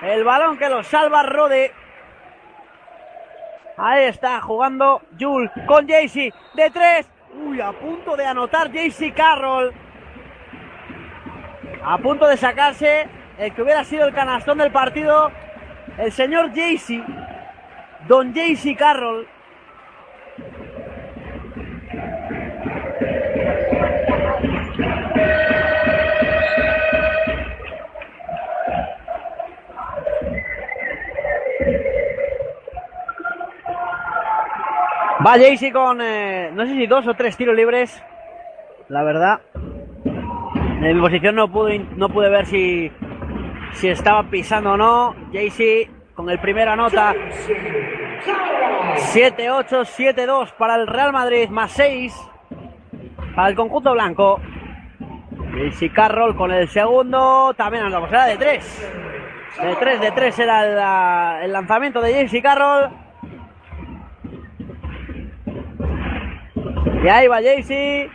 El 0.02 0.24
balón 0.24 0.58
que 0.58 0.68
lo 0.68 0.82
salva 0.82 1.22
Rudy. 1.22 1.70
Ahí 3.78 4.04
está 4.04 4.42
jugando 4.42 5.00
Jules 5.18 5.50
con 5.66 5.88
Jaycee 5.88 6.34
de 6.52 6.70
tres. 6.70 7.10
Uy, 7.32 7.62
a 7.62 7.72
punto 7.72 8.14
de 8.14 8.26
anotar 8.26 8.70
Jaycee 8.70 9.12
Carroll. 9.12 9.72
A 11.82 11.96
punto 11.96 12.26
de 12.26 12.36
sacarse 12.36 13.08
el 13.38 13.54
que 13.54 13.62
hubiera 13.62 13.82
sido 13.84 14.06
el 14.06 14.12
canastón 14.12 14.58
del 14.58 14.70
partido. 14.70 15.32
El 15.96 16.12
señor 16.12 16.54
Jaycee. 16.54 17.02
Don 18.08 18.34
Jaycee 18.34 18.76
Carroll. 18.76 19.26
Va 35.24 35.32
Jaycee 35.38 35.70
con, 35.70 36.00
eh, 36.00 36.50
no 36.54 36.64
sé 36.66 36.72
si 36.72 36.86
dos 36.86 37.06
o 37.06 37.14
tres 37.14 37.36
tiros 37.36 37.54
libres. 37.54 38.02
La 38.88 39.02
verdad. 39.02 39.40
En 40.04 40.96
mi 40.96 41.00
posición 41.00 41.34
no 41.34 41.52
pude, 41.52 41.78
no 41.96 42.08
pude 42.08 42.30
ver 42.30 42.46
si, 42.46 42.90
si 43.74 43.88
estaba 43.88 44.22
pisando 44.30 44.72
o 44.72 44.76
no. 44.78 45.14
Jaycee 45.30 45.99
con 46.20 46.28
el 46.28 46.38
primero 46.38 46.70
anota. 46.72 47.14
7-8, 49.14 49.86
7-2 49.86 50.52
para 50.52 50.74
el 50.74 50.86
Real 50.86 51.12
Madrid, 51.14 51.48
más 51.48 51.72
6 51.72 52.14
para 53.34 53.48
el 53.48 53.54
conjunto 53.54 53.92
blanco. 53.92 54.38
Jaycee 55.54 55.90
Carroll 55.90 56.36
con 56.36 56.50
el 56.50 56.68
segundo. 56.68 57.54
También 57.56 57.84
andamos, 57.84 58.10
era 58.10 58.26
de 58.26 58.36
3. 58.36 58.92
De 59.62 59.76
3, 59.76 60.00
de 60.00 60.10
3 60.10 60.38
era 60.40 61.42
el, 61.42 61.52
lanzamiento 61.52 62.02
de 62.02 62.12
Jaycee 62.12 62.42
Carroll. 62.42 62.90
Y 67.02 67.08
ahí 67.08 67.28
va 67.28 67.36
Jaycee. 67.36 68.10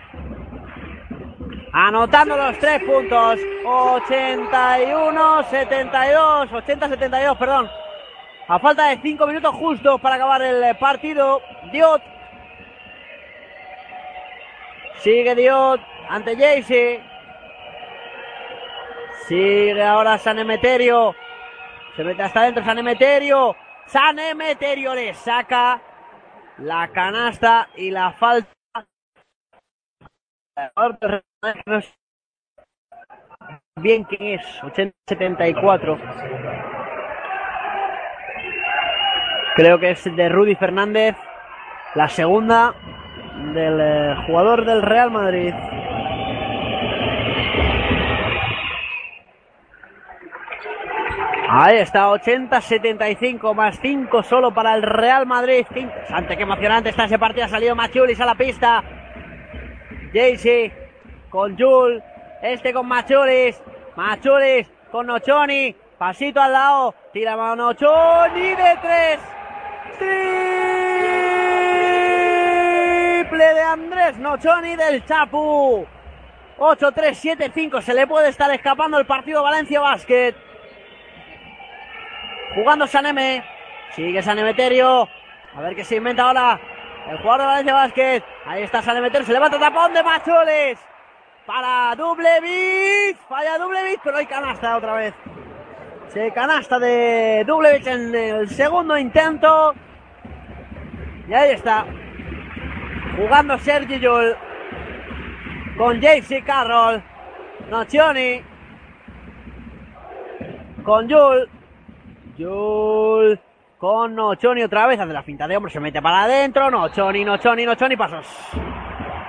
Anotando 1.74 2.38
los 2.38 2.58
tres 2.60 2.84
puntos. 2.84 3.40
81, 3.66 5.44
72. 5.50 6.54
80, 6.54 6.90
72, 6.90 7.38
perdón. 7.38 7.68
A 8.48 8.60
falta 8.60 8.90
de 8.90 9.02
cinco 9.02 9.26
minutos 9.26 9.56
justos 9.56 10.00
para 10.00 10.16
acabar 10.16 10.42
el 10.44 10.78
partido. 10.78 11.42
Diot. 11.72 12.04
Sigue 15.00 15.34
Diot 15.36 15.82
ante 16.10 16.38
Jaycee. 16.38 17.04
Sigue 19.28 19.82
ahora 19.82 20.20
San 20.20 20.38
Emeterio. 20.38 21.16
Se 21.96 22.04
mete 22.04 22.22
hasta 22.22 22.42
adentro 22.42 22.64
San 22.64 22.78
Emeterio. 22.78 23.56
San 23.88 24.20
Emeterio 24.20 24.94
le 24.94 25.16
saca 25.16 25.82
la 26.60 26.88
canasta 26.90 27.70
y 27.76 27.90
la 27.90 28.14
falta. 28.14 28.52
Bien 33.78 34.06
que 34.06 34.36
es, 34.36 34.42
80-74. 34.62 36.75
Creo 39.56 39.80
que 39.80 39.92
es 39.92 40.04
de 40.04 40.28
Rudy 40.28 40.56
Fernández. 40.56 41.16
La 41.94 42.10
segunda 42.10 42.76
del 43.54 43.80
eh, 43.80 44.16
jugador 44.28 44.66
del 44.66 44.82
Real 44.82 45.12
Madrid. 45.12 45.54
Ahí 51.48 51.78
está, 51.78 52.10
80-75 52.10 53.54
más 53.54 53.80
5 53.82 54.24
solo 54.24 54.54
para 54.54 54.76
el 54.76 54.84
Real 54.84 55.26
Madrid. 55.26 55.66
Qué 55.74 55.88
qué 56.36 56.44
emocionante 56.44 56.90
está 56.90 57.06
ese 57.06 57.18
partido. 57.18 57.46
Ha 57.46 57.50
salido 57.50 57.78
Machulis 57.78 58.20
a 58.20 58.26
la 58.26 58.36
pista. 58.36 58.84
Jaycee 60.14 60.74
con 61.30 61.58
Jul. 61.58 62.04
Este 62.42 62.74
con 62.74 62.90
Machulis. 62.90 63.64
Machulis 63.96 64.70
con 64.92 65.08
Nochoni. 65.08 65.74
Pasito 65.98 66.42
al 66.42 66.52
lado. 66.52 66.94
Tira 67.14 67.38
mano 67.38 67.68
Nochoni 67.68 68.50
de 68.50 68.78
tres. 68.82 69.35
Triple 69.98 70.14
de 73.54 73.62
Andrés 73.62 74.18
Nochoni 74.18 74.76
del 74.76 75.06
Chapu. 75.06 75.86
8-3-7-5. 76.58 77.82
Se 77.82 77.94
le 77.94 78.08
puede 78.08 78.30
estar 78.30 78.52
escapando 78.52 78.98
el 78.98 79.06
partido 79.06 79.44
Valencia 79.44 79.80
Basket. 79.80 80.36
Jugando 82.56 82.88
Saneme. 82.88 83.44
Sigue 83.96 84.22
Sanemeterio. 84.22 85.08
A 85.56 85.62
ver 85.62 85.76
qué 85.76 85.84
se 85.84 85.98
inventa 85.98 86.24
ahora. 86.24 86.60
El 87.10 87.18
jugador 87.18 87.42
de 87.42 87.48
Valencia 87.48 87.74
Basket. 87.74 88.24
Ahí 88.46 88.64
está 88.64 88.82
Sanemeterio. 88.82 89.26
Se 89.26 89.34
levanta 89.34 89.60
tapón 89.60 89.94
de 89.94 90.04
Macholes. 90.04 90.80
Para 91.46 91.96
Dublevich. 91.96 93.18
Falla 93.28 93.58
Dublevich, 93.58 94.00
pero 94.04 94.18
hay 94.18 94.26
canasta 94.26 94.78
otra 94.78 94.96
vez. 94.96 95.14
Se 96.16 96.32
canasta 96.32 96.80
de 96.80 97.44
Dublevich 97.46 97.88
en 97.88 98.16
el 98.16 98.48
segundo 98.48 98.98
intento. 98.98 99.76
Y 101.28 101.34
ahí 101.34 101.52
está. 101.52 101.86
Jugando 103.18 103.58
Sergi 103.58 104.00
Yul. 104.00 104.34
Con 105.78 106.02
Jaycee 106.02 106.42
Carroll. 106.42 107.04
Nocioni. 107.70 108.42
Con 110.86 111.10
Yul. 111.10 111.50
Yul 112.38 113.40
con 113.78 114.16
Nochoni 114.16 114.64
otra 114.64 114.88
vez, 114.88 114.98
hace 114.98 115.12
la 115.12 115.22
finta 115.22 115.48
de 115.50 115.58
hombro, 115.58 115.70
se 115.70 115.82
mete 115.82 116.02
para 116.02 116.24
adentro, 116.24 116.72
Nochoni, 116.72 117.26
Nochoni, 117.26 117.66
Nochoni, 117.66 117.98
pasos. 117.98 118.26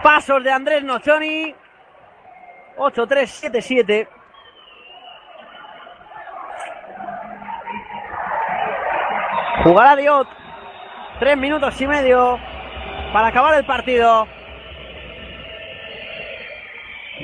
Pasos 0.04 0.42
de 0.44 0.52
Andrés 0.52 0.84
Nochoni. 0.84 1.52
8-3-7-7. 2.78 4.08
Jugará 9.66 9.96
Diot. 9.96 10.28
Tres 11.18 11.36
minutos 11.36 11.80
y 11.80 11.88
medio 11.88 12.38
para 13.12 13.26
acabar 13.26 13.58
el 13.58 13.64
partido. 13.64 14.28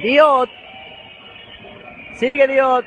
Diot. 0.02 0.50
Sigue 2.16 2.48
Diot. 2.48 2.84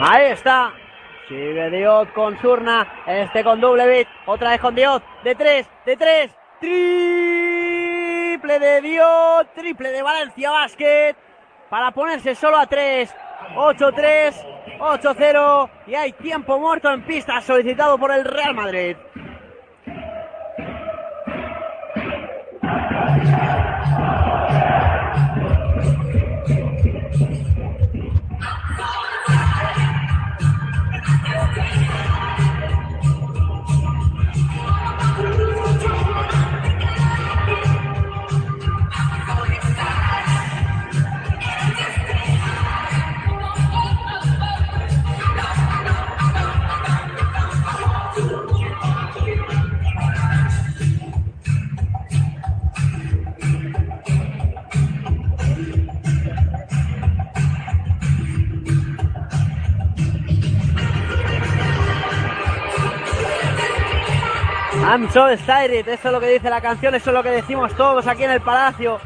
Ahí 0.00 0.26
está. 0.26 0.72
Sigue 1.26 1.68
Diot 1.68 2.12
con 2.12 2.40
Surna. 2.40 2.86
Este 3.04 3.42
con 3.42 3.60
doble 3.60 3.88
bit. 3.88 4.08
Otra 4.26 4.50
vez 4.50 4.60
con 4.60 4.76
Diot. 4.76 5.02
De 5.24 5.34
tres. 5.34 5.68
De 5.84 5.96
tres. 5.96 6.30
Triple 6.60 8.60
de 8.60 8.82
Diot. 8.82 9.52
Triple 9.52 9.88
de 9.88 10.02
Valencia 10.02 10.52
Basket. 10.52 11.16
Para 11.68 11.90
ponerse 11.90 12.36
solo 12.36 12.56
a 12.56 12.66
tres. 12.66 13.12
8-3, 13.54 14.34
8-0 14.78 15.70
y 15.86 15.94
hay 15.94 16.12
tiempo 16.12 16.58
muerto 16.58 16.90
en 16.90 17.04
pista 17.04 17.40
solicitado 17.40 17.98
por 17.98 18.12
el 18.12 18.24
Real 18.24 18.54
Madrid. 18.54 18.96
I'm 64.98 65.08
so 65.12 65.28
excited, 65.28 65.86
eso 65.86 66.08
es 66.08 66.12
lo 66.12 66.18
que 66.18 66.26
dice 66.26 66.50
la 66.50 66.60
canción, 66.60 66.92
eso 66.92 67.10
es 67.10 67.14
lo 67.14 67.22
que 67.22 67.30
decimos 67.30 67.72
todos 67.76 68.04
aquí 68.08 68.24
en 68.24 68.32
el 68.32 68.40
palacio. 68.40 68.98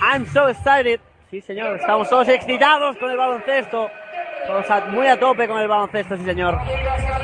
I'm 0.00 0.26
so 0.32 0.48
excited. 0.48 1.00
Sí, 1.30 1.42
señor, 1.42 1.76
estamos 1.76 2.08
todos 2.08 2.28
excitados 2.28 2.96
con 2.96 3.10
el 3.10 3.18
baloncesto. 3.18 3.90
Todos 4.46 4.64
muy 4.88 5.06
a 5.08 5.20
tope 5.20 5.46
con 5.46 5.60
el 5.60 5.68
baloncesto, 5.68 6.16
sí, 6.16 6.24
señor. 6.24 6.58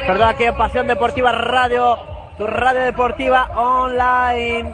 Perdón, 0.06 0.28
aquí 0.28 0.44
en 0.44 0.54
Pasión 0.54 0.86
Deportiva 0.86 1.32
Radio, 1.32 1.98
tu 2.36 2.46
radio 2.46 2.82
deportiva 2.82 3.48
online. 3.56 4.70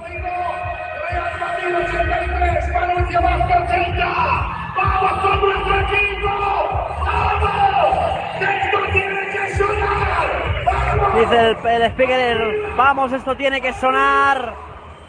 ¡Vamos 4.76 5.22
con 5.22 5.40
nuestro 5.40 5.80
equipo! 5.82 6.14
Dice 11.14 11.50
el, 11.50 11.56
el 11.66 11.82
speaker, 11.92 12.74
vamos, 12.76 13.12
esto 13.12 13.36
tiene 13.36 13.60
que 13.60 13.72
sonar. 13.74 14.54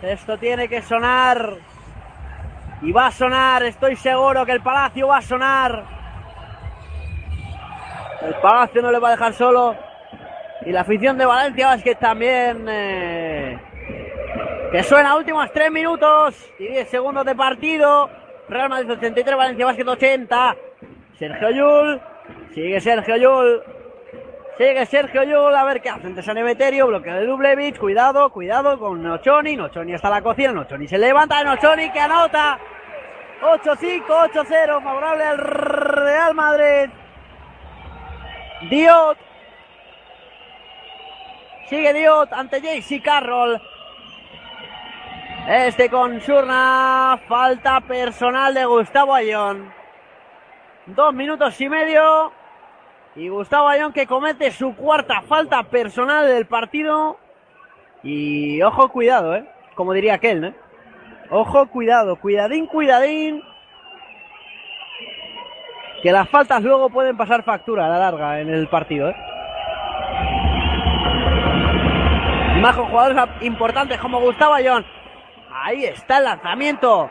Esto 0.01 0.37
tiene 0.37 0.67
que 0.67 0.81
sonar. 0.81 1.57
Y 2.81 2.91
va 2.91 3.07
a 3.07 3.11
sonar, 3.11 3.63
estoy 3.63 3.95
seguro 3.95 4.45
que 4.45 4.51
el 4.51 4.61
Palacio 4.61 5.07
va 5.07 5.17
a 5.17 5.21
sonar. 5.21 5.83
El 8.21 8.35
Palacio 8.35 8.81
no 8.81 8.91
le 8.91 8.99
va 8.99 9.07
a 9.09 9.11
dejar 9.11 9.33
solo. 9.33 9.75
Y 10.65 10.71
la 10.71 10.81
afición 10.81 11.17
de 11.17 11.25
Valencia 11.25 11.67
Basket 11.67 11.95
también. 11.95 12.65
eh, 12.69 13.59
que 14.71 14.83
suena 14.83 15.15
últimos 15.15 15.51
3 15.53 15.71
minutos 15.71 16.35
y 16.59 16.67
10 16.67 16.89
segundos 16.89 17.25
de 17.25 17.33
partido. 17.33 18.09
Real 18.49 18.69
Madrid 18.69 18.91
83, 18.91 19.37
Valencia 19.37 19.65
Basket 19.65 19.87
80. 19.87 20.55
Sergio 21.17 21.49
Yul. 21.49 22.01
Sigue 22.53 22.79
Sergio 22.79 23.15
Yul. 23.17 23.63
Sigue 24.57 24.85
Sergio 24.85 25.23
Yul. 25.23 25.53
A 25.53 25.63
ver 25.65 25.81
qué 25.81 25.89
hace. 25.89 26.07
Entre 26.07 26.23
San 26.23 26.37
Emeterio. 26.37 26.87
Bloqueo 26.87 27.15
de 27.15 27.25
Dublevich. 27.25 27.77
Cuidado, 27.77 28.29
cuidado 28.29 28.79
con 28.79 29.03
Nochoni. 29.03 29.55
Nochoni 29.55 29.93
hasta 29.93 30.09
la 30.09 30.21
cocina. 30.21 30.53
Nochoni 30.53 30.87
se 30.87 30.97
levanta. 30.97 31.43
Nochoni 31.43 31.91
que 31.91 31.99
anota. 31.99 32.57
8-5, 33.41 34.05
8-0. 34.07 34.81
Favorable 34.81 35.23
al 35.23 35.37
Real 35.37 36.33
Madrid. 36.33 36.89
Diot. 38.69 39.17
Sigue 41.69 41.93
Diot 41.93 42.31
ante 42.31 42.61
JC 42.61 43.03
Carroll. 43.03 43.61
Este 45.49 45.89
con 45.89 46.21
Surna. 46.21 47.19
Falta 47.27 47.81
personal 47.81 48.53
de 48.53 48.63
Gustavo 48.63 49.13
Ayón. 49.13 49.73
Dos 50.85 51.13
minutos 51.13 51.59
y 51.59 51.67
medio. 51.67 52.31
Y 53.15 53.29
Gustavo 53.29 53.69
Ayón 53.69 53.93
que 53.93 54.07
comete 54.07 54.51
su 54.51 54.75
cuarta 54.75 55.21
falta 55.21 55.63
personal 55.63 56.27
del 56.27 56.45
partido. 56.45 57.17
Y 58.03 58.61
ojo, 58.61 58.89
cuidado, 58.89 59.35
¿eh? 59.35 59.45
Como 59.75 59.93
diría 59.93 60.15
aquel, 60.15 60.41
¿no? 60.41 60.53
Ojo, 61.29 61.67
cuidado, 61.67 62.17
cuidadín, 62.17 62.67
cuidadín. 62.67 63.41
Que 66.03 66.11
las 66.11 66.29
faltas 66.29 66.61
luego 66.61 66.89
pueden 66.89 67.15
pasar 67.15 67.43
factura 67.43 67.85
a 67.85 67.89
la 67.89 67.99
larga 67.99 68.41
en 68.41 68.49
el 68.49 68.67
partido, 68.67 69.09
¿eh? 69.09 69.15
Más 72.59 72.75
con 72.75 72.89
jugadores 72.89 73.17
importantes 73.41 73.97
como 73.99 74.19
Gustavo 74.19 74.53
Ayón. 74.53 74.85
Ahí 75.51 75.85
está 75.85 76.17
el 76.17 76.25
lanzamiento 76.25 77.09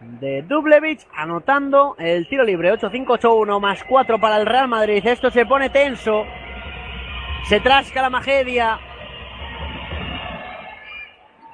de 0.00 0.42
Dublevich 0.42 1.06
anotando 1.14 1.96
el 1.98 2.28
tiro 2.28 2.44
libre 2.44 2.72
8-5-8-1 2.72 3.60
más 3.60 3.82
4 3.84 4.20
para 4.20 4.36
el 4.36 4.46
Real 4.46 4.68
Madrid. 4.68 5.04
Esto 5.04 5.30
se 5.30 5.44
pone 5.44 5.70
tenso. 5.70 6.24
Se 7.48 7.60
trasca 7.60 8.02
la 8.02 8.10
magedia. 8.10 8.78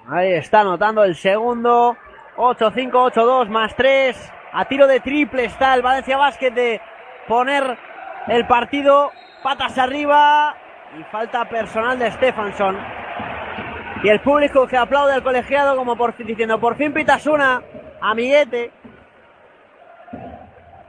Ahí 0.09 0.33
está 0.33 0.61
anotando 0.61 1.05
el 1.05 1.15
segundo. 1.15 1.97
8-5-8-2 2.37 3.49
más 3.49 3.75
3. 3.77 4.33
A 4.53 4.65
tiro 4.66 4.87
de 4.87 5.01
triple 5.01 5.47
está 5.47 5.75
el 5.75 5.83
Valencia 5.83 6.16
Basket 6.16 6.51
de 6.51 6.81
poner 7.27 7.79
el 8.29 8.47
partido 8.47 9.11
patas 9.43 9.79
arriba. 9.79 10.57
Y 10.99 11.03
falta 11.05 11.49
personal 11.49 11.99
de 11.99 12.11
Stefansson. 12.12 12.79
Y 14.03 14.09
el 14.09 14.21
público 14.21 14.66
que 14.66 14.77
aplaude 14.77 15.15
al 15.15 15.23
colegiado 15.23 15.77
como 15.77 15.97
por 15.97 16.15
diciendo, 16.16 16.61
por 16.61 16.77
fin 16.77 16.93
pitas 16.93 17.27
una, 17.27 17.62
amiguete. 18.10 18.70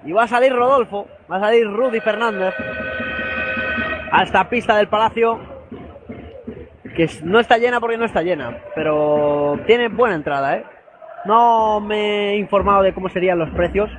Y 0.04 0.12
va 0.12 0.24
a 0.24 0.28
salir 0.28 0.54
Rodolfo, 0.54 1.08
va 1.32 1.38
a 1.38 1.40
salir 1.40 1.66
Rudy 1.66 2.00
Fernández 2.00 2.54
a 4.12 4.24
esta 4.24 4.48
pista 4.50 4.76
del 4.76 4.88
Palacio, 4.88 5.40
que 6.96 7.10
no 7.24 7.40
está 7.40 7.58
llena 7.58 7.80
porque 7.80 7.98
no 7.98 8.06
está 8.06 8.22
llena, 8.22 8.58
pero 8.76 9.60
tiene 9.66 9.90
buena 9.90 10.16
entrada, 10.16 10.58
¿eh? 10.58 10.66
No 11.26 11.80
me 11.80 12.32
he 12.32 12.38
informado 12.38 12.84
de 12.84 12.94
cómo 12.94 13.10
serían 13.10 13.40
los 13.40 13.50
precios 13.50 13.90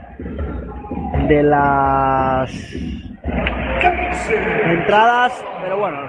de 1.26 1.42
las 1.42 2.52
entradas, 4.64 5.44
pero 5.60 5.78
bueno, 5.78 6.08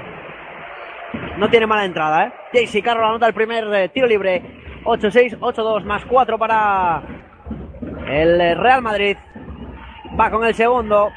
no 1.37 1.49
tiene 1.49 1.65
mala 1.65 1.85
entrada, 1.85 2.25
¿eh? 2.25 2.31
JC 2.53 2.83
Carroll 2.83 3.09
anota 3.09 3.27
el 3.27 3.33
primer 3.33 3.63
eh, 3.73 3.89
tiro 3.89 4.05
libre. 4.05 4.66
8-6, 4.87 5.37
8-2 5.39 5.83
más 5.83 6.05
4 6.05 6.39
para 6.39 7.01
el 8.07 8.57
Real 8.57 8.81
Madrid. 8.81 9.17
Va 10.17 10.31
con 10.31 10.45
el 10.45 10.55
segundo. 10.55 11.11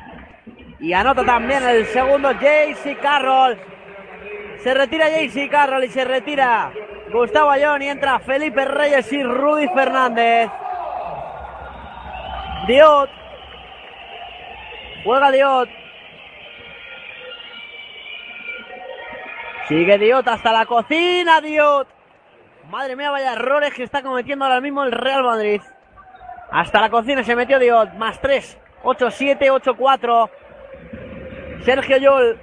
Y 0.81 0.93
anota 0.93 1.25
también 1.25 1.63
el 1.63 1.87
segundo 1.87 2.33
JC 2.33 2.99
Carroll. 3.01 3.57
Se 4.65 4.75
retira 4.75 5.07
JC 5.09 5.49
Carroll 5.49 5.85
y 5.85 5.89
se 5.89 6.05
retira 6.05 6.73
Gustavo 7.13 7.51
Ayón 7.51 7.83
y 7.83 7.89
entra 7.89 8.19
Felipe 8.19 8.65
Reyes 8.65 9.13
y 9.13 9.23
Rudy 9.23 9.69
Fernández. 9.69 10.51
Diot. 12.67 13.11
Juega 15.05 15.31
Diot. 15.31 15.69
Sigue 19.69 19.97
Diot 19.99 20.27
hasta 20.27 20.53
la 20.53 20.67
cocina, 20.67 21.41
Diot. 21.41 22.00
Madre 22.71 22.95
mía, 22.97 23.11
vaya 23.11 23.33
errores 23.33 23.75
que 23.75 23.83
está 23.83 24.01
cometiendo 24.03 24.45
ahora 24.45 24.61
mismo 24.61 24.85
el 24.85 24.93
Real 24.93 25.25
Madrid. 25.25 25.61
Hasta 26.53 26.81
la 26.81 26.89
cocina 26.91 27.25
se 27.25 27.35
metió 27.35 27.59
Diot. 27.59 27.95
Más 27.95 28.21
3. 28.21 28.59
8-7, 28.85 29.51
8-4. 29.51 30.31
Sergio 31.65 31.97
Yul. 31.99 32.39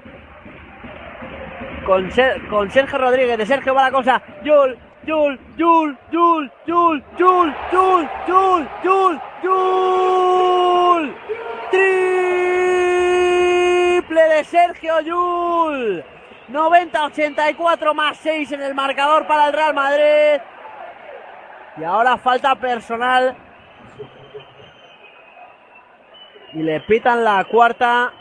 Con, 1.86 2.12
Ser- 2.12 2.46
con 2.50 2.70
Sergio 2.70 2.98
Rodríguez. 2.98 3.38
De 3.38 3.46
Sergio 3.46 3.74
va 3.74 3.84
la 3.84 3.92
cosa. 3.92 4.22
Yul, 4.44 4.78
Yul, 5.06 5.40
Yul, 5.56 5.98
Yul, 6.12 6.52
Yul, 6.66 7.04
Yul, 7.18 7.56
Yul, 7.72 8.10
Yul, 8.28 8.68
Yul, 8.84 9.22
Yul. 9.44 11.16
Triple 14.12 14.22
de 14.24 14.44
Sergio 14.44 15.00
Yul. 15.02 16.04
90-84 16.50 17.94
más 17.94 18.18
6 18.18 18.52
en 18.54 18.62
el 18.62 18.74
marcador 18.74 19.28
para 19.28 19.48
el 19.48 19.54
Real 19.54 19.74
Madrid. 19.74 20.42
Y 21.78 21.84
ahora 21.84 22.18
falta 22.18 22.56
personal. 22.56 23.36
Y 26.54 26.64
le 26.64 26.80
pitan 26.82 27.24
la 27.24 27.44
cuarta 27.44 28.12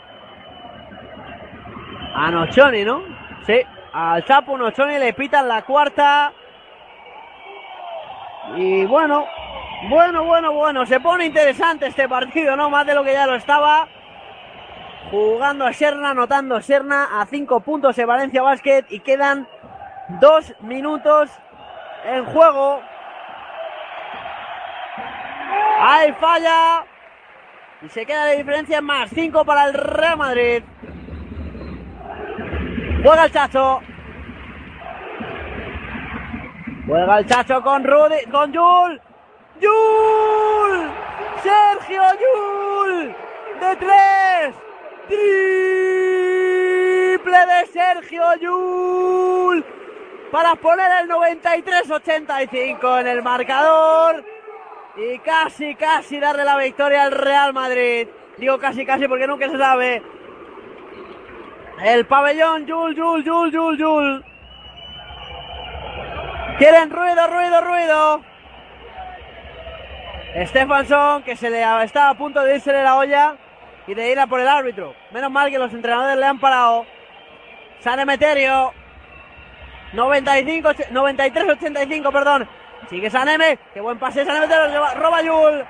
a 2.13 2.31
Nochoni, 2.31 2.83
¿no? 2.83 3.01
Sí, 3.45 3.61
al 3.93 4.25
Chapo 4.25 4.57
Nochoni 4.57 4.97
le 4.99 5.13
pitan 5.13 5.47
la 5.47 5.63
cuarta. 5.63 6.33
Y 8.55 8.85
bueno, 8.85 9.25
bueno, 9.89 10.23
bueno, 10.23 10.51
bueno, 10.51 10.85
se 10.85 10.99
pone 10.99 11.25
interesante 11.25 11.87
este 11.87 12.07
partido, 12.09 12.55
¿no? 12.55 12.69
Más 12.69 12.85
de 12.85 12.95
lo 12.95 13.03
que 13.03 13.13
ya 13.13 13.25
lo 13.25 13.35
estaba. 13.35 13.87
Jugando 15.09 15.65
a 15.65 15.71
Serna, 15.71 16.11
anotando 16.11 16.61
Serna 16.61 17.21
a 17.21 17.25
5 17.25 17.61
puntos 17.61 17.95
de 17.95 18.03
Valencia 18.03 18.41
Basket 18.41 18.85
y 18.89 18.99
quedan 18.99 19.47
2 20.19 20.55
minutos 20.61 21.29
en 22.05 22.25
juego. 22.25 22.81
Ahí 25.79 26.11
falla. 26.13 26.85
Y 27.81 27.89
se 27.89 28.05
queda 28.05 28.25
de 28.25 28.37
diferencia 28.37 28.79
en 28.79 28.85
más 28.85 29.09
5 29.11 29.45
para 29.45 29.65
el 29.65 29.73
Real 29.75 30.17
Madrid. 30.17 30.63
Juega 33.03 33.25
el 33.25 33.31
Chacho. 33.31 33.79
Juega 36.85 37.19
el 37.19 37.25
Chacho 37.27 37.61
con 37.61 37.83
Rudy, 37.83 38.25
con 38.29 38.51
Yul. 38.51 39.01
Yul. 39.61 40.89
Sergio 41.43 42.01
Yul. 42.19 43.15
De 43.61 43.75
tres. 43.77 44.66
Triple 45.07 45.27
de 47.45 47.65
Sergio 47.71 48.35
Yul. 48.41 49.65
Para 50.31 50.55
poner 50.55 50.91
el 51.01 51.09
93-85 51.09 52.99
en 53.01 53.07
el 53.07 53.23
marcador. 53.23 54.23
Y 54.97 55.19
casi, 55.19 55.75
casi 55.75 56.19
darle 56.19 56.43
la 56.43 56.57
victoria 56.57 57.03
al 57.03 57.11
Real 57.11 57.53
Madrid. 57.53 58.07
Digo 58.37 58.57
casi, 58.59 58.85
casi 58.85 59.07
porque 59.07 59.27
nunca 59.27 59.49
se 59.49 59.57
sabe. 59.57 60.01
El 61.83 62.05
pabellón, 62.05 62.65
Yul, 62.65 62.95
Yul, 62.95 63.23
Yul, 63.23 63.51
Yul, 63.51 63.77
Yul. 63.77 64.25
Quieren 66.57 66.89
ruido, 66.89 67.27
ruido, 67.27 67.61
ruido. 67.61 68.21
Stefansson, 70.47 71.23
que 71.23 71.35
se 71.35 71.49
le 71.49 71.63
estaba 71.83 72.09
a 72.09 72.17
punto 72.17 72.43
de 72.43 72.55
irse 72.55 72.73
de 72.73 72.83
la 72.83 72.97
olla 72.97 73.37
y 73.87 73.93
de 73.93 74.11
ir 74.11 74.19
por 74.27 74.39
el 74.39 74.47
árbitro. 74.47 74.93
Menos 75.11 75.31
mal 75.31 75.49
que 75.49 75.57
los 75.57 75.73
entrenadores 75.73 76.17
le 76.17 76.25
han 76.25 76.39
parado. 76.39 76.85
San 77.79 77.99
Emeterio. 77.99 78.73
95, 79.93 80.69
93-85, 80.91 82.11
perdón. 82.11 82.47
Sigue 82.89 83.09
Saneme. 83.09 83.57
Qué 83.73 83.79
buen 83.79 83.97
pase 83.97 84.25
San 84.25 84.35
Emeterio. 84.37 84.85
Roba 84.95 85.21
Yul. 85.21 85.65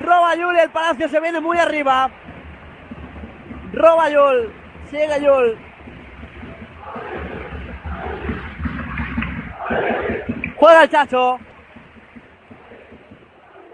Roba 0.00 0.34
Yul 0.34 0.56
y 0.56 0.60
el 0.60 0.70
Palacio 0.70 1.08
se 1.08 1.20
viene 1.20 1.40
muy 1.40 1.58
arriba. 1.58 2.10
Roba 3.72 4.10
Yul. 4.10 4.52
Sigue 4.90 5.22
Yul. 5.22 5.58
Juega 10.56 10.82
el 10.82 10.90
Chacho. 10.90 11.38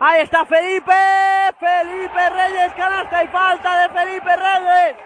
Ahí 0.05 0.23
está 0.23 0.45
Felipe. 0.45 0.93
Felipe 1.61 2.31
Reyes, 2.31 2.73
canasta 2.75 3.23
y 3.23 3.29
falta 3.29 3.83
de 3.83 3.89
Felipe 3.91 4.31
Reyes. 4.37 4.97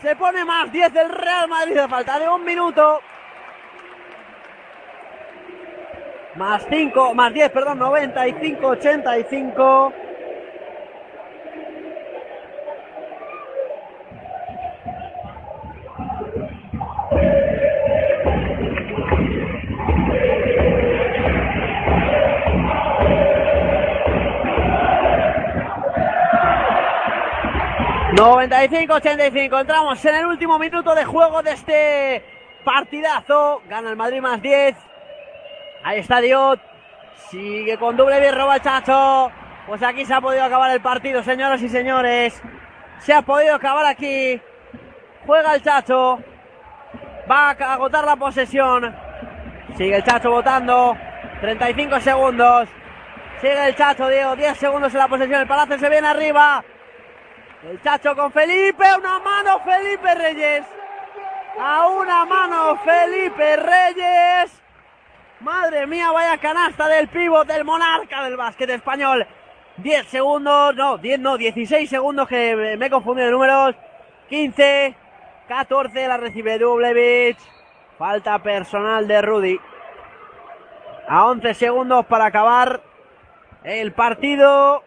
Se 0.00 0.14
pone 0.14 0.44
más 0.44 0.70
10 0.70 0.94
el 0.94 1.08
Real 1.08 1.48
Madrid 1.48 1.78
a 1.78 1.88
falta 1.88 2.20
de 2.20 2.28
un 2.28 2.44
minuto. 2.44 3.00
Más 6.36 6.64
5, 6.70 7.12
más 7.14 7.34
10, 7.34 7.50
perdón, 7.50 7.80
95, 7.80 8.66
85. 8.68 9.92
...95-85... 28.22 29.60
Entramos 29.62 30.04
en 30.04 30.14
el 30.14 30.26
último 30.26 30.56
minuto 30.56 30.94
de 30.94 31.04
juego 31.04 31.42
de 31.42 31.50
este 31.50 32.24
partidazo. 32.64 33.60
Gana 33.68 33.90
el 33.90 33.96
Madrid 33.96 34.20
más 34.20 34.40
10. 34.40 34.76
Ahí 35.82 35.98
está 35.98 36.20
Diot. 36.20 36.60
Sigue 37.30 37.76
con 37.78 37.96
doble 37.96 38.20
bien, 38.20 38.36
roba 38.36 38.60
Chacho. 38.60 39.32
Pues 39.66 39.82
aquí 39.82 40.04
se 40.04 40.14
ha 40.14 40.20
podido 40.20 40.44
acabar 40.44 40.70
el 40.70 40.80
partido, 40.80 41.24
señoras 41.24 41.60
y 41.62 41.68
señores. 41.68 42.40
Se 43.00 43.12
ha 43.12 43.22
podido 43.22 43.56
acabar 43.56 43.86
aquí. 43.86 44.40
Juega 45.26 45.56
el 45.56 45.62
Chacho. 45.64 46.20
Va 47.28 47.50
a 47.50 47.72
agotar 47.72 48.04
la 48.04 48.14
posesión. 48.14 48.94
Sigue 49.76 49.96
el 49.96 50.04
Chacho 50.04 50.30
votando. 50.30 50.96
35 51.40 51.98
segundos. 51.98 52.68
Sigue 53.40 53.66
el 53.66 53.74
Chacho, 53.74 54.06
Diego. 54.06 54.36
10 54.36 54.58
segundos 54.58 54.92
en 54.92 54.98
la 55.00 55.08
posesión. 55.08 55.40
El 55.40 55.48
Palacio 55.48 55.76
se 55.76 55.88
viene 55.88 56.06
arriba. 56.06 56.62
El 57.62 57.80
Chacho 57.80 58.16
con 58.16 58.32
Felipe. 58.32 58.84
Una 58.98 59.18
mano 59.20 59.60
Felipe 59.60 60.14
Reyes. 60.14 60.64
A 61.60 61.86
una 61.86 62.24
mano 62.24 62.76
Felipe 62.84 63.56
Reyes. 63.56 64.60
Madre 65.40 65.86
mía, 65.86 66.10
vaya 66.10 66.38
canasta 66.38 66.88
del 66.88 67.08
pívot 67.08 67.46
del 67.46 67.64
monarca 67.64 68.24
del 68.24 68.36
básquet 68.36 68.70
español. 68.70 69.26
10 69.76 70.06
segundos, 70.06 70.74
no, 70.74 70.98
10 70.98 71.20
no, 71.20 71.36
16 71.36 71.88
segundos 71.88 72.28
que 72.28 72.76
me 72.78 72.86
he 72.86 72.90
confundido 72.90 73.26
de 73.26 73.32
números. 73.32 73.76
15, 74.28 74.94
14 75.48 76.08
la 76.08 76.16
recibe 76.16 76.58
Dublevich. 76.58 77.38
Falta 77.98 78.38
personal 78.40 79.06
de 79.06 79.22
Rudy. 79.22 79.60
A 81.08 81.26
11 81.26 81.54
segundos 81.54 82.06
para 82.06 82.26
acabar 82.26 82.80
el 83.62 83.92
partido. 83.92 84.82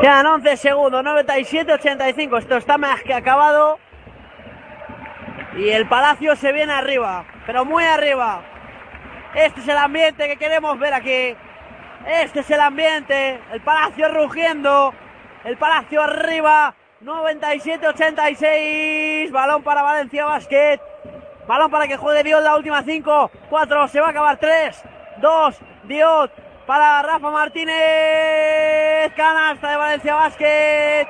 Quedan 0.00 0.26
11 0.26 0.56
segundos, 0.56 1.04
97-85. 1.04 2.38
Esto 2.38 2.56
está 2.56 2.78
más 2.78 3.02
que 3.02 3.12
acabado. 3.12 3.80
Y 5.56 5.70
el 5.70 5.88
Palacio 5.88 6.36
se 6.36 6.52
viene 6.52 6.72
arriba, 6.72 7.24
pero 7.44 7.64
muy 7.64 7.82
arriba. 7.82 8.42
Este 9.34 9.58
es 9.60 9.66
el 9.66 9.76
ambiente 9.76 10.28
que 10.28 10.36
queremos 10.36 10.78
ver 10.78 10.94
aquí. 10.94 11.34
Este 12.06 12.38
es 12.40 12.50
el 12.50 12.60
ambiente. 12.60 13.40
El 13.52 13.60
Palacio 13.60 14.08
rugiendo. 14.08 14.94
El 15.44 15.56
Palacio 15.56 16.00
arriba. 16.00 16.76
97-86. 17.02 19.32
Balón 19.32 19.64
para 19.64 19.82
Valencia 19.82 20.26
Basket. 20.26 20.78
Balón 21.48 21.72
para 21.72 21.88
que 21.88 21.96
juegue 21.96 22.22
Dios 22.22 22.40
la 22.44 22.54
última 22.54 22.84
5. 22.84 23.32
4. 23.50 23.88
Se 23.88 24.00
va 24.00 24.06
a 24.06 24.10
acabar 24.10 24.36
3. 24.36 24.80
2. 25.20 25.58
Dios 25.84 26.30
para 26.68 27.02
Rafa 27.02 27.30
Martínez. 27.30 29.10
Canasta 29.16 29.70
de 29.70 29.76
Valencia 29.78 30.14
Basket. 30.14 31.08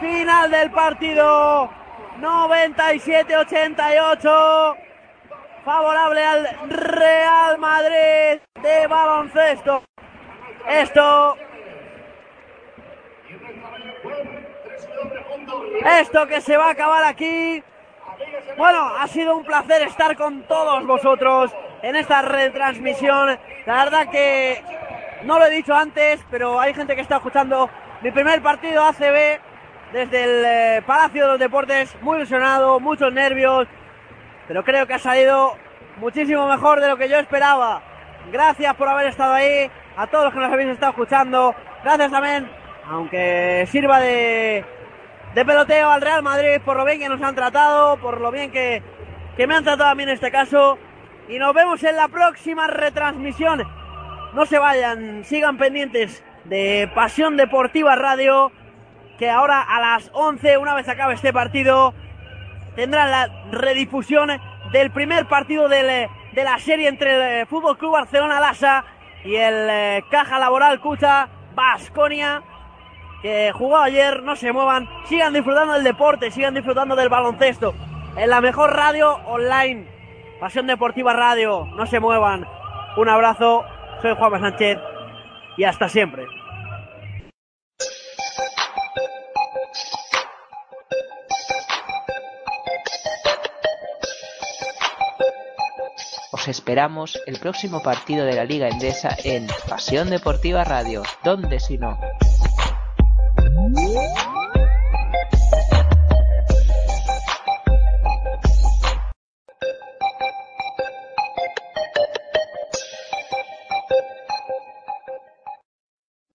Final 0.00 0.50
del 0.50 0.70
partido. 0.70 1.70
97-88. 2.20 4.76
Favorable 5.64 6.22
al 6.22 6.46
Real 6.68 7.56
Madrid 7.58 8.42
de 8.62 8.86
baloncesto. 8.86 9.82
Esto. 10.68 11.36
Esto 16.00 16.26
que 16.26 16.42
se 16.42 16.58
va 16.58 16.66
a 16.66 16.72
acabar 16.72 17.04
aquí. 17.04 17.64
Bueno, 18.58 18.92
ha 18.98 19.08
sido 19.08 19.36
un 19.36 19.44
placer 19.44 19.80
estar 19.82 20.18
con 20.18 20.42
todos 20.42 20.84
vosotros 20.86 21.50
en 21.82 21.96
esta 21.96 22.22
retransmisión. 22.22 23.38
La 23.66 23.84
verdad 23.84 24.08
que 24.10 24.62
no 25.24 25.38
lo 25.38 25.46
he 25.46 25.50
dicho 25.50 25.74
antes, 25.74 26.20
pero 26.30 26.60
hay 26.60 26.74
gente 26.74 26.94
que 26.94 27.02
está 27.02 27.16
escuchando 27.16 27.68
mi 28.00 28.10
primer 28.10 28.42
partido 28.42 28.84
ACB 28.84 29.40
desde 29.92 30.24
el 30.24 30.44
eh, 30.44 30.82
Palacio 30.86 31.24
de 31.24 31.28
los 31.32 31.38
Deportes, 31.38 31.94
muy 32.00 32.16
ilusionado, 32.16 32.80
muchos 32.80 33.12
nervios, 33.12 33.68
pero 34.48 34.64
creo 34.64 34.86
que 34.86 34.94
ha 34.94 34.98
salido 34.98 35.56
muchísimo 35.98 36.48
mejor 36.48 36.80
de 36.80 36.88
lo 36.88 36.96
que 36.96 37.08
yo 37.08 37.18
esperaba. 37.18 37.82
Gracias 38.32 38.74
por 38.74 38.88
haber 38.88 39.06
estado 39.06 39.34
ahí, 39.34 39.70
a 39.96 40.06
todos 40.06 40.24
los 40.24 40.32
que 40.32 40.40
nos 40.40 40.52
habéis 40.52 40.70
estado 40.70 40.92
escuchando. 40.92 41.54
Gracias 41.84 42.10
también, 42.10 42.50
aunque 42.88 43.66
sirva 43.70 44.00
de, 44.00 44.64
de 45.34 45.44
peloteo 45.44 45.90
al 45.90 46.00
Real 46.00 46.22
Madrid 46.22 46.60
por 46.64 46.76
lo 46.76 46.84
bien 46.84 46.98
que 46.98 47.08
nos 47.08 47.20
han 47.20 47.34
tratado, 47.34 47.98
por 47.98 48.20
lo 48.20 48.30
bien 48.30 48.50
que, 48.50 48.82
que 49.36 49.46
me 49.46 49.54
han 49.54 49.64
tratado 49.64 49.90
a 49.90 49.94
mí 49.94 50.04
en 50.04 50.10
este 50.10 50.30
caso. 50.30 50.78
Y 51.28 51.38
nos 51.38 51.54
vemos 51.54 51.82
en 51.82 51.96
la 51.96 52.08
próxima 52.08 52.66
retransmisión. 52.66 53.62
No 54.34 54.46
se 54.46 54.58
vayan, 54.58 55.24
sigan 55.24 55.58
pendientes 55.58 56.24
de 56.44 56.90
Pasión 56.94 57.36
Deportiva 57.36 57.96
Radio, 57.96 58.50
que 59.18 59.30
ahora 59.30 59.60
a 59.60 59.80
las 59.80 60.10
11, 60.12 60.58
una 60.58 60.74
vez 60.74 60.88
acabe 60.88 61.14
este 61.14 61.32
partido, 61.32 61.94
tendrán 62.74 63.10
la 63.10 63.28
redifusión 63.50 64.30
del 64.72 64.90
primer 64.90 65.26
partido 65.26 65.68
de 65.68 66.08
la 66.34 66.58
serie 66.58 66.88
entre 66.88 67.40
el 67.40 67.46
Fútbol 67.46 67.78
Club 67.78 67.92
Barcelona 67.92 68.40
Lasa 68.40 68.84
y 69.24 69.36
el 69.36 69.68
eh, 69.70 70.04
Caja 70.10 70.38
Laboral 70.38 70.80
Cucha 70.80 71.28
Basconia 71.54 72.42
que 73.22 73.52
jugó 73.52 73.78
ayer, 73.78 74.22
no 74.22 74.34
se 74.34 74.52
muevan, 74.52 74.88
sigan 75.08 75.32
disfrutando 75.32 75.74
del 75.74 75.84
deporte, 75.84 76.32
sigan 76.32 76.54
disfrutando 76.54 76.96
del 76.96 77.08
baloncesto, 77.08 77.72
en 78.16 78.28
la 78.28 78.40
mejor 78.40 78.74
radio 78.74 79.14
online, 79.26 79.86
Pasión 80.42 80.66
Deportiva 80.66 81.12
Radio, 81.12 81.66
no 81.76 81.86
se 81.86 82.00
muevan, 82.00 82.44
un 82.96 83.08
abrazo, 83.08 83.64
soy 84.02 84.16
Juan 84.16 84.40
Sánchez 84.40 84.76
y 85.56 85.62
hasta 85.62 85.88
siempre. 85.88 86.26
Os 96.32 96.48
esperamos 96.48 97.22
el 97.28 97.38
próximo 97.38 97.80
partido 97.80 98.26
de 98.26 98.34
la 98.34 98.44
Liga 98.44 98.68
Endesa 98.68 99.16
en 99.22 99.46
Pasión 99.68 100.10
Deportiva 100.10 100.64
Radio. 100.64 101.04
¿Dónde 101.22 101.60
si 101.60 101.78
no? 101.78 101.96